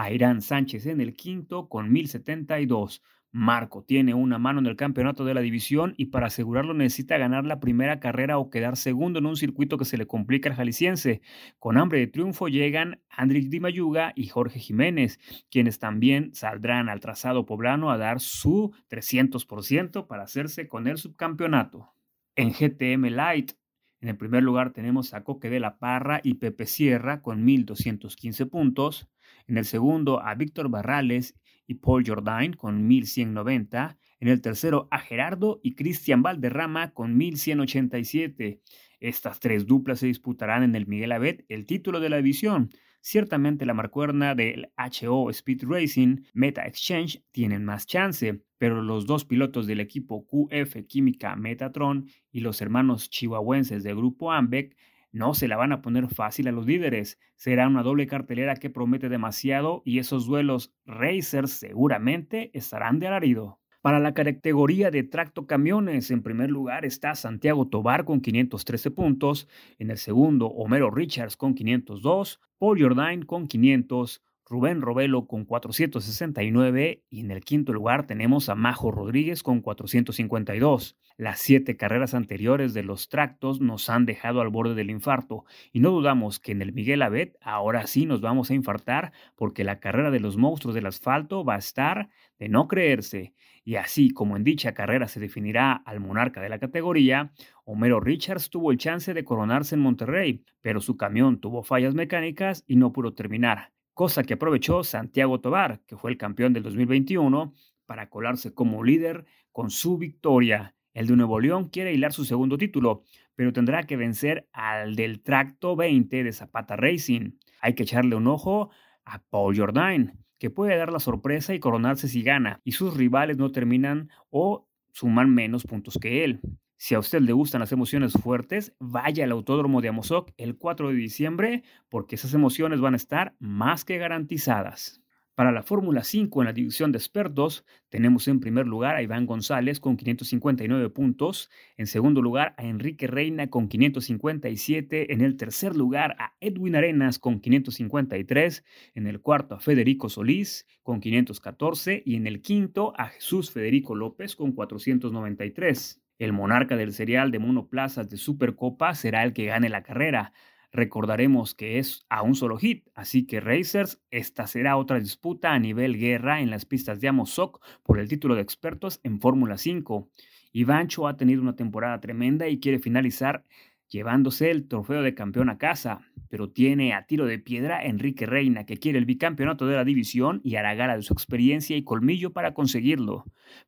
a 0.00 0.10
Irán 0.10 0.40
Sánchez 0.40 0.86
en 0.86 1.02
el 1.02 1.14
quinto 1.14 1.68
con 1.68 1.92
1072. 1.92 3.02
Marco 3.32 3.84
tiene 3.84 4.14
una 4.14 4.38
mano 4.38 4.58
en 4.58 4.66
el 4.66 4.74
campeonato 4.74 5.26
de 5.26 5.34
la 5.34 5.42
división 5.42 5.92
y 5.98 6.06
para 6.06 6.28
asegurarlo 6.28 6.72
necesita 6.72 7.18
ganar 7.18 7.44
la 7.44 7.60
primera 7.60 8.00
carrera 8.00 8.38
o 8.38 8.48
quedar 8.48 8.78
segundo 8.78 9.18
en 9.18 9.26
un 9.26 9.36
circuito 9.36 9.76
que 9.76 9.84
se 9.84 9.98
le 9.98 10.06
complica 10.06 10.48
al 10.48 10.56
jalisciense. 10.56 11.20
Con 11.58 11.76
hambre 11.76 11.98
de 11.98 12.06
triunfo 12.06 12.48
llegan 12.48 13.02
Andrés 13.10 13.50
Di 13.50 13.60
Mayuga 13.60 14.14
y 14.16 14.28
Jorge 14.28 14.58
Jiménez, 14.58 15.20
quienes 15.50 15.78
también 15.78 16.34
saldrán 16.34 16.88
al 16.88 17.00
trazado 17.00 17.44
poblano 17.44 17.90
a 17.90 17.98
dar 17.98 18.20
su 18.20 18.72
300% 18.88 20.06
para 20.06 20.22
hacerse 20.22 20.66
con 20.66 20.88
el 20.88 20.96
subcampeonato. 20.96 21.92
En 22.36 22.52
GTM 22.52 23.10
Light, 23.10 23.52
en 24.00 24.08
el 24.08 24.16
primer 24.16 24.42
lugar 24.42 24.72
tenemos 24.72 25.12
a 25.12 25.24
Coque 25.24 25.50
de 25.50 25.60
la 25.60 25.78
Parra 25.78 26.20
y 26.24 26.34
Pepe 26.34 26.66
Sierra 26.66 27.20
con 27.20 27.46
1.215 27.46 28.48
puntos. 28.48 29.08
En 29.46 29.58
el 29.58 29.66
segundo 29.66 30.22
a 30.22 30.34
Víctor 30.34 30.70
Barrales 30.70 31.36
y 31.66 31.74
Paul 31.74 32.04
Jordain 32.06 32.54
con 32.54 32.86
1190. 32.86 33.98
En 34.20 34.28
el 34.28 34.40
tercero 34.40 34.88
a 34.90 35.00
Gerardo 35.00 35.60
y 35.62 35.74
Cristian 35.74 36.22
Valderrama 36.22 36.92
con 36.92 37.16
1187. 37.16 38.62
Estas 39.00 39.38
tres 39.38 39.66
duplas 39.66 40.00
se 40.00 40.06
disputarán 40.06 40.62
en 40.62 40.74
el 40.76 40.86
Miguel 40.86 41.12
Abet 41.12 41.44
el 41.48 41.66
título 41.66 42.00
de 42.00 42.08
la 42.08 42.16
división. 42.16 42.70
Ciertamente 43.02 43.64
la 43.64 43.72
marcuerna 43.72 44.34
del 44.34 44.72
HO 44.76 45.30
Speed 45.30 45.62
Racing 45.64 46.22
Meta 46.34 46.66
Exchange 46.66 47.24
tienen 47.32 47.64
más 47.64 47.86
chance, 47.86 48.44
pero 48.58 48.82
los 48.82 49.06
dos 49.06 49.24
pilotos 49.24 49.66
del 49.66 49.80
equipo 49.80 50.26
QF 50.26 50.86
Química 50.86 51.34
Metatron 51.34 52.08
y 52.30 52.40
los 52.40 52.60
hermanos 52.60 53.08
chihuahuenses 53.08 53.82
del 53.82 53.96
grupo 53.96 54.32
Ambec 54.32 54.76
no 55.12 55.34
se 55.34 55.48
la 55.48 55.56
van 55.56 55.72
a 55.72 55.80
poner 55.80 56.08
fácil 56.08 56.48
a 56.48 56.52
los 56.52 56.66
líderes. 56.66 57.18
Será 57.36 57.66
una 57.66 57.82
doble 57.82 58.06
cartelera 58.06 58.56
que 58.56 58.70
promete 58.70 59.08
demasiado 59.08 59.82
y 59.84 59.98
esos 59.98 60.26
duelos 60.26 60.74
racers 60.84 61.52
seguramente 61.52 62.50
estarán 62.52 62.98
de 62.98 63.06
alarido. 63.06 63.59
Para 63.82 63.98
la 63.98 64.12
categoría 64.12 64.90
de 64.90 65.04
tracto 65.04 65.46
camiones, 65.46 66.10
en 66.10 66.22
primer 66.22 66.50
lugar 66.50 66.84
está 66.84 67.14
Santiago 67.14 67.66
Tobar 67.66 68.04
con 68.04 68.20
513 68.20 68.90
puntos, 68.90 69.48
en 69.78 69.90
el 69.90 69.96
segundo 69.96 70.48
Homero 70.48 70.90
Richards 70.90 71.38
con 71.38 71.54
502, 71.54 72.40
Paul 72.58 72.82
Jordain 72.82 73.22
con 73.24 73.48
500, 73.48 74.22
Rubén 74.50 74.82
Robelo 74.82 75.26
con 75.26 75.44
469 75.44 77.04
y 77.08 77.20
en 77.20 77.30
el 77.30 77.42
quinto 77.42 77.72
lugar 77.72 78.06
tenemos 78.06 78.48
a 78.48 78.56
Majo 78.56 78.90
Rodríguez 78.90 79.44
con 79.44 79.60
452. 79.60 80.98
Las 81.16 81.38
siete 81.38 81.76
carreras 81.76 82.14
anteriores 82.14 82.74
de 82.74 82.82
los 82.82 83.08
tractos 83.08 83.60
nos 83.60 83.88
han 83.88 84.06
dejado 84.06 84.40
al 84.40 84.48
borde 84.48 84.74
del 84.74 84.90
infarto 84.90 85.44
y 85.72 85.78
no 85.78 85.90
dudamos 85.90 86.40
que 86.40 86.50
en 86.50 86.62
el 86.62 86.72
Miguel 86.72 87.02
Abet 87.02 87.38
ahora 87.40 87.86
sí 87.86 88.06
nos 88.06 88.20
vamos 88.20 88.50
a 88.50 88.54
infartar 88.54 89.12
porque 89.36 89.62
la 89.62 89.78
carrera 89.78 90.10
de 90.10 90.18
los 90.18 90.36
monstruos 90.36 90.74
del 90.74 90.86
asfalto 90.86 91.44
va 91.44 91.54
a 91.54 91.58
estar 91.58 92.10
de 92.40 92.48
no 92.48 92.66
creerse. 92.66 93.34
Y 93.64 93.76
así 93.76 94.10
como 94.10 94.36
en 94.36 94.44
dicha 94.44 94.74
carrera 94.74 95.08
se 95.08 95.20
definirá 95.20 95.72
al 95.72 96.00
monarca 96.00 96.40
de 96.40 96.48
la 96.48 96.58
categoría, 96.58 97.32
Homero 97.64 98.00
Richards 98.00 98.50
tuvo 98.50 98.72
el 98.72 98.78
chance 98.78 99.14
de 99.14 99.24
coronarse 99.24 99.74
en 99.74 99.82
Monterrey, 99.82 100.44
pero 100.60 100.80
su 100.80 100.96
camión 100.96 101.40
tuvo 101.40 101.62
fallas 101.62 101.94
mecánicas 101.94 102.64
y 102.66 102.76
no 102.76 102.92
pudo 102.92 103.14
terminar, 103.14 103.72
cosa 103.94 104.24
que 104.24 104.34
aprovechó 104.34 104.82
Santiago 104.82 105.40
Tobar, 105.40 105.80
que 105.86 105.96
fue 105.96 106.10
el 106.10 106.18
campeón 106.18 106.52
del 106.52 106.62
2021, 106.62 107.54
para 107.86 108.08
colarse 108.08 108.54
como 108.54 108.82
líder 108.82 109.24
con 109.52 109.70
su 109.70 109.98
victoria. 109.98 110.74
El 110.94 111.06
de 111.06 111.16
Nuevo 111.16 111.40
León 111.40 111.68
quiere 111.68 111.92
hilar 111.92 112.12
su 112.12 112.24
segundo 112.24 112.56
título, 112.58 113.04
pero 113.34 113.52
tendrá 113.52 113.84
que 113.84 113.96
vencer 113.96 114.48
al 114.52 114.96
del 114.96 115.22
Tracto 115.22 115.76
20 115.76 116.24
de 116.24 116.32
Zapata 116.32 116.76
Racing. 116.76 117.32
Hay 117.60 117.74
que 117.74 117.84
echarle 117.84 118.16
un 118.16 118.26
ojo 118.26 118.70
a 119.04 119.22
Paul 119.22 119.56
Jordain, 119.56 120.19
que 120.40 120.50
puede 120.50 120.76
dar 120.76 120.90
la 120.90 120.98
sorpresa 120.98 121.54
y 121.54 121.60
coronarse 121.60 122.08
si 122.08 122.22
gana, 122.22 122.60
y 122.64 122.72
sus 122.72 122.96
rivales 122.96 123.36
no 123.36 123.52
terminan 123.52 124.08
o 124.30 124.66
suman 124.90 125.32
menos 125.32 125.64
puntos 125.64 125.98
que 126.00 126.24
él. 126.24 126.40
Si 126.78 126.94
a 126.94 126.98
usted 126.98 127.20
le 127.20 127.34
gustan 127.34 127.60
las 127.60 127.72
emociones 127.72 128.14
fuertes, 128.14 128.74
vaya 128.80 129.24
al 129.24 129.32
Autódromo 129.32 129.82
de 129.82 129.88
Amozoc 129.88 130.32
el 130.38 130.56
4 130.56 130.88
de 130.88 130.94
diciembre, 130.94 131.62
porque 131.90 132.14
esas 132.14 132.32
emociones 132.32 132.80
van 132.80 132.94
a 132.94 132.96
estar 132.96 133.34
más 133.38 133.84
que 133.84 133.98
garantizadas. 133.98 134.99
Para 135.40 135.52
la 135.52 135.62
Fórmula 135.62 136.04
5 136.04 136.42
en 136.42 136.46
la 136.48 136.52
división 136.52 136.92
de 136.92 136.98
expertos, 136.98 137.64
tenemos 137.88 138.28
en 138.28 138.40
primer 138.40 138.66
lugar 138.66 138.96
a 138.96 139.02
Iván 139.02 139.24
González 139.24 139.80
con 139.80 139.96
559 139.96 140.90
puntos, 140.90 141.48
en 141.78 141.86
segundo 141.86 142.20
lugar 142.20 142.54
a 142.58 142.66
Enrique 142.66 143.06
Reina 143.06 143.48
con 143.48 143.66
557, 143.66 145.14
en 145.14 145.22
el 145.22 145.38
tercer 145.38 145.74
lugar 145.74 146.14
a 146.18 146.34
Edwin 146.40 146.76
Arenas 146.76 147.18
con 147.18 147.40
553, 147.40 148.64
en 148.94 149.06
el 149.06 149.22
cuarto 149.22 149.54
a 149.54 149.60
Federico 149.60 150.10
Solís 150.10 150.66
con 150.82 151.00
514 151.00 152.02
y 152.04 152.16
en 152.16 152.26
el 152.26 152.42
quinto 152.42 152.92
a 152.98 153.06
Jesús 153.06 153.50
Federico 153.50 153.94
López 153.94 154.36
con 154.36 154.52
493. 154.52 156.02
El 156.18 156.34
monarca 156.34 156.76
del 156.76 156.92
serial 156.92 157.30
de 157.30 157.38
monoplazas 157.38 158.10
de 158.10 158.18
Supercopa 158.18 158.94
será 158.94 159.24
el 159.24 159.32
que 159.32 159.46
gane 159.46 159.70
la 159.70 159.82
carrera. 159.82 160.34
Recordaremos 160.72 161.54
que 161.54 161.78
es 161.78 162.06
a 162.08 162.22
un 162.22 162.36
solo 162.36 162.56
hit, 162.56 162.88
así 162.94 163.26
que 163.26 163.40
Racers, 163.40 164.00
esta 164.10 164.46
será 164.46 164.76
otra 164.76 165.00
disputa 165.00 165.52
a 165.52 165.58
nivel 165.58 165.98
guerra 165.98 166.40
en 166.40 166.50
las 166.50 166.64
pistas 166.64 167.00
de 167.00 167.08
Amozoc 167.08 167.60
por 167.82 167.98
el 167.98 168.08
título 168.08 168.36
de 168.36 168.42
expertos 168.42 169.00
en 169.02 169.20
Fórmula 169.20 169.58
5. 169.58 170.08
Ivancho 170.52 171.08
ha 171.08 171.16
tenido 171.16 171.42
una 171.42 171.56
temporada 171.56 172.00
tremenda 172.00 172.48
y 172.48 172.60
quiere 172.60 172.78
finalizar 172.78 173.44
llevándose 173.90 174.50
el 174.50 174.68
trofeo 174.68 175.02
de 175.02 175.14
campeón 175.14 175.50
a 175.50 175.58
casa, 175.58 176.00
pero 176.28 176.48
tiene 176.48 176.94
a 176.94 177.06
tiro 177.06 177.26
de 177.26 177.40
piedra 177.40 177.84
Enrique 177.84 178.24
Reina, 178.24 178.64
que 178.64 178.78
quiere 178.78 178.98
el 178.98 179.04
bicampeonato 179.04 179.66
de 179.66 179.74
la 179.74 179.84
división 179.84 180.40
y 180.44 180.54
hará 180.54 180.74
gala 180.74 180.96
de 180.96 181.02
su 181.02 181.12
experiencia 181.12 181.76
y 181.76 181.82
colmillo 181.82 182.32
para 182.32 182.54
conseguirlo. 182.54 183.24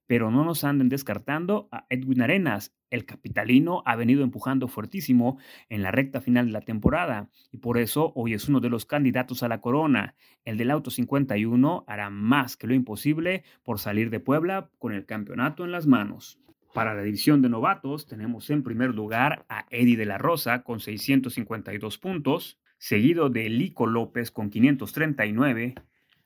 Pero 0.07 0.31
no 0.31 0.44
nos 0.44 0.62
anden 0.62 0.89
descartando 0.89 1.69
a 1.73 1.86
Edwin 1.90 2.23
Arenas. 2.23 2.73
El 2.89 3.05
capitalino 3.05 3.82
ha 3.85 3.97
venido 3.97 4.23
empujando 4.23 4.69
fuertísimo 4.69 5.39
en 5.69 5.82
la 5.82 5.90
recta 5.90 6.20
final 6.20 6.47
de 6.47 6.53
la 6.53 6.61
temporada 6.61 7.31
y 7.51 7.59
por 7.59 7.78
eso 7.78 8.12
hoy 8.15 8.35
es 8.35 8.49
uno 8.49 8.61
de 8.61 8.70
los 8.70 8.86
candidatos 8.86 9.43
a 9.43 9.49
la 9.49 9.61
corona. 9.61 10.15
El 10.44 10.57
del 10.57 10.70
Auto 10.70 10.90
51 10.90 11.85
hará 11.89 12.11
más 12.11 12.57
que 12.57 12.69
lo 12.69 12.74
imposible 12.74 13.43
por 13.65 13.81
salir 13.81 14.11
de 14.11 14.20
Puebla 14.20 14.70
con 14.78 14.93
el 14.93 15.05
campeonato 15.05 15.65
en 15.65 15.73
las 15.73 15.86
manos. 15.86 16.39
Para 16.73 16.94
la 16.94 17.03
división 17.03 17.43
de 17.43 17.51
novatos 17.51 18.07
tenemos 18.07 18.49
en 18.49 18.62
primer 18.62 18.94
lugar 18.94 19.44
a 19.51 19.66
Eddie 19.69 19.99
de 19.99 20.07
la 20.07 20.16
Rosa 20.16 20.62
con 20.62 20.81
652 20.81 21.99
puntos, 21.99 22.59
seguido 22.78 23.28
de 23.28 23.51
Lico 23.51 23.86
López 23.86 24.31
con 24.31 24.49
539, 24.49 25.74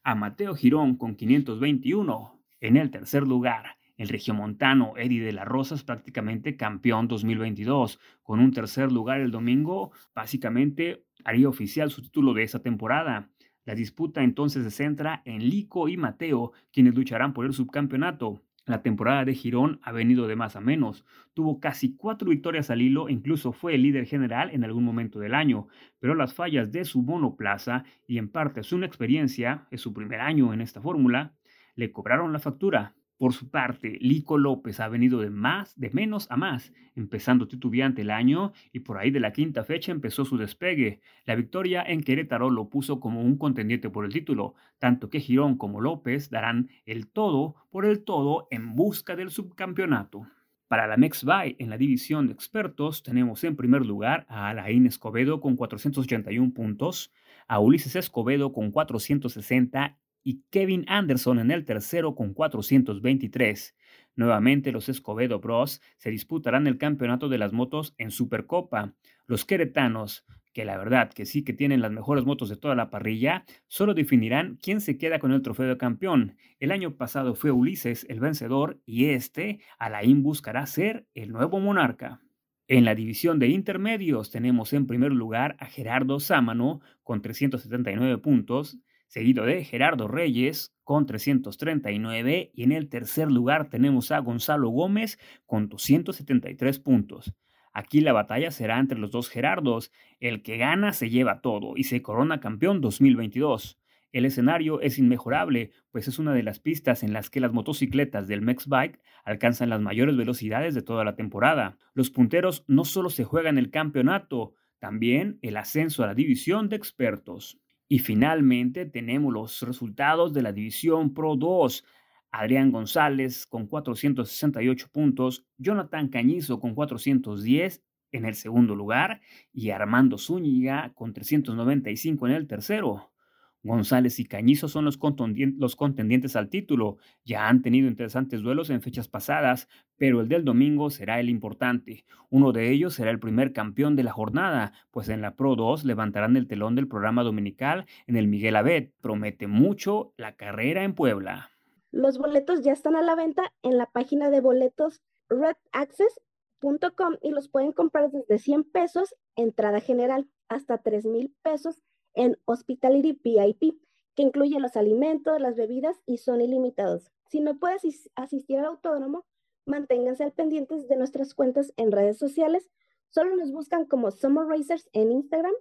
a 0.04 0.14
Mateo 0.14 0.54
Girón 0.54 0.96
con 0.96 1.16
521. 1.16 2.40
En 2.60 2.76
el 2.76 2.92
tercer 2.92 3.24
lugar, 3.24 3.76
el 3.96 4.08
regiomontano 4.08 4.92
Eddie 4.96 5.24
de 5.24 5.32
la 5.32 5.44
Rosa 5.44 5.74
es 5.74 5.82
prácticamente 5.82 6.56
campeón 6.56 7.08
2022. 7.08 7.98
Con 8.22 8.38
un 8.38 8.52
tercer 8.52 8.92
lugar 8.92 9.20
el 9.20 9.32
domingo, 9.32 9.90
básicamente 10.14 11.06
haría 11.24 11.48
oficial 11.48 11.90
su 11.90 12.02
título 12.02 12.34
de 12.34 12.44
esa 12.44 12.62
temporada. 12.62 13.30
La 13.64 13.74
disputa 13.74 14.22
entonces 14.22 14.62
se 14.62 14.70
centra 14.70 15.22
en 15.24 15.40
Lico 15.48 15.88
y 15.88 15.96
Mateo, 15.96 16.52
quienes 16.72 16.94
lucharán 16.94 17.32
por 17.32 17.46
el 17.46 17.52
subcampeonato. 17.52 18.45
La 18.66 18.82
temporada 18.82 19.24
de 19.24 19.34
Girón 19.34 19.78
ha 19.84 19.92
venido 19.92 20.26
de 20.26 20.34
más 20.34 20.56
a 20.56 20.60
menos. 20.60 21.06
Tuvo 21.34 21.60
casi 21.60 21.94
cuatro 21.96 22.30
victorias 22.30 22.68
al 22.68 22.82
hilo 22.82 23.08
incluso 23.08 23.52
fue 23.52 23.76
el 23.76 23.82
líder 23.82 24.06
general 24.06 24.50
en 24.52 24.64
algún 24.64 24.82
momento 24.82 25.20
del 25.20 25.34
año, 25.34 25.68
pero 26.00 26.16
las 26.16 26.34
fallas 26.34 26.72
de 26.72 26.84
su 26.84 27.00
monoplaza 27.02 27.84
y 28.08 28.18
en 28.18 28.28
parte 28.28 28.64
su 28.64 28.76
inexperiencia, 28.76 29.68
es 29.70 29.80
su 29.80 29.94
primer 29.94 30.20
año 30.20 30.52
en 30.52 30.60
esta 30.60 30.80
fórmula, 30.80 31.36
le 31.76 31.92
cobraron 31.92 32.32
la 32.32 32.40
factura. 32.40 32.96
Por 33.18 33.32
su 33.32 33.48
parte, 33.48 33.96
Lico 34.02 34.36
López 34.36 34.78
ha 34.78 34.88
venido 34.88 35.20
de 35.20 35.30
más, 35.30 35.74
de 35.80 35.88
menos 35.88 36.30
a 36.30 36.36
más, 36.36 36.74
empezando 36.94 37.48
titubeante 37.48 38.02
el 38.02 38.10
año 38.10 38.52
y 38.72 38.80
por 38.80 38.98
ahí 38.98 39.10
de 39.10 39.20
la 39.20 39.32
quinta 39.32 39.64
fecha 39.64 39.90
empezó 39.90 40.26
su 40.26 40.36
despegue. 40.36 41.00
La 41.24 41.34
victoria 41.34 41.82
en 41.82 42.02
Querétaro 42.02 42.50
lo 42.50 42.68
puso 42.68 43.00
como 43.00 43.22
un 43.22 43.38
contendiente 43.38 43.88
por 43.88 44.04
el 44.04 44.12
título, 44.12 44.54
tanto 44.78 45.08
que 45.08 45.20
Girón 45.20 45.56
como 45.56 45.80
López 45.80 46.28
darán 46.28 46.68
el 46.84 47.08
todo 47.08 47.56
por 47.70 47.86
el 47.86 48.04
todo 48.04 48.48
en 48.50 48.76
busca 48.76 49.16
del 49.16 49.30
subcampeonato. 49.30 50.26
Para 50.68 50.86
la 50.86 50.98
Mexby 50.98 51.56
en 51.58 51.70
la 51.70 51.78
división 51.78 52.26
de 52.26 52.34
expertos 52.34 53.02
tenemos 53.02 53.44
en 53.44 53.56
primer 53.56 53.86
lugar 53.86 54.26
a 54.28 54.50
Alain 54.50 54.84
Escobedo 54.84 55.40
con 55.40 55.56
481 55.56 56.52
puntos, 56.52 57.12
a 57.48 57.60
Ulises 57.60 57.96
Escobedo 57.96 58.52
con 58.52 58.72
460 58.72 59.96
y 60.26 60.42
Kevin 60.50 60.84
Anderson 60.88 61.38
en 61.38 61.52
el 61.52 61.64
tercero 61.64 62.16
con 62.16 62.34
423. 62.34 63.76
Nuevamente 64.16 64.72
los 64.72 64.88
Escobedo 64.88 65.38
Bros 65.38 65.80
se 65.98 66.10
disputarán 66.10 66.66
el 66.66 66.78
campeonato 66.78 67.28
de 67.28 67.38
las 67.38 67.52
motos 67.52 67.94
en 67.96 68.10
Supercopa. 68.10 68.92
Los 69.28 69.44
queretanos, 69.44 70.26
que 70.52 70.64
la 70.64 70.78
verdad 70.78 71.12
que 71.12 71.26
sí 71.26 71.44
que 71.44 71.52
tienen 71.52 71.80
las 71.80 71.92
mejores 71.92 72.24
motos 72.24 72.48
de 72.48 72.56
toda 72.56 72.74
la 72.74 72.90
parrilla, 72.90 73.44
solo 73.68 73.94
definirán 73.94 74.58
quién 74.60 74.80
se 74.80 74.98
queda 74.98 75.20
con 75.20 75.30
el 75.30 75.42
trofeo 75.42 75.68
de 75.68 75.78
campeón. 75.78 76.36
El 76.58 76.72
año 76.72 76.96
pasado 76.96 77.36
fue 77.36 77.52
Ulises 77.52 78.04
el 78.08 78.18
vencedor 78.18 78.80
y 78.84 79.10
este, 79.10 79.60
Alain 79.78 80.24
buscará 80.24 80.66
ser 80.66 81.06
el 81.14 81.30
nuevo 81.30 81.60
monarca. 81.60 82.20
En 82.66 82.84
la 82.84 82.96
división 82.96 83.38
de 83.38 83.46
intermedios 83.46 84.32
tenemos 84.32 84.72
en 84.72 84.88
primer 84.88 85.12
lugar 85.12 85.56
a 85.60 85.66
Gerardo 85.66 86.18
Sámano 86.18 86.80
con 87.04 87.22
379 87.22 88.18
puntos, 88.18 88.80
seguido 89.06 89.44
de 89.44 89.64
Gerardo 89.64 90.08
Reyes 90.08 90.74
con 90.84 91.06
339 91.06 92.50
y 92.54 92.62
en 92.62 92.72
el 92.72 92.88
tercer 92.88 93.30
lugar 93.30 93.68
tenemos 93.70 94.10
a 94.12 94.18
Gonzalo 94.18 94.68
Gómez 94.70 95.18
con 95.46 95.68
273 95.68 96.78
puntos. 96.80 97.34
Aquí 97.72 98.00
la 98.00 98.12
batalla 98.12 98.50
será 98.50 98.78
entre 98.78 98.98
los 98.98 99.10
dos 99.10 99.28
Gerardos, 99.28 99.92
el 100.18 100.42
que 100.42 100.56
gana 100.56 100.92
se 100.92 101.10
lleva 101.10 101.42
todo 101.42 101.76
y 101.76 101.84
se 101.84 102.00
corona 102.00 102.40
campeón 102.40 102.80
2022. 102.80 103.78
El 104.12 104.24
escenario 104.24 104.80
es 104.80 104.98
inmejorable, 104.98 105.72
pues 105.90 106.08
es 106.08 106.18
una 106.18 106.32
de 106.32 106.42
las 106.42 106.58
pistas 106.58 107.02
en 107.02 107.12
las 107.12 107.28
que 107.28 107.38
las 107.38 107.52
motocicletas 107.52 108.28
del 108.28 108.40
Mexbike 108.40 108.98
alcanzan 109.24 109.68
las 109.68 109.82
mayores 109.82 110.16
velocidades 110.16 110.74
de 110.74 110.80
toda 110.80 111.04
la 111.04 111.16
temporada. 111.16 111.76
Los 111.92 112.10
punteros 112.10 112.64
no 112.66 112.86
solo 112.86 113.10
se 113.10 113.24
juegan 113.24 113.58
el 113.58 113.70
campeonato, 113.70 114.54
también 114.78 115.38
el 115.42 115.58
ascenso 115.58 116.02
a 116.02 116.06
la 116.06 116.14
división 116.14 116.70
de 116.70 116.76
expertos. 116.76 117.60
Y 117.88 118.00
finalmente 118.00 118.86
tenemos 118.86 119.32
los 119.32 119.62
resultados 119.62 120.32
de 120.32 120.42
la 120.42 120.52
División 120.52 121.14
Pro 121.14 121.36
2. 121.36 121.84
Adrián 122.32 122.70
González 122.70 123.46
con 123.46 123.66
468 123.66 124.88
puntos, 124.92 125.46
Jonathan 125.56 126.08
Cañizo 126.08 126.60
con 126.60 126.74
410 126.74 127.82
en 128.12 128.24
el 128.24 128.34
segundo 128.34 128.74
lugar 128.74 129.20
y 129.52 129.70
Armando 129.70 130.18
Zúñiga 130.18 130.92
con 130.94 131.12
395 131.12 132.26
en 132.26 132.32
el 132.34 132.46
tercero. 132.46 133.12
González 133.62 134.20
y 134.20 134.24
Cañizo 134.24 134.68
son 134.68 134.84
los, 134.84 134.96
contendientes 134.96 136.36
al 136.36 136.48
título. 136.48 136.98
Ya 137.24 137.48
han 137.48 137.62
tenido 137.62 137.88
interesantes 137.88 138.42
duelos 138.42 138.70
en 138.70 138.80
fechas 138.80 139.08
pasadas, 139.08 139.68
pero 139.96 140.20
el 140.20 140.28
del 140.28 140.44
domingo 140.44 140.90
será 140.90 141.18
el 141.20 141.28
importante. 141.28 142.04
Uno 142.30 142.52
de 142.52 142.70
ellos 142.70 142.94
será 142.94 143.10
el 143.10 143.18
primer 143.18 143.52
campeón 143.52 143.96
de 143.96 144.04
la 144.04 144.12
jornada, 144.12 144.72
pues 144.90 145.08
en 145.08 145.20
la 145.20 145.34
Pro 145.34 145.56
2 145.56 145.84
levantarán 145.84 146.36
el 146.36 146.46
telón 146.46 146.74
del 146.74 146.88
programa 146.88 147.22
dominical 147.22 147.86
en 148.06 148.16
el 148.16 148.28
Miguel 148.28 148.56
Abed. 148.56 148.90
Promete 149.00 149.46
mucho 149.46 150.12
la 150.16 150.36
carrera 150.36 150.84
en 150.84 150.94
Puebla. 150.94 151.50
Los 151.90 152.18
boletos 152.18 152.62
ya 152.62 152.72
están 152.72 152.94
a 152.94 153.02
la 153.02 153.14
venta 153.14 153.52
en 153.62 153.78
la 153.78 153.86
página 153.86 154.30
de 154.30 154.40
boletos 154.40 155.02
redaccess.com 155.28 157.16
y 157.22 157.30
los 157.30 157.48
pueden 157.48 157.72
comprar 157.72 158.10
desde 158.10 158.38
100 158.38 158.64
pesos, 158.64 159.14
entrada 159.34 159.80
general, 159.80 160.28
hasta 160.48 160.78
3 160.78 161.06
mil 161.06 161.34
pesos 161.42 161.82
en 162.16 162.36
Hospitality 162.46 163.20
VIP, 163.22 163.78
que 164.16 164.22
incluye 164.22 164.58
los 164.58 164.76
alimentos, 164.76 165.40
las 165.40 165.54
bebidas 165.54 166.02
y 166.06 166.18
son 166.18 166.40
ilimitados. 166.40 167.12
Si 167.28 167.40
no 167.40 167.58
puedes 167.58 168.10
asistir 168.16 168.58
al 168.58 168.64
autódromo, 168.64 169.24
manténganse 169.66 170.24
al 170.24 170.32
pendientes 170.32 170.88
de 170.88 170.96
nuestras 170.96 171.34
cuentas 171.34 171.72
en 171.76 171.92
redes 171.92 172.18
sociales. 172.18 172.70
Solo 173.10 173.36
nos 173.36 173.52
buscan 173.52 173.84
como 173.84 174.10
Summer 174.10 174.46
Racers 174.46 174.88
en 174.92 175.12
Instagram, 175.12 175.52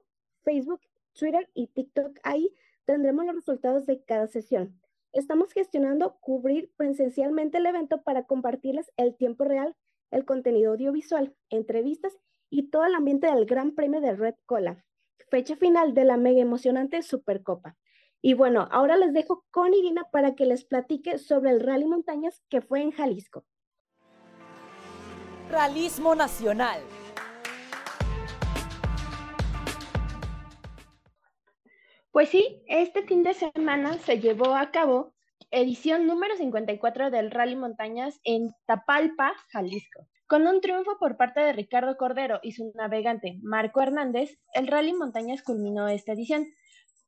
Facebook, 0.41 0.79
Twitter 1.13 1.49
y 1.53 1.67
TikTok. 1.67 2.17
Ahí 2.23 2.53
tendremos 2.85 3.25
los 3.25 3.35
resultados 3.35 3.85
de 3.85 4.01
cada 4.03 4.27
sesión. 4.27 4.79
Estamos 5.11 5.53
gestionando 5.53 6.17
cubrir 6.19 6.71
presencialmente 6.75 7.57
el 7.57 7.65
evento 7.65 8.03
para 8.03 8.25
compartirles 8.25 8.91
el 8.97 9.15
tiempo 9.15 9.43
real, 9.43 9.75
el 10.11 10.25
contenido 10.25 10.71
audiovisual, 10.71 11.35
entrevistas 11.49 12.17
y 12.49 12.69
todo 12.69 12.85
el 12.85 12.95
ambiente 12.95 13.27
del 13.27 13.45
Gran 13.45 13.75
Premio 13.75 14.01
de 14.01 14.15
Red 14.15 14.35
Cola, 14.45 14.85
fecha 15.29 15.55
final 15.55 15.93
de 15.93 16.05
la 16.05 16.17
mega 16.17 16.41
emocionante 16.41 17.01
Supercopa. 17.01 17.75
Y 18.21 18.33
bueno, 18.33 18.67
ahora 18.71 18.97
les 18.97 19.13
dejo 19.13 19.45
con 19.51 19.73
Irina 19.73 20.05
para 20.11 20.35
que 20.35 20.45
les 20.45 20.65
platique 20.65 21.17
sobre 21.17 21.51
el 21.51 21.59
Rally 21.59 21.85
Montañas 21.85 22.41
que 22.49 22.61
fue 22.61 22.81
en 22.81 22.91
Jalisco. 22.91 23.45
Realismo 25.49 26.15
Nacional. 26.15 26.81
Pues 32.11 32.29
sí, 32.29 32.63
este 32.67 33.03
fin 33.03 33.23
de 33.23 33.33
semana 33.33 33.97
se 33.99 34.19
llevó 34.19 34.55
a 34.55 34.71
cabo 34.71 35.13
edición 35.51 36.07
número 36.07 36.35
54 36.35 37.11
del 37.11 37.29
Rally 37.29 37.55
Montañas 37.55 38.19
en 38.23 38.53
Tapalpa, 38.65 39.33
Jalisco. 39.49 40.07
Con 40.27 40.47
un 40.47 40.59
triunfo 40.59 40.97
por 40.99 41.17
parte 41.17 41.39
de 41.39 41.53
Ricardo 41.53 41.97
Cordero 41.97 42.39
y 42.41 42.53
su 42.53 42.71
navegante 42.73 43.37
Marco 43.43 43.79
Hernández, 43.81 44.39
el 44.53 44.65
Rally 44.65 44.91
Montañas 44.91 45.43
culminó 45.43 45.87
esta 45.87 46.13
edición 46.13 46.47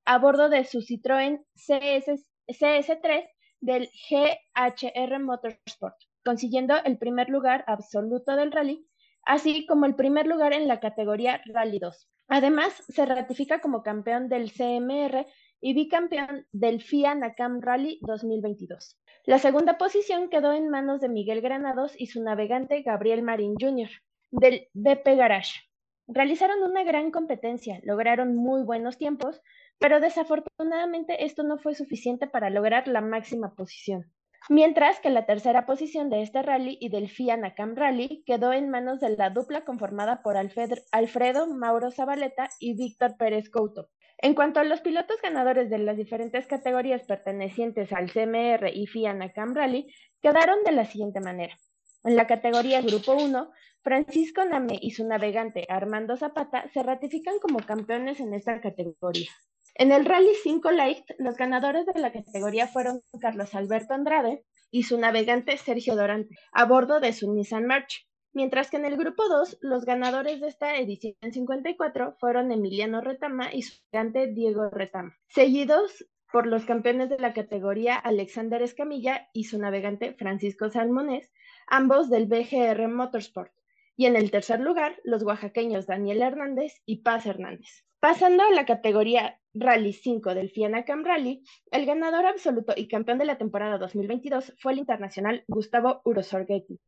a 0.05 0.19
bordo 0.19 0.49
de 0.49 0.65
su 0.65 0.81
Citroën 0.81 1.43
CS, 1.55 2.11
CS3 2.47 3.27
del 3.59 3.89
GHR 4.07 5.19
Motorsport, 5.19 5.95
consiguiendo 6.23 6.75
el 6.83 6.99
primer 6.99 7.29
lugar 7.29 7.63
absoluto 7.65 8.35
del 8.35 8.51
rally, 8.51 8.87
así 9.23 9.65
como 9.65 9.87
el 9.87 9.95
primer 9.95 10.27
lugar 10.27 10.53
en 10.53 10.67
la 10.67 10.79
categoría 10.79 11.41
Rally 11.47 11.79
2. 11.79 12.07
Además, 12.27 12.83
se 12.87 13.03
ratifica 13.07 13.61
como 13.61 13.81
campeón 13.81 14.29
del 14.29 14.51
CMR 14.51 15.25
y 15.61 15.73
bicampeón 15.73 16.45
del 16.51 16.81
FIA 16.81 17.15
Nakam 17.15 17.61
Rally 17.61 17.99
2022. 18.01 18.99
La 19.25 19.39
segunda 19.39 19.77
posición 19.77 20.29
quedó 20.29 20.53
en 20.53 20.69
manos 20.69 21.01
de 21.01 21.09
Miguel 21.09 21.41
Granados 21.41 21.93
y 21.97 22.07
su 22.07 22.23
navegante 22.23 22.81
Gabriel 22.81 23.23
Marín 23.23 23.55
Jr. 23.59 23.89
del 24.31 24.67
BP 24.73 25.17
Garage. 25.17 25.61
Realizaron 26.07 26.63
una 26.63 26.83
gran 26.83 27.11
competencia, 27.11 27.79
lograron 27.83 28.35
muy 28.35 28.63
buenos 28.63 28.97
tiempos, 28.97 29.41
pero 29.77 29.99
desafortunadamente 29.99 31.25
esto 31.25 31.43
no 31.43 31.57
fue 31.57 31.75
suficiente 31.75 32.27
para 32.27 32.49
lograr 32.49 32.87
la 32.87 33.01
máxima 33.01 33.53
posición 33.55 34.11
mientras 34.49 34.99
que 34.99 35.09
la 35.09 35.25
tercera 35.25 35.65
posición 35.65 36.09
de 36.09 36.21
este 36.21 36.41
rally 36.41 36.77
y 36.79 36.89
del 36.89 37.09
FIA 37.09 37.37
Nakam 37.37 37.75
Rally 37.75 38.23
quedó 38.25 38.53
en 38.53 38.69
manos 38.69 38.99
de 38.99 39.15
la 39.15 39.29
dupla 39.29 39.65
conformada 39.65 40.21
por 40.21 40.37
Alfredo 40.37 41.47
Mauro 41.47 41.91
Zabaleta 41.91 42.49
y 42.59 42.75
Víctor 42.75 43.17
Pérez 43.17 43.49
Couto. 43.49 43.89
En 44.19 44.33
cuanto 44.33 44.59
a 44.59 44.63
los 44.63 44.81
pilotos 44.81 45.21
ganadores 45.21 45.69
de 45.69 45.77
las 45.77 45.95
diferentes 45.95 46.47
categorías 46.47 47.03
pertenecientes 47.03 47.93
al 47.93 48.11
CMR 48.11 48.67
y 48.73 48.87
FIA 48.87 49.13
Nakam 49.13 49.53
Rally, 49.53 49.93
quedaron 50.21 50.57
de 50.65 50.71
la 50.71 50.85
siguiente 50.85 51.19
manera. 51.19 51.55
En 52.03 52.15
la 52.15 52.25
categoría 52.25 52.81
Grupo 52.81 53.13
1, 53.13 53.51
Francisco 53.83 54.43
Name 54.43 54.79
y 54.81 54.91
su 54.91 55.07
navegante 55.07 55.65
Armando 55.69 56.17
Zapata 56.17 56.67
se 56.73 56.81
ratifican 56.81 57.37
como 57.39 57.59
campeones 57.59 58.19
en 58.19 58.33
esta 58.33 58.59
categoría. 58.59 59.29
En 59.75 59.91
el 59.91 60.05
Rally 60.05 60.33
5 60.43 60.71
Light, 60.71 61.05
los 61.19 61.37
ganadores 61.37 61.85
de 61.85 61.99
la 61.99 62.11
categoría 62.11 62.67
fueron 62.67 63.01
Carlos 63.21 63.53
Alberto 63.53 63.93
Andrade 63.93 64.43
y 64.71 64.83
su 64.83 64.97
navegante 64.97 65.57
Sergio 65.57 65.95
Dorante, 65.95 66.35
a 66.51 66.65
bordo 66.65 66.99
de 66.99 67.13
su 67.13 67.31
Nissan 67.31 67.67
March, 67.67 68.07
mientras 68.37 68.69
que 68.69 68.77
en 68.77 68.85
el 68.85 68.97
grupo 68.97 69.27
2, 69.27 69.57
los 69.61 69.83
ganadores 69.83 70.39
de 70.39 70.47
esta 70.47 70.77
edición 70.77 71.15
54 71.19 72.17
fueron 72.19 72.51
Emiliano 72.51 73.01
Retama 73.01 73.51
y 73.51 73.63
su 73.63 73.81
navegante 73.91 74.27
Diego 74.27 74.69
Retama, 74.69 75.17
seguidos 75.27 76.05
por 76.31 76.45
los 76.45 76.63
campeones 76.63 77.09
de 77.09 77.17
la 77.17 77.33
categoría 77.33 77.95
Alexander 77.95 78.61
Escamilla 78.61 79.27
y 79.33 79.45
su 79.45 79.57
navegante 79.57 80.13
Francisco 80.13 80.69
Salmonés, 80.69 81.33
ambos 81.65 82.11
del 82.11 82.27
BGR 82.27 82.87
Motorsport. 82.87 83.51
Y 83.95 84.05
en 84.05 84.15
el 84.15 84.29
tercer 84.29 84.59
lugar, 84.59 85.01
los 85.03 85.23
oaxaqueños 85.23 85.87
Daniel 85.87 86.21
Hernández 86.21 86.83
y 86.85 86.97
Paz 86.97 87.25
Hernández. 87.25 87.85
Pasando 87.99 88.43
a 88.43 88.51
la 88.51 88.67
categoría 88.67 89.39
Rally 89.55 89.93
5 89.93 90.35
del 90.35 90.51
Fianacam 90.51 91.03
Rally, 91.03 91.43
el 91.71 91.87
ganador 91.87 92.27
absoluto 92.27 92.73
y 92.77 92.87
campeón 92.87 93.17
de 93.17 93.25
la 93.25 93.39
temporada 93.39 93.79
2022 93.79 94.53
fue 94.59 94.73
el 94.73 94.77
internacional 94.77 95.43
Gustavo 95.47 96.01
Urosorghetti 96.05 96.79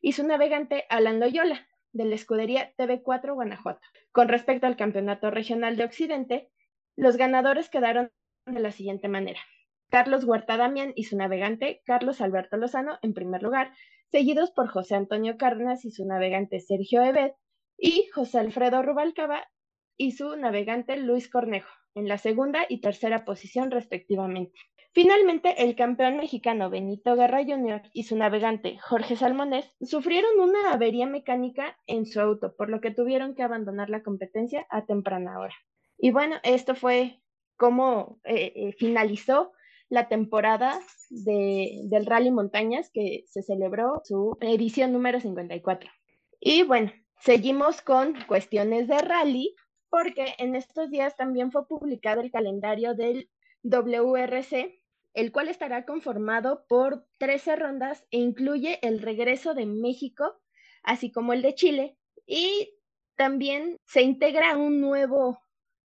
y 0.00 0.12
su 0.12 0.26
navegante 0.26 0.84
Alan 0.88 1.20
Loyola, 1.20 1.66
de 1.92 2.04
la 2.04 2.14
escudería 2.14 2.74
TV4 2.76 3.34
Guanajuato. 3.34 3.80
Con 4.12 4.28
respecto 4.28 4.66
al 4.66 4.76
campeonato 4.76 5.30
regional 5.30 5.76
de 5.76 5.84
Occidente, 5.84 6.50
los 6.96 7.16
ganadores 7.16 7.68
quedaron 7.68 8.10
de 8.46 8.60
la 8.60 8.70
siguiente 8.70 9.08
manera. 9.08 9.40
Carlos 9.90 10.24
Huerta 10.24 10.56
Damián 10.56 10.92
y 10.96 11.04
su 11.04 11.16
navegante 11.16 11.82
Carlos 11.84 12.20
Alberto 12.20 12.56
Lozano 12.56 12.98
en 13.02 13.14
primer 13.14 13.42
lugar, 13.42 13.72
seguidos 14.10 14.50
por 14.50 14.68
José 14.68 14.94
Antonio 14.94 15.36
Cárdenas 15.36 15.84
y 15.84 15.90
su 15.90 16.04
navegante 16.04 16.60
Sergio 16.60 17.02
Ebed 17.02 17.32
y 17.78 18.08
José 18.12 18.38
Alfredo 18.38 18.82
Rubalcaba 18.82 19.48
y 19.96 20.12
su 20.12 20.36
navegante 20.36 20.96
Luis 20.96 21.28
Cornejo, 21.30 21.70
en 21.94 22.08
la 22.08 22.18
segunda 22.18 22.66
y 22.68 22.80
tercera 22.80 23.24
posición 23.24 23.70
respectivamente. 23.70 24.58
Finalmente, 24.96 25.62
el 25.62 25.76
campeón 25.76 26.16
mexicano 26.16 26.70
Benito 26.70 27.16
Guerra 27.16 27.44
Jr. 27.44 27.82
y 27.92 28.04
su 28.04 28.16
navegante 28.16 28.78
Jorge 28.78 29.14
Salmonés 29.14 29.70
sufrieron 29.82 30.40
una 30.40 30.72
avería 30.72 31.04
mecánica 31.04 31.78
en 31.86 32.06
su 32.06 32.18
auto, 32.18 32.56
por 32.56 32.70
lo 32.70 32.80
que 32.80 32.92
tuvieron 32.92 33.34
que 33.34 33.42
abandonar 33.42 33.90
la 33.90 34.02
competencia 34.02 34.66
a 34.70 34.86
temprana 34.86 35.38
hora. 35.38 35.54
Y 35.98 36.12
bueno, 36.12 36.36
esto 36.44 36.74
fue 36.74 37.20
como 37.58 38.22
eh, 38.24 38.54
eh, 38.56 38.72
finalizó 38.78 39.52
la 39.90 40.08
temporada 40.08 40.80
del 41.10 42.06
Rally 42.06 42.30
Montañas 42.30 42.88
que 42.90 43.24
se 43.26 43.42
celebró 43.42 44.00
su 44.02 44.38
edición 44.40 44.94
número 44.94 45.20
54. 45.20 45.90
Y 46.40 46.62
bueno, 46.62 46.90
seguimos 47.20 47.82
con 47.82 48.14
cuestiones 48.26 48.88
de 48.88 48.96
rally 48.96 49.54
porque 49.90 50.34
en 50.38 50.56
estos 50.56 50.90
días 50.90 51.16
también 51.16 51.52
fue 51.52 51.68
publicado 51.68 52.22
el 52.22 52.30
calendario 52.30 52.94
del 52.94 53.28
WRC, 53.62 54.85
el 55.16 55.32
cual 55.32 55.48
estará 55.48 55.86
conformado 55.86 56.66
por 56.68 57.06
13 57.16 57.56
rondas 57.56 58.06
e 58.10 58.18
incluye 58.18 58.78
el 58.82 59.00
regreso 59.00 59.54
de 59.54 59.64
México, 59.64 60.38
así 60.82 61.10
como 61.10 61.32
el 61.32 61.40
de 61.40 61.54
Chile, 61.54 61.96
y 62.26 62.74
también 63.16 63.80
se 63.86 64.02
integra 64.02 64.58
un 64.58 64.82
nuevo 64.82 65.40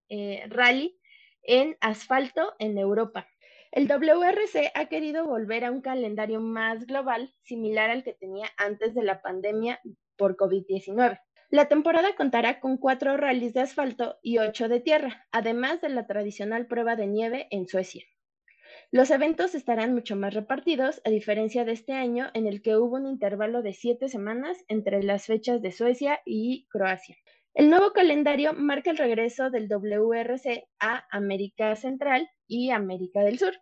eh, 0.09 0.45
rally 0.49 0.99
en 1.43 1.77
asfalto 1.83 2.55
en 2.59 2.79
Europa. 2.79 3.29
El 3.71 3.87
WRC 3.87 4.73
ha 4.75 4.87
querido 4.87 5.27
volver 5.27 5.67
a 5.67 5.73
un 5.73 5.83
calendario 5.83 6.41
más 6.41 6.87
global, 6.87 7.35
similar 7.43 7.91
al 7.91 8.05
que 8.05 8.15
tenía 8.15 8.49
antes 8.57 8.95
de 8.95 9.03
la 9.03 9.21
pandemia 9.21 9.79
por 10.17 10.39
COVID-19. 10.39 11.21
La 11.51 11.69
temporada 11.69 12.17
contará 12.17 12.61
con 12.61 12.79
cuatro 12.79 13.19
rallies 13.19 13.53
de 13.53 13.61
asfalto 13.61 14.19
y 14.23 14.39
ocho 14.39 14.69
de 14.69 14.81
tierra, 14.81 15.27
además 15.33 15.83
de 15.83 15.91
la 15.91 16.07
tradicional 16.07 16.67
prueba 16.67 16.97
de 16.97 17.07
nieve 17.07 17.47
en 17.51 17.69
Suecia. 17.69 18.05
Los 18.91 19.11
eventos 19.11 19.55
estarán 19.55 19.93
mucho 19.93 20.17
más 20.17 20.33
repartidos, 20.33 21.03
a 21.05 21.11
diferencia 21.11 21.67
de 21.67 21.73
este 21.73 21.93
año 21.93 22.31
en 22.33 22.47
el 22.47 22.63
que 22.63 22.79
hubo 22.79 22.97
un 22.97 23.07
intervalo 23.07 23.61
de 23.61 23.75
siete 23.75 24.09
semanas 24.09 24.65
entre 24.67 25.03
las 25.03 25.27
fechas 25.27 25.61
de 25.61 25.73
Suecia 25.73 26.21
y 26.25 26.67
Croacia. 26.71 27.15
El 27.53 27.69
nuevo 27.69 27.93
calendario 27.93 28.55
marca 28.55 28.91
el 28.91 28.97
regreso 28.97 29.51
del 29.51 29.69
WRC 29.69 30.65
a 30.81 31.05
América 31.11 31.77
Central 31.77 32.31
y 32.47 32.71
América 32.71 33.21
del 33.21 33.39
Sur. 33.39 33.53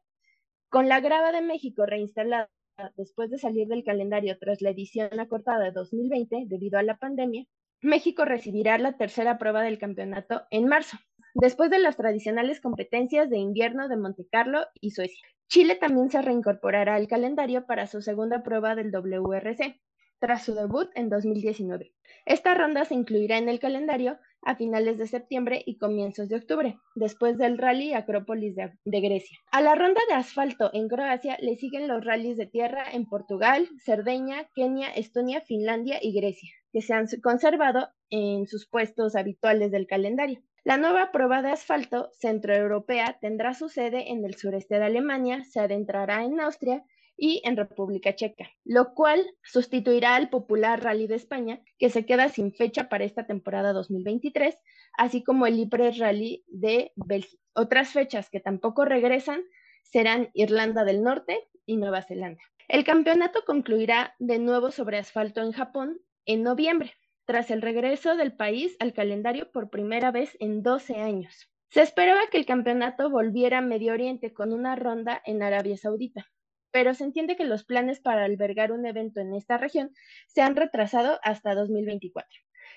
Con 0.69 0.89
la 0.89 1.01
grava 1.01 1.33
de 1.33 1.43
México 1.43 1.87
reinstalada 1.87 2.49
después 2.97 3.29
de 3.29 3.39
salir 3.39 3.67
del 3.67 3.83
calendario 3.83 4.39
tras 4.39 4.63
la 4.63 4.71
edición 4.71 5.19
acortada 5.19 5.65
de 5.65 5.73
2020 5.73 6.45
debido 6.47 6.79
a 6.79 6.85
la 6.85 6.99
pandemia, 6.99 7.47
México 7.81 8.25
recibirá 8.25 8.79
la 8.79 8.97
tercera 8.97 9.39
prueba 9.39 9.63
del 9.63 9.79
campeonato 9.79 10.43
en 10.51 10.67
marzo, 10.67 10.99
después 11.41 11.71
de 11.71 11.79
las 11.79 11.97
tradicionales 11.97 12.61
competencias 12.61 13.31
de 13.31 13.39
invierno 13.39 13.89
de 13.89 13.97
Montecarlo 13.97 14.67
y 14.81 14.91
Suecia. 14.93 15.27
Chile 15.49 15.77
también 15.77 16.11
se 16.11 16.23
reincorporará 16.23 16.95
al 16.95 17.09
calendario 17.09 17.67
para 17.67 17.87
su 17.87 18.03
segunda 18.03 18.43
prueba 18.43 18.75
del 18.75 18.91
WRC, 18.91 19.81
tras 20.19 20.45
su 20.45 20.55
debut 20.55 20.89
en 20.95 21.11
2019. 21.11 21.93
Esta 22.25 22.55
ronda 22.55 22.85
se 22.85 22.95
incluirá 22.95 23.39
en 23.39 23.49
el 23.49 23.61
calendario 23.61 24.19
a 24.43 24.57
finales 24.57 24.97
de 24.97 25.07
septiembre 25.07 25.63
y 25.67 25.77
comienzos 25.77 26.29
de 26.29 26.37
octubre, 26.37 26.79
después 26.95 27.37
del 27.37 27.59
rally 27.59 27.93
Acrópolis 27.93 28.57
de, 28.57 28.73
de, 28.85 29.01
Grecia. 29.01 29.39
A 29.53 29.61
la 29.61 29.75
ronda 29.75 30.01
de 30.09 30.15
asfalto 30.15 30.71
en 30.73 30.89
Croacia 30.89 31.37
le 31.41 31.57
siguen 31.57 31.87
los 31.87 32.05
rallies 32.05 32.37
de 32.37 32.47
tierra 32.47 32.85
en 32.93 33.07
Portugal, 33.07 33.69
Cerdeña, 33.85 34.49
Kenia, 34.55 34.89
Estonia, 34.89 35.43
Finlandia 35.43 35.99
y 36.01 36.13
Grecia 36.19 36.51
que 36.77 36.83
se 36.83 36.93
han 36.93 37.07
conservado 37.23 37.89
en 38.11 38.47
sus 38.47 38.69
puestos 38.69 39.17
habituales 39.17 39.71
del 39.71 39.87
calendario. 39.87 40.43
La 40.67 40.79
nueva 40.79 41.13
prueba 41.13 41.43
de 41.43 41.51
asfalto 41.51 42.11
centroeuropea 42.19 43.19
tendrá 43.21 43.55
su 43.55 43.69
sede 43.69 44.11
en 44.11 44.25
el 44.25 44.35
sureste 44.35 44.81
de 44.81 44.85
Alemania, 44.85 45.45
se 45.45 45.61
adentrará 45.61 46.25
en 46.25 46.41
Austria 46.41 46.83
y 47.17 47.41
en 47.45 47.57
República 47.57 48.17
Checa, 48.17 48.51
lo 48.65 48.93
cual 48.93 49.25
sustituirá 49.45 50.17
al 50.17 50.29
popular 50.29 50.83
Rally 50.83 51.07
de 51.07 51.15
España, 51.15 51.61
que 51.79 51.89
se 51.89 52.05
queda 52.05 52.31
sin 52.31 52.53
fecha 52.53 52.89
para 52.89 53.05
esta 53.05 53.29
temporada 53.29 53.73
2023, 53.73 54.57
así 54.99 55.23
como 55.23 55.47
el 55.47 55.57
Ypres 55.61 55.99
Rally 55.99 56.43
de 56.49 56.91
Bélgica. 56.97 57.41
Otras 57.55 57.91
fechas 57.91 58.29
que 58.29 58.41
tampoco 58.41 58.85
regresan 58.85 59.43
serán 59.85 60.31
Irlanda 60.35 60.83
del 60.83 61.05
Norte 61.05 61.47
y 61.65 61.77
Nueva 61.77 62.03
Zelanda. 62.03 62.43
El 62.67 62.83
campeonato 62.83 63.45
concluirá 63.47 64.17
de 64.19 64.41
nuevo 64.41 64.73
sobre 64.73 64.99
asfalto 64.99 65.43
en 65.43 65.53
Japón 65.53 66.01
en 66.25 66.43
noviembre, 66.43 66.93
tras 67.27 67.51
el 67.51 67.61
regreso 67.61 68.17
del 68.17 68.35
país 68.35 68.77
al 68.79 68.95
calendario 68.95 69.51
por 69.51 69.69
primera 69.69 70.11
vez 70.13 70.37
en 70.41 70.63
12 70.63 70.97
años. 70.97 71.51
Se 71.71 71.83
esperaba 71.83 72.21
que 72.31 72.39
el 72.39 72.47
campeonato 72.47 73.11
volviera 73.11 73.59
a 73.59 73.63
Medio 73.63 73.93
Oriente 73.93 74.33
con 74.33 74.53
una 74.53 74.77
ronda 74.77 75.21
en 75.27 75.43
Arabia 75.43 75.77
Saudita, 75.77 76.27
pero 76.71 76.95
se 76.95 77.05
entiende 77.05 77.37
que 77.37 77.45
los 77.45 77.65
planes 77.65 78.01
para 78.01 78.25
albergar 78.25 78.71
un 78.71 78.87
evento 78.87 79.21
en 79.21 79.35
esta 79.35 79.59
región 79.59 79.91
se 80.29 80.41
han 80.41 80.55
retrasado 80.55 81.19
hasta 81.23 81.55
2024. 81.55 82.29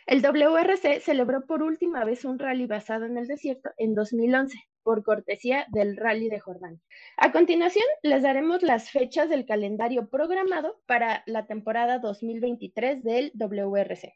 El 0.07 0.21
WRC 0.21 1.01
celebró 1.01 1.45
por 1.45 1.61
última 1.61 2.03
vez 2.03 2.26
un 2.26 2.39
rally 2.39 2.65
basado 2.65 3.05
en 3.05 3.17
el 3.17 3.27
desierto 3.27 3.69
en 3.77 3.93
2011, 3.93 4.57
por 4.81 5.03
cortesía 5.03 5.67
del 5.69 5.97
Rally 5.97 6.30
de 6.30 6.39
Jordán. 6.39 6.81
A 7.17 7.31
continuación, 7.31 7.85
les 8.01 8.23
daremos 8.23 8.63
las 8.63 8.89
fechas 8.89 9.30
del 9.30 9.45
calendario 9.45 10.09
programado 10.09 10.81
para 10.88 11.21
la 11.27 11.45
temporada 11.45 11.99
2023 11.99 13.03
del 13.03 13.31
WRC. 13.35 14.15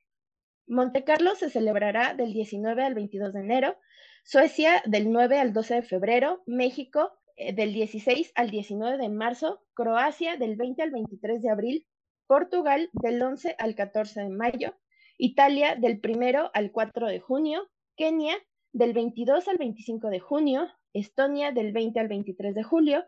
Monte 0.67 1.03
Carlo 1.03 1.35
se 1.35 1.49
celebrará 1.49 2.13
del 2.13 2.33
19 2.33 2.83
al 2.83 2.93
22 2.93 3.33
de 3.33 3.39
enero, 3.41 3.77
Suecia 4.23 4.81
del 4.85 5.11
9 5.11 5.39
al 5.39 5.51
12 5.51 5.75
de 5.75 5.81
febrero, 5.81 6.41
México 6.45 7.11
eh, 7.35 7.53
del 7.53 7.73
16 7.73 8.31
al 8.35 8.49
19 8.49 8.97
de 8.97 9.09
marzo, 9.09 9.61
Croacia 9.73 10.37
del 10.37 10.55
20 10.55 10.81
al 10.81 10.91
23 10.91 11.41
de 11.41 11.49
abril, 11.49 11.87
Portugal 12.27 12.89
del 12.93 13.21
11 13.21 13.55
al 13.59 13.75
14 13.75 14.21
de 14.21 14.29
mayo, 14.29 14.75
Italia 15.17 15.75
del 15.75 15.99
1 16.01 16.51
al 16.53 16.71
4 16.71 17.07
de 17.07 17.19
junio, 17.19 17.69
Kenia 17.97 18.35
del 18.71 18.93
22 18.93 19.47
al 19.49 19.57
25 19.57 20.09
de 20.09 20.19
junio, 20.19 20.67
Estonia 20.93 21.51
del 21.51 21.73
20 21.73 21.99
al 21.99 22.07
23 22.07 22.55
de 22.55 22.63
julio, 22.63 23.05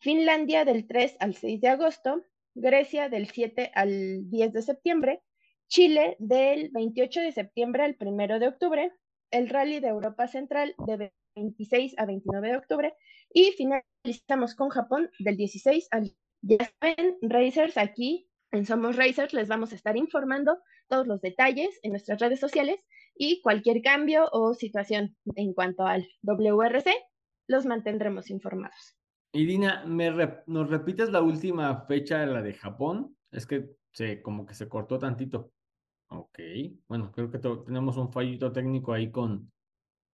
Finlandia 0.00 0.64
del 0.66 0.86
3 0.86 1.16
al 1.20 1.34
6 1.34 1.60
de 1.60 1.68
agosto, 1.68 2.22
Grecia 2.54 3.08
del 3.08 3.28
7 3.28 3.70
al 3.74 4.28
10 4.28 4.52
de 4.52 4.62
septiembre, 4.62 5.22
Chile 5.68 6.16
del 6.18 6.70
28 6.70 7.20
de 7.20 7.32
septiembre 7.32 7.84
al 7.84 7.96
1 8.00 8.38
de 8.38 8.48
octubre, 8.48 8.92
el 9.30 9.48
Rally 9.48 9.80
de 9.80 9.88
Europa 9.88 10.26
Central 10.26 10.74
de 10.86 11.12
26 11.36 11.94
a 11.98 12.06
29 12.06 12.48
de 12.48 12.56
octubre 12.56 12.94
y 13.32 13.52
finalizamos 13.52 14.54
con 14.54 14.70
Japón 14.70 15.10
del 15.18 15.36
16 15.36 15.88
al 15.90 16.14
ya 16.40 16.56
saben, 16.80 17.16
Racers 17.20 17.76
aquí 17.76 18.30
en 18.52 18.64
Somos 18.64 18.96
Racers 18.96 19.34
les 19.34 19.48
vamos 19.48 19.72
a 19.72 19.74
estar 19.74 19.96
informando 19.96 20.58
todos 20.88 21.06
los 21.06 21.20
detalles 21.20 21.78
en 21.82 21.90
nuestras 21.90 22.20
redes 22.20 22.40
sociales 22.40 22.80
y 23.14 23.42
cualquier 23.42 23.82
cambio 23.82 24.28
o 24.32 24.54
situación 24.54 25.16
en 25.34 25.52
cuanto 25.52 25.84
al 25.84 26.08
WRC 26.22 26.90
los 27.48 27.66
mantendremos 27.66 28.30
informados. 28.30 28.96
Irina, 29.32 29.84
¿me 29.84 30.10
¿nos 30.46 30.70
repites 30.70 31.10
la 31.10 31.20
última 31.20 31.84
fecha, 31.86 32.24
la 32.24 32.40
de 32.40 32.54
Japón? 32.54 33.16
Es 33.30 33.46
que 33.46 33.68
se, 33.92 34.22
como 34.22 34.46
que 34.46 34.54
se 34.54 34.68
cortó 34.68 34.98
tantito. 34.98 35.52
Ok, 36.08 36.38
bueno, 36.88 37.12
creo 37.12 37.30
que 37.30 37.38
tenemos 37.38 37.96
un 37.98 38.10
fallito 38.10 38.50
técnico 38.50 38.92
ahí 38.92 39.10
con, 39.10 39.52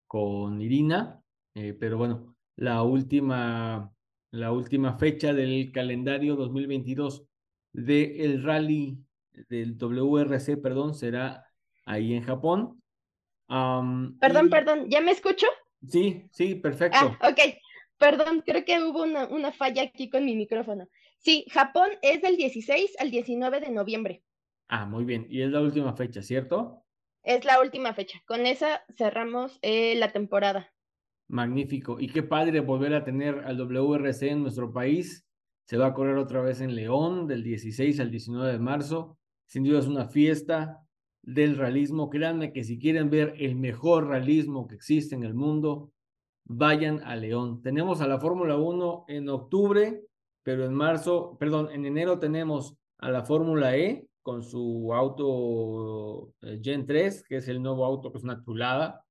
con 0.07 0.61
Irina, 0.61 1.21
eh, 1.53 1.73
pero 1.73 1.97
bueno, 1.97 2.35
la 2.57 2.83
última, 2.83 3.91
la 4.31 4.51
última 4.51 4.97
fecha 4.97 5.33
del 5.33 5.71
calendario 5.71 6.35
2022 6.35 7.23
del 7.71 8.43
rally 8.43 8.97
del 9.49 9.77
WRC, 9.77 10.57
perdón, 10.57 10.95
será 10.95 11.45
ahí 11.85 12.13
en 12.13 12.23
Japón. 12.23 12.81
perdón, 13.47 14.49
perdón, 14.49 14.89
¿ya 14.89 14.99
me 14.99 15.11
escucho? 15.11 15.47
Sí, 15.87 16.27
sí, 16.31 16.55
perfecto. 16.55 17.17
Ah, 17.21 17.29
ok, 17.29 17.39
perdón, 17.97 18.43
creo 18.45 18.65
que 18.65 18.81
hubo 18.81 19.03
una, 19.03 19.27
una 19.27 19.53
falla 19.53 19.83
aquí 19.83 20.09
con 20.09 20.25
mi 20.25 20.35
micrófono. 20.35 20.89
Sí, 21.19 21.45
Japón 21.51 21.89
es 22.01 22.21
del 22.21 22.35
16 22.35 22.95
al 22.99 23.11
19 23.11 23.61
de 23.61 23.71
noviembre. 23.71 24.23
Ah, 24.67 24.85
muy 24.85 25.05
bien. 25.05 25.27
Y 25.29 25.41
es 25.41 25.51
la 25.51 25.61
última 25.61 25.93
fecha, 25.93 26.21
¿cierto? 26.21 26.83
Es 27.23 27.45
la 27.45 27.61
última 27.61 27.93
fecha. 27.93 28.19
Con 28.27 28.45
esa 28.45 28.83
cerramos 28.97 29.59
eh, 29.61 29.95
la 29.95 30.11
temporada. 30.11 30.71
Magnífico. 31.27 31.99
Y 31.99 32.07
qué 32.07 32.23
padre 32.23 32.59
volver 32.59 32.93
a 32.93 33.03
tener 33.03 33.39
al 33.45 33.57
WRC 33.57 34.29
en 34.29 34.43
nuestro 34.43 34.71
país. 34.71 35.25
Se 35.65 35.77
va 35.77 35.87
a 35.87 35.93
correr 35.93 36.17
otra 36.17 36.41
vez 36.41 36.61
en 36.61 36.75
León 36.75 37.27
del 37.27 37.43
16 37.43 37.99
al 37.99 38.11
19 38.11 38.51
de 38.51 38.59
marzo. 38.59 39.17
Sin 39.47 39.63
duda 39.63 39.79
es 39.79 39.87
una 39.87 40.07
fiesta 40.07 40.85
del 41.23 41.57
realismo. 41.57 42.09
Créanme 42.09 42.53
que 42.53 42.63
si 42.63 42.77
quieren 42.77 43.09
ver 43.09 43.33
el 43.39 43.55
mejor 43.55 44.07
realismo 44.07 44.67
que 44.67 44.75
existe 44.75 45.15
en 45.15 45.23
el 45.23 45.33
mundo, 45.33 45.91
vayan 46.45 47.01
a 47.03 47.15
León. 47.15 47.61
Tenemos 47.63 48.01
a 48.01 48.07
la 48.07 48.19
Fórmula 48.19 48.57
1 48.57 49.05
en 49.07 49.29
octubre, 49.29 50.03
pero 50.43 50.65
en 50.65 50.73
marzo, 50.73 51.37
perdón, 51.39 51.69
en 51.71 51.85
enero 51.85 52.19
tenemos 52.19 52.77
a 52.99 53.09
la 53.09 53.25
Fórmula 53.25 53.75
E 53.75 54.07
con 54.25 54.41
su 54.41 54.91
auto 54.91 56.33
eh, 56.41 56.59
Gen 56.59 56.87
3, 56.87 57.25
que 57.27 57.37
es 57.37 57.47
el 57.47 57.61
nuevo 57.61 57.85
auto 57.85 58.11
que 58.11 58.17
es 58.17 58.23
una 58.23 58.43
chulada, 58.43 59.05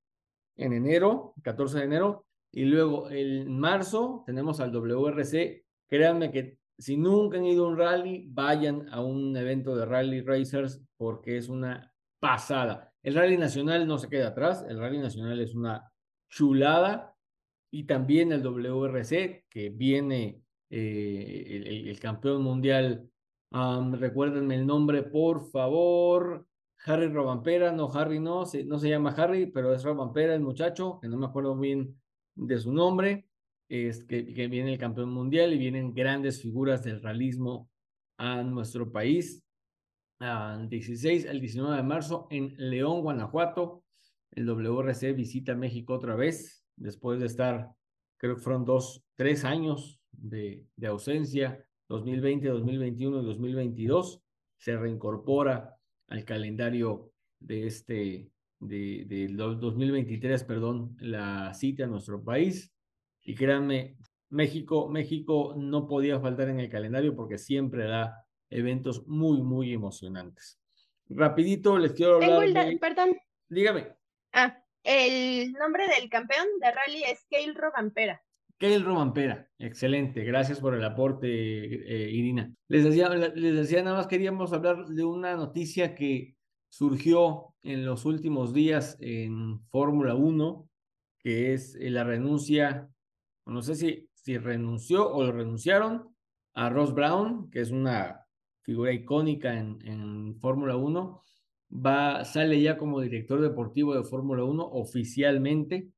en 0.56 0.72
enero, 0.72 1.34
14 1.44 1.78
de 1.78 1.84
enero, 1.84 2.26
y 2.50 2.64
luego 2.64 3.08
en 3.10 3.56
marzo 3.56 4.24
tenemos 4.26 4.58
al 4.58 4.72
WRC. 4.72 5.64
Créanme 5.88 6.32
que 6.32 6.58
si 6.76 6.96
nunca 6.96 7.38
han 7.38 7.46
ido 7.46 7.64
a 7.64 7.68
un 7.68 7.78
rally, 7.78 8.26
vayan 8.28 8.88
a 8.92 9.02
un 9.02 9.36
evento 9.36 9.76
de 9.76 9.86
Rally 9.86 10.20
Racers 10.20 10.82
porque 10.96 11.36
es 11.36 11.48
una 11.48 11.92
pasada. 12.18 12.92
El 13.00 13.14
Rally 13.14 13.38
Nacional 13.38 13.86
no 13.86 13.98
se 13.98 14.08
queda 14.08 14.28
atrás, 14.28 14.66
el 14.68 14.80
Rally 14.80 14.98
Nacional 14.98 15.38
es 15.38 15.54
una 15.54 15.92
chulada 16.28 17.14
y 17.70 17.84
también 17.84 18.32
el 18.32 18.42
WRC 18.42 19.44
que 19.48 19.70
viene 19.70 20.42
eh, 20.70 21.44
el, 21.50 21.88
el 21.88 22.00
campeón 22.00 22.42
mundial 22.42 23.08
recuérdenme 23.54 24.56
el 24.56 24.66
nombre, 24.66 25.02
por 25.02 25.48
favor. 25.50 26.46
Harry 26.86 27.08
Robampera, 27.08 27.72
no, 27.72 27.90
Harry 27.94 28.18
no, 28.18 28.44
no 28.66 28.78
se 28.78 28.88
llama 28.88 29.14
Harry, 29.16 29.46
pero 29.46 29.72
es 29.72 29.82
Robampera 29.84 30.34
el 30.34 30.40
muchacho, 30.40 30.98
que 31.00 31.08
no 31.08 31.16
me 31.16 31.26
acuerdo 31.26 31.56
bien 31.56 31.96
de 32.34 32.58
su 32.58 32.72
nombre, 32.72 33.26
es 33.68 34.04
que, 34.04 34.34
que 34.34 34.48
viene 34.48 34.72
el 34.72 34.78
campeón 34.78 35.10
mundial 35.10 35.54
y 35.54 35.58
vienen 35.58 35.94
grandes 35.94 36.42
figuras 36.42 36.82
del 36.82 37.00
realismo 37.00 37.70
a 38.18 38.42
nuestro 38.42 38.90
país. 38.90 39.42
El 40.20 40.68
16 40.68 41.26
al 41.26 41.40
19 41.40 41.76
de 41.76 41.82
marzo 41.82 42.26
en 42.30 42.54
León, 42.58 43.02
Guanajuato, 43.02 43.84
el 44.32 44.46
WRC 44.46 45.14
visita 45.14 45.54
México 45.54 45.94
otra 45.94 46.16
vez, 46.16 46.66
después 46.76 47.20
de 47.20 47.26
estar, 47.26 47.70
creo 48.18 48.34
que 48.34 48.42
fueron 48.42 48.64
dos, 48.64 49.04
tres 49.14 49.44
años 49.44 50.00
de 50.12 50.66
ausencia 50.82 51.64
2020, 51.94 52.48
2021 52.48 53.22
y 53.22 53.24
2022 53.24 54.20
se 54.56 54.76
reincorpora 54.76 55.76
al 56.08 56.24
calendario 56.24 57.12
de 57.38 57.66
este, 57.66 58.30
de, 58.60 59.04
de 59.06 59.28
2023, 59.28 60.44
perdón, 60.44 60.96
la 61.00 61.54
cita 61.54 61.84
a 61.84 61.86
nuestro 61.86 62.22
país. 62.22 62.72
Y 63.22 63.34
créanme, 63.34 63.96
México, 64.30 64.88
México 64.88 65.54
no 65.56 65.86
podía 65.86 66.18
faltar 66.20 66.48
en 66.48 66.60
el 66.60 66.68
calendario 66.68 67.14
porque 67.14 67.38
siempre 67.38 67.86
da 67.86 68.24
eventos 68.50 69.06
muy, 69.06 69.42
muy 69.42 69.72
emocionantes. 69.72 70.58
Rapidito 71.08 71.78
les 71.78 71.92
quiero 71.92 72.16
hablar. 72.16 72.52
Tengo 72.52 72.80
perdón. 72.80 73.16
Dígame. 73.48 73.88
Ah, 74.32 74.58
el 74.82 75.52
nombre 75.52 75.84
del 75.88 76.08
campeón 76.08 76.46
de 76.60 76.70
rally 76.72 77.04
es 77.04 77.24
Keil 77.30 77.54
Rogampera. 77.54 78.23
Keil 78.58 78.84
Romampera, 78.84 79.48
excelente, 79.58 80.24
gracias 80.24 80.60
por 80.60 80.74
el 80.74 80.84
aporte, 80.84 81.26
eh, 81.28 82.10
Irina. 82.10 82.54
Les 82.68 82.84
decía, 82.84 83.08
les 83.08 83.54
decía, 83.56 83.82
nada 83.82 83.96
más 83.96 84.06
queríamos 84.06 84.52
hablar 84.52 84.86
de 84.86 85.04
una 85.04 85.36
noticia 85.36 85.94
que 85.94 86.36
surgió 86.68 87.54
en 87.62 87.84
los 87.84 88.04
últimos 88.04 88.54
días 88.54 88.96
en 89.00 89.60
Fórmula 89.70 90.14
1, 90.14 90.68
que 91.18 91.52
es 91.52 91.74
eh, 91.74 91.90
la 91.90 92.04
renuncia, 92.04 92.88
no 93.46 93.60
sé 93.60 93.74
si, 93.74 94.08
si 94.12 94.38
renunció 94.38 95.12
o 95.12 95.24
lo 95.24 95.32
renunciaron 95.32 96.14
a 96.54 96.70
Ross 96.70 96.94
Brown, 96.94 97.50
que 97.50 97.60
es 97.60 97.72
una 97.72 98.24
figura 98.62 98.92
icónica 98.92 99.58
en, 99.58 99.78
en 99.84 100.36
Fórmula 100.40 100.76
1, 100.76 101.22
va, 101.70 102.24
sale 102.24 102.60
ya 102.60 102.78
como 102.78 103.00
director 103.00 103.40
deportivo 103.40 103.94
de 103.94 104.04
Fórmula 104.04 104.44
1 104.44 104.64
oficialmente, 104.64 105.90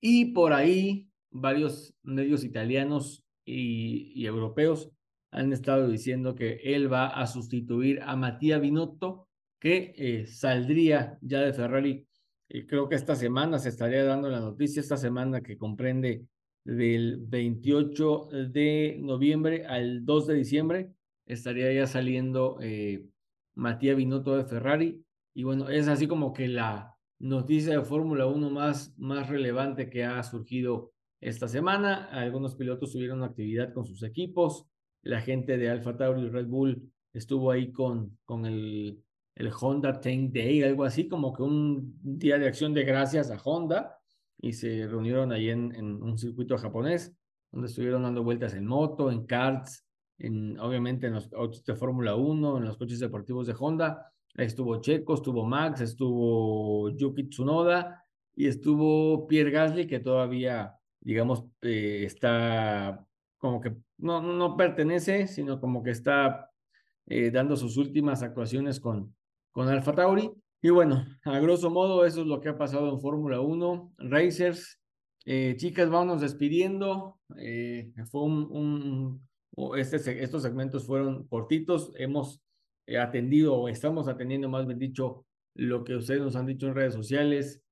y 0.00 0.32
por 0.32 0.52
ahí 0.52 1.08
varios 1.34 1.94
medios 2.02 2.44
italianos 2.44 3.24
y, 3.44 4.24
europeos 4.24 4.90
han 5.30 5.52
estado 5.52 5.88
diciendo 5.88 6.34
que 6.34 6.60
él 6.62 6.90
va 6.90 7.08
a 7.08 7.26
sustituir 7.26 8.00
a 8.02 8.14
Matías 8.16 8.60
Binotto, 8.60 9.28
que 9.58 9.92
eh, 9.96 10.26
saldría 10.26 11.18
ya 11.20 11.40
de 11.40 11.52
Ferrari. 11.52 12.06
y 12.48 12.66
creo 12.66 12.88
que 12.88 12.94
esta 12.94 13.16
semana 13.16 13.58
se 13.58 13.70
estaría 13.70 14.04
dando 14.04 14.28
la 14.28 14.40
noticia, 14.40 14.80
esta 14.80 14.96
semana 14.96 15.40
que 15.40 15.58
comprende 15.58 16.24
del 16.64 17.18
28 17.18 18.28
de 18.52 18.96
noviembre 19.00 19.66
al 19.66 20.04
2 20.04 20.26
de 20.28 20.34
diciembre, 20.34 20.92
estaría 21.26 21.72
ya 21.72 21.86
saliendo 21.86 22.58
eh, 22.60 23.04
Binotto 23.56 24.36
de 24.36 24.44
Ferrari. 24.44 25.04
Y 25.34 25.42
bueno, 25.42 25.68
es 25.68 25.88
así 25.88 26.06
como 26.06 26.32
que 26.32 26.46
la 26.46 26.94
noticia 27.18 27.78
de 27.78 27.84
Fórmula 27.84 28.26
1 28.26 28.50
más, 28.50 28.94
más 28.98 29.28
relevante 29.28 29.90
que 29.90 30.04
ha 30.04 30.22
surgido 30.22 30.93
esta 31.20 31.48
semana. 31.48 32.06
Algunos 32.10 32.54
pilotos 32.54 32.92
tuvieron 32.92 33.22
actividad 33.22 33.72
con 33.72 33.84
sus 33.84 34.02
equipos. 34.02 34.66
La 35.02 35.20
gente 35.20 35.56
de 35.56 35.70
Alfa 35.70 35.96
Tauri 35.96 36.22
y 36.22 36.28
Red 36.28 36.46
Bull 36.46 36.90
estuvo 37.12 37.50
ahí 37.50 37.72
con, 37.72 38.18
con 38.24 38.46
el, 38.46 39.02
el 39.34 39.50
Honda 39.60 40.00
Tank 40.00 40.32
Day, 40.32 40.62
algo 40.62 40.84
así 40.84 41.08
como 41.08 41.32
que 41.32 41.42
un 41.42 41.98
día 42.02 42.38
de 42.38 42.46
acción 42.46 42.74
de 42.74 42.84
gracias 42.84 43.30
a 43.30 43.40
Honda 43.42 43.98
y 44.40 44.52
se 44.52 44.86
reunieron 44.86 45.32
ahí 45.32 45.50
en, 45.50 45.74
en 45.74 46.02
un 46.02 46.18
circuito 46.18 46.56
japonés 46.58 47.14
donde 47.54 47.68
estuvieron 47.68 48.02
dando 48.02 48.24
vueltas 48.24 48.54
en 48.54 48.66
moto, 48.66 49.12
en 49.12 49.26
karts, 49.26 49.86
en, 50.18 50.58
obviamente 50.58 51.06
en 51.06 51.14
los 51.14 51.32
autos 51.32 51.64
de 51.64 51.76
Fórmula 51.76 52.16
1, 52.16 52.58
en 52.58 52.64
los 52.64 52.76
coches 52.76 52.98
deportivos 52.98 53.46
de 53.46 53.54
Honda. 53.58 54.12
estuvo 54.34 54.80
Checo, 54.80 55.14
estuvo 55.14 55.44
Max, 55.44 55.80
estuvo 55.80 56.90
Yuki 56.90 57.28
Tsunoda 57.28 58.04
y 58.34 58.48
estuvo 58.48 59.28
Pierre 59.28 59.52
Gasly, 59.52 59.86
que 59.86 60.00
todavía, 60.00 60.74
digamos, 61.04 61.44
eh, 61.60 62.02
está 62.04 63.06
como 63.38 63.60
que 63.60 63.76
no, 63.98 64.22
no 64.22 64.56
pertenece, 64.56 65.28
sino 65.28 65.60
como 65.60 65.82
que 65.82 65.90
está 65.90 66.50
eh, 67.06 67.30
dando 67.30 67.56
sus 67.56 67.76
últimas 67.76 68.22
actuaciones 68.22 68.80
con, 68.80 69.14
con 69.52 69.68
Alfa 69.68 69.94
Tauri. 69.94 70.32
Y 70.62 70.70
bueno, 70.70 71.06
a 71.24 71.38
grosso 71.40 71.70
modo, 71.70 72.06
eso 72.06 72.22
es 72.22 72.26
lo 72.26 72.40
que 72.40 72.48
ha 72.48 72.56
pasado 72.56 72.88
en 72.90 73.00
Fórmula 73.00 73.40
1. 73.40 73.92
Racers, 73.98 74.80
eh, 75.26 75.54
chicas, 75.58 75.90
vámonos 75.90 76.22
despidiendo. 76.22 77.18
Fue 78.10 78.22
un, 78.22 79.20
este, 79.76 80.22
estos 80.24 80.42
segmentos 80.42 80.86
fueron 80.86 81.28
cortitos. 81.28 81.92
Hemos 81.98 82.42
atendido, 82.98 83.54
o 83.56 83.68
estamos 83.68 84.08
atendiendo 84.08 84.48
más 84.48 84.66
bien 84.66 84.78
dicho, 84.78 85.26
lo 85.54 85.84
que 85.84 85.96
ustedes 85.96 86.22
nos 86.22 86.34
han 86.34 86.46
dicho 86.46 86.66
en 86.66 86.74
redes 86.74 86.94
sociales, 86.94 87.62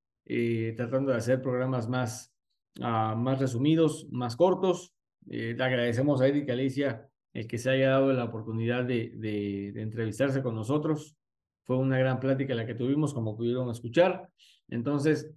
tratando 0.76 1.12
de 1.12 1.16
hacer 1.16 1.40
programas 1.40 1.88
más, 1.88 2.31
uh, 2.80 3.16
más 3.16 3.38
resumidos, 3.38 4.06
más 4.10 4.36
cortos. 4.36 4.94
le 5.26 5.62
agradecemos 5.62 6.20
a 6.20 6.26
Eric 6.28 6.48
y 6.48 6.50
Alicia 6.52 7.08
el 7.32 7.46
que 7.46 7.58
se 7.58 7.70
haya 7.70 7.90
dado 7.90 8.12
la 8.12 8.24
oportunidad 8.24 8.84
de, 8.84 9.12
de, 9.14 9.72
de 9.72 9.82
entrevistarse 9.82 10.42
con 10.42 10.54
nosotros. 10.54 11.16
Fue 11.64 11.76
una 11.76 11.98
gran 11.98 12.20
plática 12.20 12.54
la 12.54 12.66
que 12.66 12.74
tuvimos, 12.74 13.14
como 13.14 13.36
pudieron 13.36 13.70
escuchar. 13.70 14.28
Entonces, 14.68 15.32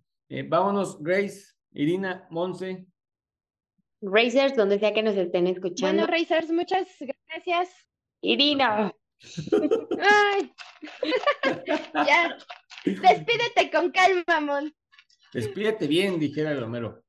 vámonos, 0.49 1.01
Grace, 1.01 1.53
Irina, 1.71 2.27
Monse. 2.29 2.85
Racers, 4.01 4.55
donde 4.55 4.79
sea 4.79 4.93
que 4.93 5.03
nos 5.03 5.15
estén 5.15 5.47
escuchando. 5.47 6.03
Bueno, 6.03 6.07
Racers, 6.07 6.51
muchas 6.51 6.87
gracias. 7.27 7.69
Irina. 8.21 8.93
Ay. 10.01 10.51
ya. 11.93 12.37
Despídete 12.83 13.71
con 13.71 13.91
calma, 13.91 14.41
Mon. 14.41 14.73
Despídete 15.33 15.87
bien, 15.87 16.19
dijera 16.19 16.51
el 16.51 16.63
Homero. 16.63 17.04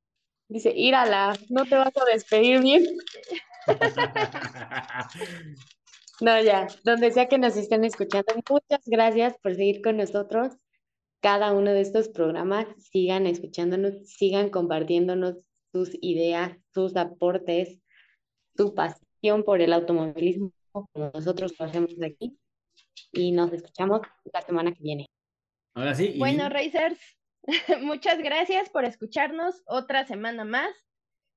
Dice, 0.48 0.72
írala, 0.74 1.36
no 1.48 1.64
te 1.64 1.76
vas 1.76 1.96
a 1.96 2.04
despedir 2.12 2.60
bien. 2.60 2.84
no, 6.20 6.42
ya, 6.42 6.68
donde 6.84 7.10
sea 7.10 7.28
que 7.28 7.38
nos 7.38 7.56
estén 7.56 7.84
escuchando, 7.84 8.32
muchas 8.48 8.82
gracias 8.86 9.36
por 9.42 9.56
seguir 9.56 9.82
con 9.82 9.96
nosotros 9.96 10.52
cada 11.20 11.52
uno 11.52 11.72
de 11.72 11.80
estos 11.80 12.08
programas, 12.08 12.66
sigan 12.78 13.26
escuchándonos, 13.26 14.06
sigan 14.06 14.48
compartiéndonos 14.48 15.36
sus 15.72 15.90
ideas, 16.00 16.56
sus 16.72 16.96
aportes, 16.96 17.80
su 18.56 18.74
pasión 18.74 19.42
por 19.44 19.60
el 19.60 19.72
automovilismo, 19.72 20.52
como 20.70 21.10
nosotros 21.12 21.52
lo 21.58 21.66
hacemos 21.66 21.94
aquí. 22.00 22.38
Y 23.12 23.32
nos 23.32 23.52
escuchamos 23.52 24.02
la 24.32 24.42
semana 24.42 24.72
que 24.72 24.82
viene. 24.82 25.06
Ahora 25.74 25.94
sí. 25.94 26.14
Bueno, 26.16 26.48
Racers, 26.48 26.98
muchas 27.82 28.18
gracias 28.18 28.70
por 28.70 28.84
escucharnos 28.84 29.62
otra 29.66 30.06
semana 30.06 30.44
más 30.44 30.74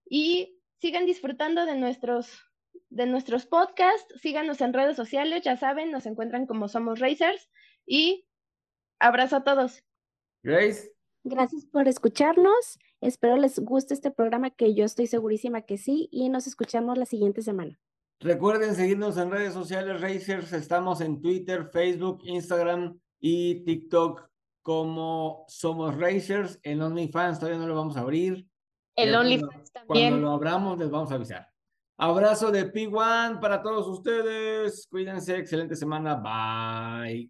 y 0.09 0.59
sigan 0.77 1.05
disfrutando 1.05 1.65
de 1.65 1.75
nuestros 1.75 2.45
de 2.89 3.05
nuestros 3.05 3.45
podcasts, 3.45 4.13
síganos 4.19 4.61
en 4.61 4.73
redes 4.73 4.95
sociales, 4.95 5.43
ya 5.43 5.57
saben, 5.57 5.91
nos 5.91 6.07
encuentran 6.07 6.47
como 6.47 6.67
Somos 6.67 6.99
Racers 6.99 7.47
y 7.85 8.25
Abrazo 8.99 9.37
a 9.37 9.43
todos. 9.43 9.83
Grace. 10.43 10.91
Gracias 11.23 11.65
por 11.65 11.87
escucharnos. 11.87 12.79
Espero 13.01 13.37
les 13.37 13.59
guste 13.59 13.93
este 13.93 14.11
programa 14.11 14.49
que 14.49 14.73
yo 14.73 14.85
estoy 14.85 15.07
segurísima 15.07 15.61
que 15.61 15.77
sí 15.77 16.09
y 16.11 16.29
nos 16.29 16.47
escuchamos 16.47 16.97
la 16.97 17.05
siguiente 17.05 17.41
semana. 17.41 17.79
Recuerden 18.19 18.75
seguirnos 18.75 19.17
en 19.17 19.31
redes 19.31 19.53
sociales 19.53 20.01
Racers. 20.01 20.51
Estamos 20.51 20.99
en 20.99 21.21
Twitter, 21.21 21.69
Facebook, 21.71 22.21
Instagram 22.23 22.99
y 23.19 23.63
TikTok 23.63 24.28
como 24.61 25.45
Somos 25.47 25.95
Racers. 25.95 26.59
En 26.63 26.81
OnlyFans 26.81 27.39
todavía 27.39 27.59
no 27.59 27.67
lo 27.67 27.75
vamos 27.75 27.97
a 27.97 28.01
abrir. 28.01 28.47
El 28.95 29.15
OnlyFans 29.15 29.71
también. 29.71 30.11
Cuando 30.11 30.27
lo 30.27 30.33
abramos 30.33 30.77
les 30.77 30.89
vamos 30.89 31.11
a 31.11 31.15
avisar. 31.15 31.47
Abrazo 31.97 32.51
de 32.51 32.71
P1 32.71 33.39
para 33.39 33.61
todos 33.61 33.87
ustedes. 33.87 34.87
Cuídense. 34.89 35.37
Excelente 35.37 35.75
semana. 35.75 36.15
Bye. 36.15 37.29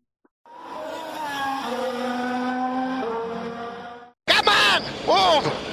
Come 4.27 4.47
on! 4.47 4.83
Move! 5.07 5.68